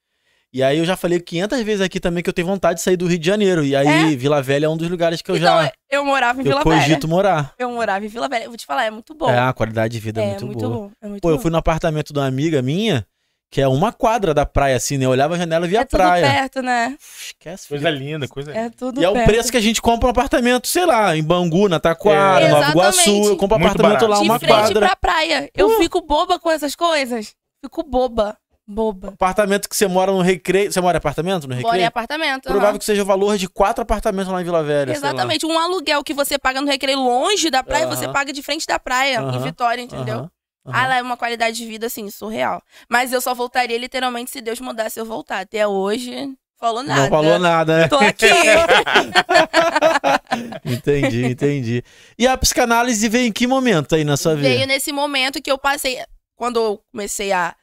E 0.51 0.63
aí 0.63 0.79
eu 0.79 0.85
já 0.85 0.97
falei 0.97 1.19
500 1.19 1.61
vezes 1.61 1.81
aqui 1.81 1.99
também 1.99 2.23
que 2.23 2.29
eu 2.29 2.33
tenho 2.33 2.47
vontade 2.47 2.79
de 2.79 2.83
sair 2.83 2.97
do 2.97 3.05
Rio 3.07 3.19
de 3.19 3.25
Janeiro. 3.27 3.63
E 3.63 3.75
aí 3.75 4.13
É? 4.13 4.15
Vila 4.15 4.41
Velha 4.41 4.65
é 4.65 4.69
um 4.69 4.75
dos 4.77 4.89
lugares 4.89 5.21
que 5.21 5.29
eu 5.29 5.37
então, 5.37 5.61
já. 5.63 5.71
eu 5.91 6.03
morava 6.03 6.39
em 6.39 6.41
Eu 6.45 6.51
Vila 6.51 6.63
Velha. 6.63 6.81
cogito 6.81 7.07
morar. 7.07 7.53
Eu 7.59 7.69
morava 7.71 8.03
em 8.03 8.07
Vila 8.07 8.27
Velha. 8.27 8.45
Eu 8.45 8.49
vou 8.49 8.57
te 8.57 8.65
falar, 8.65 8.85
é 8.85 8.89
muito 8.91 9.13
bom. 9.13 9.29
É, 9.29 9.37
a 9.37 9.53
qualidade 9.53 9.93
de 9.93 9.99
vida 9.99 10.21
é, 10.21 10.39
muito, 10.39 10.47
boa. 10.67 10.69
bom. 10.69 10.91
É 11.01 11.07
muito 11.07 11.21
Pô, 11.21 11.29
eu 11.29 11.35
bom. 11.35 11.41
fui 11.43 11.51
no 11.51 11.57
apartamento 11.57 12.11
de 12.11 12.17
uma 12.19 12.25
amiga 12.25 12.63
minha, 12.63 13.05
que 13.51 13.61
é 13.61 13.67
uma 13.67 13.91
quadra 13.93 14.33
da 14.33 14.43
praia, 14.43 14.75
assim, 14.75 14.97
né? 14.97 15.05
Eu 15.05 15.11
olhava 15.11 15.35
a 15.35 15.37
janela 15.37 15.67
e 15.67 15.69
via 15.69 15.79
é 15.79 15.81
a 15.83 15.85
tudo 15.85 15.97
praia. 15.99 16.25
perto, 16.27 16.61
né? 16.63 16.97
Esquece, 17.27 17.67
Coisa 17.67 17.87
filho. 17.91 17.99
linda, 17.99 18.27
coisa 18.27 18.51
É 18.51 18.69
tudo 18.71 18.99
E 18.99 19.05
é 19.05 19.09
o 19.09 19.13
perto. 19.13 19.25
preço 19.27 19.51
que 19.51 19.57
a 19.57 19.61
gente 19.61 19.79
compra 19.83 20.07
um 20.07 20.11
apartamento, 20.11 20.67
sei 20.67 20.83
lá, 20.85 21.15
em 21.15 21.23
Bangu, 21.23 21.69
na 21.69 21.79
Taquara, 21.79 22.45
É. 22.45 22.49
Nova 22.49 22.71
Iguaçu. 22.71 23.09
Eu 23.09 23.37
compro 23.37 23.55
um 23.55 23.59
Muito 23.59 23.71
apartamento 23.71 23.99
barato. 23.99 24.07
lá, 24.07 24.17
De 24.17 24.23
uma 24.23 24.39
frente 24.39 24.51
quadra. 24.51 24.79
pra 24.87 24.95
praia. 24.95 25.47
Eu 25.55 25.77
fico 25.77 26.01
boba 26.01 26.39
com 26.39 26.49
essas 26.49 26.75
coisas. 26.75 27.35
Fico 27.63 27.83
boba. 27.83 28.35
Boba. 28.71 29.07
Apartamento 29.07 29.67
que 29.67 29.75
você 29.75 29.87
mora 29.87 30.11
no 30.11 30.21
recreio. 30.21 30.71
Você 30.71 30.79
mora 30.79 30.95
em 30.95 30.99
apartamento? 30.99 31.47
No 31.47 31.55
Moro 31.55 31.59
em 31.59 31.63
recreio? 31.63 31.87
apartamento. 31.87 32.43
Provável 32.43 32.77
que 32.77 32.85
seja 32.85 33.01
o 33.01 33.05
valor 33.05 33.35
de 33.35 33.49
quatro 33.49 33.81
apartamentos 33.81 34.31
lá 34.31 34.39
em 34.39 34.43
Vila 34.43 34.61
Velha. 34.61 34.91
Exatamente. 34.91 35.43
Um 35.43 35.57
aluguel 35.57 36.03
que 36.03 36.13
você 36.13 36.37
paga 36.37 36.61
no 36.61 36.67
recreio 36.67 36.99
longe 36.99 37.49
da 37.49 37.63
praia, 37.63 37.87
Aham. 37.87 37.95
você 37.95 38.07
paga 38.07 38.31
de 38.31 38.43
frente 38.43 38.67
da 38.67 38.77
praia, 38.77 39.15
em 39.15 39.17
Aham. 39.17 39.39
Vitória, 39.39 39.81
entendeu? 39.81 40.29
Ah, 40.65 40.85
lá 40.85 40.97
é 40.97 41.01
uma 41.01 41.17
qualidade 41.17 41.57
de 41.57 41.65
vida, 41.65 41.87
assim, 41.87 42.11
surreal. 42.11 42.61
Mas 42.87 43.11
eu 43.11 43.19
só 43.19 43.33
voltaria 43.33 43.75
literalmente 43.75 44.29
se 44.29 44.39
Deus 44.39 44.59
mudasse 44.59 44.99
eu 44.99 45.05
voltar. 45.05 45.39
Até 45.39 45.67
hoje, 45.67 46.31
falou 46.59 46.83
nada. 46.83 47.01
Não 47.01 47.09
falou 47.09 47.39
nada, 47.39 47.79
né? 47.79 47.87
Tô 47.87 47.97
aqui. 47.97 48.27
entendi, 50.63 51.25
entendi. 51.25 51.83
E 52.19 52.27
a 52.27 52.37
psicanálise 52.37 53.09
veio 53.09 53.27
em 53.27 53.31
que 53.31 53.47
momento 53.47 53.95
aí 53.95 54.03
na 54.03 54.15
sua 54.15 54.35
vida? 54.35 54.47
Veio 54.47 54.67
nesse 54.67 54.91
momento 54.91 55.41
que 55.41 55.51
eu 55.51 55.57
passei. 55.57 55.97
Quando 56.35 56.59
eu 56.59 56.81
comecei 56.91 57.31
a 57.31 57.55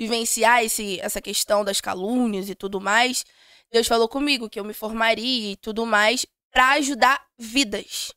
vivenciar 0.00 0.64
esse, 0.64 0.98
essa 1.00 1.20
questão 1.20 1.62
das 1.62 1.78
calúnias 1.78 2.48
e 2.48 2.54
tudo 2.54 2.80
mais, 2.80 3.22
Deus 3.70 3.86
falou 3.86 4.08
comigo 4.08 4.48
que 4.48 4.58
eu 4.58 4.64
me 4.64 4.72
formaria 4.72 5.52
e 5.52 5.56
tudo 5.56 5.84
mais 5.84 6.24
pra 6.50 6.70
ajudar 6.70 7.20
vidas. 7.38 8.10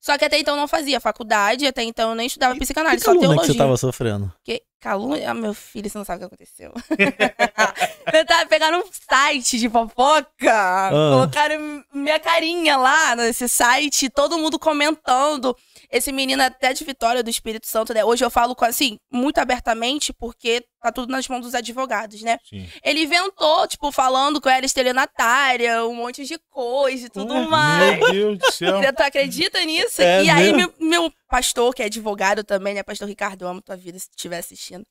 Só 0.00 0.16
que 0.16 0.24
até 0.24 0.38
então 0.38 0.54
eu 0.54 0.60
não 0.60 0.68
fazia 0.68 1.00
faculdade, 1.00 1.66
até 1.66 1.82
então 1.82 2.10
eu 2.10 2.14
nem 2.14 2.28
estudava 2.28 2.54
Que 2.54 2.60
psicanálise, 2.60 3.04
só 3.04 3.10
calúnia 3.10 3.28
que 3.28 3.34
teologia. 3.34 3.52
você 3.52 3.58
tava 3.58 3.76
sofrendo? 3.76 4.32
Que 4.44 4.62
calúnia? 4.80 5.30
Ah, 5.30 5.34
meu 5.34 5.54
filho, 5.54 5.90
você 5.90 5.98
não 5.98 6.04
sabe 6.04 6.24
o 6.24 6.28
que 6.28 6.34
aconteceu. 6.34 6.72
eu 8.14 8.26
tava 8.26 8.46
pegando 8.46 8.78
um 8.78 8.84
site 8.92 9.58
de 9.58 9.68
fofoca, 9.68 10.90
colocaram 10.90 11.84
minha 11.92 12.18
carinha 12.20 12.76
lá 12.76 13.16
nesse 13.16 13.48
site, 13.48 14.08
todo 14.08 14.38
mundo 14.38 14.56
comentando. 14.56 15.56
Esse 15.92 16.10
menino 16.10 16.42
até 16.42 16.72
de 16.72 16.82
Vitória 16.84 17.22
do 17.22 17.28
Espírito 17.28 17.66
Santo, 17.66 17.92
né? 17.92 18.02
Hoje 18.02 18.24
eu 18.24 18.30
falo 18.30 18.56
com 18.56 18.64
assim, 18.64 18.98
muito 19.12 19.36
abertamente, 19.36 20.10
porque 20.10 20.64
tá 20.80 20.90
tudo 20.90 21.12
nas 21.12 21.28
mãos 21.28 21.42
dos 21.42 21.54
advogados, 21.54 22.22
né? 22.22 22.38
Sim. 22.48 22.66
Ele 22.82 23.02
inventou, 23.02 23.68
tipo, 23.68 23.92
falando 23.92 24.40
que 24.40 24.48
eu 24.48 24.52
era 24.52 24.64
estelionatária, 24.64 25.84
um 25.84 25.94
monte 25.94 26.24
de 26.24 26.38
coisa 26.48 27.06
e 27.06 27.10
tudo 27.10 27.34
Ué, 27.34 27.46
mais. 27.46 27.98
Meu 27.98 28.10
Deus 28.10 28.38
do 28.38 28.52
céu. 28.52 28.80
Você 28.80 28.92
tu 28.92 29.02
acredita 29.02 29.62
nisso? 29.64 30.00
É 30.00 30.24
e 30.24 30.30
aí, 30.30 30.52
mesmo? 30.52 30.72
meu, 30.78 30.88
meu 30.88 31.12
pastor, 31.28 31.74
que 31.74 31.82
é 31.82 31.86
advogado 31.86 32.42
também, 32.42 32.72
né? 32.72 32.82
Pastor 32.82 33.06
Ricardo, 33.06 33.42
eu 33.42 33.48
amo 33.48 33.60
tua 33.60 33.76
vida 33.76 33.98
se 33.98 34.08
estiver 34.08 34.38
assistindo. 34.38 34.86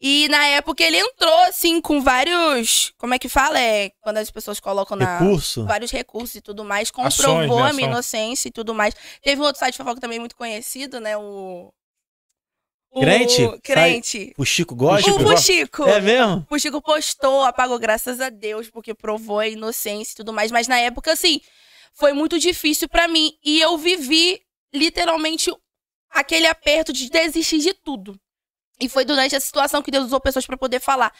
E 0.00 0.28
na 0.28 0.46
época 0.46 0.84
ele 0.84 0.96
entrou, 0.96 1.36
assim, 1.40 1.80
com 1.80 2.00
vários. 2.00 2.92
Como 2.98 3.14
é 3.14 3.18
que 3.18 3.28
fala? 3.28 3.60
É 3.60 3.90
quando 4.00 4.18
as 4.18 4.30
pessoas 4.30 4.60
colocam 4.60 4.96
na. 4.96 5.18
Recurso? 5.18 5.64
Vários 5.64 5.90
recursos 5.90 6.36
e 6.36 6.40
tudo 6.40 6.64
mais. 6.64 6.88
Ações, 6.96 7.16
Comprovou 7.16 7.64
né? 7.64 7.70
a 7.70 7.72
minha 7.72 7.88
inocência 7.88 8.48
e 8.48 8.52
tudo 8.52 8.72
mais. 8.72 8.94
Teve 9.22 9.40
um 9.40 9.44
outro 9.44 9.58
site 9.58 9.72
de 9.72 9.78
fofoca 9.78 10.00
também 10.00 10.20
muito 10.20 10.36
conhecido, 10.36 11.00
né? 11.00 11.16
O. 11.16 11.72
o 12.92 13.00
Crente? 13.00 13.58
Crente. 13.60 14.34
O 14.38 14.44
Chico 14.44 14.76
gosta? 14.76 15.10
O 15.10 15.18
Fuxico. 15.18 15.82
É 15.82 16.00
mesmo? 16.00 16.46
O 16.48 16.58
Chico 16.60 16.80
postou, 16.80 17.42
apagou, 17.42 17.78
graças 17.80 18.20
a 18.20 18.30
Deus, 18.30 18.70
porque 18.70 18.94
provou 18.94 19.40
a 19.40 19.48
inocência 19.48 20.12
e 20.12 20.16
tudo 20.16 20.32
mais. 20.32 20.52
Mas 20.52 20.68
na 20.68 20.78
época, 20.78 21.12
assim, 21.12 21.40
foi 21.92 22.12
muito 22.12 22.38
difícil 22.38 22.88
pra 22.88 23.08
mim. 23.08 23.32
E 23.44 23.60
eu 23.60 23.76
vivi, 23.76 24.40
literalmente, 24.72 25.52
aquele 26.08 26.46
aperto 26.46 26.92
de 26.92 27.10
desistir 27.10 27.58
de 27.58 27.74
tudo. 27.74 28.16
E 28.80 28.88
foi 28.88 29.04
durante 29.04 29.34
essa 29.34 29.46
situação 29.46 29.82
que 29.82 29.90
Deus 29.90 30.06
usou 30.06 30.20
pessoas 30.20 30.46
pra 30.46 30.56
poder 30.56 30.80
falar. 30.80 31.12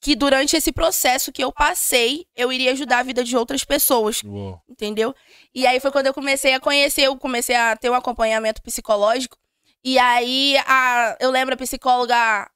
Que 0.00 0.16
durante 0.16 0.56
esse 0.56 0.72
processo 0.72 1.30
que 1.30 1.42
eu 1.42 1.52
passei, 1.52 2.26
eu 2.34 2.52
iria 2.52 2.72
ajudar 2.72 2.98
a 2.98 3.02
vida 3.02 3.22
de 3.22 3.36
outras 3.36 3.64
pessoas 3.64 4.22
Uou. 4.24 4.60
entendeu? 4.68 5.14
E 5.54 5.66
aí 5.66 5.78
foi 5.78 5.92
quando 5.92 6.06
eu 6.06 6.14
comecei 6.14 6.54
a 6.54 6.60
conhecer, 6.60 7.02
eu 7.02 7.16
comecei 7.16 7.54
a 7.54 7.76
ter 7.76 7.90
um 7.90 7.94
acompanhamento 7.94 8.60
psicológico. 8.62 9.36
E 9.84 9.98
aí 9.98 10.56
a, 10.66 11.16
eu 11.20 11.30
lembro 11.30 11.54
a 11.54 11.58
psicóloga 11.58 12.50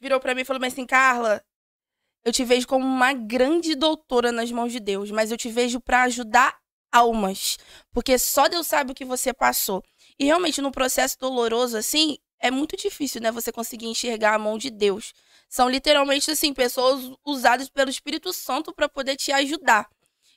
virou 0.00 0.18
pra 0.18 0.34
mim 0.34 0.42
e 0.42 0.44
falou 0.44 0.64
assim, 0.64 0.86
Carla, 0.86 1.42
eu 2.24 2.32
te 2.32 2.44
vejo 2.44 2.66
como 2.66 2.84
uma 2.84 3.12
grande 3.12 3.74
doutora 3.74 4.32
nas 4.32 4.50
mãos 4.50 4.72
de 4.72 4.80
Deus, 4.80 5.10
mas 5.10 5.30
eu 5.30 5.36
te 5.36 5.50
vejo 5.50 5.80
pra 5.80 6.02
ajudar 6.02 6.58
almas, 6.92 7.56
porque 7.92 8.18
só 8.18 8.48
Deus 8.48 8.66
sabe 8.66 8.92
o 8.92 8.94
que 8.94 9.04
você 9.04 9.32
passou. 9.32 9.82
E 10.18 10.24
realmente 10.24 10.60
no 10.60 10.72
processo 10.72 11.18
doloroso 11.18 11.76
assim, 11.76 12.18
é 12.40 12.50
muito 12.50 12.76
difícil, 12.76 13.20
né, 13.20 13.30
você 13.30 13.52
conseguir 13.52 13.86
enxergar 13.86 14.34
a 14.34 14.38
mão 14.38 14.56
de 14.58 14.70
Deus. 14.70 15.12
São 15.48 15.68
literalmente 15.68 16.30
assim 16.30 16.54
pessoas 16.54 17.10
usadas 17.24 17.68
pelo 17.68 17.90
Espírito 17.90 18.32
Santo 18.32 18.72
pra 18.72 18.88
poder 18.88 19.16
te 19.16 19.30
ajudar. 19.32 19.88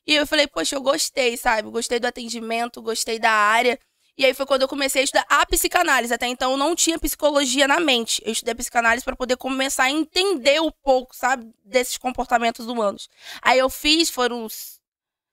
E 0.06 0.16
eu 0.16 0.28
falei, 0.28 0.48
poxa, 0.48 0.76
eu 0.76 0.82
gostei, 0.82 1.38
sabe? 1.38 1.70
Gostei 1.70 2.00
do 2.00 2.08
atendimento, 2.08 2.82
gostei 2.82 3.18
da 3.20 3.32
área. 3.32 3.80
E 4.18 4.26
aí 4.26 4.34
foi 4.34 4.46
quando 4.46 4.64
eu 4.64 4.68
comecei 4.68 5.02
a 5.02 5.04
estudar 5.04 5.26
a 5.30 5.46
psicanálise. 5.46 6.14
Até 6.14 6.28
então 6.28 6.52
eu 6.52 6.58
não 6.58 6.76
tinha 6.76 7.00
psicologia 7.00 7.68
na 7.68 7.80
mente. 7.80 8.22
Eu 8.26 8.32
estudei 8.32 8.54
psicanálise 8.54 9.04
para 9.04 9.16
poder 9.16 9.38
começar 9.38 9.86
a 9.86 9.92
entender 9.92 10.62
um 10.62 10.72
pouco, 10.72 11.16
sabe, 11.16 11.50
desses 11.64 11.98
comportamentos 11.98 12.68
humanos. 12.68 13.10
Aí 13.42 13.58
eu 13.60 13.70
fiz, 13.70 14.10
foram 14.10 14.48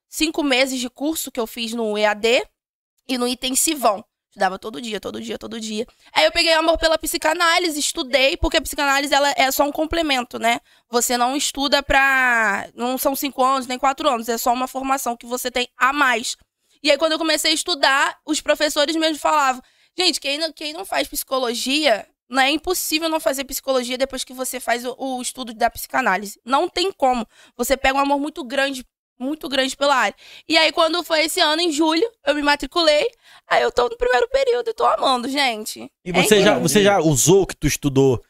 cinco 0.08 0.42
meses 0.42 0.78
de 0.78 0.88
curso 0.88 1.30
que 1.32 1.40
eu 1.40 1.46
fiz 1.46 1.72
no 1.72 1.98
EAD 1.98 2.42
e 3.08 3.18
no 3.18 3.26
intensivão. 3.26 4.04
Estudava 4.30 4.60
todo 4.60 4.80
dia, 4.80 5.00
todo 5.00 5.20
dia, 5.20 5.36
todo 5.36 5.58
dia. 5.58 5.84
Aí 6.12 6.24
eu 6.24 6.30
peguei 6.30 6.52
amor 6.52 6.78
pela 6.78 6.96
psicanálise, 6.96 7.80
estudei, 7.80 8.36
porque 8.36 8.58
a 8.58 8.62
psicanálise 8.62 9.12
ela 9.12 9.34
é 9.36 9.50
só 9.50 9.64
um 9.64 9.72
complemento, 9.72 10.38
né? 10.38 10.60
Você 10.88 11.16
não 11.16 11.36
estuda 11.36 11.82
pra. 11.82 12.68
Não 12.76 12.96
são 12.96 13.16
cinco 13.16 13.42
anos, 13.42 13.66
nem 13.66 13.76
quatro 13.76 14.08
anos, 14.08 14.28
é 14.28 14.38
só 14.38 14.52
uma 14.52 14.68
formação 14.68 15.16
que 15.16 15.26
você 15.26 15.50
tem 15.50 15.68
a 15.76 15.92
mais. 15.92 16.36
E 16.80 16.92
aí, 16.92 16.96
quando 16.96 17.12
eu 17.12 17.18
comecei 17.18 17.50
a 17.50 17.54
estudar, 17.54 18.18
os 18.24 18.40
professores 18.40 18.94
mesmo 18.94 19.18
falavam: 19.18 19.60
Gente, 19.98 20.20
quem 20.20 20.38
não, 20.38 20.52
quem 20.52 20.72
não 20.72 20.84
faz 20.84 21.08
psicologia, 21.08 22.06
não 22.28 22.40
é 22.40 22.50
impossível 22.50 23.08
não 23.08 23.18
fazer 23.18 23.42
psicologia 23.42 23.98
depois 23.98 24.22
que 24.22 24.32
você 24.32 24.60
faz 24.60 24.84
o, 24.84 24.94
o 24.96 25.20
estudo 25.20 25.52
da 25.52 25.68
psicanálise. 25.68 26.40
Não 26.44 26.68
tem 26.68 26.92
como. 26.92 27.26
Você 27.56 27.76
pega 27.76 27.98
um 27.98 28.00
amor 28.00 28.20
muito 28.20 28.44
grande, 28.44 28.86
muito 29.20 29.48
grande 29.48 29.76
pela 29.76 29.94
área. 29.94 30.14
E 30.48 30.56
aí, 30.56 30.72
quando 30.72 31.04
foi 31.04 31.24
esse 31.26 31.38
ano, 31.40 31.60
em 31.60 31.70
julho, 31.70 32.08
eu 32.26 32.34
me 32.34 32.42
matriculei. 32.42 33.06
Aí 33.48 33.62
eu 33.62 33.70
tô 33.70 33.88
no 33.88 33.96
primeiro 33.96 34.26
período 34.28 34.70
e 34.70 34.74
tô 34.74 34.84
amando, 34.86 35.28
gente. 35.28 35.90
E 36.04 36.10
É 36.10 36.12
você 36.12 36.36
já, 36.36 36.50
incrível. 36.52 36.60
você 36.62 36.82
já 36.82 36.98
usou 37.00 37.42
o 37.42 37.46
que 37.46 37.54
tu 37.56 37.66
estudou 37.66 38.18
pra 38.18 38.26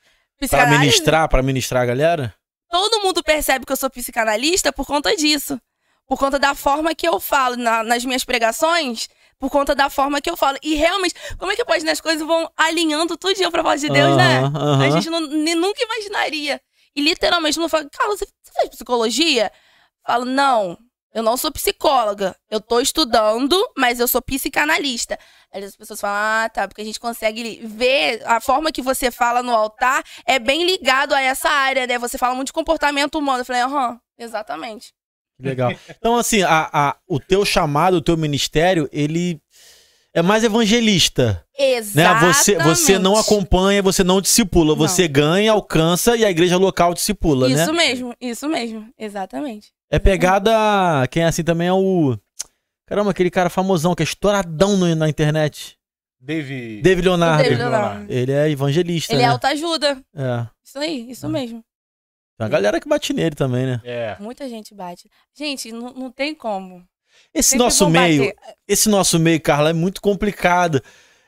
Psicanálise, 0.48 0.78
ministrar, 0.80 1.28
pra 1.28 1.42
ministrar 1.42 1.82
a 1.82 1.86
galera? 1.86 2.34
Todo 2.68 3.00
mundo 3.02 3.22
percebe 3.22 3.64
que 3.64 3.72
eu 3.72 3.76
sou 3.76 3.88
psicanalista 3.90 4.72
por 4.72 4.86
conta 4.86 5.14
disso. 5.16 5.60
Por 6.06 6.18
conta 6.18 6.38
da 6.38 6.54
forma 6.54 6.94
que 6.94 7.06
eu 7.06 7.20
falo 7.20 7.56
na- 7.56 7.84
nas 7.84 8.04
minhas 8.04 8.24
pregações, 8.24 9.08
por 9.38 9.48
conta 9.50 9.74
da 9.76 9.88
forma 9.88 10.20
que 10.20 10.28
eu 10.28 10.36
falo. 10.36 10.58
E 10.62 10.74
realmente, 10.74 11.14
como 11.38 11.52
é 11.52 11.56
que 11.56 11.64
pode, 11.64 11.84
né? 11.84 11.92
As 11.92 12.00
coisas 12.00 12.26
vão 12.26 12.50
alinhando 12.56 13.16
dia 13.36 13.50
pra 13.50 13.62
voz 13.62 13.80
de 13.80 13.88
Deus, 13.88 14.16
né? 14.16 14.40
A 14.84 14.90
gente 14.90 15.08
não- 15.08 15.20
nem- 15.20 15.54
nunca 15.54 15.80
imaginaria. 15.82 16.60
E 16.96 17.00
literalmente, 17.00 17.58
não 17.58 17.68
fala, 17.68 17.88
Carla, 17.92 18.16
você, 18.16 18.26
você 18.26 18.52
faz 18.52 18.68
psicologia? 18.70 19.52
Falo, 20.10 20.24
não, 20.24 20.76
eu 21.14 21.22
não 21.22 21.36
sou 21.36 21.52
psicóloga. 21.52 22.34
Eu 22.50 22.60
tô 22.60 22.80
estudando, 22.80 23.56
mas 23.76 24.00
eu 24.00 24.08
sou 24.08 24.20
psicanalista. 24.20 25.16
Aí 25.52 25.62
as 25.62 25.76
pessoas 25.76 26.00
falam, 26.00 26.16
ah, 26.44 26.48
tá, 26.48 26.66
porque 26.66 26.82
a 26.82 26.84
gente 26.84 26.98
consegue 26.98 27.60
ver 27.64 28.20
a 28.26 28.40
forma 28.40 28.72
que 28.72 28.82
você 28.82 29.10
fala 29.10 29.40
no 29.42 29.52
altar 29.54 30.02
é 30.26 30.38
bem 30.40 30.64
ligado 30.64 31.12
a 31.12 31.20
essa 31.20 31.48
área, 31.48 31.86
né? 31.86 31.96
Você 31.98 32.18
fala 32.18 32.34
muito 32.34 32.48
de 32.48 32.52
comportamento 32.52 33.16
humano. 33.18 33.40
Eu 33.40 33.44
falei, 33.44 33.62
aham, 33.62 34.00
exatamente. 34.18 34.92
Legal. 35.40 35.72
Então, 35.88 36.16
assim, 36.16 36.42
a, 36.42 36.68
a- 36.72 36.96
o 37.08 37.18
teu 37.20 37.44
chamado, 37.44 37.94
o 37.98 38.02
teu 38.02 38.16
ministério, 38.16 38.88
ele 38.92 39.40
é 40.12 40.22
mais 40.22 40.42
evangelista. 40.42 41.44
Né? 41.56 41.74
Exatamente. 41.76 42.34
Você, 42.34 42.58
você 42.58 42.98
não 42.98 43.16
acompanha, 43.16 43.80
você 43.82 44.02
não 44.04 44.20
discipula. 44.20 44.74
Não. 44.74 44.88
Você 44.88 45.06
ganha, 45.08 45.52
alcança 45.52 46.16
e 46.16 46.24
a 46.24 46.30
igreja 46.30 46.56
local 46.56 46.94
discipula, 46.94 47.48
né? 47.48 47.62
Isso 47.62 47.72
mesmo, 47.72 48.14
isso 48.20 48.48
mesmo, 48.48 48.88
exatamente. 48.98 49.72
É 49.90 49.98
pegada. 49.98 50.50
Quem 51.10 51.22
é 51.22 51.26
assim 51.26 51.42
também 51.44 51.68
é 51.68 51.72
o. 51.72 52.16
Caramba, 52.86 53.10
aquele 53.10 53.30
cara 53.30 53.50
famosão 53.50 53.94
que 53.94 54.02
é 54.02 54.04
estouradão 54.04 54.76
no- 54.76 54.94
na 54.94 55.08
internet. 55.08 55.76
Dave. 56.20 56.82
David 56.82 57.06
Leonardo. 57.08 57.42
David 57.42 57.58
Leonardo. 57.60 58.06
Ele 58.12 58.32
é 58.32 58.50
evangelista. 58.50 59.12
Ele 59.12 59.22
né? 59.22 59.28
é 59.28 59.30
autoajuda. 59.30 60.02
É. 60.14 60.46
Isso 60.62 60.78
aí, 60.78 61.10
isso 61.10 61.26
Ah. 61.26 61.30
mesmo. 61.30 61.64
Tem 62.36 62.44
uma 62.44 62.48
galera 62.48 62.80
que 62.80 62.88
bate 62.88 63.12
nele 63.12 63.34
também, 63.34 63.66
né? 63.66 63.80
É. 63.84 64.16
Muita 64.20 64.48
gente 64.48 64.74
bate. 64.74 65.08
Gente, 65.36 65.72
não, 65.72 65.92
não 65.92 66.10
tem 66.10 66.34
como. 66.34 66.82
Esse 67.34 67.50
Sempre 67.50 67.64
nosso 67.64 67.88
meio, 67.88 68.24
bater. 68.26 68.36
esse 68.68 68.88
nosso 68.88 69.18
meio, 69.18 69.40
Carla, 69.40 69.70
é 69.70 69.72
muito 69.72 70.00
complicado. 70.00 70.82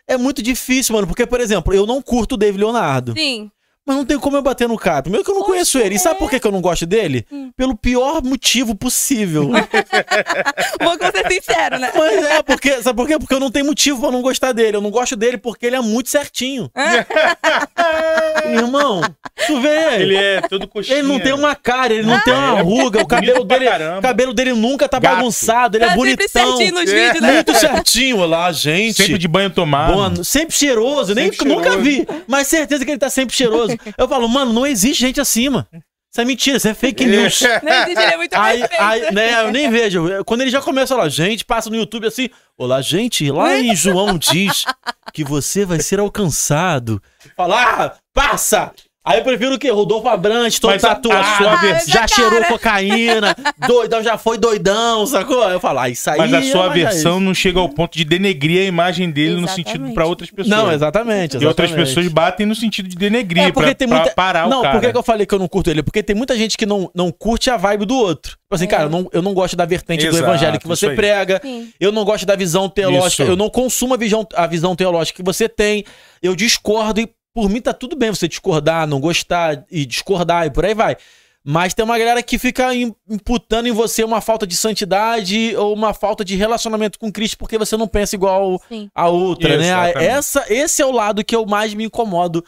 É 0.07 0.17
muito 0.17 0.43
difícil, 0.43 0.95
mano, 0.95 1.07
porque, 1.07 1.27
por 1.27 1.41
exemplo, 1.41 1.73
eu 1.75 1.87
não 1.87 2.01
curto 2.03 2.33
o 2.33 2.37
David 2.39 2.63
Leonardo. 2.63 3.13
Sim. 3.13 3.51
Mas 3.85 3.97
não 3.97 4.05
tem 4.05 4.17
como 4.17 4.37
eu 4.37 4.43
bater 4.43 4.69
no 4.69 4.79
cara. 4.79 5.03
Primeiro 5.03 5.25
que 5.25 5.31
eu 5.31 5.35
não 5.35 5.41
Poxa, 5.43 5.53
conheço 5.55 5.79
ele. 5.79 5.97
E 5.97 5.99
sabe 5.99 6.15
é. 6.15 6.19
por 6.19 6.31
que 6.31 6.39
que 6.39 6.47
eu 6.47 6.53
não 6.53 6.61
gosto 6.61 6.87
dele? 6.87 7.27
Hum. 7.33 7.51
Pelo 7.57 7.77
pior 7.77 8.23
motivo 8.23 8.77
possível. 8.77 9.51
Vou 10.81 10.97
ser 11.11 11.29
sincero, 11.33 11.79
né? 11.81 11.91
Mas 11.93 12.25
é, 12.25 12.43
porque. 12.43 12.81
Sabe 12.81 12.97
por 12.97 13.09
quê? 13.09 13.19
Porque 13.19 13.35
eu 13.35 13.41
não 13.41 13.51
tenho 13.51 13.67
motivo 13.67 14.01
pra 14.01 14.13
não 14.13 14.23
gostar 14.23 14.53
dele. 14.53 14.77
Eu 14.77 14.81
não 14.81 14.91
gosto 14.91 15.17
dele 15.17 15.37
porque 15.37 15.67
ele 15.67 15.75
é 15.77 15.81
muito 15.81 16.11
certinho. 16.11 16.71
Irmão, 18.47 19.01
tu 19.47 19.61
vê. 19.61 20.01
Ele 20.01 20.17
é 20.17 20.41
todo 20.43 20.67
coxinha. 20.69 20.99
Ele 20.99 21.09
não 21.09 21.19
tem 21.21 21.33
uma 21.33 21.55
cara, 21.55 21.93
ele 21.93 22.07
não 22.07 22.21
tem 22.21 22.33
uma 22.33 22.59
É, 22.59 22.63
ruga, 22.63 23.01
o 23.03 23.07
cabelo 23.07 23.45
dele, 23.45 23.65
caramba. 23.67 23.99
o 23.99 24.03
cabelo 24.03 24.33
dele 24.35 24.53
nunca 24.53 24.89
tá 24.89 24.99
Gato. 24.99 25.17
bagunçado, 25.17 25.77
ele 25.77 25.85
é 25.85 25.89
Tá 25.89 25.95
sempre 25.95 26.15
bonitão. 26.17 26.29
certinho 26.57 26.73
nos 26.75 26.91
É. 26.93 27.05
vídeos, 27.07 27.21
né? 27.23 27.33
Muito 27.33 27.55
certinho, 27.55 28.19
olha 28.19 28.27
lá, 28.27 28.53
gente. 28.53 28.95
Sempre 28.95 29.19
de 29.19 29.29
banho 29.29 29.51
tomado. 29.51 29.93
Bom, 29.95 30.25
sempre 30.25 30.55
cheiroso, 30.55 31.15
nem 31.15 31.31
Sempre 31.33 31.49
nunca 31.49 31.63
cheiroso. 31.73 31.83
vi, 31.85 32.07
mas 32.27 32.47
certeza 32.47 32.85
que 32.85 32.91
ele 32.91 32.99
tá 32.99 33.11
sempre 33.11 33.35
cheiroso. 33.35 33.72
Eu 33.97 34.09
falo, 34.09 34.29
mano, 34.29 34.53
não 34.53 34.67
existe 34.67 35.01
gente 35.01 35.21
acima. 35.21 35.69
Isso 36.13 36.21
é 36.21 36.25
mentira, 36.27 36.57
isso 36.59 36.69
é 36.69 36.75
fake 36.75 37.07
news. 37.07 37.41
Não 37.65 37.73
existe, 37.73 38.03
ele 38.03 38.13
é 38.13 38.17
muito 38.19 38.35
Aí, 38.35 38.63
aí, 38.79 39.15
né, 39.15 39.45
eu 39.45 39.51
nem 39.51 39.71
vejo. 39.71 40.23
Quando 40.27 40.43
ele 40.43 40.51
já 40.51 40.61
começa 40.61 40.95
lá, 40.95 41.09
gente, 41.09 41.43
passa 41.43 41.71
no 41.71 41.77
YouTube 41.77 42.07
assim, 42.07 42.29
olá, 42.59 42.83
gente, 42.83 43.31
lá 43.31 43.59
em 43.59 43.75
João 43.75 44.19
diz 44.19 44.67
que 45.15 45.25
você 45.25 45.65
vai 45.65 45.81
ser 45.81 46.01
alcançado. 46.01 47.03
Fala, 47.35 47.63
ah, 47.63 47.97
passa! 48.13 48.75
Aí 49.05 49.19
eu 49.19 49.25
prefiro 49.25 49.55
o 49.57 49.59
quê? 49.59 49.69
Rodolfo 49.69 50.09
Abrantes, 50.09 50.61
todo 50.61 50.71
Mas 50.71 50.85
a- 50.85 50.91
tatuado, 50.95 51.21
a 51.21 51.37
sua 51.37 51.57
vers- 51.57 51.87
já 51.87 52.05
Ah, 52.05 52.07
cheirou 52.09 52.39
cara. 52.41 52.45
cocaína, 52.53 53.37
doidão, 53.67 54.01
já 54.01 54.17
foi 54.17 54.39
doidão, 54.39 55.05
sacou? 55.09 55.43
Aí 55.43 55.55
eu 55.55 55.61
falo, 55.61 55.81
ah, 55.81 55.89
isso 55.89 56.09
aí 56.09 56.19
Mas 56.19 56.33
a 56.33 56.43
sua 56.43 56.67
é 56.67 56.69
mais 56.69 56.81
versão 56.83 57.19
não 57.19 57.35
chega 57.35 57.59
ao 57.59 57.69
ponto 57.69 57.99
de 57.99 58.05
denegrir 58.05 58.61
a 58.63 58.65
imagem 58.65 59.11
dele 59.11 59.35
no 59.35 59.39
Exatamente. 59.47 59.71
sentido 59.73 59.93
pra 59.95 60.07
outras 60.07 60.31
pessoas. 60.31 60.49
Não, 60.57 60.71
exatamente, 60.71 61.37
exatamente. 61.37 61.43
E 61.43 61.47
outras 61.47 61.71
pessoas 61.73 62.07
batem 62.07 62.47
no 62.47 62.55
sentido 62.55 62.89
de 62.89 62.95
denegrir, 62.95 63.43
É, 63.43 63.51
porque 63.51 63.71
pra, 63.71 63.75
tem 63.75 63.89
pra 63.89 63.97
muita- 63.99 64.15
parar 64.15 64.49
não, 64.49 64.61
o 64.61 64.63
cara. 64.63 64.75
por 64.75 64.81
que 64.87 64.93
que 64.93 64.99
eu 64.99 65.03
falei 65.03 65.27
que 65.27 65.35
eu 65.35 65.39
não 65.41 65.49
curto 65.49 65.69
ele? 65.69 65.83
Porque 65.83 66.01
tem 66.01 66.15
muita 66.15 66.37
gente 66.37 66.57
que 66.57 66.65
não, 66.65 66.89
não 66.95 67.11
curte 67.11 67.51
a 67.51 67.57
vibe 67.57 67.85
do 67.87 67.97
outro. 67.97 68.33
Tipo 68.33 68.55
assim, 68.55 68.65
É. 68.65 68.69
cara, 68.69 68.83
eu 68.85 68.91
não, 68.91 69.09
eu 69.13 69.21
não 69.23 69.35
gosto 69.35 69.57
da 69.57 69.65
vertente 69.65 70.03
do 70.07 70.15
Exato, 70.15 70.23
evangelho 70.23 70.59
que 70.61 70.67
isso 70.67 70.77
você 70.77 70.87
aí. 70.91 70.95
prega. 70.95 71.41
Sim. 71.43 71.71
Eu 71.81 71.91
não 71.91 72.05
gosto 72.05 72.25
da 72.25 72.37
visão 72.37 72.69
teológica. 72.69 73.25
Isso. 73.25 73.33
Eu 73.33 73.37
não 73.37 73.51
consumo 73.51 73.95
a 73.95 73.97
visão, 73.97 74.25
a 74.35 74.47
visão 74.47 74.77
teológica 74.77 75.17
que 75.17 75.25
você 75.25 75.49
tem. 75.49 75.85
Eu 76.23 76.37
discordo 76.37 77.01
e 77.01 77.09
por 77.35 77.49
mim 77.49 77.61
tá 77.61 77.73
tudo 77.73 77.97
bem 77.97 78.11
você 78.11 78.29
discordar, 78.29 78.87
não 78.87 79.01
gostar 79.01 79.65
e 79.71 79.85
discordar 79.87 80.47
e 80.47 80.51
por 80.51 80.65
aí 80.65 80.75
vai. 80.75 80.97
Mas 81.45 81.75
tem 81.75 81.85
uma 81.85 81.99
galera 81.99 82.23
que 82.23 82.39
fica 82.39 82.73
im- 82.73 82.95
imputando 83.11 83.67
em 83.67 83.73
você 83.73 84.05
uma 84.05 84.21
falta 84.21 84.47
de 84.47 84.57
santidade 84.57 85.57
ou 85.57 85.75
uma 85.75 85.93
falta 85.93 86.25
de 86.25 86.37
relacionamento 86.37 86.99
com 87.01 87.11
Cristo 87.11 87.37
porque 87.37 87.59
você 87.59 87.77
não 87.77 87.89
pensa 87.89 88.15
igual 88.15 88.63
Sim. 88.69 88.89
a 88.95 89.09
outra, 89.09 89.57
né? 89.59 89.93
Essa, 89.97 90.45
esse 90.49 90.81
é 90.81 90.87
o 90.87 90.93
lado 90.93 91.25
que 91.25 91.35
eu 91.35 91.45
mais 91.45 91.75
me 91.75 91.85
incomodo 91.85 92.45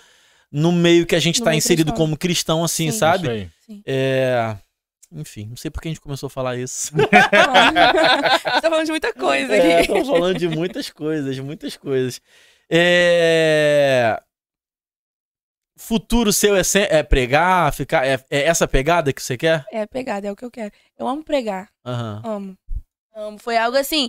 no 0.53 0.70
meio 0.70 1.07
que 1.07 1.16
a 1.16 1.18
gente 1.18 1.41
No 1.41 1.45
tá 1.45 1.51
meio 1.51 1.59
inserido 1.59 1.87
cristão. 1.87 2.05
como 2.07 2.16
cristão, 2.16 2.62
assim, 2.62 2.93
Sim. 2.93 2.99
sabe? 2.99 3.51
É. 3.85 4.57
Enfim, 5.11 5.47
não 5.49 5.57
sei 5.57 5.70
por 5.72 5.80
que 5.82 5.89
a 5.89 5.91
gente 5.91 6.01
começou 6.01 6.28
a 6.28 6.30
falar 6.30 6.57
isso. 6.57 6.93
tá 7.32 8.61
falando 8.62 8.85
de 8.85 8.93
muita 8.93 9.12
coisa 9.12 9.57
É, 9.57 9.78
aqui. 9.78 9.80
estamos 9.91 10.09
falando 10.09 10.39
de 10.39 10.47
muitas 10.49 10.89
coisas, 10.91 11.37
muitas 11.41 11.76
coisas. 11.76 12.20
É... 12.70 14.20
Futuro 15.77 16.33
seu 16.33 16.55
é, 16.55 16.62
se- 16.62 16.87
é 16.91 17.03
pregar, 17.03 17.72
ficar. 17.72 18.07
É, 18.07 18.25
é 18.31 18.43
essa 18.45 18.66
pegada 18.68 19.12
que 19.12 19.22
você 19.22 19.37
quer? 19.37 19.64
É 19.72 19.87
pegada, 19.87 20.29
é 20.29 20.33
o 20.33 20.37
que 20.37 20.45
eu 20.45 20.51
quero. 20.51 20.72
Eu 20.97 21.09
amo 21.09 21.25
pregar. 21.25 21.68
Aham. 21.85 22.22
Amo. 22.25 22.59
Amo. 23.14 23.39
Foi 23.39 23.57
algo 23.57 23.77
assim, 23.77 24.09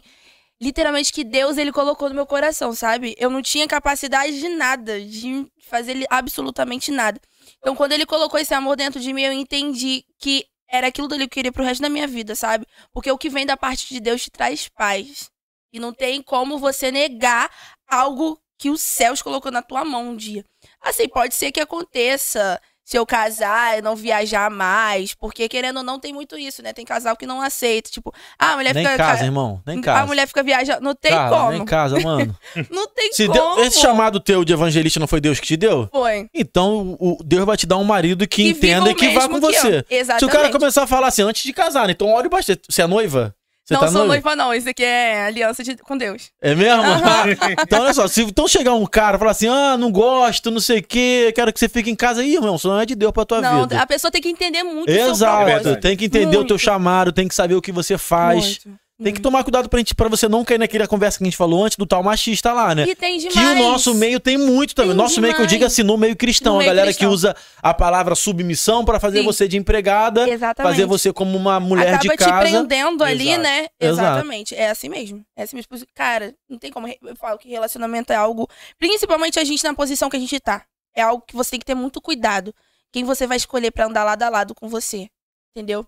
literalmente 0.61 1.11
que 1.11 1.23
Deus 1.23 1.57
ele 1.57 1.71
colocou 1.71 2.07
no 2.09 2.15
meu 2.15 2.25
coração, 2.25 2.73
sabe? 2.73 3.15
Eu 3.17 3.29
não 3.29 3.41
tinha 3.41 3.67
capacidade 3.67 4.39
de 4.39 4.49
nada, 4.49 4.99
de 5.03 5.47
fazer 5.63 6.05
absolutamente 6.09 6.91
nada. 6.91 7.19
Então, 7.59 7.75
quando 7.75 7.91
ele 7.93 8.05
colocou 8.05 8.39
esse 8.39 8.53
amor 8.53 8.75
dentro 8.75 8.99
de 8.99 9.11
mim, 9.11 9.23
eu 9.23 9.33
entendi 9.33 10.03
que 10.19 10.45
era 10.69 10.87
aquilo 10.87 11.07
que 11.07 11.15
eu 11.21 11.29
queria 11.29 11.51
pro 11.51 11.63
resto 11.63 11.81
da 11.81 11.89
minha 11.89 12.07
vida, 12.07 12.35
sabe? 12.35 12.65
Porque 12.91 13.11
o 13.11 13.17
que 13.17 13.29
vem 13.29 13.45
da 13.45 13.57
parte 13.57 13.87
de 13.93 13.99
Deus 13.99 14.23
te 14.23 14.31
traz 14.31 14.67
paz. 14.67 15.29
E 15.73 15.79
não 15.79 15.93
tem 15.93 16.21
como 16.21 16.57
você 16.57 16.89
negar 16.91 17.49
algo 17.87 18.39
que 18.57 18.69
os 18.69 18.81
céus 18.81 19.21
colocou 19.21 19.51
na 19.51 19.61
tua 19.61 19.83
mão 19.83 20.09
um 20.09 20.15
dia. 20.15 20.43
Assim, 20.85 21.07
pode 21.09 21.33
ser 21.35 21.51
que 21.51 21.59
aconteça 21.59 22.59
se 22.87 22.95
eu 22.97 23.03
casar 23.03 23.79
e 23.79 23.81
não 23.81 23.95
viajar 23.95 24.47
mais, 24.51 25.15
porque 25.15 25.49
querendo 25.49 25.77
ou 25.77 25.83
não 25.83 25.99
tem 25.99 26.13
muito 26.13 26.37
isso, 26.37 26.61
né? 26.61 26.71
Tem 26.71 26.85
casal 26.85 27.17
que 27.17 27.25
não 27.25 27.41
aceita, 27.41 27.89
tipo, 27.89 28.13
ah, 28.37 28.51
a 28.53 28.55
mulher 28.57 28.75
Nem 28.75 28.85
fica 28.85 28.95
casa, 28.95 29.19
ca- 29.21 29.25
irmão. 29.25 29.59
Nem 29.65 29.81
casa. 29.81 30.03
a 30.03 30.05
mulher 30.05 30.27
fica 30.27 30.43
viajando, 30.43 30.81
não 30.81 30.93
tem 30.93 31.11
Cara, 31.11 31.29
como. 31.35 31.49
Nem 31.51 31.65
casa, 31.65 31.97
mano. 32.05 32.37
Não 32.69 32.87
tem 32.89 33.11
Se 33.11 33.25
como. 33.25 33.55
Deus- 33.55 33.67
esse 33.67 33.79
chamado 33.81 34.19
teu 34.19 34.45
de 34.45 34.53
evangelista 34.53 34.99
não 34.99 35.07
foi 35.07 35.19
Deus 35.19 35.39
que 35.39 35.47
te 35.47 35.57
deu? 35.57 35.89
foi 35.91 36.29
Então 36.31 36.95
o 36.99 37.17
Deus 37.25 37.43
vai 37.43 37.57
te 37.57 37.65
dar 37.65 37.77
um 37.77 37.83
marido 37.83 38.27
que, 38.27 38.53
viva 38.53 38.57
entenda 38.59 38.91
e 38.91 38.93
que 38.95 39.09
vá 39.09 39.27
com 39.27 39.39
que 39.39 39.45
eu. 39.47 39.51
você. 39.51 39.83
Exatamente. 39.89 40.19
Se 40.19 40.25
o 40.25 40.29
cara 40.29 40.51
começar 40.51 40.83
a 40.83 40.87
falar 40.87 41.07
assim 41.07 41.23
antes 41.23 41.41
de 41.43 41.53
casar, 41.53 41.87
né? 41.87 41.93
Então 41.93 42.11
olha 42.11 42.29
bastante. 42.29 42.61
Você 42.69 42.83
é 42.83 42.87
noiva? 42.87 43.35
Você 43.65 43.73
não 43.73 43.81
tá 43.81 43.87
sou 43.87 44.05
noiva? 44.05 44.13
noiva, 44.29 44.35
não. 44.35 44.53
Isso 44.53 44.69
aqui 44.69 44.83
é 44.83 45.25
aliança 45.25 45.63
de- 45.63 45.77
com 45.77 45.97
Deus. 45.97 46.29
É 46.41 46.53
mesmo? 46.53 46.83
Então, 47.61 47.81
olha 47.81 47.93
só, 47.93 48.07
se 48.07 48.21
então 48.21 48.47
chegar 48.47 48.73
um 48.75 48.85
cara 48.85 49.15
e 49.17 49.19
falar 49.19 49.31
assim, 49.31 49.47
ah, 49.47 49.75
não 49.77 49.91
gosto, 49.91 50.51
não 50.51 50.59
sei 50.59 50.79
o 50.79 50.83
quê, 50.83 51.31
quero 51.35 51.51
que 51.51 51.59
você 51.59 51.67
fique 51.67 51.89
em 51.89 51.95
casa, 51.95 52.21
aí, 52.21 52.35
irmão, 52.35 52.55
isso 52.55 52.67
não 52.67 52.79
é 52.79 52.85
de 52.85 52.93
Deus 52.95 53.11
pra 53.11 53.25
tua 53.25 53.41
não, 53.41 53.61
vida. 53.63 53.81
a 53.81 53.87
pessoa 53.87 54.11
tem 54.11 54.21
que 54.21 54.29
entender 54.29 54.63
muito 54.63 54.89
Exato, 54.91 55.75
tem 55.77 55.97
que 55.97 56.05
entender 56.05 56.37
o 56.37 56.45
teu 56.45 56.53
Muito. 56.55 56.59
chamado, 56.59 57.11
tem 57.11 57.27
que 57.27 57.33
saber 57.35 57.55
o 57.55 57.61
que 57.61 57.71
você 57.71 57.97
faz. 57.97 58.59
Muito, 58.65 58.79
Tem 59.03 59.13
que 59.13 59.19
tomar 59.21 59.43
cuidado 59.43 59.67
pra, 59.67 59.77
gente, 59.79 59.93
pra 59.93 60.07
você 60.07 60.25
não 60.29 60.45
cair 60.45 60.57
naquela 60.57 60.87
conversa 60.87 61.17
que 61.17 61.23
a 61.23 61.27
gente 61.27 61.35
falou 61.35 61.65
antes 61.65 61.75
do 61.77 61.85
tal 61.85 62.01
machista 62.01 62.53
lá, 62.53 62.73
né? 62.73 62.83
E 62.87 62.95
tem 62.95 63.17
demais. 63.17 63.33
Que 63.35 63.41
o 63.41 63.55
nosso 63.55 63.93
meio 63.93 64.21
tem 64.21 64.37
muito 64.37 64.73
também. 64.73 64.91
Tem 64.91 64.97
nosso 64.97 65.19
meio 65.19 65.35
que 65.35 65.41
eu 65.41 65.45
digo 65.45 65.59
demais. 65.59 65.73
assim, 65.73 65.83
no 65.83 65.97
meio 65.97 66.15
cristão. 66.15 66.53
No 66.53 66.59
a 66.59 66.63
meio 66.63 66.69
galera 66.71 66.87
cristão. 66.87 67.09
que 67.09 67.13
usa 67.13 67.35
a 67.61 67.73
palavra 67.73 68.15
submissão 68.15 68.85
pra 68.85 68.97
fazer 68.97 69.19
Sim. 69.19 69.25
você 69.25 69.49
de 69.49 69.57
empregada, 69.57 70.29
Exatamente. 70.29 70.71
fazer 70.71 70.85
você 70.85 71.11
como 71.11 71.37
uma 71.37 71.59
mulher 71.59 71.95
Acaba 71.95 72.03
de 72.03 72.09
te 72.09 72.15
casa. 72.17 72.39
prendendo 72.39 73.03
ali, 73.03 73.27
Exato. 73.31 73.43
né? 73.43 73.57
Exato. 73.59 73.69
Exatamente. 73.81 74.55
É 74.55 74.69
assim 74.69 74.87
mesmo. 74.87 75.25
É 75.35 75.43
assim 75.43 75.57
mesmo. 75.57 75.69
Cara, 75.93 76.33
não 76.49 76.57
tem 76.57 76.71
como. 76.71 76.87
Eu 76.87 77.15
falo 77.17 77.37
que 77.37 77.49
relacionamento 77.49 78.13
é 78.13 78.15
algo. 78.15 78.47
Principalmente 78.79 79.37
a 79.39 79.43
gente 79.43 79.61
na 79.65 79.73
posição 79.73 80.09
que 80.09 80.15
a 80.15 80.19
gente 80.21 80.39
tá. 80.39 80.63
É 80.95 81.01
algo 81.01 81.21
que 81.27 81.35
você 81.35 81.51
tem 81.51 81.59
que 81.59 81.65
ter 81.65 81.75
muito 81.75 81.99
cuidado. 81.99 82.55
Quem 82.93 83.03
você 83.03 83.27
vai 83.27 83.35
escolher 83.35 83.71
pra 83.71 83.87
andar 83.87 84.05
lado 84.05 84.23
a 84.23 84.29
lado 84.29 84.55
com 84.55 84.69
você. 84.69 85.09
Entendeu? 85.53 85.85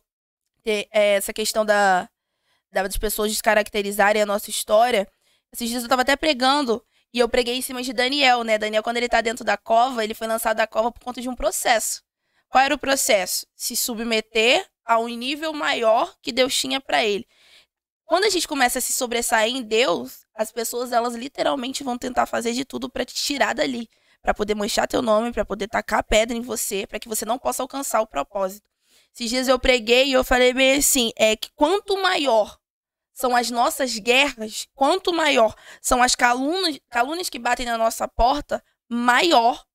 Ter 0.62 0.88
é, 0.92 1.14
essa 1.16 1.32
questão 1.32 1.66
da- 1.66 2.10
das 2.72 2.98
pessoas 2.98 3.32
descaracterizarem 3.32 4.22
a 4.22 4.26
nossa 4.26 4.50
história. 4.50 5.08
Esses 5.54 5.70
dias 5.70 5.84
eu 5.84 5.90
tava 5.90 6.02
até 6.02 6.16
pregando. 6.16 6.84
E 7.14 7.20
eu 7.20 7.30
preguei 7.30 7.56
em 7.56 7.62
cima 7.62 7.82
de 7.82 7.94
Daniel, 7.94 8.44
né? 8.44 8.58
Daniel, 8.58 8.84
quando 8.84 8.98
ele 8.98 9.08
tá 9.08 9.22
dentro 9.22 9.44
da 9.44 9.58
cova, 9.58 10.04
ele 10.04 10.14
foi 10.14 10.28
lançado 10.28 10.58
da 10.58 10.68
cova 10.68 10.92
por 10.92 11.02
conta 11.02 11.22
de 11.22 11.30
um 11.30 11.36
processo. 11.36 12.04
Qual 12.50 12.64
era 12.64 12.76
o 12.76 12.78
processo? 12.78 13.48
Se 13.56 13.76
submeter 13.76 14.68
a 14.86 15.00
um 15.00 15.08
nível 15.08 15.54
maior 15.54 16.16
que 16.22 16.32
Deus 16.32 16.56
tinha 16.56 16.80
para 16.80 17.04
ele. 17.04 17.28
Quando 18.06 18.24
a 18.24 18.30
gente 18.30 18.48
começa 18.48 18.80
a 18.80 18.82
se 18.82 18.94
sobressair 18.94 19.54
em 19.54 19.62
Deus, 19.62 20.26
as 20.34 20.52
pessoas 20.52 20.94
elas 20.94 21.14
literalmente 21.14 21.84
vão 21.84 21.98
tentar 21.98 22.26
fazer 22.26 22.54
de 22.54 22.64
tudo 22.64 22.90
para 22.90 23.04
te 23.04 23.14
tirar 23.14 23.54
dali, 23.54 23.90
para 24.22 24.34
poder 24.34 24.56
manchar 24.56 24.88
teu 24.88 25.02
nome, 25.02 25.34
para 25.34 25.44
poder 25.44 25.68
tacar 25.68 26.04
pedra 26.04 26.36
em 26.36 26.42
você, 26.42 26.88
para 26.88 27.00
que 27.00 27.10
você 27.10 27.26
não 27.26 27.38
possa 27.38 27.64
alcançar 27.64 28.00
o 28.00 28.08
propósito. 28.08 28.70
Esses 29.18 29.32
dias 29.32 29.48
eu 29.48 29.58
preguei 29.58 30.10
e 30.10 30.14
eu 30.14 30.24
falei 30.24 30.54
bem 30.54 30.76
assim, 30.76 31.12
é 31.16 31.36
que 31.36 31.50
quanto 31.56 32.00
maior 32.00 32.56
são 33.12 33.36
as 33.36 33.50
nossas 33.50 33.98
guerras, 33.98 34.68
quanto 34.76 35.12
maior 35.12 35.56
são 35.82 36.04
as 36.04 36.14
calúnias, 36.14 36.80
calúnias 36.88 37.28
que 37.28 37.40
batem 37.40 37.66
na 37.66 37.80
nossa 37.80 38.08
porta, 38.08 38.64
maior 38.88 39.66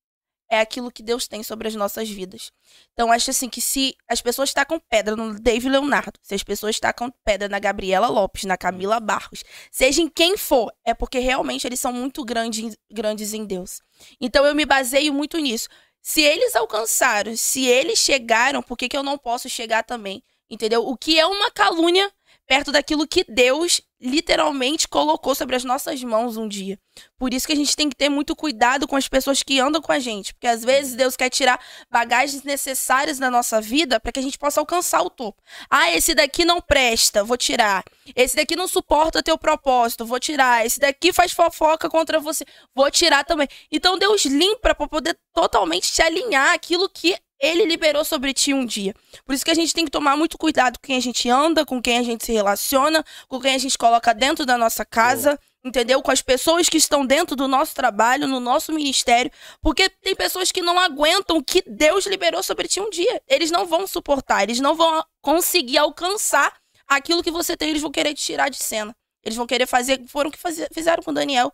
é 0.49 0.61
aquilo 0.61 0.93
que 0.93 1.03
Deus 1.03 1.27
tem 1.27 1.43
sobre 1.43 1.67
as 1.67 1.75
nossas 1.75 2.09
vidas. 2.09 2.53
Então, 2.93 3.11
acho 3.11 3.31
assim 3.31 3.49
que 3.49 3.61
se 3.61 3.97
as 4.07 4.23
pessoas 4.23 4.53
tacam 4.53 4.81
pedra 4.89 5.17
no 5.17 5.35
David 5.35 5.71
Leonardo, 5.71 6.21
se 6.23 6.37
as 6.37 6.45
pessoas 6.45 6.79
tacam 6.79 7.13
pedra 7.25 7.49
na 7.49 7.59
Gabriela 7.59 8.07
Lopes, 8.07 8.45
na 8.45 8.57
Camila 8.57 9.01
Barros, 9.01 9.43
seja 9.73 10.01
em 10.03 10.09
quem 10.09 10.37
for, 10.37 10.73
é 10.85 10.95
porque 10.95 11.19
realmente 11.19 11.67
eles 11.67 11.81
são 11.81 11.93
muito 11.93 12.25
grandes, 12.25 12.77
grandes 12.89 13.35
em 13.35 13.45
Deus. 13.45 13.81
Então, 14.21 14.47
eu 14.47 14.55
me 14.55 14.65
baseio 14.65 15.13
muito 15.13 15.37
nisso. 15.39 15.69
Se 16.03 16.21
eles 16.21 16.57
alcançaram, 16.57 17.37
se 17.37 17.65
eles 17.65 17.99
chegaram, 17.99 18.63
por 18.63 18.77
que, 18.77 18.89
que 18.89 18.97
eu 18.97 19.03
não 19.03 19.17
posso 19.17 19.49
chegar 19.49 19.85
também? 19.85 20.23
Entendeu? 20.51 20.87
O 20.87 20.97
que 20.97 21.19
é 21.19 21.25
uma 21.25 21.51
calúnia 21.51 22.13
perto 22.53 22.71
daquilo 22.71 23.09
que 23.09 23.25
Deus 23.27 23.81
literalmente 23.99 24.87
colocou 24.87 25.35
sobre 25.35 25.57
as 25.57 25.65
nossas 25.65 26.05
mãos 26.05 26.37
um 26.37 26.47
dia. 26.47 26.79
Por 27.17 27.33
isso 27.33 27.47
que 27.47 27.55
a 27.55 27.57
gente 27.57 27.75
tem 27.75 27.89
que 27.89 27.97
ter 27.97 28.11
muito 28.11 28.37
cuidado 28.37 28.87
com 28.87 28.95
as 28.95 29.09
pessoas 29.09 29.43
que 29.43 29.59
andam 29.59 29.81
com 29.81 29.91
a 29.91 29.99
gente, 29.99 30.35
porque 30.35 30.47
às 30.47 30.63
vezes 30.63 30.95
Deus 30.95 31.17
quer 31.17 31.31
tirar 31.31 31.59
bagagens 31.91 32.43
necessárias 32.43 33.19
da 33.19 33.31
nossa 33.31 33.59
vida 33.59 33.99
para 33.99 34.13
que 34.13 34.21
a 34.21 34.23
gente 34.23 34.37
possa 34.37 34.61
alcançar 34.61 35.01
o 35.01 35.09
topo. 35.09 35.43
Ah, 35.71 35.91
esse 35.93 36.15
daqui 36.15 36.45
não 36.45 36.61
presta, 36.61 37.25
vou 37.25 37.39
tirar. 37.39 37.83
Esse 38.15 38.37
daqui 38.37 38.55
não 38.55 38.69
suporta 38.69 39.23
teu 39.23 39.39
propósito, 39.39 40.05
vou 40.05 40.21
tirar. 40.21 40.67
Esse 40.67 40.79
daqui 40.79 41.11
faz 41.11 41.33
fofoca 41.33 41.89
contra 41.89 42.21
você, 42.21 42.45
vou 42.75 42.91
tirar 42.91 43.25
também. 43.25 43.49
Então 43.71 43.99
Deus 43.99 44.27
limpa 44.27 44.75
para 44.75 44.89
poder 44.89 45.19
totalmente 45.33 45.91
te 45.91 46.03
alinhar 46.03 46.53
aquilo 46.53 46.87
que 46.87 47.17
ele 47.43 47.65
liberou 47.65 48.05
sobre 48.05 48.33
ti 48.33 48.55
um 48.55 48.65
dia. 48.65 48.95
Por 49.27 49.35
isso 49.35 49.45
que 49.45 49.51
a 49.51 49.55
gente 49.55 49.75
tem 49.75 49.85
que 49.85 49.91
tomar 49.91 50.17
muito 50.17 50.39
cuidado 50.39 50.79
com 50.79 50.87
quem 50.87 50.97
a 50.97 51.01
gente 51.01 51.29
anda, 51.29 51.67
com 51.67 51.83
quem 51.83 51.99
a 51.99 52.03
gente 52.03 52.25
se 52.25 52.33
relaciona, 52.33 53.05
com 53.29 53.41
quem 53.41 53.57
a 53.57 53.59
gente 53.59 53.77
coloca 53.77 54.15
dentro 54.15 54.47
da 54.47 54.57
nossa 54.57 54.85
casa. 54.85 55.39
Entendeu? 55.65 56.03
Com 56.03 56.11
as 56.11 56.21
pessoas 56.21 56.69
que 56.69 56.77
estão 56.77 57.07
dentro 57.07 57.37
do 57.37 57.47
nosso 57.47 57.73
trabalho, 57.75 58.27
no 58.27 58.41
nosso 58.41 58.73
ministério. 58.73 59.31
Porque 59.61 59.89
tem 59.89 60.15
pessoas 60.15 60.51
que 60.51 60.61
não 60.61 60.79
aguentam 60.79 61.37
o 61.37 61.45
que 61.45 61.63
Deus 61.65 62.05
liberou 62.07 62.43
sobre 62.43 62.67
ti 62.67 62.81
um 62.81 62.91
dia. 62.91 63.23
Eles 63.29 63.51
não 63.51 63.65
vão 63.65 63.87
suportar, 63.87 64.43
eles 64.43 64.59
não 64.59 64.75
vão 64.75 65.05
conseguir 65.21 65.79
alcançar 65.79 66.53
aquilo 66.89 67.23
que 67.23 67.31
você 67.31 67.57
tem, 67.57 67.71
eles 67.71 67.83
vão 67.83 67.93
querer 67.93 68.13
te 68.15 68.25
tirar 68.25 68.49
de 68.49 68.57
cena. 68.57 68.95
Eles 69.25 69.37
vão 69.37 69.47
querer 69.47 69.67
fazer, 69.67 70.03
foram 70.09 70.31
o 70.31 70.33
que 70.33 70.39
fizeram 70.73 71.03
com 71.03 71.15
Daniel. 71.15 71.53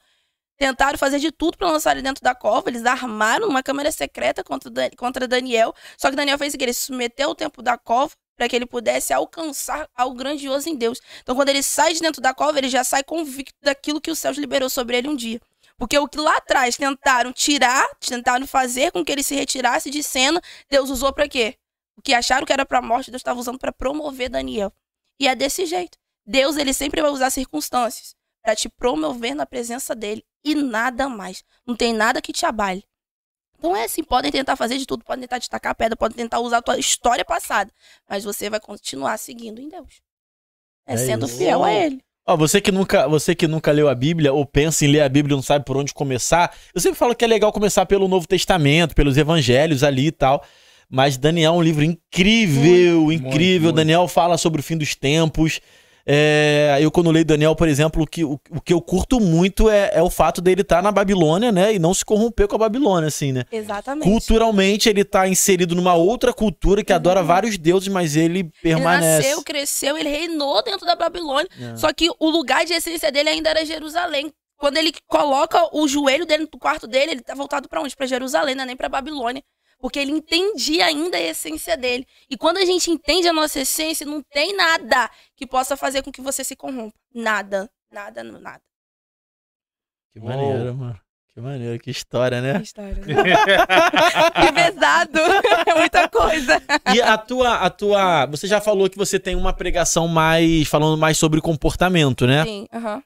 Tentaram 0.59 0.99
fazer 0.99 1.21
de 1.21 1.31
tudo 1.31 1.57
para 1.57 1.71
lançar 1.71 1.93
ele 1.93 2.03
dentro 2.03 2.23
da 2.23 2.35
cova. 2.35 2.69
Eles 2.69 2.85
armaram 2.85 3.49
uma 3.49 3.63
câmera 3.63 3.93
secreta 3.93 4.43
contra, 4.43 4.71
contra 4.97 5.29
Daniel. 5.29 5.73
Só 5.97 6.11
que 6.11 6.17
Daniel 6.17 6.37
fez 6.37 6.53
o 6.53 6.59
que? 6.59 6.65
Ele 6.65 6.75
se 6.75 6.87
submeteu 6.87 7.29
ao 7.29 7.35
tempo 7.35 7.63
da 7.63 7.79
cova 7.79 8.13
para 8.37 8.49
que 8.49 8.57
ele 8.57 8.67
pudesse 8.67 9.13
alcançar 9.13 9.89
algo 9.95 10.17
grandioso 10.17 10.69
em 10.69 10.77
Deus. 10.77 11.01
Então, 11.23 11.35
quando 11.35 11.49
ele 11.49 11.63
sai 11.63 11.95
de 11.95 12.01
dentro 12.01 12.21
da 12.21 12.35
cova, 12.35 12.59
ele 12.59 12.69
já 12.69 12.83
sai 12.83 13.03
convicto 13.05 13.55
daquilo 13.63 14.01
que 14.01 14.11
os 14.11 14.19
céus 14.19 14.37
liberou 14.37 14.69
sobre 14.69 14.97
ele 14.97 15.09
um 15.09 15.17
dia. 15.17 15.41
Porque 15.77 15.97
o 15.97 16.09
que 16.09 16.19
lá 16.19 16.37
atrás 16.37 16.77
tentaram 16.77 17.33
tirar, 17.33 17.89
tentaram 18.01 18.47
fazer 18.47 18.91
com 18.91 19.05
que 19.05 19.13
ele 19.13 19.23
se 19.23 19.35
retirasse 19.35 19.91
de 19.91 20.03
cena, 20.03 20.41
Deus 20.69 20.91
usou 20.91 21.13
para 21.13 21.29
quê? 21.29 21.57
O 21.97 22.03
que 22.03 22.15
acharam 22.15 22.45
que 22.45 22.53
era 22.53 22.67
para 22.67 22.83
morte, 22.83 23.11
Deus 23.11 23.21
estava 23.21 23.39
usando 23.39 23.59
para 23.59 23.73
promover 23.73 24.29
Daniel. 24.29 24.73
E 25.21 25.27
é 25.27 25.35
desse 25.35 25.67
jeito. 25.67 25.99
Deus, 26.27 26.57
ele 26.57 26.73
sempre 26.73 27.01
vai 27.01 27.11
usar 27.11 27.31
circunstâncias 27.31 28.15
para 28.43 28.55
te 28.55 28.69
promover 28.69 29.35
na 29.35 29.47
presença 29.47 29.95
dele 29.95 30.25
e 30.45 30.55
nada 30.55 31.09
mais. 31.09 31.45
Não 31.67 31.75
tem 31.75 31.93
nada 31.93 32.21
que 32.23 32.33
te 32.33 32.47
abale. 32.47 32.85
Então 33.59 33.77
é 33.77 33.85
assim, 33.85 34.05
podem 34.05 34.31
tentar 34.31 34.57
fazer 34.57 34.79
de 34.79 34.87
tudo, 34.87 35.05
podem 35.05 35.23
tentar 35.23 35.39
destacar 35.39 35.73
a 35.73 35.75
pedra, 35.75 35.97
podem 35.97 36.17
tentar 36.17 36.39
usar 36.39 36.59
a 36.59 36.63
tua 36.63 36.79
história 36.79 37.25
passada, 37.25 37.73
mas 38.09 38.25
você 38.25 38.49
vai 38.49 38.61
continuar 38.61 39.19
seguindo 39.19 39.61
em 39.61 39.69
Deus. 39.69 40.01
É, 40.87 40.95
é 40.95 40.97
sendo 40.97 41.27
isso. 41.27 41.37
fiel 41.37 41.65
a 41.65 41.73
ele. 41.73 42.01
Ó, 42.25 42.37
você 42.37 42.61
que 42.61 42.71
nunca, 42.71 43.09
você 43.09 43.35
que 43.35 43.49
nunca 43.49 43.73
leu 43.73 43.89
a 43.89 43.95
Bíblia 43.95 44.33
ou 44.33 44.47
pensa 44.47 44.85
em 44.85 44.89
ler 44.89 45.01
a 45.01 45.09
Bíblia 45.09 45.35
e 45.35 45.37
não 45.37 45.43
sabe 45.43 45.65
por 45.65 45.77
onde 45.77 45.93
começar, 45.93 46.55
eu 46.75 46.81
sempre 46.81 46.99
falo 46.99 47.15
que 47.15 47.25
é 47.25 47.29
legal 47.29 47.51
começar 47.53 47.85
pelo 47.87 48.07
Novo 48.07 48.29
Testamento, 48.29 48.95
pelos 48.95 49.17
evangelhos 49.17 49.83
ali 49.83 50.09
e 50.09 50.13
tal. 50.13 50.45
Mas 50.91 51.17
Daniel 51.17 51.55
é 51.55 51.57
um 51.57 51.63
livro 51.63 51.83
incrível, 51.83 53.03
muito, 53.03 53.27
incrível. 53.27 53.63
Muito, 53.65 53.77
Daniel 53.77 54.01
muito. 54.01 54.13
fala 54.13 54.39
sobre 54.39 54.61
o 54.61 54.63
fim 54.63 54.77
dos 54.77 54.95
tempos. 54.95 55.61
É, 56.11 56.79
eu, 56.81 56.91
quando 56.91 57.11
leio 57.11 57.25
Daniel, 57.25 57.55
por 57.55 57.69
exemplo, 57.69 58.03
o 58.03 58.07
que, 58.07 58.25
o, 58.25 58.41
o 58.51 58.61
que 58.63 58.73
eu 58.73 58.81
curto 58.81 59.21
muito 59.21 59.69
é, 59.69 59.91
é 59.93 60.03
o 60.03 60.09
fato 60.09 60.41
dele 60.41 60.63
estar 60.63 60.77
tá 60.77 60.83
na 60.83 60.91
Babilônia, 60.91 61.53
né? 61.53 61.75
E 61.75 61.79
não 61.79 61.93
se 61.93 62.03
corromper 62.03 62.49
com 62.49 62.57
a 62.57 62.61
Babilônia, 62.61 63.09
assim, 63.09 63.31
né? 63.31 63.45
Exatamente. 63.53 64.05
Culturalmente, 64.05 64.89
ele 64.89 65.03
está 65.03 65.29
inserido 65.29 65.75
numa 65.75 65.93
outra 65.93 66.33
cultura 66.33 66.83
que 66.83 66.93
uhum. 66.93 66.97
adora 66.97 67.23
vários 67.23 67.59
deuses, 67.59 67.89
mas 67.89 68.17
ele 68.17 68.51
permanece. 68.63 69.07
Ele 69.07 69.17
nasceu, 69.17 69.43
cresceu, 69.43 69.99
ele 69.99 70.09
reinou 70.09 70.63
dentro 70.63 70.87
da 70.87 70.97
Babilônia. 70.97 71.49
É. 71.61 71.77
Só 71.77 71.93
que 71.93 72.09
o 72.19 72.31
lugar 72.31 72.65
de 72.65 72.73
essência 72.73 73.13
dele 73.13 73.29
ainda 73.29 73.51
era 73.51 73.67
Jerusalém. 73.67 74.33
Quando 74.57 74.79
ele 74.79 74.95
coloca 75.07 75.69
o 75.77 75.87
joelho 75.87 76.25
dele 76.25 76.49
no 76.51 76.59
quarto 76.59 76.87
dele, 76.87 77.13
ele 77.13 77.21
tá 77.21 77.35
voltado 77.35 77.69
para 77.69 77.83
onde? 77.83 77.95
Para 77.95 78.07
Jerusalém, 78.07 78.55
não 78.55 78.65
é 78.65 78.67
nem 78.67 78.77
para 78.77 78.89
Babilônia 78.89 79.43
porque 79.79 79.99
ele 79.99 80.13
entendia 80.13 80.87
ainda 80.87 81.17
a 81.17 81.21
essência 81.21 81.77
dele. 81.77 82.07
E 82.29 82.37
quando 82.37 82.59
a 82.59 82.65
gente 82.65 82.91
entende 82.91 83.29
a 83.29 83.33
nossa 83.33 83.61
essência, 83.61 84.05
não 84.05 84.23
tem 84.23 84.57
nada 84.57 85.11
que 85.37 85.47
possa 85.47 85.77
fazer 85.77 86.03
com 86.03 86.11
que 86.11 86.21
você 86.21 86.43
se 86.43 86.57
corrompa. 86.57 86.97
Nada, 87.15 87.71
nada, 87.91 88.23
nada. 88.23 88.61
Que 90.13 90.21
maneiro, 90.21 90.73
oh. 90.73 90.75
mano. 90.75 91.01
Que 91.33 91.41
maneiro, 91.41 91.79
que 91.79 91.91
história, 91.91 92.41
né? 92.41 92.55
Que 92.55 92.65
história. 92.65 92.95
Né? 92.95 93.05
que 94.35 94.53
pesado. 94.53 95.19
É 95.69 95.75
muita 95.75 96.09
coisa. 96.09 96.63
E 96.95 97.01
a 97.01 97.17
tua, 97.19 97.55
a 97.57 97.71
tua. 97.71 98.27
Você 98.27 98.47
já 98.47 98.61
falou 98.61 98.89
que 98.89 98.97
você 98.97 99.21
tem 99.21 99.37
uma 99.37 99.53
pregação 99.53 100.09
mais. 100.09 100.67
falando 100.67 100.99
mais 100.99 101.19
sobre 101.19 101.41
comportamento, 101.41 102.27
né? 102.27 102.45
Sim, 102.45 102.67
aham. 102.73 102.97
Uh 102.97 102.99
-huh. 102.99 103.03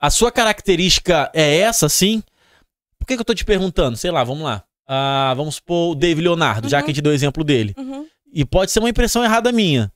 A 0.00 0.10
sua 0.10 0.30
característica 0.30 1.28
é 1.34 1.58
essa, 1.58 1.88
sim? 1.88 2.22
Por 2.98 3.06
que, 3.06 3.16
que 3.16 3.20
eu 3.20 3.24
tô 3.24 3.34
te 3.34 3.44
perguntando? 3.44 3.96
Sei 3.96 4.12
lá, 4.12 4.22
vamos 4.22 4.44
lá 4.44 4.64
ah, 4.88 5.34
vamos 5.36 5.56
supor, 5.56 5.92
o 5.92 5.94
David 5.94 6.26
Leonardo, 6.26 6.64
uhum. 6.64 6.70
já 6.70 6.82
que 6.82 6.90
a 6.90 6.94
gente 6.94 7.02
deu 7.02 7.12
o 7.12 7.14
exemplo 7.14 7.44
dele. 7.44 7.74
Uhum. 7.76 8.06
E 8.32 8.44
pode 8.44 8.72
ser 8.72 8.78
uma 8.80 8.88
impressão 8.88 9.22
errada 9.22 9.52
minha. 9.52 9.92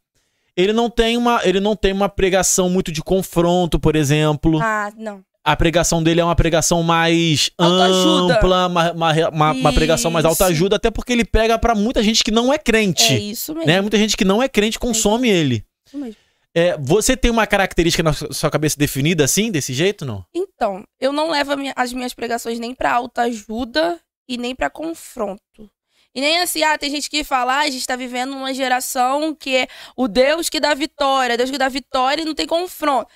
Ele 0.55 0.72
não 0.72 0.90
tem 0.90 1.16
uma, 1.16 1.40
ele 1.45 1.61
não 1.61 1.74
tem 1.74 1.93
uma 1.93 2.11
pregação 2.11 2.68
muito 2.68 2.93
de 2.93 3.03
confronto, 3.03 3.80
por 3.80 3.97
exemplo. 3.97 4.61
Ah, 4.62 4.93
não. 4.97 5.24
A 5.43 5.57
pregação 5.57 6.03
dele 6.03 6.20
é 6.20 6.24
uma 6.24 6.36
pregação 6.36 6.82
mais 6.82 7.51
ampla, 7.59 8.68
uma, 8.68 8.93
uma, 8.93 9.28
uma, 9.28 9.53
uma, 9.53 9.72
pregação 9.72 10.11
mais 10.11 10.24
alta 10.24 10.45
ajuda, 10.45 10.76
até 10.76 10.88
porque 10.88 11.12
ele 11.12 11.24
pega 11.24 11.59
para 11.59 11.74
muita 11.74 12.01
gente 12.03 12.22
que 12.22 12.30
não 12.30 12.53
é 12.53 12.59
crente. 12.59 13.12
É 13.12 13.18
isso 13.18 13.53
mesmo. 13.55 13.66
Né? 13.66 13.80
Muita 13.80 13.97
gente 13.97 14.16
que 14.16 14.24
não 14.24 14.43
é 14.43 14.49
crente 14.49 14.78
consome 14.78 15.30
é 15.30 15.34
ele. 15.34 15.64
Isso 15.86 15.99
mesmo. 15.99 16.16
É, 16.55 16.76
você 16.78 17.16
tem 17.16 17.30
uma 17.30 17.47
característica 17.47 18.03
na 18.03 18.12
sua 18.12 18.51
cabeça 18.51 18.76
definida 18.78 19.24
assim, 19.24 19.51
desse 19.51 19.72
jeito, 19.72 20.05
não? 20.05 20.24
Então, 20.34 20.84
eu 21.01 21.11
não 21.11 21.30
levo 21.30 21.53
as 21.74 21.93
minhas 21.95 22.12
pregações 22.12 22.61
nem 22.61 22.74
para 22.74 22.93
alta 22.93 23.22
ajuda 23.22 23.99
e 24.35 24.39
nem 24.39 24.55
para 24.55 24.70
confronto. 24.70 25.70
E 26.14 26.20
nem 26.20 26.41
assim, 26.41 26.62
ah, 26.62 26.76
tem 26.76 26.91
gente 26.91 27.09
que 27.09 27.24
fala, 27.24 27.55
ah, 27.55 27.61
a 27.61 27.70
gente 27.70 27.87
tá 27.87 27.97
vivendo 27.97 28.33
uma 28.33 28.53
geração 28.53 29.35
que 29.35 29.57
é 29.57 29.68
o 29.97 30.07
Deus 30.07 30.49
que 30.49 30.61
dá 30.61 30.74
vitória, 30.74 31.37
Deus 31.37 31.51
que 31.51 31.59
dá 31.59 31.68
vitória 31.68 32.22
e 32.22 32.24
não 32.24 32.35
tem 32.35 32.47
confronto. 32.47 33.11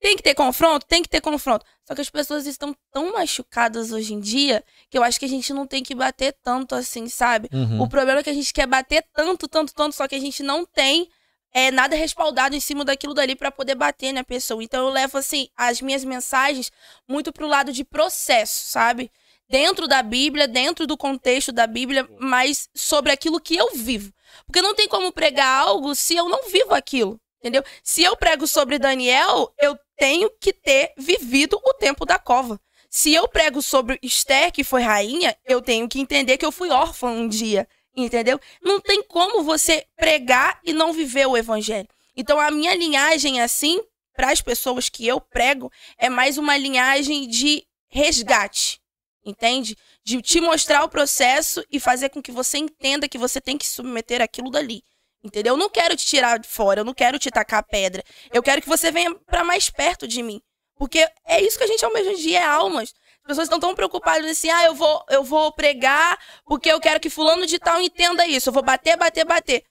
Tem 0.00 0.16
que 0.16 0.22
ter 0.22 0.34
confronto? 0.34 0.86
Tem 0.86 1.02
que 1.02 1.08
ter 1.08 1.20
confronto. 1.20 1.66
Só 1.84 1.94
que 1.94 2.00
as 2.00 2.08
pessoas 2.08 2.46
estão 2.46 2.74
tão 2.92 3.12
machucadas 3.12 3.90
hoje 3.90 4.14
em 4.14 4.20
dia 4.20 4.62
que 4.88 4.96
eu 4.96 5.02
acho 5.02 5.18
que 5.18 5.24
a 5.24 5.28
gente 5.28 5.52
não 5.52 5.66
tem 5.66 5.82
que 5.82 5.94
bater 5.94 6.36
tanto 6.42 6.74
assim, 6.74 7.08
sabe? 7.08 7.48
Uhum. 7.52 7.82
O 7.82 7.88
problema 7.88 8.20
é 8.20 8.22
que 8.22 8.30
a 8.30 8.34
gente 8.34 8.52
quer 8.52 8.66
bater 8.66 9.04
tanto, 9.12 9.48
tanto, 9.48 9.74
tanto, 9.74 9.94
só 9.94 10.06
que 10.06 10.14
a 10.14 10.20
gente 10.20 10.42
não 10.42 10.64
tem 10.64 11.08
é, 11.52 11.70
nada 11.70 11.96
respaldado 11.96 12.54
em 12.54 12.60
cima 12.60 12.84
daquilo 12.84 13.12
dali 13.14 13.34
para 13.34 13.50
poder 13.50 13.74
bater 13.74 14.12
na 14.12 14.22
pessoa. 14.22 14.62
Então 14.62 14.86
eu 14.86 14.92
levo, 14.92 15.18
assim, 15.18 15.48
as 15.56 15.80
minhas 15.80 16.04
mensagens 16.04 16.70
muito 17.08 17.32
pro 17.32 17.48
lado 17.48 17.72
de 17.72 17.84
processo, 17.84 18.70
sabe? 18.70 19.10
Dentro 19.48 19.88
da 19.88 20.02
Bíblia, 20.02 20.46
dentro 20.46 20.86
do 20.86 20.96
contexto 20.96 21.50
da 21.50 21.66
Bíblia, 21.66 22.08
mas 22.18 22.68
sobre 22.74 23.10
aquilo 23.10 23.40
que 23.40 23.56
eu 23.56 23.74
vivo. 23.74 24.12
Porque 24.46 24.60
não 24.60 24.74
tem 24.74 24.86
como 24.88 25.10
pregar 25.10 25.62
algo 25.62 25.94
se 25.94 26.14
eu 26.16 26.28
não 26.28 26.48
vivo 26.48 26.74
aquilo, 26.74 27.18
entendeu? 27.40 27.62
Se 27.82 28.02
eu 28.02 28.16
prego 28.16 28.46
sobre 28.46 28.78
Daniel, 28.78 29.52
eu 29.58 29.78
tenho 29.96 30.30
que 30.40 30.52
ter 30.52 30.92
vivido 30.96 31.60
o 31.64 31.74
tempo 31.74 32.04
da 32.04 32.18
cova. 32.18 32.60
Se 32.90 33.12
eu 33.12 33.28
prego 33.28 33.60
sobre 33.60 33.98
Esther, 34.02 34.52
que 34.52 34.64
foi 34.64 34.82
rainha, 34.82 35.36
eu 35.46 35.60
tenho 35.60 35.88
que 35.88 36.00
entender 36.00 36.38
que 36.38 36.46
eu 36.46 36.52
fui 36.52 36.70
órfã 36.70 37.08
um 37.08 37.28
dia, 37.28 37.68
entendeu? 37.94 38.40
Não 38.62 38.80
tem 38.80 39.02
como 39.02 39.42
você 39.42 39.86
pregar 39.96 40.60
e 40.64 40.72
não 40.72 40.92
viver 40.92 41.26
o 41.26 41.36
evangelho. 41.36 41.88
Então 42.16 42.40
a 42.40 42.50
minha 42.50 42.74
linhagem 42.74 43.40
assim, 43.40 43.80
para 44.14 44.32
as 44.32 44.40
pessoas 44.40 44.88
que 44.88 45.06
eu 45.06 45.20
prego, 45.20 45.70
é 45.98 46.08
mais 46.08 46.38
uma 46.38 46.56
linhagem 46.56 47.28
de 47.28 47.64
resgate, 47.88 48.80
entende? 49.24 49.76
De 50.04 50.20
te 50.22 50.40
mostrar 50.40 50.84
o 50.84 50.88
processo 50.88 51.64
e 51.70 51.78
fazer 51.80 52.08
com 52.08 52.22
que 52.22 52.32
você 52.32 52.58
entenda 52.58 53.08
que 53.08 53.18
você 53.18 53.40
tem 53.40 53.56
que 53.56 53.66
submeter 53.66 54.20
aquilo 54.22 54.50
dali. 54.50 54.82
Entendeu? 55.22 55.54
Eu 55.54 55.58
não 55.58 55.68
quero 55.68 55.96
te 55.96 56.06
tirar 56.06 56.38
de 56.38 56.48
fora, 56.48 56.80
eu 56.80 56.84
não 56.84 56.94
quero 56.94 57.18
te 57.18 57.30
tacar 57.30 57.64
pedra. 57.64 58.02
Eu 58.32 58.42
quero 58.42 58.62
que 58.62 58.68
você 58.68 58.90
venha 58.90 59.14
para 59.26 59.44
mais 59.44 59.68
perto 59.68 60.06
de 60.06 60.22
mim. 60.22 60.40
Porque 60.76 61.06
é 61.26 61.42
isso 61.42 61.58
que 61.58 61.64
a 61.64 61.66
gente 61.66 61.84
hoje 61.84 62.10
em 62.10 62.16
dia, 62.16 62.38
é 62.38 62.44
almas. 62.44 62.94
As 63.22 63.26
pessoas 63.26 63.46
estão 63.46 63.60
tão 63.60 63.74
preocupadas 63.74 64.30
assim, 64.30 64.48
ah, 64.48 64.64
eu 64.64 64.74
vou, 64.74 65.04
eu 65.10 65.24
vou 65.24 65.52
pregar 65.52 66.18
porque 66.46 66.72
eu 66.72 66.80
quero 66.80 67.00
que 67.00 67.10
fulano 67.10 67.46
de 67.46 67.58
tal 67.58 67.80
entenda 67.82 68.26
isso. 68.26 68.48
Eu 68.48 68.52
vou 68.52 68.62
bater, 68.62 68.96
bater, 68.96 69.24
bater. 69.24 69.64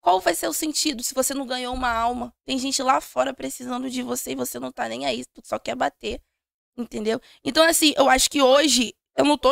Qual 0.00 0.18
vai 0.20 0.34
ser 0.34 0.48
o 0.48 0.52
sentido 0.52 1.02
se 1.02 1.12
você 1.12 1.34
não 1.34 1.46
ganhou 1.46 1.74
uma 1.74 1.92
alma? 1.92 2.32
Tem 2.46 2.58
gente 2.58 2.82
lá 2.82 3.00
fora 3.00 3.34
precisando 3.34 3.90
de 3.90 4.02
você 4.02 4.32
e 4.32 4.34
você 4.34 4.58
não 4.58 4.72
tá 4.72 4.88
nem 4.88 5.04
aí, 5.04 5.24
só 5.44 5.58
quer 5.58 5.74
bater. 5.74 6.22
Entendeu? 6.80 7.20
Então, 7.44 7.62
assim, 7.64 7.92
eu 7.96 8.08
acho 8.08 8.30
que 8.30 8.40
hoje, 8.40 8.94
eu 9.16 9.24
não 9.24 9.36
tô, 9.36 9.50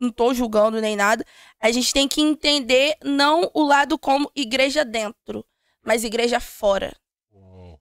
não 0.00 0.10
tô 0.10 0.32
julgando 0.32 0.80
nem 0.80 0.96
nada, 0.96 1.24
a 1.60 1.70
gente 1.70 1.92
tem 1.92 2.08
que 2.08 2.20
entender 2.20 2.96
não 3.04 3.50
o 3.52 3.62
lado 3.62 3.98
como 3.98 4.30
igreja 4.34 4.84
dentro, 4.84 5.44
mas 5.84 6.04
igreja 6.04 6.40
fora. 6.40 6.96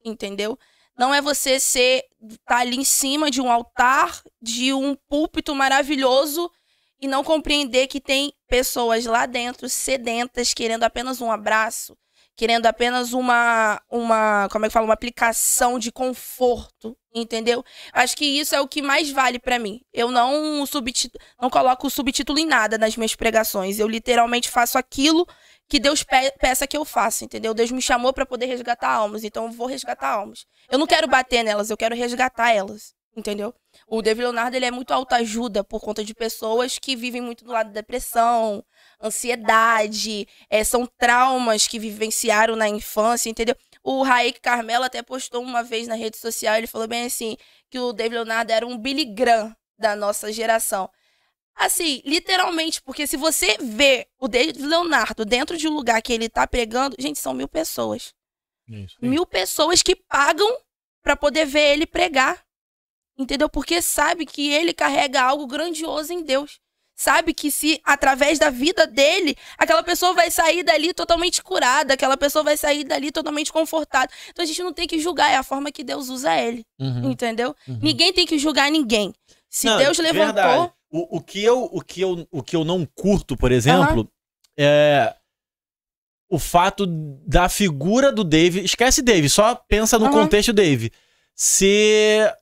Entendeu? 0.04 0.58
Não 0.98 1.14
é 1.14 1.22
você 1.22 1.60
ser 1.60 2.04
tá 2.46 2.58
ali 2.58 2.76
em 2.76 2.84
cima 2.84 3.32
de 3.32 3.40
um 3.42 3.50
altar, 3.50 4.22
de 4.42 4.74
um 4.74 4.96
púlpito 5.08 5.56
maravilhoso 5.56 6.52
e 7.00 7.08
não 7.08 7.24
compreender 7.24 7.88
que 7.88 8.02
tem 8.02 8.34
pessoas 8.48 9.06
lá 9.06 9.26
dentro 9.26 9.70
sedentas 9.70 10.54
querendo 10.54 10.84
apenas 10.84 11.22
um 11.22 11.32
abraço, 11.32 11.98
querendo 12.40 12.68
apenas 12.68 13.12
uma 13.12 13.82
uma, 13.92 14.48
como 14.50 14.64
é 14.64 14.70
que 14.70 14.74
fala, 14.74 14.86
uma 14.86 14.94
aplicação 14.94 15.78
de 15.78 15.92
conforto, 15.92 16.98
entendeu? 17.14 17.66
Acho 17.92 18.16
que 18.16 18.24
isso 18.24 18.56
é 18.56 18.62
o 18.62 18.68
que 18.68 18.82
mais 18.82 19.12
vale 19.12 19.38
para 19.38 19.60
mim. 19.60 19.82
Eu 19.92 20.10
não 20.10 20.66
subtítulo, 20.66 21.22
não 21.42 21.50
coloco 21.50 21.90
subtítulo 21.90 22.40
em 22.40 22.46
nada 22.46 22.78
nas 22.78 22.96
minhas 22.96 23.14
pregações. 23.14 23.78
Eu 23.78 23.90
literalmente 23.90 24.50
faço 24.50 24.78
aquilo 24.78 25.28
que 25.68 25.82
Deus 25.82 26.02
pe 26.02 26.32
peça 26.40 26.66
que 26.66 26.78
eu 26.78 26.86
faça, 26.86 27.26
entendeu? 27.26 27.54
Deus 27.54 27.72
me 27.72 27.82
chamou 27.82 28.14
para 28.14 28.26
poder 28.26 28.46
resgatar 28.46 28.90
almas, 28.90 29.26
então 29.26 29.48
eu 29.48 29.52
vou 29.52 29.68
resgatar 29.68 30.08
almas. 30.08 30.46
Eu 30.72 30.80
não 30.80 30.88
quero 30.88 31.10
bater 31.10 31.44
nelas, 31.44 31.70
eu 31.70 31.76
quero 31.76 31.94
resgatar 31.94 32.52
elas, 32.54 32.94
entendeu? 33.18 33.54
O 33.86 34.02
David 34.02 34.24
Leonardo 34.24 34.56
ele 34.56 34.66
é 34.66 34.72
muito 34.72 34.94
autoajuda 34.94 35.62
por 35.62 35.82
conta 35.82 36.06
de 36.06 36.14
pessoas 36.14 36.80
que 36.80 36.96
vivem 36.96 37.22
muito 37.22 37.44
do 37.44 37.52
lado 37.52 37.68
da 37.68 37.82
depressão, 37.82 38.64
ansiedade, 39.02 40.28
é, 40.50 40.64
são 40.64 40.86
traumas 40.98 41.68
que 41.68 41.80
vivenciaram 41.80 42.56
na 42.56 42.68
infância, 42.68 43.30
entendeu? 43.30 43.56
O 43.84 44.04
Raik 44.04 44.42
Carmelo 44.42 44.84
até 44.84 45.02
postou 45.02 45.42
uma 45.42 45.64
vez 45.64 45.88
na 45.88 45.96
rede 45.96 46.18
social, 46.18 46.56
ele 46.56 46.68
falou 46.68 46.88
bem 46.88 47.06
assim, 47.06 47.38
que 47.70 47.80
o 47.80 47.94
David 47.94 48.16
Leonardo 48.16 48.52
era 48.52 48.68
um 48.68 48.78
Billy 48.78 49.06
Graham 49.06 49.56
da 49.78 49.96
nossa 49.96 50.32
geração. 50.32 50.90
Assim, 51.56 52.02
literalmente, 52.06 52.82
porque 52.82 53.06
se 53.06 53.18
você 53.18 53.58
vê 53.62 54.08
o 54.18 54.28
David 54.28 54.62
Leonardo 54.62 55.26
dentro 55.26 55.58
de 55.58 55.68
um 55.68 55.74
lugar 55.74 56.02
que 56.02 56.14
ele 56.14 56.30
tá 56.30 56.48
pregando, 56.48 56.96
gente, 56.98 57.20
são 57.20 57.34
mil 57.34 57.48
pessoas. 57.48 58.14
Isso, 58.68 58.96
mil 59.02 59.26
pessoas 59.26 59.82
que 59.82 59.96
pagam 59.96 60.48
para 61.02 61.16
poder 61.16 61.46
ver 61.46 61.74
ele 61.74 61.86
pregar. 61.86 62.46
Entendeu? 63.18 63.50
Porque 63.50 63.82
sabe 63.82 64.26
que 64.26 64.50
ele 64.50 64.74
carrega 64.74 65.22
algo 65.22 65.46
grandioso 65.46 66.14
em 66.14 66.24
Deus. 66.24 66.62
Sabe 67.00 67.34
que 67.34 67.50
se 67.50 67.80
através 67.86 68.38
da 68.38 68.50
vida 68.50 68.86
dele, 68.86 69.38
aquela 69.58 69.82
pessoa 69.82 70.14
vai 70.14 70.30
sair 70.30 70.64
dali 70.64 70.94
totalmente 70.94 71.42
curada, 71.42 71.94
aquela 71.94 72.18
pessoa 72.18 72.44
vai 72.44 72.58
sair 72.58 72.84
dali 72.84 73.10
totalmente 73.10 73.54
confortada. 73.54 74.12
Então 74.30 74.44
a 74.44 74.46
gente 74.46 74.62
não 74.62 74.74
tem 74.74 74.86
que 74.86 75.00
julgar, 75.00 75.32
é 75.32 75.38
a 75.38 75.44
forma 75.44 75.72
que 75.72 75.82
Deus 75.82 76.10
usa 76.10 76.36
ele. 76.36 76.66
Uhum. 76.78 77.12
Entendeu? 77.12 77.56
Uhum. 77.66 77.80
Ninguém 77.82 78.12
tem 78.12 78.26
que 78.26 78.38
julgar 78.38 78.70
ninguém. 78.70 79.14
Se 79.50 79.68
não, 79.68 79.78
Deus 79.78 79.98
levantou. 79.98 80.34
Verdade. 80.34 80.74
O, 80.92 81.18
o, 81.18 81.22
que 81.22 81.42
eu, 81.42 81.70
o, 81.72 81.82
que 81.82 82.02
eu, 82.02 82.28
o 82.30 82.44
que 82.44 82.54
eu 82.58 82.66
não 82.66 82.86
curto, 82.86 83.38
por 83.38 83.54
exemplo, 83.54 84.02
uhum. 84.02 84.08
é 84.58 85.16
o 86.30 86.38
fato 86.38 86.86
da 86.86 87.48
figura 87.48 88.12
do 88.12 88.26
Dave. 88.26 88.60
Esquece 88.60 89.02
Dave, 89.02 89.30
só 89.30 89.56
pensa 89.56 89.98
no 89.98 90.08
uhum. 90.08 90.12
contexto 90.12 90.52
Dave. 90.52 90.92
Ser 91.34 92.36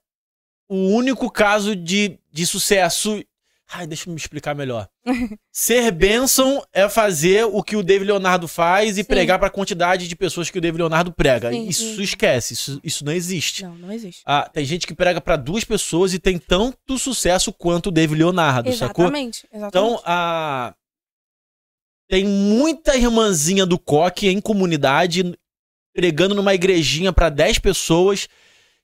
o 0.67 0.77
único 0.77 1.29
caso 1.29 1.75
de, 1.75 2.17
de 2.31 2.47
sucesso. 2.47 3.23
Ai, 3.69 3.85
deixa 3.85 4.07
eu 4.09 4.13
me 4.13 4.19
explicar 4.19 4.55
melhor. 4.55 4.87
Ser 5.51 5.91
bênção 5.91 6.65
é 6.71 6.87
fazer 6.87 7.45
o 7.45 7.61
que 7.61 7.75
o 7.75 7.83
David 7.83 8.07
Leonardo 8.07 8.47
faz 8.47 8.97
e 8.97 9.01
Sim. 9.01 9.03
pregar 9.03 9.37
para 9.37 9.47
a 9.47 9.51
quantidade 9.51 10.07
de 10.07 10.15
pessoas 10.15 10.49
que 10.49 10.57
o 10.57 10.61
David 10.61 10.79
Leonardo 10.79 11.11
prega. 11.11 11.51
Sim, 11.51 11.67
isso 11.67 12.01
esquece, 12.01 12.53
isso, 12.53 12.79
isso 12.83 13.03
não 13.03 13.11
existe. 13.11 13.63
Não, 13.63 13.75
não 13.75 13.91
existe. 13.91 14.21
Ah, 14.25 14.49
tem 14.51 14.63
gente 14.63 14.87
que 14.87 14.95
prega 14.95 15.19
para 15.19 15.35
duas 15.35 15.65
pessoas 15.65 16.13
e 16.13 16.19
tem 16.19 16.37
tanto 16.37 16.97
sucesso 16.97 17.51
quanto 17.51 17.87
o 17.87 17.91
David 17.91 18.19
Leonardo, 18.19 18.69
exatamente, 18.69 18.87
sacou? 18.87 19.05
Exatamente. 19.05 19.47
Então, 19.67 20.01
a 20.05 20.73
tem 22.09 22.23
muita 22.25 22.95
irmãzinha 22.95 23.65
do 23.65 23.77
coque 23.77 24.29
em 24.29 24.39
comunidade 24.39 25.37
pregando 25.93 26.33
numa 26.33 26.53
igrejinha 26.53 27.11
para 27.11 27.27
10 27.27 27.59
pessoas 27.59 28.29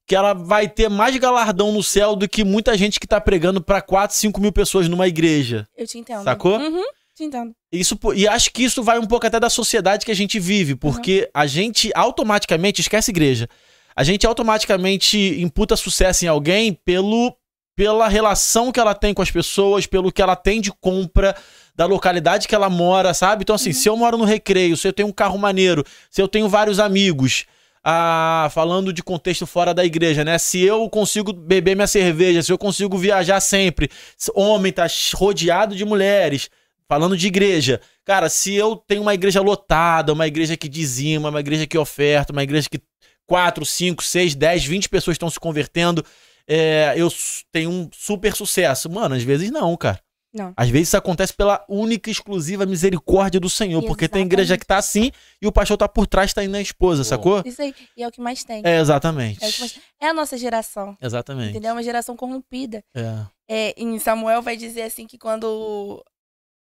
que 0.06 0.16
ela 0.16 0.34
vai 0.34 0.68
ter 0.68 0.90
mais 0.90 1.16
galardão 1.18 1.72
no 1.72 1.82
céu 1.82 2.16
do 2.16 2.28
que 2.28 2.44
muita 2.44 2.78
gente 2.78 3.00
que 3.00 3.08
tá 3.08 3.22
pregando 3.22 3.62
para 3.62 3.82
4, 3.82 4.16
5 4.16 4.40
mil 4.42 4.52
pessoas 4.52 4.88
numa 4.88 5.08
igreja. 5.08 5.68
Eu 5.78 5.88
te 5.88 5.98
entendo. 5.98 6.24
Sacou? 6.24 6.58
Uhum, 6.58 6.84
te 7.16 7.24
entendo. 7.24 7.54
Isso, 7.72 7.98
e 8.14 8.28
acho 8.28 8.52
que 8.52 8.64
isso 8.64 8.84
vai 8.84 9.00
um 9.00 9.06
pouco 9.06 9.26
até 9.26 9.40
da 9.40 9.50
sociedade 9.50 10.06
que 10.06 10.12
a 10.12 10.16
gente 10.16 10.40
vive, 10.40 10.76
porque 10.76 11.22
uhum. 11.22 11.42
a 11.42 11.48
gente 11.48 11.92
automaticamente, 11.96 12.82
esquece 12.82 13.12
igreja, 13.12 13.48
a 13.96 14.04
gente 14.04 14.28
automaticamente 14.28 15.18
imputa 15.42 15.76
sucesso 15.76 16.26
em 16.26 16.28
alguém 16.28 16.74
pelo, 16.74 17.34
pela 17.76 18.08
relação 18.08 18.72
que 18.72 18.80
ela 18.80 18.94
tem 18.94 19.14
com 19.14 19.22
as 19.22 19.32
pessoas, 19.32 19.86
pelo 19.86 20.12
que 20.12 20.22
ela 20.22 20.36
tem 20.36 20.60
de 20.60 20.72
compra 20.72 21.36
da 21.76 21.86
localidade 21.86 22.48
que 22.48 22.54
ela 22.54 22.70
mora, 22.70 23.14
sabe? 23.14 23.44
Então, 23.44 23.56
assim, 23.56 23.70
uhum. 23.70 23.76
se 23.76 23.90
eu 23.90 23.98
moro 23.98 24.18
no 24.18 24.26
recreio, 24.26 24.76
se 24.76 24.88
eu 24.88 24.94
tenho 24.94 25.08
um 25.08 25.14
carro 25.14 25.38
maneiro, 25.38 25.86
se 26.10 26.22
eu 26.22 26.28
tenho 26.28 26.50
vários 26.50 26.80
amigos, 26.80 27.46
ah, 27.84 28.50
falando 28.54 28.94
de 28.94 29.04
contexto 29.04 29.46
fora 29.46 29.74
da 29.74 29.84
igreja, 29.84 30.24
né? 30.24 30.38
Se 30.38 30.62
eu 30.62 30.90
consigo 30.90 31.34
beber 31.34 31.76
minha 31.76 31.88
cerveja, 31.88 32.42
se 32.42 32.52
eu 32.52 32.58
consigo 32.58 32.98
viajar 32.98 33.42
sempre, 33.42 33.90
homem 34.34 34.72
tá 34.72 34.88
rodeado 35.16 35.76
de 35.76 35.84
mulheres, 35.84 36.50
falando 36.88 37.18
de 37.18 37.28
igreja. 37.28 37.82
Cara, 38.06 38.30
se 38.30 38.54
eu 38.54 38.76
tenho 38.76 39.02
uma 39.02 39.14
igreja 39.14 39.42
lotada, 39.42 40.14
uma 40.14 40.28
igreja 40.28 40.56
que 40.56 40.70
dizima, 40.70 41.30
uma 41.30 41.40
igreja 41.42 41.68
que 41.68 41.78
oferta, 41.78 42.32
uma 42.32 42.44
igreja 42.44 42.70
que 42.70 42.80
4, 43.26 43.66
5, 43.66 44.04
6, 44.04 44.36
10, 44.36 44.66
20 44.66 44.90
pessoas 44.90 45.16
estão 45.16 45.30
se 45.30 45.40
convertendo, 45.40 46.06
é, 46.48 46.94
eu 46.96 47.10
tenho 47.52 47.70
um 47.70 47.90
super 47.94 48.36
sucesso. 48.36 48.90
Mano, 48.90 49.16
às 49.16 49.24
vezes 49.24 49.52
não, 49.52 49.76
cara. 49.76 50.00
Não. 50.34 50.52
Às 50.58 50.70
vezes 50.70 50.88
isso 50.88 50.98
acontece 50.98 51.32
pela 51.34 51.64
única 51.70 52.10
e 52.10 52.12
exclusiva 52.12 52.66
misericórdia 52.66 53.40
do 53.40 53.50
Senhor. 53.50 53.80
Exatamente. 53.80 53.88
Porque 53.88 54.08
tem 54.08 54.24
igreja 54.24 54.58
que 54.58 54.66
tá 54.66 54.78
assim 54.78 55.12
e 55.40 55.46
o 55.46 55.52
pastor 55.52 55.78
tá 55.78 55.88
por 55.88 56.08
trás, 56.08 56.34
tá 56.34 56.44
indo 56.44 56.54
na 56.54 56.62
esposa, 56.62 57.04
sacou? 57.04 57.44
Isso 57.46 57.62
aí. 57.62 57.76
E 57.96 58.02
é 58.02 58.08
o 58.08 58.12
que 58.12 58.20
mais 58.20 58.44
tem. 58.44 58.62
É, 58.66 58.80
exatamente. 58.80 59.44
É, 59.44 59.60
mais... 59.60 59.80
é 60.02 60.08
a 60.08 60.14
nossa 60.14 60.36
geração. 60.36 60.98
Exatamente. 61.00 61.52
Entendeu? 61.52 61.70
É 61.70 61.74
uma 61.74 61.84
geração 61.84 62.18
corrompida. 62.18 62.84
É. 62.96 63.26
é. 63.48 63.74
Em 63.78 64.00
Samuel 64.00 64.42
vai 64.42 64.58
dizer 64.58 64.82
assim 64.84 65.06
que 65.06 65.20
quando 65.20 66.04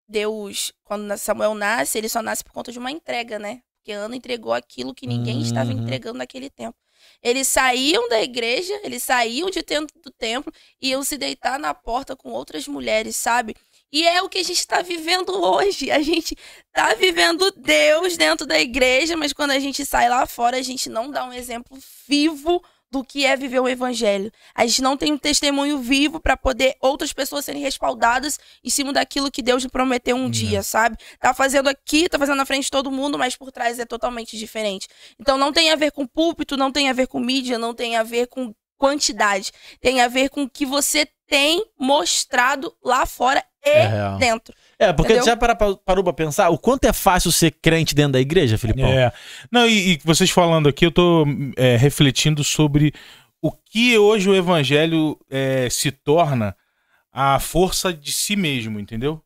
Deus, 0.08 0.72
quando 0.84 1.18
Samuel 1.18 1.56
nasce, 1.56 1.98
ele 1.98 2.10
só 2.10 2.22
nasce 2.22 2.44
por 2.44 2.54
conta 2.54 2.72
de 2.72 2.78
uma 2.78 2.91
entrega, 2.91 3.40
né? 3.40 3.62
Porque 3.78 3.91
Ana 3.91 4.16
entregou 4.16 4.54
aquilo 4.54 4.94
que 4.94 5.08
ninguém 5.08 5.38
uhum. 5.38 5.41
estava 5.41 5.74
entregando 5.74 6.20
naquele 6.20 6.50
tempo. 6.50 6.78
Eles 7.24 7.48
saíam 7.48 8.10
da 8.10 8.22
igreja, 8.22 8.78
eles 8.84 9.02
saíam 9.02 9.50
de 9.50 9.62
dentro 9.62 9.98
do 10.02 10.12
templo 10.12 10.52
e 10.82 10.90
iam 10.90 11.04
se 11.04 11.18
deitar 11.18 11.58
na 11.58 11.74
porta 11.74 12.16
com 12.16 12.30
outras 12.32 12.68
mulheres, 12.68 13.16
sabe? 13.16 13.56
E 13.91 14.08
é 14.08 14.22
o 14.24 14.28
que 14.28 14.40
a 14.40 14.44
gente 14.44 14.58
está 14.58 14.82
vivendo 14.82 15.30
hoje. 15.30 15.91
A 15.91 16.02
gente 16.02 16.36
está 16.68 16.95
vivendo 16.95 17.52
Deus 17.52 18.18
dentro 18.18 18.45
da 18.45 18.60
igreja, 18.60 19.16
mas 19.16 19.32
quando 19.32 19.52
a 19.52 19.60
gente 19.60 19.86
sai 19.86 20.10
lá 20.10 20.26
fora, 20.26 20.58
a 20.58 20.62
gente 20.64 20.90
não 20.90 21.12
dá 21.12 21.24
um 21.26 21.32
exemplo 21.32 21.78
vivo 22.08 22.62
do 22.94 23.03
que 23.03 23.26
é 23.26 23.36
viver 23.36 23.60
o 23.60 23.68
evangelho. 23.68 24.32
A 24.53 24.68
gente 24.68 24.84
não 24.84 24.95
tem 24.95 25.11
um 25.11 25.18
testemunho 25.18 25.80
vivo 25.80 26.20
para 26.20 26.38
poder 26.38 26.76
outras 26.80 27.11
pessoas 27.11 27.44
serem 27.44 27.60
respaldadas 27.60 28.40
em 28.64 28.70
cima 28.70 28.94
daquilo 28.94 29.32
que 29.32 29.41
Deus 29.41 29.65
prometeu 29.65 30.15
um 30.15 30.30
dia, 30.30 30.61
sabe? 30.61 30.95
Tá 31.20 31.34
fazendo 31.34 31.70
aqui, 31.70 32.07
tá 32.07 32.20
fazendo 32.20 32.38
na 32.38 32.45
frente 32.45 32.65
de 32.65 32.72
todo 32.72 32.91
mundo, 32.91 33.18
mas 33.18 33.36
por 33.36 33.52
trás 33.52 33.80
é 33.80 33.86
totalmente 33.86 34.38
diferente. 34.38 34.88
Então 35.20 35.40
não 35.40 35.52
tem 35.52 35.72
a 35.72 35.76
ver 35.76 35.91
com 35.91 36.06
púlpito, 36.06 36.56
não 36.56 36.72
tem 36.72 36.88
a 36.88 36.94
ver 36.94 37.07
com 37.07 37.20
mídia, 37.20 37.57
não 37.57 37.74
tem 37.74 37.95
a 37.95 38.03
ver 38.03 38.28
com 38.28 38.53
quantidade. 38.78 39.52
Tem 39.82 39.99
a 39.99 40.07
ver 40.07 40.30
com 40.30 40.44
o 40.44 40.49
que 40.49 40.64
você 40.64 41.07
tem 41.28 41.65
mostrado 41.80 42.76
lá 42.84 43.07
fora 43.07 43.44
e 43.65 43.69
é 43.69 44.18
dentro. 44.19 44.53
É, 44.77 44.91
porque 44.91 45.14
Entendeu? 45.14 45.31
já 45.31 45.38
para, 45.38 45.56
parou 45.56 46.03
pra 46.03 46.14
pensar 46.14 46.49
o 46.49 46.57
quanto 46.57 46.85
é 46.85 46.94
fácil 46.94 47.31
ser 47.31 47.52
crente 47.52 47.95
dentro 47.95 48.14
da 48.14 48.19
igreja, 48.19 48.57
Filipão? 48.57 48.90
É. 48.90 49.11
Não, 49.52 49.68
e, 49.68 49.94
e 49.94 49.99
vocês 50.03 50.30
falando 50.30 50.68
aqui, 50.68 50.85
eu 50.85 50.91
tô 50.91 51.26
é, 51.56 51.77
refletindo 51.77 52.44
sobre 52.44 52.94
o 53.41 53.52
que 53.52 53.98
hoje 53.98 54.30
o 54.30 54.35
evangelho 54.35 55.18
é, 55.30 55.69
se 55.69 55.91
torna 55.91 56.56
a 57.11 57.40
força 57.40 57.94
de 57.94 58.11
si 58.11 58.35
mesmo, 58.35 58.80
entendeu? 58.80 59.22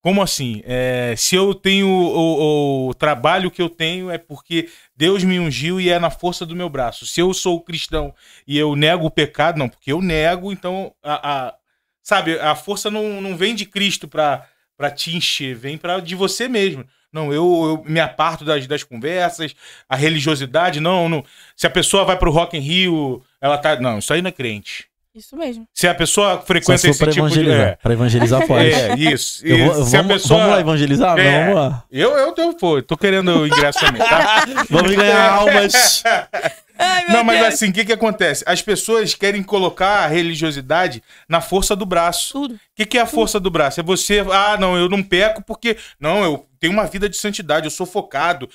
Como 0.00 0.22
assim? 0.22 0.62
É, 0.64 1.14
se 1.16 1.34
eu 1.34 1.52
tenho 1.54 1.88
o, 1.88 2.88
o, 2.88 2.94
trabalho 2.94 3.50
que 3.50 3.60
eu 3.60 3.68
tenho 3.68 4.10
é 4.10 4.16
porque 4.16 4.68
Deus 4.96 5.24
me 5.24 5.40
ungiu 5.40 5.80
e 5.80 5.90
é 5.90 5.98
na 5.98 6.08
força 6.08 6.46
do 6.46 6.54
meu 6.54 6.68
braço. 6.68 7.04
Se 7.04 7.20
eu 7.20 7.34
sou 7.34 7.60
cristão 7.60 8.14
e 8.46 8.56
eu 8.56 8.76
nego 8.76 9.06
o 9.06 9.10
pecado, 9.10 9.58
não, 9.58 9.68
porque 9.68 9.92
eu 9.92 10.00
nego, 10.00 10.52
então 10.52 10.94
a, 11.02 11.48
a 11.48 11.54
sabe, 12.08 12.38
a 12.40 12.54
força 12.54 12.90
não, 12.90 13.20
não 13.20 13.36
vem 13.36 13.54
de 13.54 13.66
Cristo 13.66 14.08
para 14.08 14.90
te 14.94 15.14
encher, 15.14 15.54
vem 15.54 15.76
para 15.76 16.00
de 16.00 16.14
você 16.14 16.48
mesmo. 16.48 16.82
Não, 17.12 17.30
eu, 17.30 17.84
eu, 17.84 17.84
me 17.86 18.00
aparto 18.00 18.46
das, 18.46 18.66
das 18.66 18.82
conversas, 18.82 19.54
a 19.86 19.94
religiosidade, 19.94 20.80
não, 20.80 21.06
não. 21.06 21.22
Se 21.54 21.66
a 21.66 21.70
pessoa 21.70 22.06
vai 22.06 22.16
pro 22.16 22.30
Rock 22.30 22.56
in 22.56 22.60
Rio, 22.60 23.22
ela 23.42 23.58
tá. 23.58 23.78
Não, 23.78 23.98
isso 23.98 24.10
aí 24.14 24.22
não 24.22 24.28
é 24.30 24.32
crente. 24.32 24.87
Isso 25.18 25.36
mesmo. 25.36 25.66
Se 25.74 25.88
a 25.88 25.94
pessoa 25.94 26.40
frequenta 26.40 26.88
esse 26.88 27.06
tipo 27.08 27.28
de. 27.28 27.50
É. 27.50 27.76
Pra 27.82 27.92
evangelizar 27.92 28.40
pode. 28.46 28.72
É, 28.72 28.94
isso. 28.94 29.44
Eu 29.44 29.66
vou, 29.66 29.84
se 29.84 29.96
vamos, 29.96 30.12
pessoa... 30.12 30.38
vamos 30.38 30.54
lá 30.54 30.60
evangelizar? 30.60 31.18
É. 31.18 31.40
Vamos 31.40 31.54
lá. 31.56 31.84
Eu, 31.90 32.16
eu, 32.16 32.34
eu 32.36 32.54
pô, 32.54 32.80
tô 32.80 32.96
querendo 32.96 33.40
o 33.40 33.46
ingresso 33.46 33.80
também, 33.80 34.00
tá? 34.00 34.44
vamos 34.70 34.94
ganhar 34.94 35.32
almas. 35.32 36.04
Ai, 36.80 37.06
Não, 37.08 37.24
mas 37.24 37.40
Deus. 37.40 37.54
assim, 37.54 37.70
o 37.70 37.72
que 37.72 37.84
que 37.84 37.92
acontece? 37.92 38.44
As 38.46 38.62
pessoas 38.62 39.12
querem 39.12 39.42
colocar 39.42 40.04
a 40.04 40.06
religiosidade 40.06 41.02
na 41.28 41.40
força 41.40 41.74
do 41.74 41.84
braço. 41.84 42.32
Tudo. 42.32 42.54
O 42.54 42.58
que, 42.76 42.86
que 42.86 42.96
é 42.96 43.00
a 43.00 43.06
força 43.06 43.40
do 43.40 43.50
braço? 43.50 43.80
É 43.80 43.82
você, 43.82 44.24
ah, 44.30 44.56
não, 44.56 44.76
eu 44.76 44.88
não 44.88 45.02
peco 45.02 45.42
porque. 45.42 45.76
Não, 45.98 46.22
eu 46.22 46.46
tenho 46.60 46.72
uma 46.72 46.86
vida 46.86 47.08
de 47.08 47.16
santidade, 47.16 47.66
eu 47.66 47.72
sou 47.72 47.84
focado. 47.84 48.48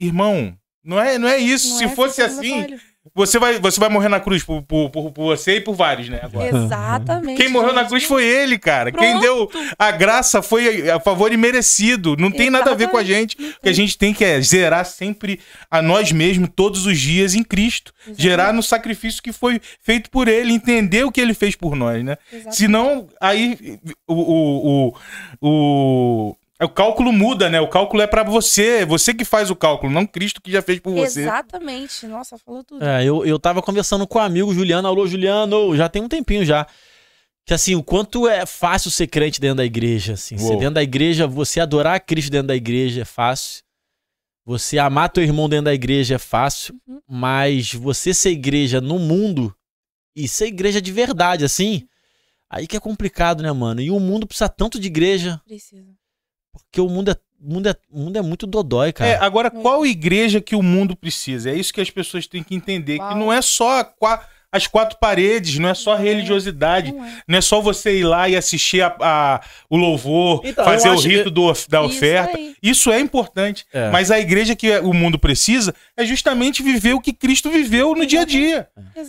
Irmão, 0.00 0.56
não 0.82 0.98
é, 0.98 1.18
não 1.18 1.28
é 1.28 1.36
isso. 1.36 1.68
Não 1.68 1.78
Se 1.78 1.84
é 1.84 1.88
fosse 1.88 2.22
assim, 2.22 2.62
falha. 2.62 2.80
Você 3.14 3.38
vai, 3.38 3.58
você 3.58 3.78
vai 3.78 3.90
morrer 3.90 4.08
na 4.08 4.18
cruz 4.18 4.42
por, 4.42 4.62
por, 4.62 4.88
por, 4.88 5.12
por 5.12 5.24
você 5.24 5.56
e 5.56 5.60
por 5.60 5.74
vários, 5.74 6.08
né? 6.08 6.20
Agora. 6.22 6.48
Exatamente. 6.48 7.36
Quem 7.36 7.50
morreu 7.50 7.74
na 7.74 7.84
cruz 7.84 8.04
foi 8.04 8.24
ele, 8.24 8.58
cara. 8.58 8.90
Quem 8.90 9.20
deu 9.20 9.50
a 9.78 9.90
graça 9.90 10.40
foi 10.40 10.90
a 10.90 10.98
favor 10.98 11.30
e 11.30 11.36
merecido. 11.36 12.16
Não 12.16 12.30
tem 12.30 12.48
nada 12.48 12.70
a 12.70 12.74
ver 12.74 12.88
com 12.88 12.96
a 12.96 13.04
gente. 13.04 13.36
O 13.36 13.62
que 13.62 13.68
a 13.68 13.72
gente 13.72 13.98
tem 13.98 14.14
que 14.14 14.24
é 14.24 14.40
zerar 14.40 14.86
sempre 14.86 15.40
a 15.70 15.82
nós 15.82 16.10
mesmos 16.10 16.48
todos 16.56 16.86
os 16.86 16.98
dias 16.98 17.34
em 17.34 17.42
Cristo. 17.42 17.92
Exatamente. 18.00 18.22
Gerar 18.22 18.52
no 18.54 18.62
sacrifício 18.62 19.22
que 19.22 19.32
foi 19.32 19.60
feito 19.82 20.10
por 20.10 20.26
ele, 20.26 20.52
entender 20.52 21.04
o 21.04 21.12
que 21.12 21.20
ele 21.20 21.34
fez 21.34 21.54
por 21.54 21.76
nós, 21.76 22.02
né? 22.02 22.16
Exatamente. 22.32 22.56
Senão, 22.56 23.08
aí 23.20 23.78
o, 24.08 24.14
o, 24.14 24.88
o, 24.88 24.94
o, 25.40 26.36
o 26.64 26.68
cálculo 26.68 27.12
muda, 27.12 27.48
né? 27.48 27.60
O 27.60 27.68
cálculo 27.68 28.02
é 28.02 28.06
pra 28.06 28.22
você. 28.22 28.84
Você 28.84 29.14
que 29.14 29.24
faz 29.24 29.50
o 29.50 29.56
cálculo, 29.56 29.92
não 29.92 30.06
Cristo 30.06 30.40
que 30.40 30.50
já 30.50 30.62
fez 30.62 30.78
por 30.78 30.92
você. 30.92 31.22
Exatamente. 31.22 32.06
Nossa, 32.06 32.36
falou 32.38 32.62
tudo. 32.62 32.84
É, 32.84 33.04
eu, 33.04 33.24
eu 33.24 33.38
tava 33.38 33.62
conversando 33.62 34.06
com 34.06 34.18
um 34.18 34.22
amigo, 34.22 34.52
Juliano. 34.52 34.86
Alô, 34.86 35.06
Juliano, 35.06 35.74
já 35.76 35.88
tem 35.88 36.02
um 36.02 36.08
tempinho 36.08 36.44
já. 36.44 36.66
Que 37.44 37.54
assim, 37.54 37.74
o 37.74 37.82
quanto 37.82 38.28
é 38.28 38.46
fácil 38.46 38.90
ser 38.90 39.06
crente 39.08 39.40
dentro 39.40 39.56
da 39.56 39.64
igreja, 39.64 40.12
assim. 40.12 40.38
Ser 40.38 40.50
Uou. 40.50 40.58
dentro 40.58 40.74
da 40.74 40.82
igreja, 40.82 41.26
você 41.26 41.58
adorar 41.58 42.00
Cristo 42.00 42.30
dentro 42.30 42.48
da 42.48 42.56
igreja 42.56 43.02
é 43.02 43.04
fácil. 43.04 43.62
Você 44.44 44.78
amar 44.78 45.08
teu 45.08 45.22
irmão 45.22 45.48
dentro 45.48 45.66
da 45.66 45.74
igreja 45.74 46.16
é 46.16 46.18
fácil. 46.18 46.74
Uhum. 46.86 47.00
Mas 47.08 47.72
você 47.72 48.12
ser 48.12 48.30
igreja 48.30 48.80
no 48.80 48.98
mundo 48.98 49.54
e 50.14 50.28
ser 50.28 50.46
igreja 50.46 50.80
de 50.80 50.92
verdade, 50.92 51.44
assim, 51.44 51.88
aí 52.50 52.66
que 52.66 52.76
é 52.76 52.80
complicado, 52.80 53.42
né, 53.42 53.50
mano? 53.50 53.80
E 53.80 53.90
o 53.90 53.98
mundo 53.98 54.26
precisa 54.26 54.48
tanto 54.48 54.78
de 54.78 54.86
igreja, 54.86 55.40
Precisa. 55.46 56.01
Porque 56.52 56.80
o 56.80 56.88
mundo 56.88 57.10
é, 57.10 57.16
mundo 57.40 57.68
é, 57.68 57.74
mundo 57.92 58.16
é 58.18 58.22
muito 58.22 58.46
dodói, 58.46 58.92
cara. 58.92 59.10
É, 59.10 59.16
agora, 59.18 59.50
qual 59.50 59.84
igreja 59.86 60.40
que 60.40 60.54
o 60.54 60.62
mundo 60.62 60.94
precisa? 60.94 61.50
É 61.50 61.54
isso 61.54 61.72
que 61.72 61.80
as 61.80 61.90
pessoas 61.90 62.26
têm 62.26 62.42
que 62.42 62.54
entender. 62.54 62.94
Que 62.94 62.98
Qual? 62.98 63.16
não 63.16 63.32
é 63.32 63.40
só 63.42 63.80
a 63.80 63.84
qua- 63.84 64.24
as 64.54 64.66
quatro 64.66 64.98
paredes, 65.00 65.58
não 65.58 65.70
é 65.70 65.72
só 65.74 65.92
a 65.94 65.98
Não 65.98 66.04
é. 66.04 66.08
religiosidade. 66.08 66.92
Não 66.92 67.02
é. 67.02 67.22
Não 67.26 67.38
é 67.38 67.40
só 67.40 67.58
você 67.62 67.98
ir 68.00 68.04
lá 68.04 68.28
e 68.28 68.36
assistir 68.36 68.82
a- 68.82 68.94
a- 69.00 69.40
o 69.70 69.78
louvor, 69.78 70.42
Então, 70.44 70.62
fazer 70.62 70.90
o 70.90 70.98
rito 71.00 71.30
do- 71.30 71.50
da 71.70 71.80
Isso 71.82 71.96
oferta. 71.96 72.36
aí. 72.36 72.54
Isso 72.62 72.92
é 72.92 73.00
importante. 73.00 73.64
É. 73.72 73.88
Mas 73.90 74.10
a 74.10 74.20
igreja 74.20 74.54
que 74.54 74.70
o 74.80 74.92
mundo 74.92 75.18
precisa 75.18 75.74
é 75.96 76.04
justamente 76.04 76.62
viver 76.62 76.92
o 76.92 77.00
que 77.00 77.14
Cristo 77.14 77.50
viveu 77.50 77.94
no 77.94 78.04
dia 78.04 78.20
a 78.20 78.24
dia. 78.26 78.68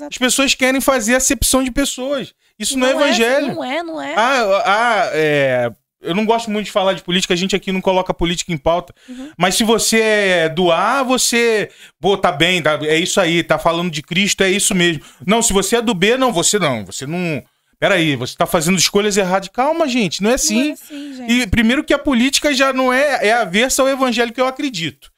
As 0.10 0.18
pessoas 0.18 0.56
querem 0.56 0.80
fazer 0.80 1.14
acepção 1.15 1.61
de 1.61 1.72
pessoas. 1.72 2.34
Isso 2.57 2.80
não, 2.80 2.88
é 2.88 2.91
evangelho. 2.91 3.48
Não 3.53 3.64
é, 3.64 3.84
não 3.84 4.02
é. 4.02 4.14
Ah, 4.15 4.64
ah, 4.65 5.10
é. 5.11 5.72
Eu 6.04 6.14
não 6.14 6.26
gosto 6.26 6.52
muito 6.52 6.66
de 6.66 6.72
falar 6.72 6.94
de 6.94 7.02
política, 7.04 7.34
a 7.34 7.38
gente 7.38 7.56
aqui 7.56 7.72
não 7.72 7.82
coloca 7.82 8.14
política 8.14 8.52
em 8.52 8.58
pauta. 8.58 8.94
Uhum. 9.08 9.32
Mas 9.38 9.56
se 9.56 9.64
você 9.64 10.00
é 10.02 10.50
do 10.50 10.72
A, 10.72 11.02
você. 11.04 11.70
Pô, 12.00 12.18
tá 12.18 12.32
bem, 12.32 12.62
tá- 12.62 12.80
é 12.84 12.98
isso 12.98 13.20
aí, 13.22 13.44
tá 13.44 13.58
falando 13.58 13.90
de 13.92 14.02
Cristo, 14.02 14.44
é 14.44 14.50
isso 14.52 14.76
mesmo. 14.76 15.04
Não, 15.26 15.42
se 15.42 15.54
você 15.54 15.78
é 15.78 15.82
do 15.82 15.94
B, 15.94 16.18
não, 16.18 16.32
você 16.34 16.60
não. 16.60 16.86
Você 16.86 17.06
não. 17.06 17.44
Peraí, 17.80 18.16
você 18.16 18.36
tá 18.38 18.46
fazendo 18.46 18.78
escolhas 18.78 19.18
erradas. 19.18 19.50
Calma, 19.50 19.88
gente, 19.88 20.22
não 20.24 20.30
é 20.30 20.32
Não 20.32 20.34
é 20.34 20.36
assim. 20.36 20.72
assim, 20.72 21.16
gente. 21.16 21.32
E 21.34 21.48
primeiro 21.48 21.84
que 21.84 21.94
a 21.94 22.00
política 22.00 22.54
já 22.54 22.72
não 22.72 22.94
é, 22.94 23.28
é 23.28 23.34
aversa 23.34 23.82
ao 23.82 23.90
evangelho 23.90 24.32
que 24.32 24.40
eu 24.40 24.48
acredito. 24.48 25.12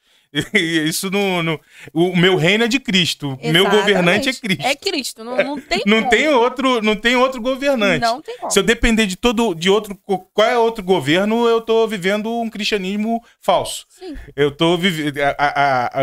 Isso 0.54 1.10
não. 1.10 1.42
não- 1.42 1.60
o 1.92 2.16
meu 2.16 2.36
reino 2.36 2.64
é 2.64 2.68
de 2.68 2.78
Cristo. 2.80 3.38
Meu 3.42 3.68
governante 3.68 4.28
é 4.28 4.32
Cristo. 4.32 4.66
É 4.66 4.74
Cristo. 4.74 5.24
Não, 5.24 5.36
não 5.36 5.60
tem 5.60 5.82
Não 5.86 5.98
como. 5.98 6.10
tem 6.10 6.28
outro, 6.28 6.82
não 6.82 6.96
tem 6.96 7.16
outro 7.16 7.40
governante. 7.40 8.00
Não 8.02 8.20
tem 8.20 8.36
como. 8.38 8.50
Se 8.50 8.58
eu 8.58 8.62
depender 8.62 9.06
de 9.06 9.16
todo, 9.16 9.54
de 9.54 9.70
outro, 9.70 9.96
qual 10.32 10.48
é 10.48 10.58
outro 10.58 10.82
governo, 10.84 11.46
eu 11.48 11.60
tô 11.60 11.86
vivendo 11.86 12.30
um 12.40 12.48
cristianismo 12.50 13.22
falso. 13.40 13.86
Sim. 13.88 14.16
Eu 14.34 14.50
tô 14.50 14.76
vivendo, 14.76 15.14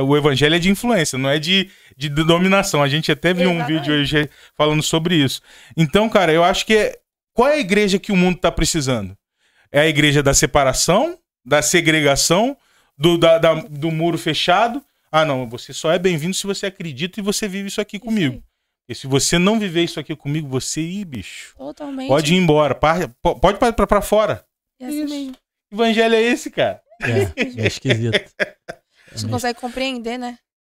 o 0.05 0.17
evangelho 0.17 0.55
é 0.55 0.59
de 0.59 0.69
influência, 0.69 1.17
não 1.17 1.29
é 1.29 1.39
de, 1.39 1.69
de 1.97 2.09
dominação. 2.09 2.81
A 2.81 2.87
gente 2.89 3.11
até 3.11 3.33
viu 3.33 3.49
um 3.49 3.65
vídeo 3.65 3.93
hoje 3.93 4.29
falando 4.57 4.81
sobre 4.83 5.15
isso. 5.15 5.41
Então, 5.77 6.09
cara, 6.09 6.31
eu 6.31 6.43
acho 6.43 6.65
que 6.65 6.75
é, 6.75 6.97
qual 7.33 7.47
é 7.49 7.53
a 7.53 7.59
igreja 7.59 7.99
que 7.99 8.11
o 8.11 8.15
mundo 8.15 8.37
tá 8.39 8.51
precisando? 8.51 9.15
É 9.71 9.81
a 9.81 9.87
igreja 9.87 10.21
da 10.21 10.33
separação, 10.33 11.17
da 11.45 11.61
segregação, 11.61 12.55
do, 12.97 13.17
da- 13.17 13.37
da- 13.37 13.53
do 13.55 13.91
muro 13.91 14.17
fechado. 14.17 14.83
Ah, 15.11 15.23
não, 15.25 15.47
você 15.47 15.73
só 15.73 15.91
é 15.91 15.99
bem-vindo 15.99 16.33
se 16.33 16.47
você 16.47 16.65
acredita 16.67 17.19
e 17.19 17.23
você 17.23 17.47
vive 17.47 17.67
isso 17.67 17.79
aqui 17.81 17.97
Isso 17.97 18.05
comigo. 18.05 18.35
aí. 18.35 18.43
E 18.89 18.95
se 18.95 19.07
você 19.07 19.37
não 19.39 19.59
viver 19.59 19.83
isso 19.83 19.99
aqui 19.99 20.15
comigo, 20.15 20.47
você, 20.47 20.81
ih, 20.81 21.05
bicho. 21.05 21.55
Totalmente. 21.55 22.07
Pode 22.07 22.33
ir 22.33 22.37
embora. 22.37 22.75
par- 22.75 23.07
Pode 23.21 23.57
para 23.57 23.71
pra, 23.71 23.87
pra 23.87 24.01
fora. 24.01 24.45
É 24.79 24.85
assim 24.87 25.03
Isso. 25.05 25.13
mesmo. 25.13 25.33
Que 25.33 25.39
evangelho 25.75 26.15
é 26.15 26.21
esse, 26.21 26.49
cara? 26.51 26.81
É, 27.01 27.63
é 27.63 27.67
esquisito. 27.67 28.15
A 28.39 29.15
gente 29.15 29.23
não 29.23 29.29
consegue 29.31 29.59
compreender, 29.59 30.17
né? 30.17 30.37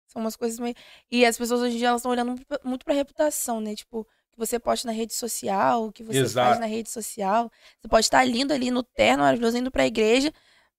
São 0.08 0.22
umas 0.22 0.36
coisas 0.36 0.60
meio. 0.60 0.76
E 1.12 1.26
as 1.26 1.38
pessoas 1.38 1.62
hoje 1.62 1.76
em 1.76 1.78
dia 1.78 1.88
elas 1.88 2.02
estão 2.02 2.12
olhando 2.12 2.36
muito 2.64 2.84
pra- 2.84 2.94
reputação, 2.94 3.62
né? 3.62 3.74
Tipo, 3.76 4.02
o 4.02 4.06
que 4.06 4.38
você 4.38 4.60
posta 4.60 4.86
na 4.88 4.92
rede 4.94 5.14
social, 5.14 5.86
o 5.86 5.92
que 5.92 6.04
você 6.04 6.20
Exato. 6.20 6.48
faz 6.50 6.60
na 6.60 6.66
rede 6.66 6.90
social. 6.90 7.50
Você 7.80 7.88
pode 7.88 8.06
estar 8.06 8.24
lindo 8.26 8.52
ali 8.54 8.70
no 8.70 8.84
terno, 8.84 9.24
maravilhoso, 9.24 9.58
indo 9.58 9.72
pra 9.72 9.88
igreja, 9.88 10.32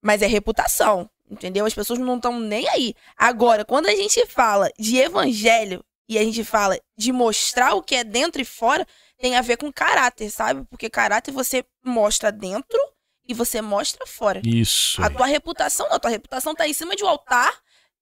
mas 0.02 0.20
é 0.22 0.26
reputação. 0.26 1.08
Entendeu? 1.34 1.66
As 1.66 1.74
pessoas 1.74 1.98
não 1.98 2.16
estão 2.16 2.38
nem 2.38 2.68
aí. 2.68 2.94
Agora, 3.16 3.64
quando 3.64 3.86
a 3.86 3.94
gente 3.94 4.24
fala 4.26 4.70
de 4.78 4.96
evangelho 4.96 5.84
e 6.08 6.16
a 6.16 6.22
gente 6.22 6.44
fala 6.44 6.78
de 6.96 7.12
mostrar 7.12 7.74
o 7.74 7.82
que 7.82 7.96
é 7.96 8.04
dentro 8.04 8.40
e 8.40 8.44
fora, 8.44 8.86
tem 9.18 9.36
a 9.36 9.42
ver 9.42 9.56
com 9.56 9.72
caráter, 9.72 10.30
sabe? 10.30 10.64
Porque 10.70 10.88
caráter 10.88 11.32
você 11.32 11.64
mostra 11.84 12.30
dentro 12.30 12.78
e 13.26 13.34
você 13.34 13.60
mostra 13.60 14.06
fora. 14.06 14.40
Isso. 14.44 15.02
A 15.02 15.10
tua 15.10 15.26
reputação 15.26 15.88
não, 15.88 15.96
a 15.96 15.98
tua 15.98 16.10
reputação 16.10 16.54
tá 16.54 16.68
em 16.68 16.72
cima 16.72 16.94
de 16.94 17.02
um 17.02 17.08
altar. 17.08 17.52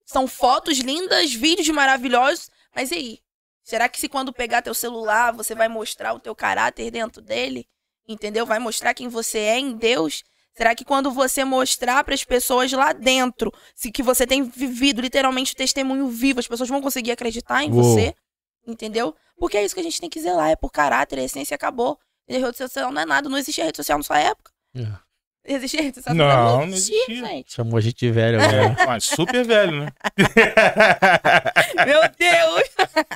São 0.05 0.27
fotos 0.27 0.77
lindas, 0.79 1.33
vídeos 1.33 1.69
maravilhosos. 1.69 2.49
Mas 2.75 2.91
e 2.91 2.95
aí? 2.95 3.19
Será 3.63 3.87
que 3.89 3.99
se 3.99 4.09
quando 4.09 4.33
pegar 4.33 4.61
teu 4.61 4.73
celular, 4.73 5.31
você 5.31 5.55
vai 5.55 5.67
mostrar 5.67 6.13
o 6.13 6.19
teu 6.19 6.35
caráter 6.35 6.91
dentro 6.91 7.21
dele? 7.21 7.67
Entendeu? 8.07 8.45
Vai 8.45 8.59
mostrar 8.59 8.93
quem 8.93 9.07
você 9.07 9.39
é 9.39 9.57
em 9.57 9.75
Deus? 9.75 10.23
Será 10.55 10.75
que 10.75 10.85
quando 10.85 11.11
você 11.11 11.43
mostrar 11.43 12.03
para 12.03 12.13
as 12.13 12.23
pessoas 12.23 12.71
lá 12.71 12.93
dentro, 12.93 13.51
se 13.75 13.91
que 13.91 14.03
você 14.03 14.27
tem 14.27 14.43
vivido 14.43 15.01
literalmente 15.01 15.53
o 15.53 15.55
testemunho 15.55 16.07
vivo, 16.09 16.39
as 16.39 16.47
pessoas 16.47 16.69
vão 16.69 16.81
conseguir 16.81 17.11
acreditar 17.11 17.63
em 17.63 17.71
Uou. 17.71 17.83
você? 17.83 18.13
Entendeu? 18.65 19.15
Porque 19.37 19.57
é 19.57 19.65
isso 19.65 19.73
que 19.73 19.81
a 19.81 19.83
gente 19.83 19.99
tem 19.99 20.09
que 20.09 20.21
zelar, 20.21 20.51
é 20.51 20.55
por 20.55 20.71
caráter, 20.71 21.17
a 21.19 21.23
essência 21.23 21.55
acabou. 21.55 21.97
A 22.29 22.33
rede 22.33 22.57
social 22.57 22.91
não 22.91 23.01
é 23.01 23.05
nada, 23.05 23.27
não 23.27 23.37
existia 23.37 23.65
rede 23.65 23.77
social 23.77 23.97
na 23.97 24.03
sua 24.03 24.19
época. 24.19 24.51
É. 24.75 24.87
Existia 25.45 25.81
rede 25.81 25.95
social 25.95 26.15
Não, 26.15 26.25
na 26.25 26.31
sua 26.33 26.41
época? 26.49 26.65
não 26.67 26.73
existia, 26.73 26.95
existia. 26.97 27.25
gente. 27.27 27.53
Chamou 27.53 27.77
a 27.77 27.81
gente 27.81 27.95
de 27.97 28.11
velho 28.11 28.41
agora. 28.41 28.75
É, 28.79 28.85
mas 28.85 29.03
super 29.03 29.43
velho, 29.45 29.81
né? 29.81 29.87
Meu 31.85 32.01
Deus! 32.17 32.69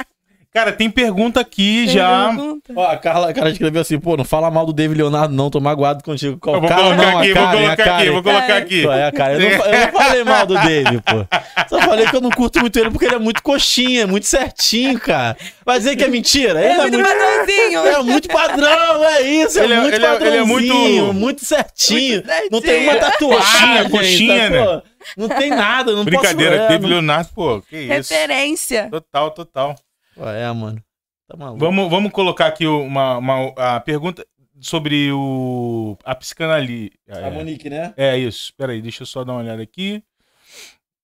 Cara, 0.58 0.72
tem 0.72 0.90
pergunta 0.90 1.40
aqui 1.40 1.88
já. 1.88 2.30
Pergunta. 2.30 2.74
Ó, 2.76 2.84
a 2.88 2.98
Carla, 2.98 3.30
a 3.30 3.34
Carla 3.34 3.52
escreveu 3.52 3.80
assim, 3.82 4.00
pô, 4.00 4.18
não 4.18 4.26
fala 4.26 4.50
mal 4.50 4.66
do 4.66 4.74
David 4.74 4.98
Leonardo 5.00 5.32
não, 5.36 5.52
tô 5.52 5.60
magoado 5.60 6.04
contigo. 6.04 6.40
Eu 6.48 6.60
vou 6.60 6.68
Carla, 6.68 6.96
colocar 6.96 7.12
não, 7.12 7.20
aqui, 7.20 7.34
vou 7.34 7.44
Karen, 7.44 7.48
a 7.48 7.52
colocar 7.54 7.74
aqui, 7.74 7.84
Karen. 7.86 8.12
vou 8.12 8.24
colocar 8.24 8.58
aqui. 8.58 8.82
Qual 8.82 8.94
é, 8.98 9.12
cara? 9.12 9.34
Eu 9.34 9.40
não, 9.40 9.66
eu 9.66 9.80
não 9.86 9.92
falei 10.02 10.24
mal 10.24 10.46
do 10.48 10.54
David, 10.56 11.04
pô. 11.04 11.28
Só 11.70 11.82
falei 11.82 12.08
que 12.08 12.16
eu 12.16 12.22
não 12.22 12.32
curto 12.32 12.60
muito 12.60 12.80
ele 12.80 12.90
porque 12.90 13.06
ele 13.06 13.16
é 13.16 13.20
muito 13.20 13.44
coxinha, 13.44 14.02
é 14.02 14.06
muito 14.08 14.26
certinho, 14.26 15.00
cara. 15.00 15.38
Vai 15.64 15.78
dizer 15.78 15.96
que 15.96 16.04
é 16.04 16.08
mentira? 16.08 16.60
Ele 16.60 16.74
É 16.74 16.78
muito 16.88 17.04
padrãozinho. 17.04 17.80
É 17.88 18.04
muito 18.04 18.28
padrão, 18.30 19.04
é 19.06 19.22
isso, 19.22 19.60
é 19.60 19.64
Ele 19.64 19.74
é- 19.74 19.80
muito 19.80 19.96
ele 19.96 20.06
é- 20.06 20.16
ele 20.16 20.38
é 20.38 20.44
muito- 20.44 20.68
padrãozinho, 20.68 21.14
muito 21.14 21.46
certinho. 21.46 22.24
Muito 22.26 22.52
Não 22.52 22.62
tem 22.62 22.84
uma 22.84 22.94
certinho. 22.94 23.12
tatuagem, 23.30 23.90
Coxinha, 23.92 24.38
gente, 24.40 24.50
né? 24.52 24.66
pô. 24.66 24.82
Não 25.16 25.30
tem 25.30 25.50
nada, 25.52 25.92
não 25.94 26.04
Brincadeira, 26.04 26.58
posso... 26.58 26.64
é, 26.66 26.68
David 26.70 26.90
Leonardo, 26.90 27.30
pô, 27.34 27.62
que 27.62 27.78
isso. 27.78 27.94
Referência. 28.14 28.88
Total, 28.92 29.32
total. 29.32 29.76
É, 30.20 30.52
mano. 30.52 30.84
Tá 31.28 31.36
maluco. 31.38 31.60
Vamos, 31.60 31.90
vamos 31.90 32.12
colocar 32.12 32.48
aqui 32.48 32.66
uma, 32.66 33.18
uma- 33.18 33.54
a 33.58 33.80
pergunta. 33.80 34.26
sobre 34.60 35.12
o 35.12 35.96
a 36.04 36.16
psicanálise. 36.16 36.92
A 37.08 37.30
Monique, 37.30 37.70
né? 37.70 37.94
É 37.96 38.18
isso. 38.18 38.52
Peraí, 38.58 38.82
deixa 38.82 39.04
eu 39.04 39.06
só 39.08 39.24
dar 39.24 39.34
uma 39.34 39.42
olhada 39.42 39.62
aqui. 39.62 40.04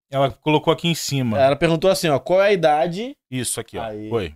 Ela 0.10 0.31
colocou 0.31 0.72
aqui 0.73 0.88
em 0.88 0.95
cima. 0.95 1.40
Ela 1.40 1.56
perguntou 1.56 1.90
assim, 1.90 2.07
ó, 2.07 2.18
qual 2.19 2.41
é 2.41 2.48
a 2.48 2.53
idade? 2.53 3.15
Isso 3.30 3.60
aqui, 3.60 3.77
ó. 3.77 3.84
Aí. 3.84 4.10
Foi. 4.10 4.35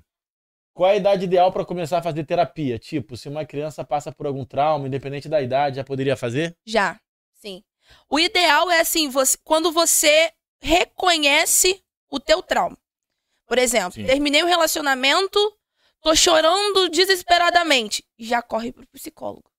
Qual 0.74 0.90
é 0.90 0.94
a 0.94 0.98
idade 0.98 1.24
ideal 1.24 1.52
pra 1.52 1.66
começar 1.66 1.98
a 1.98 2.02
fazer 2.04 2.24
terapia? 2.26 2.78
Tipo, 2.78 3.18
se 3.18 3.28
uma 3.28 3.44
criança 3.46 3.84
passa 3.84 4.12
por 4.12 4.28
algum 4.28 4.46
trauma, 4.46 4.88
independente 4.88 5.28
da 5.28 5.42
idade, 5.42 5.78
já 5.78 5.84
poderia 5.84 6.16
fazer? 6.16 6.56
Já, 6.66 7.00
sim. 7.34 7.64
O 8.10 8.20
ideal 8.20 8.70
é 8.70 8.82
assim, 8.82 9.10
você, 9.10 9.36
quando 9.44 9.72
você 9.72 10.32
reconhece 10.62 11.82
o 12.12 12.20
teu 12.20 12.44
trauma. 12.44 12.78
Por 13.48 13.58
exemplo, 13.58 13.94
Sim. 13.94 14.06
terminei 14.06 14.44
o 14.44 14.46
relacionamento, 14.46 15.40
tô 16.02 16.14
chorando 16.16 16.90
desesperadamente. 16.90 18.06
Já 18.20 18.42
corre 18.42 18.74
pro 18.74 18.86
psicólogo. 18.88 19.50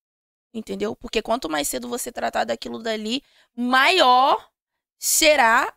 Entendeu? 0.52 0.94
Porque 0.94 1.23
quanto 1.23 1.48
mais 1.48 1.69
cedo 1.69 1.89
você 1.89 2.12
tratar 2.12 2.44
daquilo 2.44 2.78
dali, 2.78 3.23
maior 3.56 4.48
será. 4.98 5.74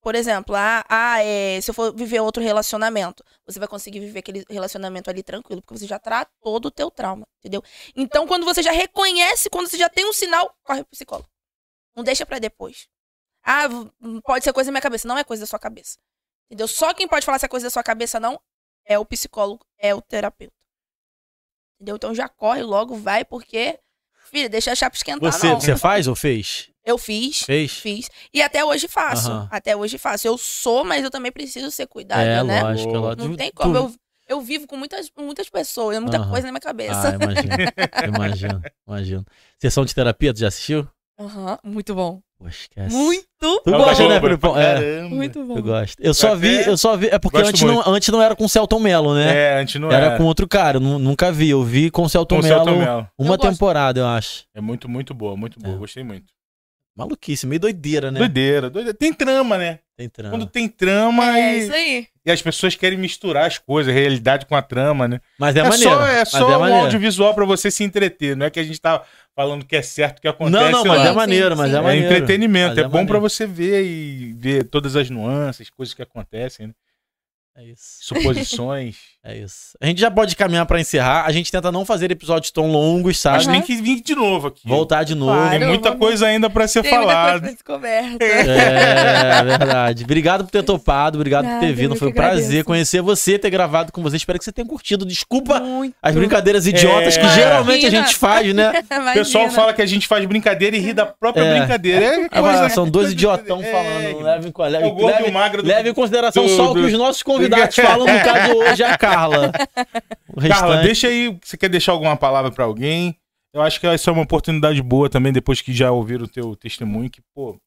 Por 0.00 0.14
exemplo, 0.14 0.54
ah, 0.54 0.84
ah, 0.88 1.22
é, 1.22 1.60
se 1.60 1.70
eu 1.70 1.74
for 1.74 1.94
viver 1.94 2.20
outro 2.20 2.42
relacionamento, 2.42 3.24
você 3.44 3.58
vai 3.58 3.68
conseguir 3.68 4.00
viver 4.00 4.20
aquele 4.20 4.44
relacionamento 4.48 5.10
ali 5.10 5.22
tranquilo, 5.22 5.60
porque 5.60 5.78
você 5.78 5.86
já 5.86 5.98
tratou 5.98 6.60
do 6.60 6.70
teu 6.70 6.90
trauma, 6.90 7.26
entendeu? 7.40 7.62
Então, 7.96 8.26
quando 8.26 8.44
você 8.44 8.62
já 8.62 8.70
reconhece, 8.70 9.50
quando 9.50 9.68
você 9.68 9.76
já 9.76 9.88
tem 9.88 10.08
um 10.08 10.12
sinal, 10.12 10.56
corre 10.62 10.84
pro 10.84 10.90
psicólogo. 10.92 11.28
Não 11.96 12.04
deixa 12.04 12.24
pra 12.24 12.38
depois. 12.38 12.88
Ah, 13.42 13.68
pode 14.24 14.44
ser 14.44 14.52
coisa 14.52 14.68
da 14.68 14.72
minha 14.72 14.82
cabeça. 14.82 15.08
Não 15.08 15.18
é 15.18 15.24
coisa 15.24 15.42
da 15.42 15.46
sua 15.46 15.58
cabeça. 15.58 15.98
Entendeu? 16.48 16.66
Só 16.66 16.94
quem 16.94 17.06
pode 17.06 17.26
falar 17.26 17.38
se 17.38 17.44
é 17.44 17.48
coisa 17.48 17.66
da 17.66 17.70
sua 17.70 17.82
cabeça 17.82 18.18
não 18.18 18.40
é 18.86 18.98
o 18.98 19.04
psicólogo, 19.04 19.66
é 19.78 19.94
o 19.94 20.00
terapeuta. 20.00 20.54
Entendeu? 21.76 21.96
Então 21.96 22.14
já 22.14 22.28
corre 22.28 22.62
logo, 22.62 22.96
vai, 22.96 23.24
porque. 23.24 23.78
Filha, 24.30 24.48
deixa 24.48 24.72
a 24.72 24.74
chapa 24.74 24.96
esquentar, 24.96 25.32
Você, 25.32 25.48
não. 25.48 25.60
você 25.60 25.76
faz 25.76 26.06
ou 26.06 26.14
fez? 26.14 26.70
Eu 26.84 26.98
fiz. 26.98 27.42
Fez? 27.42 27.72
Fiz. 27.78 28.10
E 28.32 28.42
até 28.42 28.64
hoje 28.64 28.88
faço. 28.88 29.30
Aham. 29.30 29.48
Até 29.50 29.76
hoje 29.76 29.96
faço. 29.96 30.26
Eu 30.26 30.36
sou, 30.36 30.84
mas 30.84 31.04
eu 31.04 31.10
também 31.10 31.30
preciso 31.30 31.70
ser 31.70 31.86
cuidada, 31.86 32.22
é, 32.22 32.42
né? 32.42 32.62
lógico, 32.62 32.90
é 32.90 32.92
Não 32.94 33.00
lógico. 33.00 33.28
Não 33.28 33.36
tem 33.36 33.52
como. 33.52 33.76
Eu, 33.76 33.94
eu 34.26 34.40
vivo 34.40 34.66
com 34.66 34.76
muitas, 34.76 35.10
muitas 35.16 35.48
pessoas, 35.48 35.96
é 35.96 36.00
muita 36.00 36.18
Aham. 36.18 36.30
coisa 36.30 36.46
na 36.46 36.52
minha 36.52 36.60
cabeça. 36.60 37.10
Ah, 37.10 37.14
imagino. 37.14 37.54
imagino, 38.06 38.62
imagino. 38.86 39.26
Sessão 39.58 39.84
de 39.84 39.94
terapia, 39.94 40.32
tu 40.34 40.40
já 40.40 40.48
assistiu? 40.48 40.86
Aham, 41.18 41.58
muito 41.62 41.94
bom. 41.94 42.22
Esquece. 42.46 42.94
Muito 42.94 43.26
Tu 43.40 43.70
o 43.70 43.76
gosta, 43.76 44.08
né, 44.08 44.20
Felipão? 44.20 44.56
É, 44.56 44.74
caramba. 44.74 45.16
Muito 45.16 45.44
bom. 45.44 45.56
eu 45.56 45.62
gosto. 45.62 45.96
Eu 46.00 46.14
só 46.14 46.36
vi, 46.36 46.66
eu 46.66 46.76
só 46.76 46.96
vi. 46.96 47.08
É 47.08 47.18
porque 47.18 47.38
gosto 47.38 47.50
antes 47.50 47.62
não, 47.62 47.82
antes 47.86 48.08
não 48.10 48.22
era 48.22 48.36
com 48.36 48.44
o 48.44 48.48
Celton 48.48 48.78
Mello, 48.78 49.14
né? 49.14 49.36
É, 49.36 49.60
antes 49.60 49.80
não 49.80 49.90
era 49.90 50.06
era. 50.06 50.16
com 50.16 50.24
outro 50.24 50.46
cara, 50.46 50.78
nunca 50.78 51.32
vi. 51.32 51.50
Eu 51.50 51.64
vi 51.64 51.90
com 51.90 52.02
o 52.02 52.08
Celton 52.08 52.40
Mello 52.40 52.64
uma 53.18 53.34
Eu 53.34 53.38
gosto. 53.38 53.50
temporada, 53.50 53.98
eu 54.00 54.06
acho. 54.06 54.44
É 54.54 54.60
muito, 54.60 54.88
muito 54.88 55.12
boa, 55.12 55.36
muito 55.36 55.58
boa. 55.58 55.74
É. 55.74 55.78
Gostei 55.78 56.04
muito. 56.04 56.26
Maluquice, 56.98 57.46
meio 57.46 57.60
doideira, 57.60 58.10
né? 58.10 58.18
Doideira, 58.18 58.68
doideira. 58.68 58.98
Tem 58.98 59.12
trama, 59.12 59.56
né? 59.56 59.78
Tem 59.96 60.08
trama. 60.08 60.30
Quando 60.30 60.46
tem 60.46 60.68
trama 60.68 61.38
É 61.38 61.54
e, 61.56 61.58
isso 61.62 61.72
aí. 61.72 62.06
e 62.26 62.30
as 62.30 62.42
pessoas 62.42 62.74
querem 62.74 62.98
misturar 62.98 63.46
as 63.46 63.56
coisas, 63.56 63.92
a 63.92 63.96
realidade 63.96 64.46
com 64.46 64.56
a 64.56 64.62
trama, 64.62 65.06
né? 65.06 65.20
Mas 65.38 65.54
é, 65.54 65.60
É, 65.60 65.62
maneiro. 65.62 65.82
só, 65.90 66.06
é 66.06 66.18
mas 66.18 66.28
só 66.28 66.38
é 66.52 66.56
um 66.56 66.60
maneiro. 66.60 66.84
audiovisual 66.84 67.34
pra 67.34 67.44
você 67.44 67.70
se 67.70 67.84
entreter. 67.84 68.36
Não 68.36 68.46
é 68.46 68.50
que 68.50 68.58
a 68.58 68.64
gente 68.64 68.80
tá 68.80 69.02
falando 69.34 69.64
que 69.64 69.76
é 69.76 69.82
certo 69.82 70.20
que 70.20 70.26
acontece. 70.26 70.60
Não, 70.60 70.70
não, 70.70 70.84
mas 70.84 70.98
lá. 70.98 71.06
é 71.08 71.12
maneiro, 71.12 71.50
Sim, 71.54 71.58
mas 71.62 71.70
sim. 71.70 71.76
é 71.76 71.78
É 71.78 71.82
maneiro. 71.82 72.06
entretenimento, 72.06 72.68
Mas 72.74 72.78
é, 72.78 72.82
bom 72.82 72.90
pra 72.90 72.98
maneiro. 73.00 73.20
você 73.20 73.46
ver 73.46 73.84
e 73.84 74.32
ver 74.36 74.64
todas 74.64 74.96
as 74.96 75.08
nuances, 75.08 75.70
coisas 75.70 75.94
que 75.94 76.02
acontecem, 76.02 76.66
né? 76.68 76.74
É 77.58 77.64
isso. 77.64 77.82
suposições. 78.00 78.96
É 79.24 79.36
isso. 79.36 79.76
A 79.78 79.84
gente 79.84 80.00
já 80.00 80.10
pode 80.10 80.34
caminhar 80.34 80.64
pra 80.64 80.80
encerrar. 80.80 81.26
A 81.26 81.32
gente 81.32 81.52
tenta 81.52 81.70
não 81.70 81.84
fazer 81.84 82.10
episódios 82.10 82.50
tão 82.50 82.70
longos, 82.70 83.18
sabe? 83.18 83.44
Mas 83.44 83.46
tem 83.46 83.60
que 83.60 83.76
vir 83.76 84.00
de 84.00 84.14
novo 84.14 84.46
aqui. 84.46 84.66
Voltar 84.66 85.04
de 85.04 85.14
novo. 85.14 85.32
Claro. 85.32 85.50
Tem 85.58 85.68
muita 85.68 85.90
vamos- 85.90 86.06
coisa 86.06 86.26
ainda 86.28 86.48
pra 86.48 86.66
ser 86.66 86.80
Tem 86.80 86.92
muita 86.92 87.04
coisa 87.04 87.18
falada. 87.20 87.40
pra 87.40 87.50
descoberta. 87.50 88.24
É, 88.24 89.44
verdade. 89.44 90.04
Obrigado 90.04 90.44
por 90.44 90.50
ter 90.50 90.62
topado, 90.62 91.18
obrigado 91.18 91.44
por 91.44 91.58
ter 91.60 91.66
Nada, 91.66 91.72
vindo. 91.74 91.96
Foi 91.96 92.08
um 92.08 92.10
que 92.10 92.16
prazer 92.16 92.38
agradeço. 92.44 92.64
conhecer 92.64 93.02
você, 93.02 93.38
ter 93.38 93.50
gravado 93.50 93.92
com 93.92 94.02
você. 94.02 94.16
Espero 94.16 94.38
que 94.38 94.44
você 94.46 94.52
tenha 94.52 94.66
curtido. 94.66 95.04
Desculpa 95.04 95.60
Muito. 95.60 95.94
as 96.00 96.14
brincadeiras 96.14 96.66
idiotas 96.66 97.18
que 97.18 97.26
É. 97.26 97.30
geralmente 97.34 97.84
a 97.84 97.88
Imagina. 97.88 98.06
gente 98.06 98.16
faz, 98.16 98.54
né? 98.54 98.72
O 99.10 99.12
pessoal 99.12 99.50
fala 99.50 99.74
que 99.74 99.82
a 99.82 99.86
gente 99.86 100.06
faz 100.06 100.24
brincadeira 100.24 100.74
e 100.76 100.80
ri 100.80 100.92
da 100.94 101.04
própria 101.04 101.42
É. 101.42 101.58
brincadeira. 101.58 102.04
É 102.04 102.28
Ah, 102.30 102.40
coisa... 102.40 102.68
são 102.70 102.88
dois 102.88 103.12
idiotão 103.12 103.60
É. 103.60 103.70
falando. 103.70 104.22
Leve, 104.22 104.52
É 104.58 104.68
leve, 104.68 104.92
leve, 105.02 105.62
leve 105.62 105.90
em 105.90 105.94
consideração 105.94 106.44
do- 106.44 106.56
só 106.56 106.70
o 106.70 106.74
que 106.74 106.80
os 106.80 106.92
nossos 106.92 107.22
convidados 107.22 107.47
falam. 107.70 108.06
No 108.06 108.24
caso 108.24 108.56
hoje 108.56 108.82
é 108.82 108.86
a 108.86 108.98
Carla. 108.98 109.52
Carla, 110.48 110.82
deixa 110.82 111.08
aí. 111.08 111.38
Você 111.42 111.56
quer 111.56 111.68
deixar 111.68 111.92
alguma 111.92 112.16
palavra 112.16 112.50
pra 112.50 112.64
alguém? 112.64 113.18
Eu 113.52 113.62
acho 113.62 113.80
que 113.80 113.86
essa 113.86 114.10
é 114.10 114.12
uma 114.12 114.22
oportunidade 114.22 114.80
boa 114.82 115.08
também, 115.08 115.32
depois 115.32 115.60
que 115.60 115.72
já 115.72 115.90
ouviram 115.90 116.24
o 116.24 116.28
teu 116.28 116.54
testemunho, 116.54 117.10
que, 117.10 117.20
pô. 117.34 117.58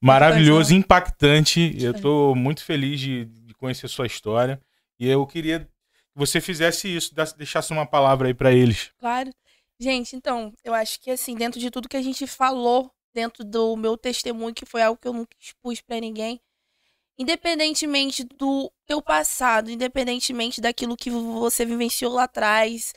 Maravilhoso, 0.00 0.74
impactante. 0.74 1.76
Eu 1.80 1.94
tô 1.94 2.34
muito 2.34 2.64
feliz 2.64 3.00
de, 3.00 3.24
de 3.24 3.54
conhecer 3.54 3.88
sua 3.88 4.06
história. 4.06 4.60
E 4.98 5.08
eu 5.08 5.26
queria 5.26 5.60
que 5.60 5.68
você 6.14 6.40
fizesse 6.40 6.94
isso, 6.94 7.14
deixasse 7.36 7.72
uma 7.72 7.86
palavra 7.86 8.28
aí 8.28 8.34
pra 8.34 8.52
eles. 8.52 8.90
Claro. 8.98 9.30
Gente, 9.78 10.14
então, 10.14 10.52
eu 10.62 10.72
acho 10.72 11.00
que 11.00 11.10
assim, 11.10 11.34
dentro 11.34 11.58
de 11.58 11.70
tudo 11.70 11.88
que 11.88 11.96
a 11.96 12.02
gente 12.02 12.26
falou, 12.26 12.90
dentro 13.12 13.44
do 13.44 13.76
meu 13.76 13.96
testemunho, 13.96 14.54
que 14.54 14.64
foi 14.64 14.82
algo 14.82 14.98
que 15.00 15.08
eu 15.08 15.12
nunca 15.12 15.36
expus 15.40 15.80
pra 15.80 16.00
ninguém, 16.00 16.40
independentemente 17.18 18.24
do 18.24 18.70
teu 18.86 19.00
passado, 19.00 19.70
independentemente 19.70 20.60
daquilo 20.60 20.96
que 20.96 21.10
você 21.10 21.64
vivenciou 21.64 22.12
lá 22.12 22.24
atrás, 22.24 22.92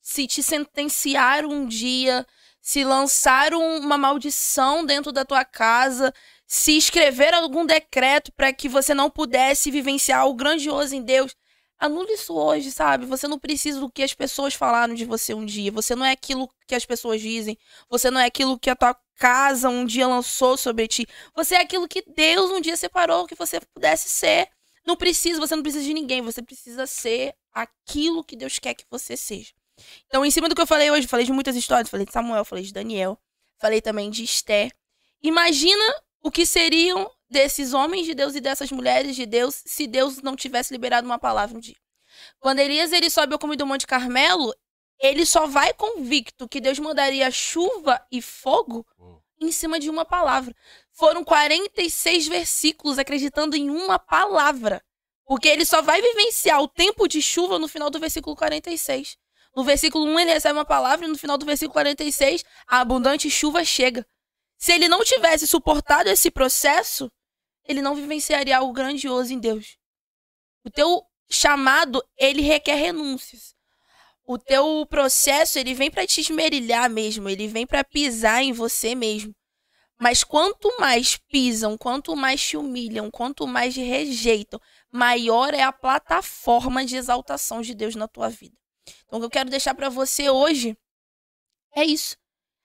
se 0.00 0.26
te 0.26 0.42
sentenciaram 0.42 1.50
um 1.50 1.66
dia, 1.66 2.26
se 2.60 2.84
lançaram 2.84 3.60
uma 3.78 3.96
maldição 3.96 4.84
dentro 4.84 5.12
da 5.12 5.24
tua 5.24 5.44
casa, 5.44 6.12
se 6.46 6.76
escreveram 6.76 7.38
algum 7.42 7.64
decreto 7.64 8.32
para 8.32 8.52
que 8.52 8.68
você 8.68 8.92
não 8.92 9.08
pudesse 9.08 9.70
vivenciar 9.70 10.26
o 10.26 10.34
grandioso 10.34 10.94
em 10.94 11.02
Deus, 11.02 11.34
anule 11.78 12.12
isso 12.12 12.34
hoje, 12.34 12.70
sabe? 12.70 13.06
Você 13.06 13.26
não 13.26 13.38
precisa 13.38 13.80
do 13.80 13.90
que 13.90 14.02
as 14.02 14.12
pessoas 14.12 14.54
falaram 14.54 14.94
de 14.94 15.04
você 15.04 15.32
um 15.32 15.46
dia. 15.46 15.72
Você 15.72 15.94
não 15.96 16.04
é 16.04 16.12
aquilo 16.12 16.48
que 16.66 16.74
as 16.74 16.84
pessoas 16.84 17.20
dizem. 17.20 17.56
Você 17.88 18.10
não 18.10 18.20
é 18.20 18.26
aquilo 18.26 18.58
que 18.58 18.68
a 18.68 18.76
tua 18.76 18.94
casa 19.20 19.68
um 19.68 19.84
dia 19.84 20.08
lançou 20.08 20.56
sobre 20.56 20.88
ti. 20.88 21.06
Você 21.36 21.54
é 21.54 21.60
aquilo 21.60 21.86
que 21.86 22.02
Deus 22.16 22.50
um 22.50 22.58
dia 22.58 22.74
separou 22.74 23.26
que 23.26 23.34
você 23.34 23.60
pudesse 23.60 24.08
ser. 24.08 24.48
Não 24.84 24.96
precisa, 24.96 25.38
você 25.38 25.54
não 25.54 25.62
precisa 25.62 25.84
de 25.84 25.92
ninguém. 25.92 26.22
Você 26.22 26.40
precisa 26.40 26.86
ser 26.86 27.34
aquilo 27.52 28.24
que 28.24 28.34
Deus 28.34 28.58
quer 28.58 28.72
que 28.72 28.86
você 28.90 29.18
seja. 29.18 29.52
Então, 30.06 30.24
em 30.24 30.30
cima 30.30 30.48
do 30.48 30.54
que 30.54 30.62
eu 30.62 30.66
falei 30.66 30.90
hoje, 30.90 31.06
falei 31.06 31.26
de 31.26 31.32
muitas 31.32 31.54
histórias. 31.54 31.90
Falei 31.90 32.06
de 32.06 32.12
Samuel, 32.12 32.46
falei 32.46 32.64
de 32.64 32.72
Daniel. 32.72 33.20
Falei 33.58 33.82
também 33.82 34.10
de 34.10 34.24
Esther. 34.24 34.72
Imagina 35.22 35.84
o 36.22 36.30
que 36.30 36.46
seriam 36.46 37.10
desses 37.28 37.74
homens 37.74 38.06
de 38.06 38.14
Deus 38.14 38.34
e 38.34 38.40
dessas 38.40 38.72
mulheres 38.72 39.14
de 39.14 39.26
Deus 39.26 39.62
se 39.66 39.86
Deus 39.86 40.22
não 40.22 40.34
tivesse 40.34 40.72
liberado 40.72 41.06
uma 41.06 41.18
palavra 41.18 41.58
um 41.58 41.60
dia. 41.60 41.76
Quando 42.38 42.60
Elias 42.60 42.90
ele 42.90 43.10
sobe 43.10 43.34
ao 43.34 43.38
cume 43.38 43.54
do 43.54 43.66
Monte 43.66 43.86
Carmelo, 43.86 44.54
ele 45.00 45.24
só 45.24 45.46
vai 45.46 45.72
convicto 45.72 46.48
que 46.48 46.60
Deus 46.60 46.78
mandaria 46.78 47.30
chuva 47.30 48.00
e 48.12 48.20
fogo 48.20 48.86
em 49.40 49.50
cima 49.50 49.80
de 49.80 49.88
uma 49.88 50.04
palavra. 50.04 50.54
Foram 50.92 51.24
46 51.24 52.28
versículos 52.28 52.98
acreditando 52.98 53.56
em 53.56 53.70
uma 53.70 53.98
palavra. 53.98 54.82
Porque 55.24 55.48
ele 55.48 55.64
só 55.64 55.80
vai 55.80 56.02
vivenciar 56.02 56.60
o 56.60 56.68
tempo 56.68 57.08
de 57.08 57.22
chuva 57.22 57.58
no 57.58 57.68
final 57.68 57.88
do 57.88 57.98
versículo 57.98 58.36
46. 58.36 59.16
No 59.56 59.64
versículo 59.64 60.04
1 60.04 60.20
ele 60.20 60.32
recebe 60.32 60.58
uma 60.58 60.64
palavra 60.64 61.06
e 61.06 61.08
no 61.08 61.16
final 61.16 61.38
do 61.38 61.46
versículo 61.46 61.72
46 61.72 62.44
a 62.66 62.80
abundante 62.80 63.30
chuva 63.30 63.64
chega. 63.64 64.06
Se 64.58 64.72
ele 64.72 64.88
não 64.88 65.02
tivesse 65.02 65.46
suportado 65.46 66.10
esse 66.10 66.30
processo, 66.30 67.10
ele 67.64 67.80
não 67.80 67.94
vivenciaria 67.94 68.58
algo 68.58 68.72
grandioso 68.72 69.32
em 69.32 69.38
Deus. 69.38 69.78
O 70.64 70.70
teu 70.70 71.02
chamado, 71.30 72.04
ele 72.18 72.42
requer 72.42 72.74
renúncias. 72.74 73.54
O 74.32 74.38
teu 74.38 74.86
processo, 74.86 75.58
ele 75.58 75.74
vem 75.74 75.90
para 75.90 76.06
te 76.06 76.20
esmerilhar 76.20 76.88
mesmo, 76.88 77.28
ele 77.28 77.48
vem 77.48 77.66
para 77.66 77.82
pisar 77.82 78.44
em 78.44 78.52
você 78.52 78.94
mesmo. 78.94 79.34
Mas 79.98 80.22
quanto 80.22 80.72
mais 80.78 81.16
pisam, 81.16 81.76
quanto 81.76 82.14
mais 82.14 82.40
te 82.40 82.56
humilham, 82.56 83.10
quanto 83.10 83.44
mais 83.44 83.74
te 83.74 83.82
rejeitam, 83.82 84.60
maior 84.88 85.52
é 85.52 85.62
a 85.62 85.72
plataforma 85.72 86.84
de 86.84 86.94
exaltação 86.94 87.60
de 87.60 87.74
Deus 87.74 87.96
na 87.96 88.06
tua 88.06 88.28
vida. 88.28 88.56
Então, 89.04 89.18
o 89.18 89.22
que 89.22 89.26
eu 89.26 89.30
quero 89.30 89.50
deixar 89.50 89.74
para 89.74 89.88
você 89.88 90.30
hoje 90.30 90.78
é 91.74 91.84
isso. 91.84 92.16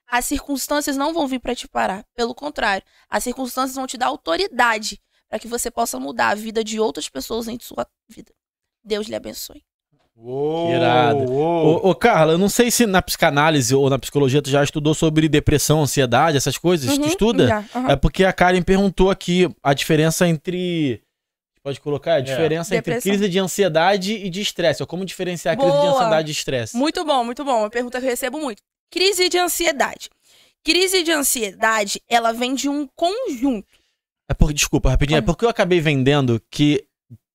As 0.06 0.26
circunstâncias 0.26 0.96
não 0.96 1.16
vão 1.16 1.26
vir 1.26 1.40
para 1.40 1.56
te 1.56 1.68
parar. 1.68 2.06
Pelo 2.14 2.36
contrário, 2.36 2.86
as 3.10 3.24
circunstâncias 3.24 3.76
vão 3.76 3.88
te 3.88 3.98
dar 3.98 4.06
autoridade 4.06 5.02
para 5.28 5.40
que 5.40 5.48
você 5.48 5.72
possa 5.72 6.00
mudar 6.00 6.30
a 6.30 6.36
vida 6.36 6.64
de 6.64 6.80
outras 6.80 7.10
pessoas 7.10 7.48
em 7.48 7.58
sua 7.60 7.88
vida. 8.08 8.32
Deus 8.84 9.08
lhe 9.08 9.16
abençoe. 9.16 9.66
Uou, 10.18 10.72
Irado. 10.72 11.30
uou. 11.32 11.86
Ô, 11.86 11.90
ô, 11.90 11.96
Carla, 11.96 12.34
eu 12.34 12.38
não 12.38 12.48
sei 12.48 12.72
se 12.72 12.86
na 12.86 13.02
psicanálise 13.02 13.76
ou 13.76 13.90
na 13.90 14.00
psicologia 14.00 14.42
tu 14.42 14.50
já 14.50 14.64
estudou 14.64 14.94
sobre 14.94 15.28
depressão, 15.28 15.82
ansiedade, 15.82 16.38
essas 16.38 16.58
coisas. 16.58 16.98
tu 16.98 17.02
Uhum, 17.02 17.08
estuda? 17.08 17.48
já, 17.48 17.66
aham. 17.76 17.90
É 17.92 17.96
porque 17.96 18.24
a 18.24 18.32
Karen 18.32 18.62
perguntou 18.62 19.10
aqui 19.12 19.50
a 19.62 19.74
diferença 19.74 20.28
entre 20.28 21.02
pode 21.62 21.82
colocar 21.82 22.16
a 22.16 22.20
diferença 22.22 22.76
entre 22.76 22.94
Depressão. 22.94 23.12
crise 23.12 23.28
de 23.30 23.40
ansiedade 23.40 24.14
e 24.14 24.30
de 24.30 24.40
estresse. 24.40 24.84
Ou 24.84 24.88
como 24.88 25.04
diferenciar 25.04 25.56
a 25.56 25.58
crise 25.58 25.72
de 25.74 25.80
Boa. 25.80 25.94
ansiedade 25.96 26.30
e 26.30 26.32
estresse. 26.32 26.78
Muito 26.78 27.04
bom, 27.04 27.24
muito 27.24 27.44
bom. 27.44 27.60
Uma 27.62 27.70
pergunta 27.72 28.00
que 28.00 28.06
eu 28.06 28.10
recebo 28.10 28.40
muito. 28.40 28.62
Crise 28.92 29.28
de 29.30 29.38
ansiedade. 29.40 30.10
Crise 30.64 31.04
de 31.04 31.12
ansiedade, 31.12 32.00
ela 32.08 32.32
vem 32.32 32.54
de 32.56 32.70
um 32.70 32.88
conjunto. 32.96 33.68
É 34.30 34.34
porque, 34.34 34.54
desculpa, 34.54 34.90
rapidinho. 34.92 35.18
É 35.18 35.22
porque 35.22 35.44
eu 35.44 35.50
acabei 35.50 35.80
vendendo 35.82 36.42
que, 36.52 36.84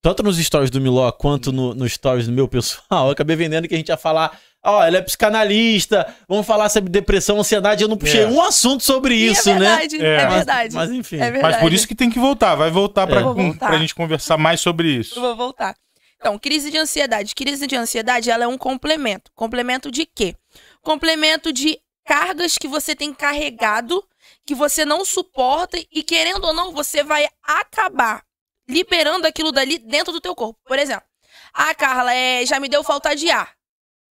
tanto 0.02 0.22
nos 0.22 0.38
stories 0.38 0.70
do 0.70 0.80
Miló 0.80 1.10
quanto 1.12 1.52
no, 1.52 1.74
nos 1.74 1.92
stories 1.92 2.26
do 2.26 2.32
meu 2.32 2.48
pessoal, 2.48 3.06
eu 3.08 3.12
acabei 3.12 3.36
vendendo 3.36 3.66
que 3.68 3.74
a 3.74 3.78
gente 3.78 3.88
ia 3.88 3.96
falar. 3.96 4.38
Ó, 4.62 4.84
ela 4.84 4.98
é 4.98 5.00
psicanalista, 5.00 6.06
vamos 6.28 6.46
falar 6.46 6.68
sobre 6.68 6.90
depressão, 6.90 7.38
ansiedade. 7.40 7.82
Eu 7.82 7.88
não 7.88 7.96
puxei 7.96 8.24
É. 8.24 8.26
um 8.26 8.42
assunto 8.42 8.84
sobre 8.84 9.14
E 9.14 9.28
isso, 9.28 9.48
é 9.48 9.54
né? 9.58 9.58
verdade, 9.76 9.96
É. 10.04 10.08
é, 10.08 10.24
Mas- 10.26 10.34
verdade. 10.34 10.74
Mas, 10.74 10.90
enfim. 10.90 11.16
É 11.16 11.30
verdade. 11.30 11.42
Mas 11.54 11.56
por 11.62 11.72
isso 11.72 11.88
que 11.88 11.94
tem 11.94 12.10
que 12.10 12.18
voltar. 12.18 12.54
Vai 12.56 12.70
voltar 12.70 13.06
pra, 13.06 13.20
É. 13.20 13.22
Voltar. 13.22 13.68
pra 13.68 13.78
gente 13.78 13.94
conversar 13.94 14.36
mais 14.36 14.60
sobre 14.60 14.94
Eu 14.96 15.00
isso. 15.00 15.18
vou 15.20 15.34
voltar. 15.34 15.74
Então, 16.18 16.38
crise 16.38 16.70
de 16.70 16.76
ansiedade. 16.76 17.34
Crise 17.34 17.66
de 17.66 17.74
ansiedade, 17.74 18.30
ela 18.30 18.44
é 18.44 18.46
um 18.46 18.58
complemento. 18.58 19.30
Complemento 19.34 19.90
de 19.90 20.04
quê? 20.04 20.34
Complemento 20.82 21.50
de 21.54 21.78
cargas 22.04 22.58
que 22.58 22.68
você 22.68 22.94
tem 22.94 23.14
carregado, 23.14 24.04
que 24.46 24.54
você 24.54 24.84
não 24.84 25.06
suporta 25.06 25.78
e 25.90 26.02
querendo 26.02 26.44
ou 26.44 26.52
não, 26.52 26.72
você 26.72 27.02
vai 27.02 27.26
acabar 27.42 28.22
liberando 28.70 29.26
aquilo 29.26 29.52
dali 29.52 29.78
dentro 29.78 30.12
do 30.12 30.20
teu 30.20 30.34
corpo. 30.34 30.58
Por 30.64 30.78
exemplo, 30.78 31.04
ah, 31.52 31.74
Carla, 31.74 32.14
é, 32.14 32.46
já 32.46 32.58
me 32.60 32.68
deu 32.68 32.82
falta 32.82 33.14
de 33.14 33.30
ar. 33.30 33.54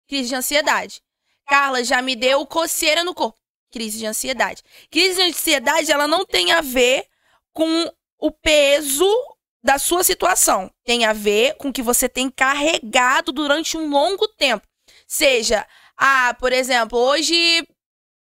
Crise 0.07 0.29
de 0.29 0.35
ansiedade. 0.35 1.01
Carla, 1.45 1.83
já 1.83 2.01
me 2.01 2.15
deu 2.15 2.45
coceira 2.45 3.03
no 3.03 3.13
corpo. 3.13 3.39
Crise 3.71 3.97
de 3.99 4.05
ansiedade. 4.05 4.63
Crise 4.89 5.15
de 5.15 5.29
ansiedade, 5.29 5.91
ela 5.91 6.07
não 6.07 6.25
tem 6.25 6.51
a 6.51 6.61
ver 6.61 7.05
com 7.53 7.91
o 8.17 8.31
peso 8.31 9.09
da 9.63 9.77
sua 9.77 10.03
situação. 10.03 10.71
Tem 10.83 11.05
a 11.05 11.13
ver 11.13 11.55
com 11.57 11.69
o 11.69 11.73
que 11.73 11.81
você 11.81 12.07
tem 12.07 12.29
carregado 12.29 13.31
durante 13.31 13.77
um 13.77 13.89
longo 13.89 14.27
tempo. 14.27 14.67
Seja, 15.05 15.65
ah, 15.97 16.35
por 16.39 16.53
exemplo, 16.53 16.97
hoje 16.97 17.67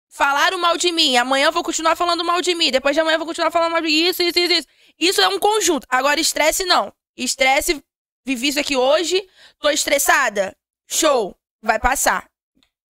falaram 0.10 0.57
mal 0.57 0.77
de 0.77 0.91
mim, 0.91 1.15
amanhã 1.18 1.48
eu 1.48 1.52
vou 1.52 1.64
continuar 1.64 1.95
falando 1.95 2.23
mal 2.23 2.41
de 2.41 2.56
mim, 2.56 2.72
depois 2.72 2.95
de 2.95 2.99
amanhã 2.99 3.15
eu 3.15 3.19
vou 3.19 3.27
continuar 3.27 3.52
falando 3.52 3.72
mal 3.72 3.81
de 3.81 3.88
isso, 3.88 4.23
isso, 4.23 4.39
isso, 4.39 4.53
isso. 4.53 4.68
Isso 4.99 5.22
é 5.22 5.28
um 5.28 5.40
conjunto. 5.40 5.86
Agora, 5.90 6.19
estresse 6.19 6.64
não. 6.65 6.91
Estresse, 7.15 7.84
vivi 8.26 8.49
isso 8.49 8.60
aqui 8.60 8.76
hoje, 8.76 9.28
tô 9.60 9.69
estressada. 9.69 10.56
Show, 10.88 11.36
vai 11.61 11.80
passar. 11.80 12.28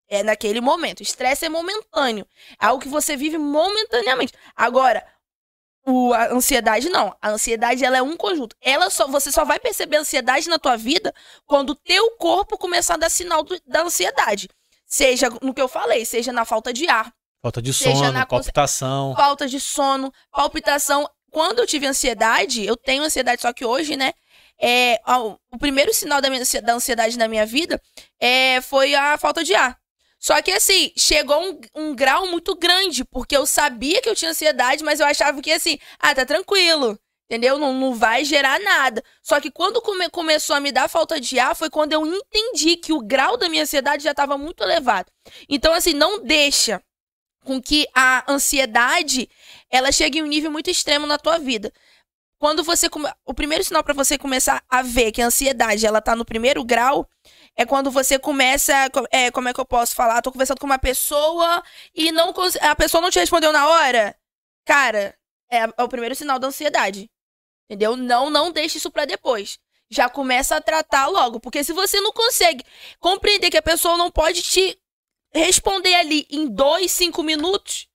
É 0.09 0.23
naquele 0.23 0.61
momento. 0.61 1.03
Estresse 1.03 1.45
é 1.45 1.49
momentâneo. 1.49 2.27
É 2.61 2.67
algo 2.67 2.83
que 2.83 2.89
você 2.89 3.17
vive 3.17 3.37
momentaneamente. 3.39 4.33
Agora, 4.57 5.05
o, 5.87 6.13
a 6.15 6.33
ansiedade 6.33 6.89
não. 6.89 7.15
A 7.21 7.31
ansiedade 7.31 7.85
ela 7.85 7.97
é 7.99 8.03
um 8.03 8.17
conjunto. 8.17 8.57
Ela 8.61 8.91
só, 8.91 9.07
você 9.07 9.31
só 9.31 9.45
vai 9.45 9.59
perceber 9.59 9.97
a 9.97 10.01
ansiedade 10.01 10.49
na 10.49 10.59
tua 10.59 10.77
vida 10.77 11.15
quando 11.47 11.71
o 11.71 11.75
teu 11.75 12.11
corpo 12.13 12.57
começar 12.59 12.95
a 12.95 12.99
dar 12.99 13.11
sinal 13.11 13.43
do- 13.43 13.61
da 13.67 13.83
ansiedade. 13.83 14.49
Seja 14.87 15.29
no 15.43 15.53
que 15.53 15.61
eu 15.61 15.69
falei, 15.69 16.05
seja 16.07 16.33
na 16.33 16.45
falta 16.47 16.73
de 16.73 16.89
ar, 16.89 17.13
Falta 17.43 17.61
de 17.63 17.73
sono, 17.73 18.27
palpitação. 18.27 19.15
falta 19.15 19.47
de 19.47 19.61
sono, 19.61 20.13
palpitação. 20.33 21.09
Quando 21.31 21.59
eu 21.61 21.67
tive 21.67 21.87
ansiedade, 21.87 22.65
eu 22.65 22.77
tenho 22.77 23.03
ansiedade, 23.03 23.43
só 23.43 23.53
que 23.53 23.65
hoje, 23.65 23.97
né? 23.97 24.13
É, 24.61 25.01
o 25.53 25.59
primeiro 25.59 25.95
sinal 25.95 26.21
da, 26.21 26.29
minha, 26.29 26.43
da 26.63 26.75
ansiedade 26.75 27.17
na 27.17 27.29
minha 27.29 27.47
vida 27.47 27.81
é, 28.19 28.61
foi 28.61 28.95
a 28.95 29.17
falta 29.17 29.45
de 29.45 29.55
ar. 29.55 29.79
Só 30.19 30.43
que 30.43 30.51
assim, 30.51 30.93
chegou 30.97 31.41
um, 31.41 31.61
um 31.75 31.95
grau 31.95 32.27
muito 32.27 32.57
grande, 32.57 33.05
porque 33.05 33.37
eu 33.37 33.47
sabia 33.47 34.03
que 34.03 34.09
eu 34.09 34.17
tinha 34.17 34.33
ansiedade, 34.33 34.83
mas 34.83 34.99
eu 34.99 35.07
achava 35.07 35.41
que 35.41 35.53
assim, 35.53 35.79
ah, 35.99 36.15
tá 36.15 36.27
tranquilo. 36.27 36.99
Entendeu? 37.31 37.59
Não, 37.59 37.75
não 37.75 37.95
vai 37.95 38.25
gerar 38.25 38.59
nada. 38.59 39.05
Só 39.23 39.39
que 39.39 39.51
quando 39.51 39.83
come- 39.83 40.09
começou 40.09 40.57
a 40.57 40.61
me 40.61 40.73
dar 40.73 40.89
falta 40.89 41.21
de 41.21 41.39
ar, 41.39 41.55
foi 41.55 41.69
quando 41.69 41.93
eu 41.93 42.07
entendi 42.07 42.75
que 42.77 42.91
o 42.91 43.03
grau 43.03 43.37
da 43.37 43.51
minha 43.51 43.65
ansiedade 43.65 44.03
já 44.03 44.13
estava 44.13 44.39
muito 44.39 44.63
elevado. 44.63 45.13
Então, 45.47 45.75
assim, 45.75 45.93
não 45.93 46.21
deixa 46.25 46.83
com 47.45 47.61
que 47.61 47.87
a 47.95 48.25
ansiedade 48.33 49.29
ela 49.71 49.93
chegue 49.93 50.19
em 50.19 50.23
um 50.23 50.27
nível 50.27 50.51
muito 50.51 50.71
extremo 50.71 51.07
na 51.07 51.19
tua 51.19 51.39
vida. 51.39 51.73
Quando 52.41 52.63
você 52.63 52.89
come... 52.89 53.11
o 53.27 53.35
primeiro 53.35 53.65
sinal 53.65 53.83
para 53.83 53.95
você 53.95 54.17
começar 54.17 54.63
a 54.69 54.81
ver 54.81 55.11
que 55.11 55.21
a 55.21 55.27
ansiedade 55.27 55.85
ela 55.85 56.01
tá 56.01 56.15
no 56.15 56.25
primeiro 56.25 56.65
grau 56.65 57.09
é 57.57 57.67
quando 57.67 57.91
você 57.91 58.17
começa, 58.19 58.89
co- 58.91 59.07
é, 59.11 59.31
como 59.33 59.49
é 59.49 59.53
que 59.53 59.61
eu 59.61 59.67
posso 59.67 59.95
falar? 59.95 60.23
Tô 60.23 60.31
conversando 60.31 60.61
com 60.61 60.67
uma 60.67 60.79
pessoa 60.79 61.63
e 61.93 62.13
não 62.13 62.33
a 62.61 62.77
pessoa 62.77 63.01
não 63.01 63.11
te 63.11 63.19
respondeu 63.19 63.53
na 63.53 63.67
hora. 63.69 64.17
Cara, 64.65 65.17
é, 65.51 65.65
é 65.77 65.83
o 65.83 65.89
primeiro 65.89 66.15
sinal 66.15 66.39
da 66.39 66.47
ansiedade. 66.47 67.11
Entendeu? 67.69 67.97
Não, 67.97 68.31
não 68.31 68.53
deixe 68.53 68.79
isso 68.79 68.91
pra 68.91 69.05
depois. 69.05 69.59
Já 69.91 70.09
começa 70.09 70.55
a 70.55 70.61
tratar 70.61 71.07
logo, 71.09 71.41
porque 71.41 71.65
se 71.65 71.73
você 71.73 72.01
não 72.01 72.13
consegue 72.13 72.65
compreender 73.01 73.51
que 73.51 73.57
a 73.57 73.63
pessoa 73.63 73.97
não 73.97 74.11
pode 74.11 74.43
te 74.43 74.79
responder 75.35 75.95
ali 75.95 76.27
em 76.31 76.47
dois, 76.47 76.93
cinco 76.93 77.23
minutos, 77.23 77.88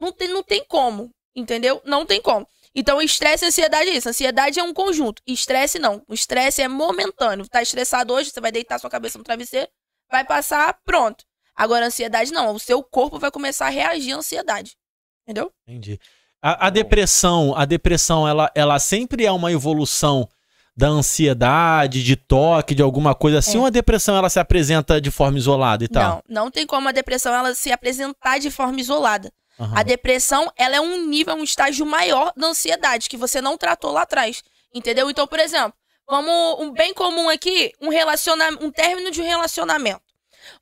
não 0.00 0.12
tem, 0.12 0.28
não 0.28 0.42
tem 0.42 0.64
como, 0.66 1.10
entendeu? 1.34 1.80
Não 1.84 2.04
tem 2.06 2.20
como. 2.20 2.46
Então, 2.74 3.00
estresse 3.00 3.44
e 3.44 3.48
ansiedade 3.48 3.88
é 3.90 3.94
isso. 3.94 4.08
Ansiedade 4.08 4.58
é 4.58 4.62
um 4.62 4.74
conjunto. 4.74 5.22
Estresse 5.26 5.78
não. 5.78 6.02
O 6.08 6.14
estresse 6.14 6.60
é 6.60 6.66
momentâneo. 6.68 7.48
Tá 7.48 7.62
estressado 7.62 8.12
hoje, 8.12 8.30
você 8.30 8.40
vai 8.40 8.50
deitar 8.50 8.80
sua 8.80 8.90
cabeça 8.90 9.16
no 9.16 9.22
travesseiro, 9.22 9.68
vai 10.10 10.24
passar, 10.24 10.76
pronto. 10.84 11.24
Agora, 11.54 11.86
ansiedade 11.86 12.32
não. 12.32 12.52
O 12.52 12.58
seu 12.58 12.82
corpo 12.82 13.18
vai 13.18 13.30
começar 13.30 13.66
a 13.66 13.70
reagir 13.70 14.12
à 14.12 14.16
ansiedade. 14.16 14.76
Entendeu? 15.22 15.52
Entendi. 15.68 16.00
A, 16.42 16.66
a 16.66 16.70
depressão, 16.70 17.54
a 17.56 17.64
depressão, 17.64 18.26
ela, 18.26 18.50
ela 18.54 18.78
sempre 18.78 19.24
é 19.24 19.30
uma 19.30 19.52
evolução 19.52 20.28
da 20.76 20.88
ansiedade, 20.88 22.02
de 22.02 22.16
toque, 22.16 22.74
de 22.74 22.82
alguma 22.82 23.14
coisa 23.14 23.38
assim, 23.38 23.56
É. 23.56 23.60
ou 23.60 23.66
a 23.66 23.70
depressão 23.70 24.16
ela 24.16 24.28
se 24.28 24.40
apresenta 24.40 25.00
de 25.00 25.10
forma 25.10 25.38
isolada 25.38 25.84
e 25.84 25.88
tal? 25.88 26.20
Não, 26.28 26.44
não 26.44 26.50
tem 26.50 26.66
como 26.66 26.88
a 26.88 26.92
depressão 26.92 27.32
ela 27.32 27.54
se 27.54 27.70
apresentar 27.70 28.38
de 28.38 28.50
forma 28.50 28.80
isolada. 28.80 29.32
Aham. 29.58 29.78
A 29.78 29.82
depressão, 29.82 30.52
ela 30.56 30.76
é 30.76 30.80
um 30.80 31.06
nível, 31.06 31.34
um 31.34 31.44
estágio 31.44 31.86
maior 31.86 32.32
da 32.36 32.48
ansiedade 32.48 33.08
que 33.08 33.16
você 33.16 33.40
não 33.40 33.56
tratou 33.56 33.92
lá 33.92 34.02
atrás. 34.02 34.42
Entendeu? 34.72 35.08
Então, 35.08 35.26
por 35.26 35.38
exemplo, 35.38 35.74
vamos 36.08 36.60
um 36.60 36.72
bem 36.72 36.92
comum 36.92 37.28
aqui, 37.28 37.72
um 37.80 37.88
relacionamento, 37.88 38.64
um 38.64 38.70
término 38.70 39.10
de 39.10 39.20
um 39.22 39.24
relacionamento. 39.24 40.02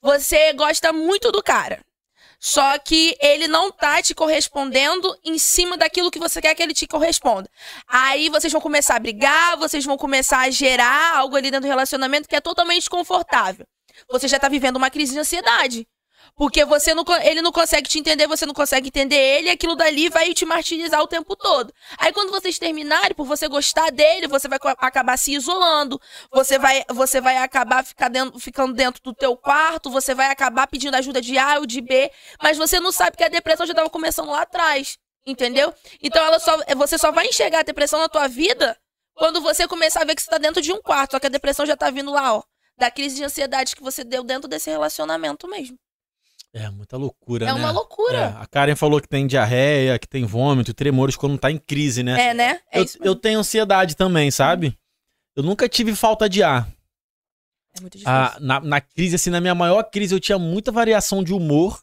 Você 0.01 0.53
gosta 0.53 0.93
muito 0.93 1.33
do 1.33 1.43
cara. 1.43 1.83
Só 2.39 2.77
que 2.77 3.17
ele 3.21 3.47
não 3.47 3.71
tá 3.71 4.03
te 4.03 4.17
correspondendo 4.17 5.17
em 5.25 5.39
cima 5.39 5.77
daquilo 5.77 6.11
que 6.11 6.19
você 6.19 6.43
quer 6.43 6.57
que 6.57 6.63
ele 6.63 6.75
te 6.75 6.89
corresponda. 6.89 7.49
Aí 7.87 8.29
vocês 8.29 8.53
vão 8.53 8.61
começar 8.61 8.97
a 8.97 8.99
brigar, 8.99 9.57
vocês 9.57 9.85
vão 9.85 9.97
começar 9.97 10.41
a 10.41 10.51
gerar 10.51 11.19
algo 11.19 11.37
ali 11.37 11.53
dentro 11.53 11.69
do 11.69 11.71
relacionamento 11.71 12.29
que 12.29 12.35
é 12.35 12.41
totalmente 12.41 12.81
desconfortável. 12.81 13.65
Você 14.11 14.27
já 14.27 14.41
tá 14.41 14.49
vivendo 14.49 14.75
uma 14.75 14.91
crise 14.91 15.13
de 15.13 15.21
ansiedade. 15.21 15.87
Porque 16.35 16.65
você 16.65 16.95
não, 16.95 17.05
ele 17.23 17.43
não 17.43 17.53
consegue 17.53 17.89
te 17.89 17.99
entender, 17.99 18.27
você 18.27 18.47
não 18.47 18.55
consegue 18.55 18.89
entender 18.89 19.17
ele, 19.17 19.49
e 19.49 19.51
aquilo 19.51 19.77
dali 19.77 20.09
vai 20.09 20.33
te 20.33 20.47
martirizar 20.47 21.03
o 21.03 21.07
tempo 21.07 21.37
todo. 21.37 21.73
Aí 21.99 22.13
quando 22.13 22.31
vocês 22.31 22.59
terminarem, 22.59 23.15
por 23.15 23.27
você 23.27 23.47
gostar 23.49 23.91
dele, 23.91 24.27
você 24.27 24.49
vai 24.49 24.59
acabar 24.79 25.19
se 25.19 25.35
isolando, 25.35 26.01
você 26.33 26.59
vai, 26.59 26.85
você 26.89 27.21
vai 27.21 27.37
acabar 27.37 27.85
ficar 27.85 28.09
dentro- 28.09 28.39
ficando 28.41 28.73
dentro 28.73 29.03
do 29.03 29.15
teu 29.15 29.37
quarto, 29.37 29.91
você 29.91 30.15
vai 30.15 30.31
acabar 30.31 30.67
pedindo 30.67 30.95
ajuda 30.97 31.21
de 31.21 31.37
A 31.37 31.59
ou 31.59 31.67
de 31.67 31.81
B, 31.81 32.11
mas 32.43 32.57
você 32.57 32.81
não 32.81 32.91
sabe 32.91 33.17
que 33.17 33.25
a 33.25 33.29
depressão 33.29 33.67
já 33.67 33.73
estava 33.73 33.91
começando 33.91 34.31
lá 34.31 34.43
atrás, 34.43 34.97
entendeu? 35.27 35.73
Então 36.03 36.25
ela 36.25 36.39
só, 36.41 36.57
você 36.77 36.97
só 36.97 37.13
vai 37.13 37.27
enxergar 37.27 37.61
a 37.61 37.63
depressão 37.65 38.01
na 38.01 38.09
tua 38.09 38.27
vida 38.27 38.77
quando 39.15 39.41
você 39.43 39.69
começar 39.69 40.01
a 40.01 40.05
ver 40.05 40.15
que 40.15 40.23
você 40.23 40.31
tá 40.31 40.39
dentro 40.39 40.63
de 40.63 40.73
um 40.73 40.81
quarto, 40.81 41.13
só 41.13 41.21
que 41.21 41.27
a 41.27 41.31
depressão 41.31 41.67
já 41.67 41.77
tá 41.77 41.91
vindo 41.91 42.11
lá, 42.11 42.37
ó, 42.37 42.43
da 42.79 42.91
crise 42.91 43.17
de 43.17 43.25
ansiedade 43.25 43.77
que 43.77 43.83
você 43.83 44.03
deu 44.03 44.25
dentro 44.25 44.49
desse 44.49 44.71
relacionamento 44.71 45.47
mesmo. 45.47 45.77
É 46.55 46.69
muita 46.69 46.99
loucura, 46.99 47.47
É 47.47 47.53
né? 47.53 47.55
uma 47.55 47.71
loucura. 47.71 48.19
É, 48.19 48.43
a 48.43 48.47
Karen 48.47 48.77
falou 48.77 49.01
que 49.01 49.09
tem 49.09 49.27
diarreia, 49.27 49.99
que 49.99 50.07
tem 50.07 50.25
vômito, 50.25 50.75
tremores 50.75 51.17
quando 51.17 51.39
tá 51.39 51.51
em 51.51 51.57
crise, 51.57 52.03
né? 52.03 52.29
É, 52.29 52.35
né? 52.35 52.61
É 52.71 52.81
eu, 52.81 52.87
eu 53.03 53.17
tenho 53.17 53.39
ansiedade 53.39 53.97
também, 53.97 54.31
sabe? 54.31 54.77
Eu 55.35 55.43
nunca 55.43 55.67
tive 55.67 55.95
falta 55.95 56.29
de 56.29 56.43
ar. 56.43 56.69
É 57.75 57.81
muito 57.81 57.95
difícil. 57.95 58.13
Ah, 58.13 58.37
na, 58.39 58.61
na 58.61 58.81
crise, 58.83 59.15
assim, 59.15 59.31
na 59.31 59.41
minha 59.41 59.55
maior 59.55 59.83
crise, 59.85 60.15
eu 60.15 60.21
tinha 60.21 60.39
muita 60.39 60.71
variação 60.71 61.25
de 61.25 61.33
humor. 61.33 61.81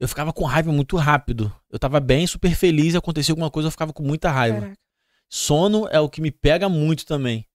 Eu 0.00 0.08
ficava 0.08 0.32
com 0.32 0.44
raiva 0.44 0.72
muito 0.72 0.96
rápido. 0.96 1.54
Eu 1.70 1.78
tava 1.78 2.00
bem, 2.00 2.26
super 2.26 2.54
feliz, 2.54 2.94
acontecia 2.94 3.32
alguma 3.32 3.50
coisa, 3.50 3.66
eu 3.66 3.70
ficava 3.70 3.92
com 3.92 4.02
muita 4.02 4.30
raiva. 4.30 4.60
Caraca. 4.60 4.78
Sono 5.28 5.86
é 5.88 6.00
o 6.00 6.08
que 6.08 6.20
me 6.22 6.30
pega 6.30 6.66
muito 6.68 7.04
também. 7.04 7.46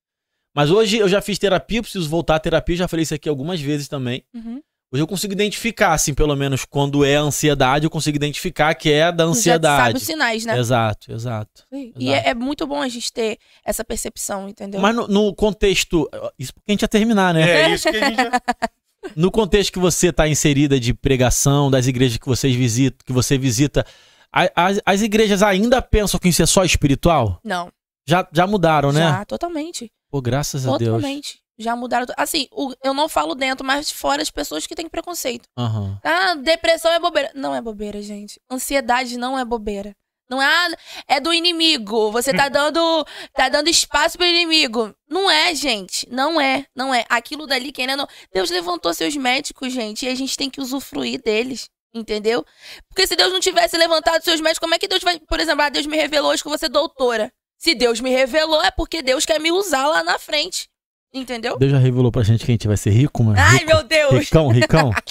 Mas 0.56 0.70
hoje 0.72 0.98
eu 0.98 1.10
já 1.10 1.22
fiz 1.22 1.38
terapia, 1.38 1.82
preciso 1.82 2.08
voltar 2.10 2.36
à 2.36 2.40
terapia, 2.40 2.76
já 2.76 2.88
falei 2.88 3.04
isso 3.04 3.14
aqui 3.14 3.28
algumas 3.28 3.60
vezes 3.60 3.88
também. 3.88 4.24
Uhum. 4.34 4.62
Hoje 4.92 5.04
eu 5.04 5.08
consigo 5.08 5.34
identificar, 5.34 5.92
assim, 5.94 6.14
pelo 6.14 6.34
menos 6.34 6.64
quando 6.64 7.04
é 7.04 7.16
ansiedade, 7.16 7.86
eu 7.86 7.90
consigo 7.90 8.16
identificar 8.16 8.74
que 8.74 8.90
é 8.90 9.12
da 9.12 9.26
Já 9.26 9.28
sabe 9.28 9.30
ansiedade. 9.38 9.98
os 9.98 10.04
sinais, 10.04 10.46
né? 10.46 10.58
Exato, 10.58 11.12
exato. 11.12 11.64
E 11.74 11.94
exato. 12.10 12.28
é, 12.28 12.30
é 12.30 12.34
muito 12.34 12.66
bom 12.66 12.82
a 12.82 12.88
gente 12.88 13.12
ter 13.12 13.38
essa 13.66 13.84
percepção, 13.84 14.48
entendeu? 14.48 14.80
Mas 14.80 14.96
no, 14.96 15.08
no 15.08 15.36
contexto. 15.36 16.10
Isso 16.40 16.54
porque 16.54 16.72
a 16.72 16.74
gente 16.74 16.82
ia 16.84 16.88
terminar, 16.88 17.34
né? 17.34 17.50
É 17.50 17.70
isso 17.74 17.90
que 17.92 17.98
a 17.98 18.10
gente 18.10 18.16
já... 18.16 18.32
No 19.16 19.32
contexto 19.32 19.72
que 19.72 19.80
você 19.80 20.08
está 20.08 20.28
inserida 20.28 20.80
de 20.80 20.94
pregação, 20.94 21.70
das 21.72 21.88
igrejas 21.88 22.18
que 22.18 22.26
vocês 22.26 22.54
visitam, 22.56 23.00
que 23.06 23.14
você 23.14 23.38
visita, 23.38 23.86
a- 24.34 24.50
as, 24.56 24.82
as 24.86 25.02
igrejas 25.02 25.42
ainda 25.44 25.82
pensam 25.82 26.20
que 26.20 26.28
isso 26.28 26.42
é 26.42 26.46
só 26.46 26.66
espiritual? 26.66 27.40
Não. 27.44 27.72
Já, 28.06 28.28
já 28.34 28.48
mudaram, 28.48 28.92
né? 28.92 29.02
Já, 29.02 29.26
totalmente. 29.26 29.92
Pô, 30.10 30.22
graças 30.22 30.66
a 30.68 30.78
Deus. 30.78 30.96
Totalmente. 30.96 31.40
Já 31.58 31.76
mudaram. 31.76 32.06
Assim, 32.16 32.48
o- 32.52 32.74
eu 32.84 32.94
não 32.94 33.10
falo 33.10 33.34
dentro, 33.34 33.66
mas 33.66 33.90
fora 33.92 34.22
as 34.22 34.30
pessoas 34.30 34.68
que 34.68 34.76
têm 34.76 34.88
preconceito. 34.88 35.48
Aham. 35.58 36.00
Ah, 36.04 36.36
depressão 36.36 36.92
é 36.92 37.00
bobeira. 37.00 37.32
Não 37.34 37.56
é 37.56 37.62
bobeira, 37.62 38.02
gente. 38.02 38.40
Ansiedade 38.50 39.18
não 39.18 39.38
é 39.40 39.44
bobeira. 39.44 39.96
Não 40.30 40.42
é, 40.42 40.46
ah, 40.46 40.70
é 41.08 41.20
do 41.22 41.34
inimigo. 41.34 42.12
Você 42.12 42.34
tá 42.34 42.50
dando, 42.50 43.06
tá 43.34 43.48
dando 43.50 43.70
espaço 43.70 44.18
pro 44.18 44.28
inimigo. 44.28 44.94
Não 45.10 45.32
é, 45.32 45.56
gente. 45.56 46.08
Não 46.12 46.40
é, 46.40 46.66
não 46.76 46.94
é. 46.94 47.06
Aquilo 47.10 47.48
dali, 47.48 47.72
querendo. 47.72 48.06
Deus 48.34 48.50
levantou 48.50 48.94
seus 48.94 49.16
médicos, 49.16 49.72
gente, 49.72 50.06
e 50.06 50.10
a 50.10 50.16
gente 50.16 50.36
tem 50.38 50.50
que 50.50 50.60
usufruir 50.62 51.22
deles. 51.24 51.70
Entendeu? 51.94 52.46
Porque 52.90 53.08
se 53.08 53.16
Deus 53.16 53.32
não 53.34 53.40
tivesse 53.40 53.76
levantado 53.78 54.22
seus 54.22 54.40
médicos, 54.42 54.60
como 54.60 54.76
é 54.76 54.78
que 54.78 54.88
Deus 54.88 55.02
vai. 55.02 55.18
Por 55.22 55.40
exemplo, 55.40 55.64
ah, 55.64 55.70
Deus 55.70 55.86
me 55.88 55.96
revelou 55.98 56.30
hoje 56.32 56.44
que 56.44 56.50
você 56.50 56.66
é 56.66 56.70
doutora. 56.70 57.32
Se 57.58 57.74
Deus 57.74 58.00
me 58.02 58.12
revelou, 58.12 58.62
é 58.62 58.70
porque 58.70 59.02
Deus 59.02 59.26
quer 59.26 59.40
me 59.40 59.52
usar 59.52 59.88
lá 59.88 60.04
na 60.04 60.20
frente. 60.20 60.70
Entendeu? 61.18 61.58
Deus 61.58 61.72
já 61.72 61.78
revelou 61.78 62.12
pra 62.12 62.24
gente 62.24 62.46
que 62.46 62.52
a 62.52 62.54
gente 62.54 62.68
vai 62.68 62.76
ser 62.78 62.90
rico, 62.92 63.24
mano. 63.24 63.40
Ai, 63.40 63.58
Rico- 63.60 63.66
meu 63.68 63.84
Deus! 63.84 64.14
Ricão, 64.20 64.48
ricão. 64.50 64.92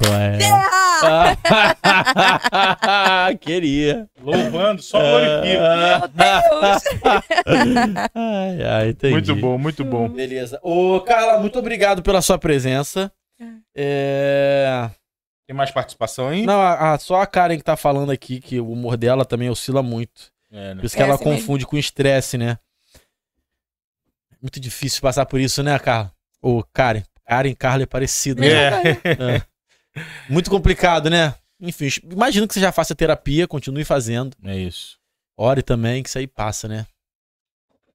Qual 0.00 0.14
é? 0.14 0.38
Queria. 3.40 4.06
Louvando, 4.22 4.82
só 4.82 4.98
glorifica. 4.98 6.10
ai, 8.14 8.62
ai, 8.62 8.88
entendi. 8.90 9.12
Muito 9.12 9.36
bom, 9.36 9.58
muito 9.58 9.84
bom. 9.84 10.08
Beleza. 10.08 10.58
Ô, 10.62 11.00
Carla, 11.00 11.38
muito 11.40 11.58
obrigado 11.58 12.02
pela 12.02 12.22
sua 12.22 12.38
presença. 12.38 13.10
É... 13.76 14.88
Tem 15.46 15.56
mais 15.56 15.70
participação 15.70 16.28
aí? 16.28 16.46
Não, 16.46 16.60
a- 16.60 16.92
a- 16.94 16.98
só 16.98 17.20
a 17.20 17.26
Karen 17.26 17.56
que 17.58 17.64
tá 17.64 17.76
falando 17.76 18.10
aqui 18.10 18.40
que 18.40 18.60
o 18.60 18.70
humor 18.70 18.96
dela 18.96 19.24
também 19.24 19.50
oscila 19.50 19.82
muito. 19.82 20.30
É, 20.52 20.74
né? 20.74 20.80
Por 20.80 20.86
isso 20.86 20.96
que 20.96 21.02
É 21.02 21.04
ela 21.04 21.14
assim 21.14 21.24
mesmo. 21.24 21.40
confunde 21.40 21.66
com 21.66 21.76
estresse, 21.76 22.38
né? 22.38 22.56
Muito 24.40 24.58
difícil 24.58 25.00
passar 25.00 25.26
por 25.26 25.40
isso, 25.40 25.62
né, 25.62 25.78
Carla? 25.78 26.12
Ô, 26.42 26.62
Karen. 26.72 27.02
Karen 27.26 27.54
Carla 27.54 27.82
é 27.82 27.86
parecido, 27.86 28.40
né? 28.40 28.48
É. 28.48 29.42
Muito 30.28 30.50
complicado, 30.50 31.10
né? 31.10 31.34
Enfim, 31.60 31.88
imagino 32.10 32.48
que 32.48 32.54
você 32.54 32.60
já 32.60 32.72
faça 32.72 32.94
terapia, 32.94 33.46
continue 33.46 33.84
fazendo. 33.84 34.34
É 34.44 34.56
isso. 34.56 34.98
Ore 35.36 35.62
também, 35.62 36.02
que 36.02 36.08
isso 36.08 36.18
aí 36.18 36.26
passa, 36.26 36.66
né? 36.66 36.86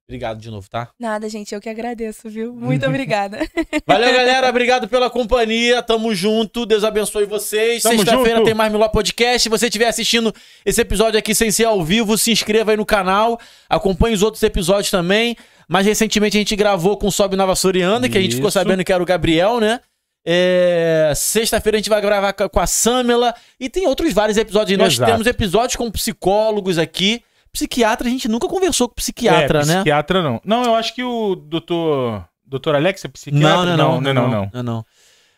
Obrigado 0.08 0.40
de 0.40 0.48
novo, 0.52 0.70
tá? 0.70 0.88
Nada, 1.00 1.28
gente, 1.28 1.52
eu 1.52 1.60
que 1.60 1.68
agradeço, 1.68 2.30
viu? 2.30 2.54
Muito 2.54 2.86
obrigada. 2.86 3.38
Valeu, 3.84 4.12
galera. 4.12 4.48
Obrigado 4.48 4.86
pela 4.86 5.10
companhia. 5.10 5.82
Tamo 5.82 6.14
junto. 6.14 6.64
Deus 6.64 6.84
abençoe 6.84 7.24
vocês. 7.24 7.82
Sexta-feira 7.82 8.44
tem 8.44 8.54
mais 8.54 8.70
Miló 8.70 8.88
Podcast. 8.88 9.40
Se 9.40 9.48
você 9.48 9.66
estiver 9.66 9.88
assistindo 9.88 10.32
esse 10.64 10.80
episódio 10.80 11.18
aqui 11.18 11.34
sem 11.34 11.50
ser 11.50 11.64
ao 11.64 11.84
vivo, 11.84 12.16
se 12.16 12.30
inscreva 12.30 12.70
aí 12.70 12.76
no 12.76 12.86
canal. 12.86 13.40
Acompanhe 13.68 14.14
os 14.14 14.22
outros 14.22 14.44
episódios 14.44 14.92
também. 14.92 15.36
Mais 15.68 15.84
recentemente 15.86 16.36
a 16.36 16.40
gente 16.40 16.54
gravou 16.54 16.96
com 16.96 17.08
o 17.08 17.12
Sobe 17.12 17.36
Nova 17.36 17.56
Soriana, 17.56 18.08
que 18.08 18.16
a 18.16 18.20
gente 18.20 18.36
ficou 18.36 18.50
sabendo 18.50 18.84
que 18.84 18.92
era 18.92 19.02
o 19.02 19.06
Gabriel, 19.06 19.58
né? 19.60 19.80
É, 20.24 21.12
Sexta-feira 21.14 21.76
a 21.76 21.80
gente 21.80 21.88
vai 21.88 22.00
gravar 22.00 22.32
com 22.32 22.60
a 22.60 22.66
Samela. 22.66 23.34
E 23.58 23.68
tem 23.68 23.86
outros 23.86 24.12
vários 24.12 24.36
episódios. 24.36 24.72
aí. 24.72 24.76
Nós 24.76 24.94
Exato. 24.94 25.12
temos 25.12 25.26
episódios 25.26 25.76
com 25.76 25.90
psicólogos 25.90 26.78
aqui. 26.78 27.22
Psiquiatra, 27.52 28.06
a 28.06 28.10
gente 28.10 28.28
nunca 28.28 28.46
conversou 28.48 28.88
com 28.88 28.94
psiquiatra, 28.96 29.62
é, 29.62 29.64
né? 29.64 29.74
Psiquiatra 29.76 30.22
não. 30.22 30.40
Não, 30.44 30.64
eu 30.64 30.74
acho 30.74 30.94
que 30.94 31.02
o 31.02 31.34
doutor. 31.34 32.24
Doutor 32.44 32.76
Alex 32.76 33.04
é 33.04 33.08
psiquiatra? 33.08 33.76
Não, 33.76 33.76
não, 33.76 34.00
não. 34.00 34.00
não, 34.00 34.14
não, 34.14 34.30
não. 34.30 34.50
não, 34.52 34.62
não. 34.62 34.86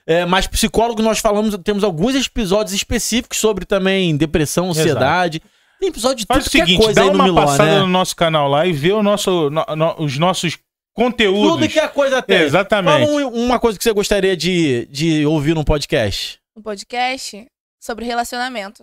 É, 0.06 0.24
mas 0.24 0.46
psicólogo 0.46 1.02
nós 1.02 1.18
falamos, 1.18 1.56
temos 1.62 1.84
alguns 1.84 2.14
episódios 2.14 2.74
específicos 2.74 3.38
sobre 3.38 3.66
também 3.66 4.16
depressão, 4.16 4.70
ansiedade. 4.70 5.42
Tem 5.80 5.88
episódio 5.90 6.16
de 6.16 6.26
Faz 6.26 6.44
tudo 6.44 6.48
o 6.48 6.50
que 6.50 6.60
é 6.60 6.64
seguinte, 6.66 6.82
coisa 6.84 6.94
dá 6.94 7.02
aí 7.02 7.08
no 7.08 7.14
uma 7.14 7.24
Miló, 7.24 7.44
passada 7.44 7.70
né? 7.74 7.78
no 7.80 7.86
nosso 7.86 8.16
canal 8.16 8.48
lá 8.48 8.66
e 8.66 8.72
vê 8.72 8.92
o 8.92 9.02
nosso, 9.02 9.48
no- 9.50 9.64
no- 9.76 9.94
os 9.98 10.18
nossos 10.18 10.58
conteúdos. 10.94 11.52
Tudo 11.52 11.68
que 11.68 11.78
é 11.78 11.86
coisa 11.88 12.20
tem. 12.20 12.38
Exatamente. 12.40 13.06
Fala 13.06 13.16
um- 13.26 13.44
uma 13.44 13.58
coisa 13.60 13.78
que 13.78 13.84
você 13.84 13.92
gostaria 13.92 14.36
de, 14.36 14.86
de 14.90 15.24
ouvir 15.26 15.54
num 15.54 15.62
podcast. 15.64 16.38
Um 16.56 16.62
podcast 16.62 17.46
sobre 17.80 18.04
relacionamento. 18.04 18.82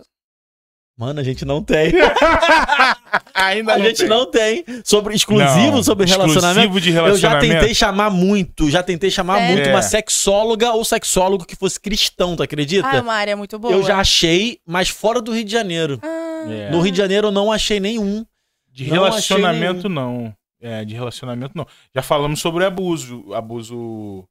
Mano, 0.98 1.20
a 1.20 1.22
gente 1.22 1.44
não 1.44 1.62
tem. 1.62 1.92
Ainda 3.34 3.74
a 3.74 3.78
gente 3.78 3.98
tem. 3.98 4.08
não 4.08 4.24
tem. 4.30 4.64
Sobre, 4.82 5.14
exclusivo 5.14 5.72
Não, 5.76 5.82
sobre 5.82 6.06
relacionamento. 6.06 6.60
Exclusivo 6.60 6.80
de 6.80 6.88
Eu 6.88 6.94
já 6.94 7.02
relacionamento. 7.04 7.52
tentei 7.60 7.74
chamar 7.74 8.08
muito, 8.10 8.70
já 8.70 8.82
tentei 8.82 9.10
chamar 9.10 9.42
É. 9.42 9.48
muito 9.52 9.68
É. 9.68 9.72
uma 9.72 9.82
sexóloga 9.82 10.72
ou 10.72 10.82
sexólogo 10.86 11.44
que 11.44 11.54
fosse 11.54 11.78
cristão, 11.78 12.34
tu 12.34 12.42
acredita? 12.42 12.88
Ah, 12.88 12.96
é 12.96 13.00
uma 13.02 13.12
área 13.12 13.36
muito 13.36 13.58
boa. 13.58 13.74
eu 13.74 13.82
já 13.82 13.98
achei, 13.98 14.58
mas 14.66 14.88
fora 14.88 15.20
do 15.20 15.32
Rio 15.34 15.44
de 15.44 15.52
Janeiro. 15.52 15.98
Ah, 16.02 16.25
É. 16.52 16.70
No 16.70 16.80
Rio 16.80 16.92
de 16.92 16.98
Janeiro 16.98 17.28
eu 17.28 17.32
não 17.32 17.50
achei 17.52 17.80
nenhum. 17.80 18.24
De 18.70 18.86
Não 18.88 18.92
relacionamento, 19.04 19.88
não. 19.88 20.34
É, 20.60 20.84
de 20.84 20.94
relacionamento, 20.94 21.52
não. 21.56 21.66
Já 21.94 22.02
falamos 22.02 22.40
sobre 22.40 22.64
abuso. 22.64 23.32
Abuso. 23.32 24.26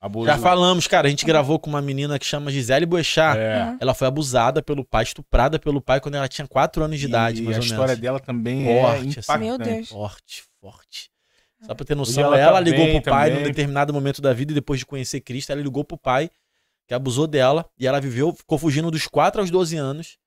Abuso. 0.00 0.26
Já 0.26 0.38
falamos, 0.38 0.86
cara. 0.86 1.06
A 1.06 1.10
gente 1.10 1.24
gravou 1.24 1.58
com 1.58 1.68
uma 1.70 1.80
menina 1.82 2.18
que 2.18 2.24
chama 2.26 2.50
Gisele 2.50 2.86
Boechat. 2.86 3.38
É. 3.38 3.76
Ela 3.80 3.94
foi 3.94 4.06
abusada 4.06 4.62
pelo 4.62 4.84
pai, 4.84 5.02
estuprada 5.04 5.58
pelo 5.58 5.80
pai 5.80 6.00
quando 6.00 6.14
ela 6.14 6.28
tinha 6.28 6.46
4 6.46 6.84
anos 6.84 6.98
de 7.00 7.06
idade, 7.06 7.42
e 7.42 7.46
a 7.46 7.50
ou 7.50 7.58
história 7.58 7.86
menos. 7.88 8.00
dela 8.00 8.20
também 8.20 8.64
Forte, 8.64 8.78
é 8.78 9.08
assim. 9.08 9.08
impactante. 9.08 9.40
Meu 9.40 9.58
Deus. 9.58 9.88
Forte, 9.88 10.44
forte. 10.60 11.10
Só 11.62 11.74
pra 11.74 11.86
ter 11.86 11.94
E 11.94 11.96
noção, 11.96 12.24
ela 12.24 12.38
ela, 12.38 12.60
ligou 12.60 12.84
bem 12.84 13.00
pro 13.00 13.10
pai 13.10 13.30
também. 13.30 13.42
num 13.42 13.48
determinado 13.50 13.92
momento 13.92 14.20
da 14.20 14.32
vida 14.34 14.52
e 14.52 14.54
depois 14.54 14.78
de 14.78 14.86
conhecer 14.86 15.20
Cristo, 15.22 15.50
ela 15.50 15.62
ligou 15.62 15.82
pro 15.82 15.96
pai 15.98 16.30
que 16.86 16.94
abusou 16.94 17.26
dela 17.26 17.66
e 17.78 17.86
ela 17.86 17.98
viveu, 18.00 18.32
ficou 18.32 18.58
fugindo 18.58 18.90
dos 18.90 19.08
4 19.08 19.40
aos 19.40 19.50
12 19.50 19.76
anos 19.76 20.18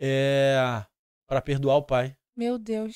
é, 0.00 0.82
para 1.26 1.40
perdoar 1.40 1.76
o 1.76 1.82
pai. 1.82 2.14
Meu 2.36 2.58
Deus. 2.58 2.94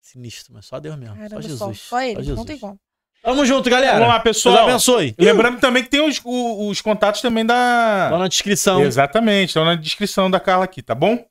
Sinistro, 0.00 0.52
mas 0.54 0.66
só 0.66 0.80
Deus 0.80 0.96
mesmo. 0.96 1.14
Caramba, 1.16 1.42
só 1.42 1.48
só, 1.48 1.66
Jesus. 1.66 1.80
só 1.80 2.02
ele. 2.02 2.16
Jesus. 2.22 2.36
Não 2.36 2.44
tem 2.44 2.58
como. 2.58 2.78
Tamo 3.22 3.46
junto, 3.46 3.70
galera. 3.70 3.92
Vamos 3.94 4.08
lá, 4.08 4.18
Deus 4.18 4.36
pessoal. 4.36 4.68
abençoe. 4.68 5.14
Lembrando 5.16 5.60
também 5.60 5.84
que 5.84 5.88
tem 5.90 6.00
os, 6.06 6.20
o- 6.24 6.68
os 6.68 6.80
contatos 6.80 7.20
também 7.20 7.46
da. 7.46 8.08
Lá 8.10 8.18
na 8.18 8.26
descrição. 8.28 8.82
Exatamente, 8.82 9.50
estão 9.50 9.64
na 9.64 9.76
descrição 9.76 10.28
da 10.28 10.40
Carla 10.40 10.64
aqui, 10.64 10.82
tá 10.82 10.94
bom? 10.94 11.24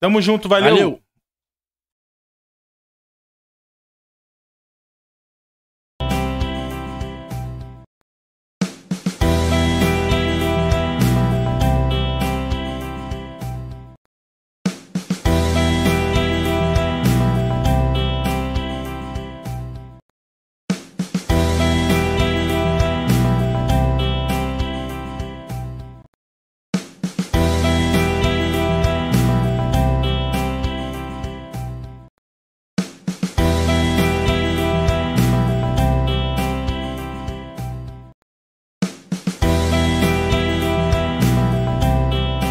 Tamo 0.00 0.22
junto, 0.22 0.48
valeu. 0.48 0.70
Valeu. 0.70 1.02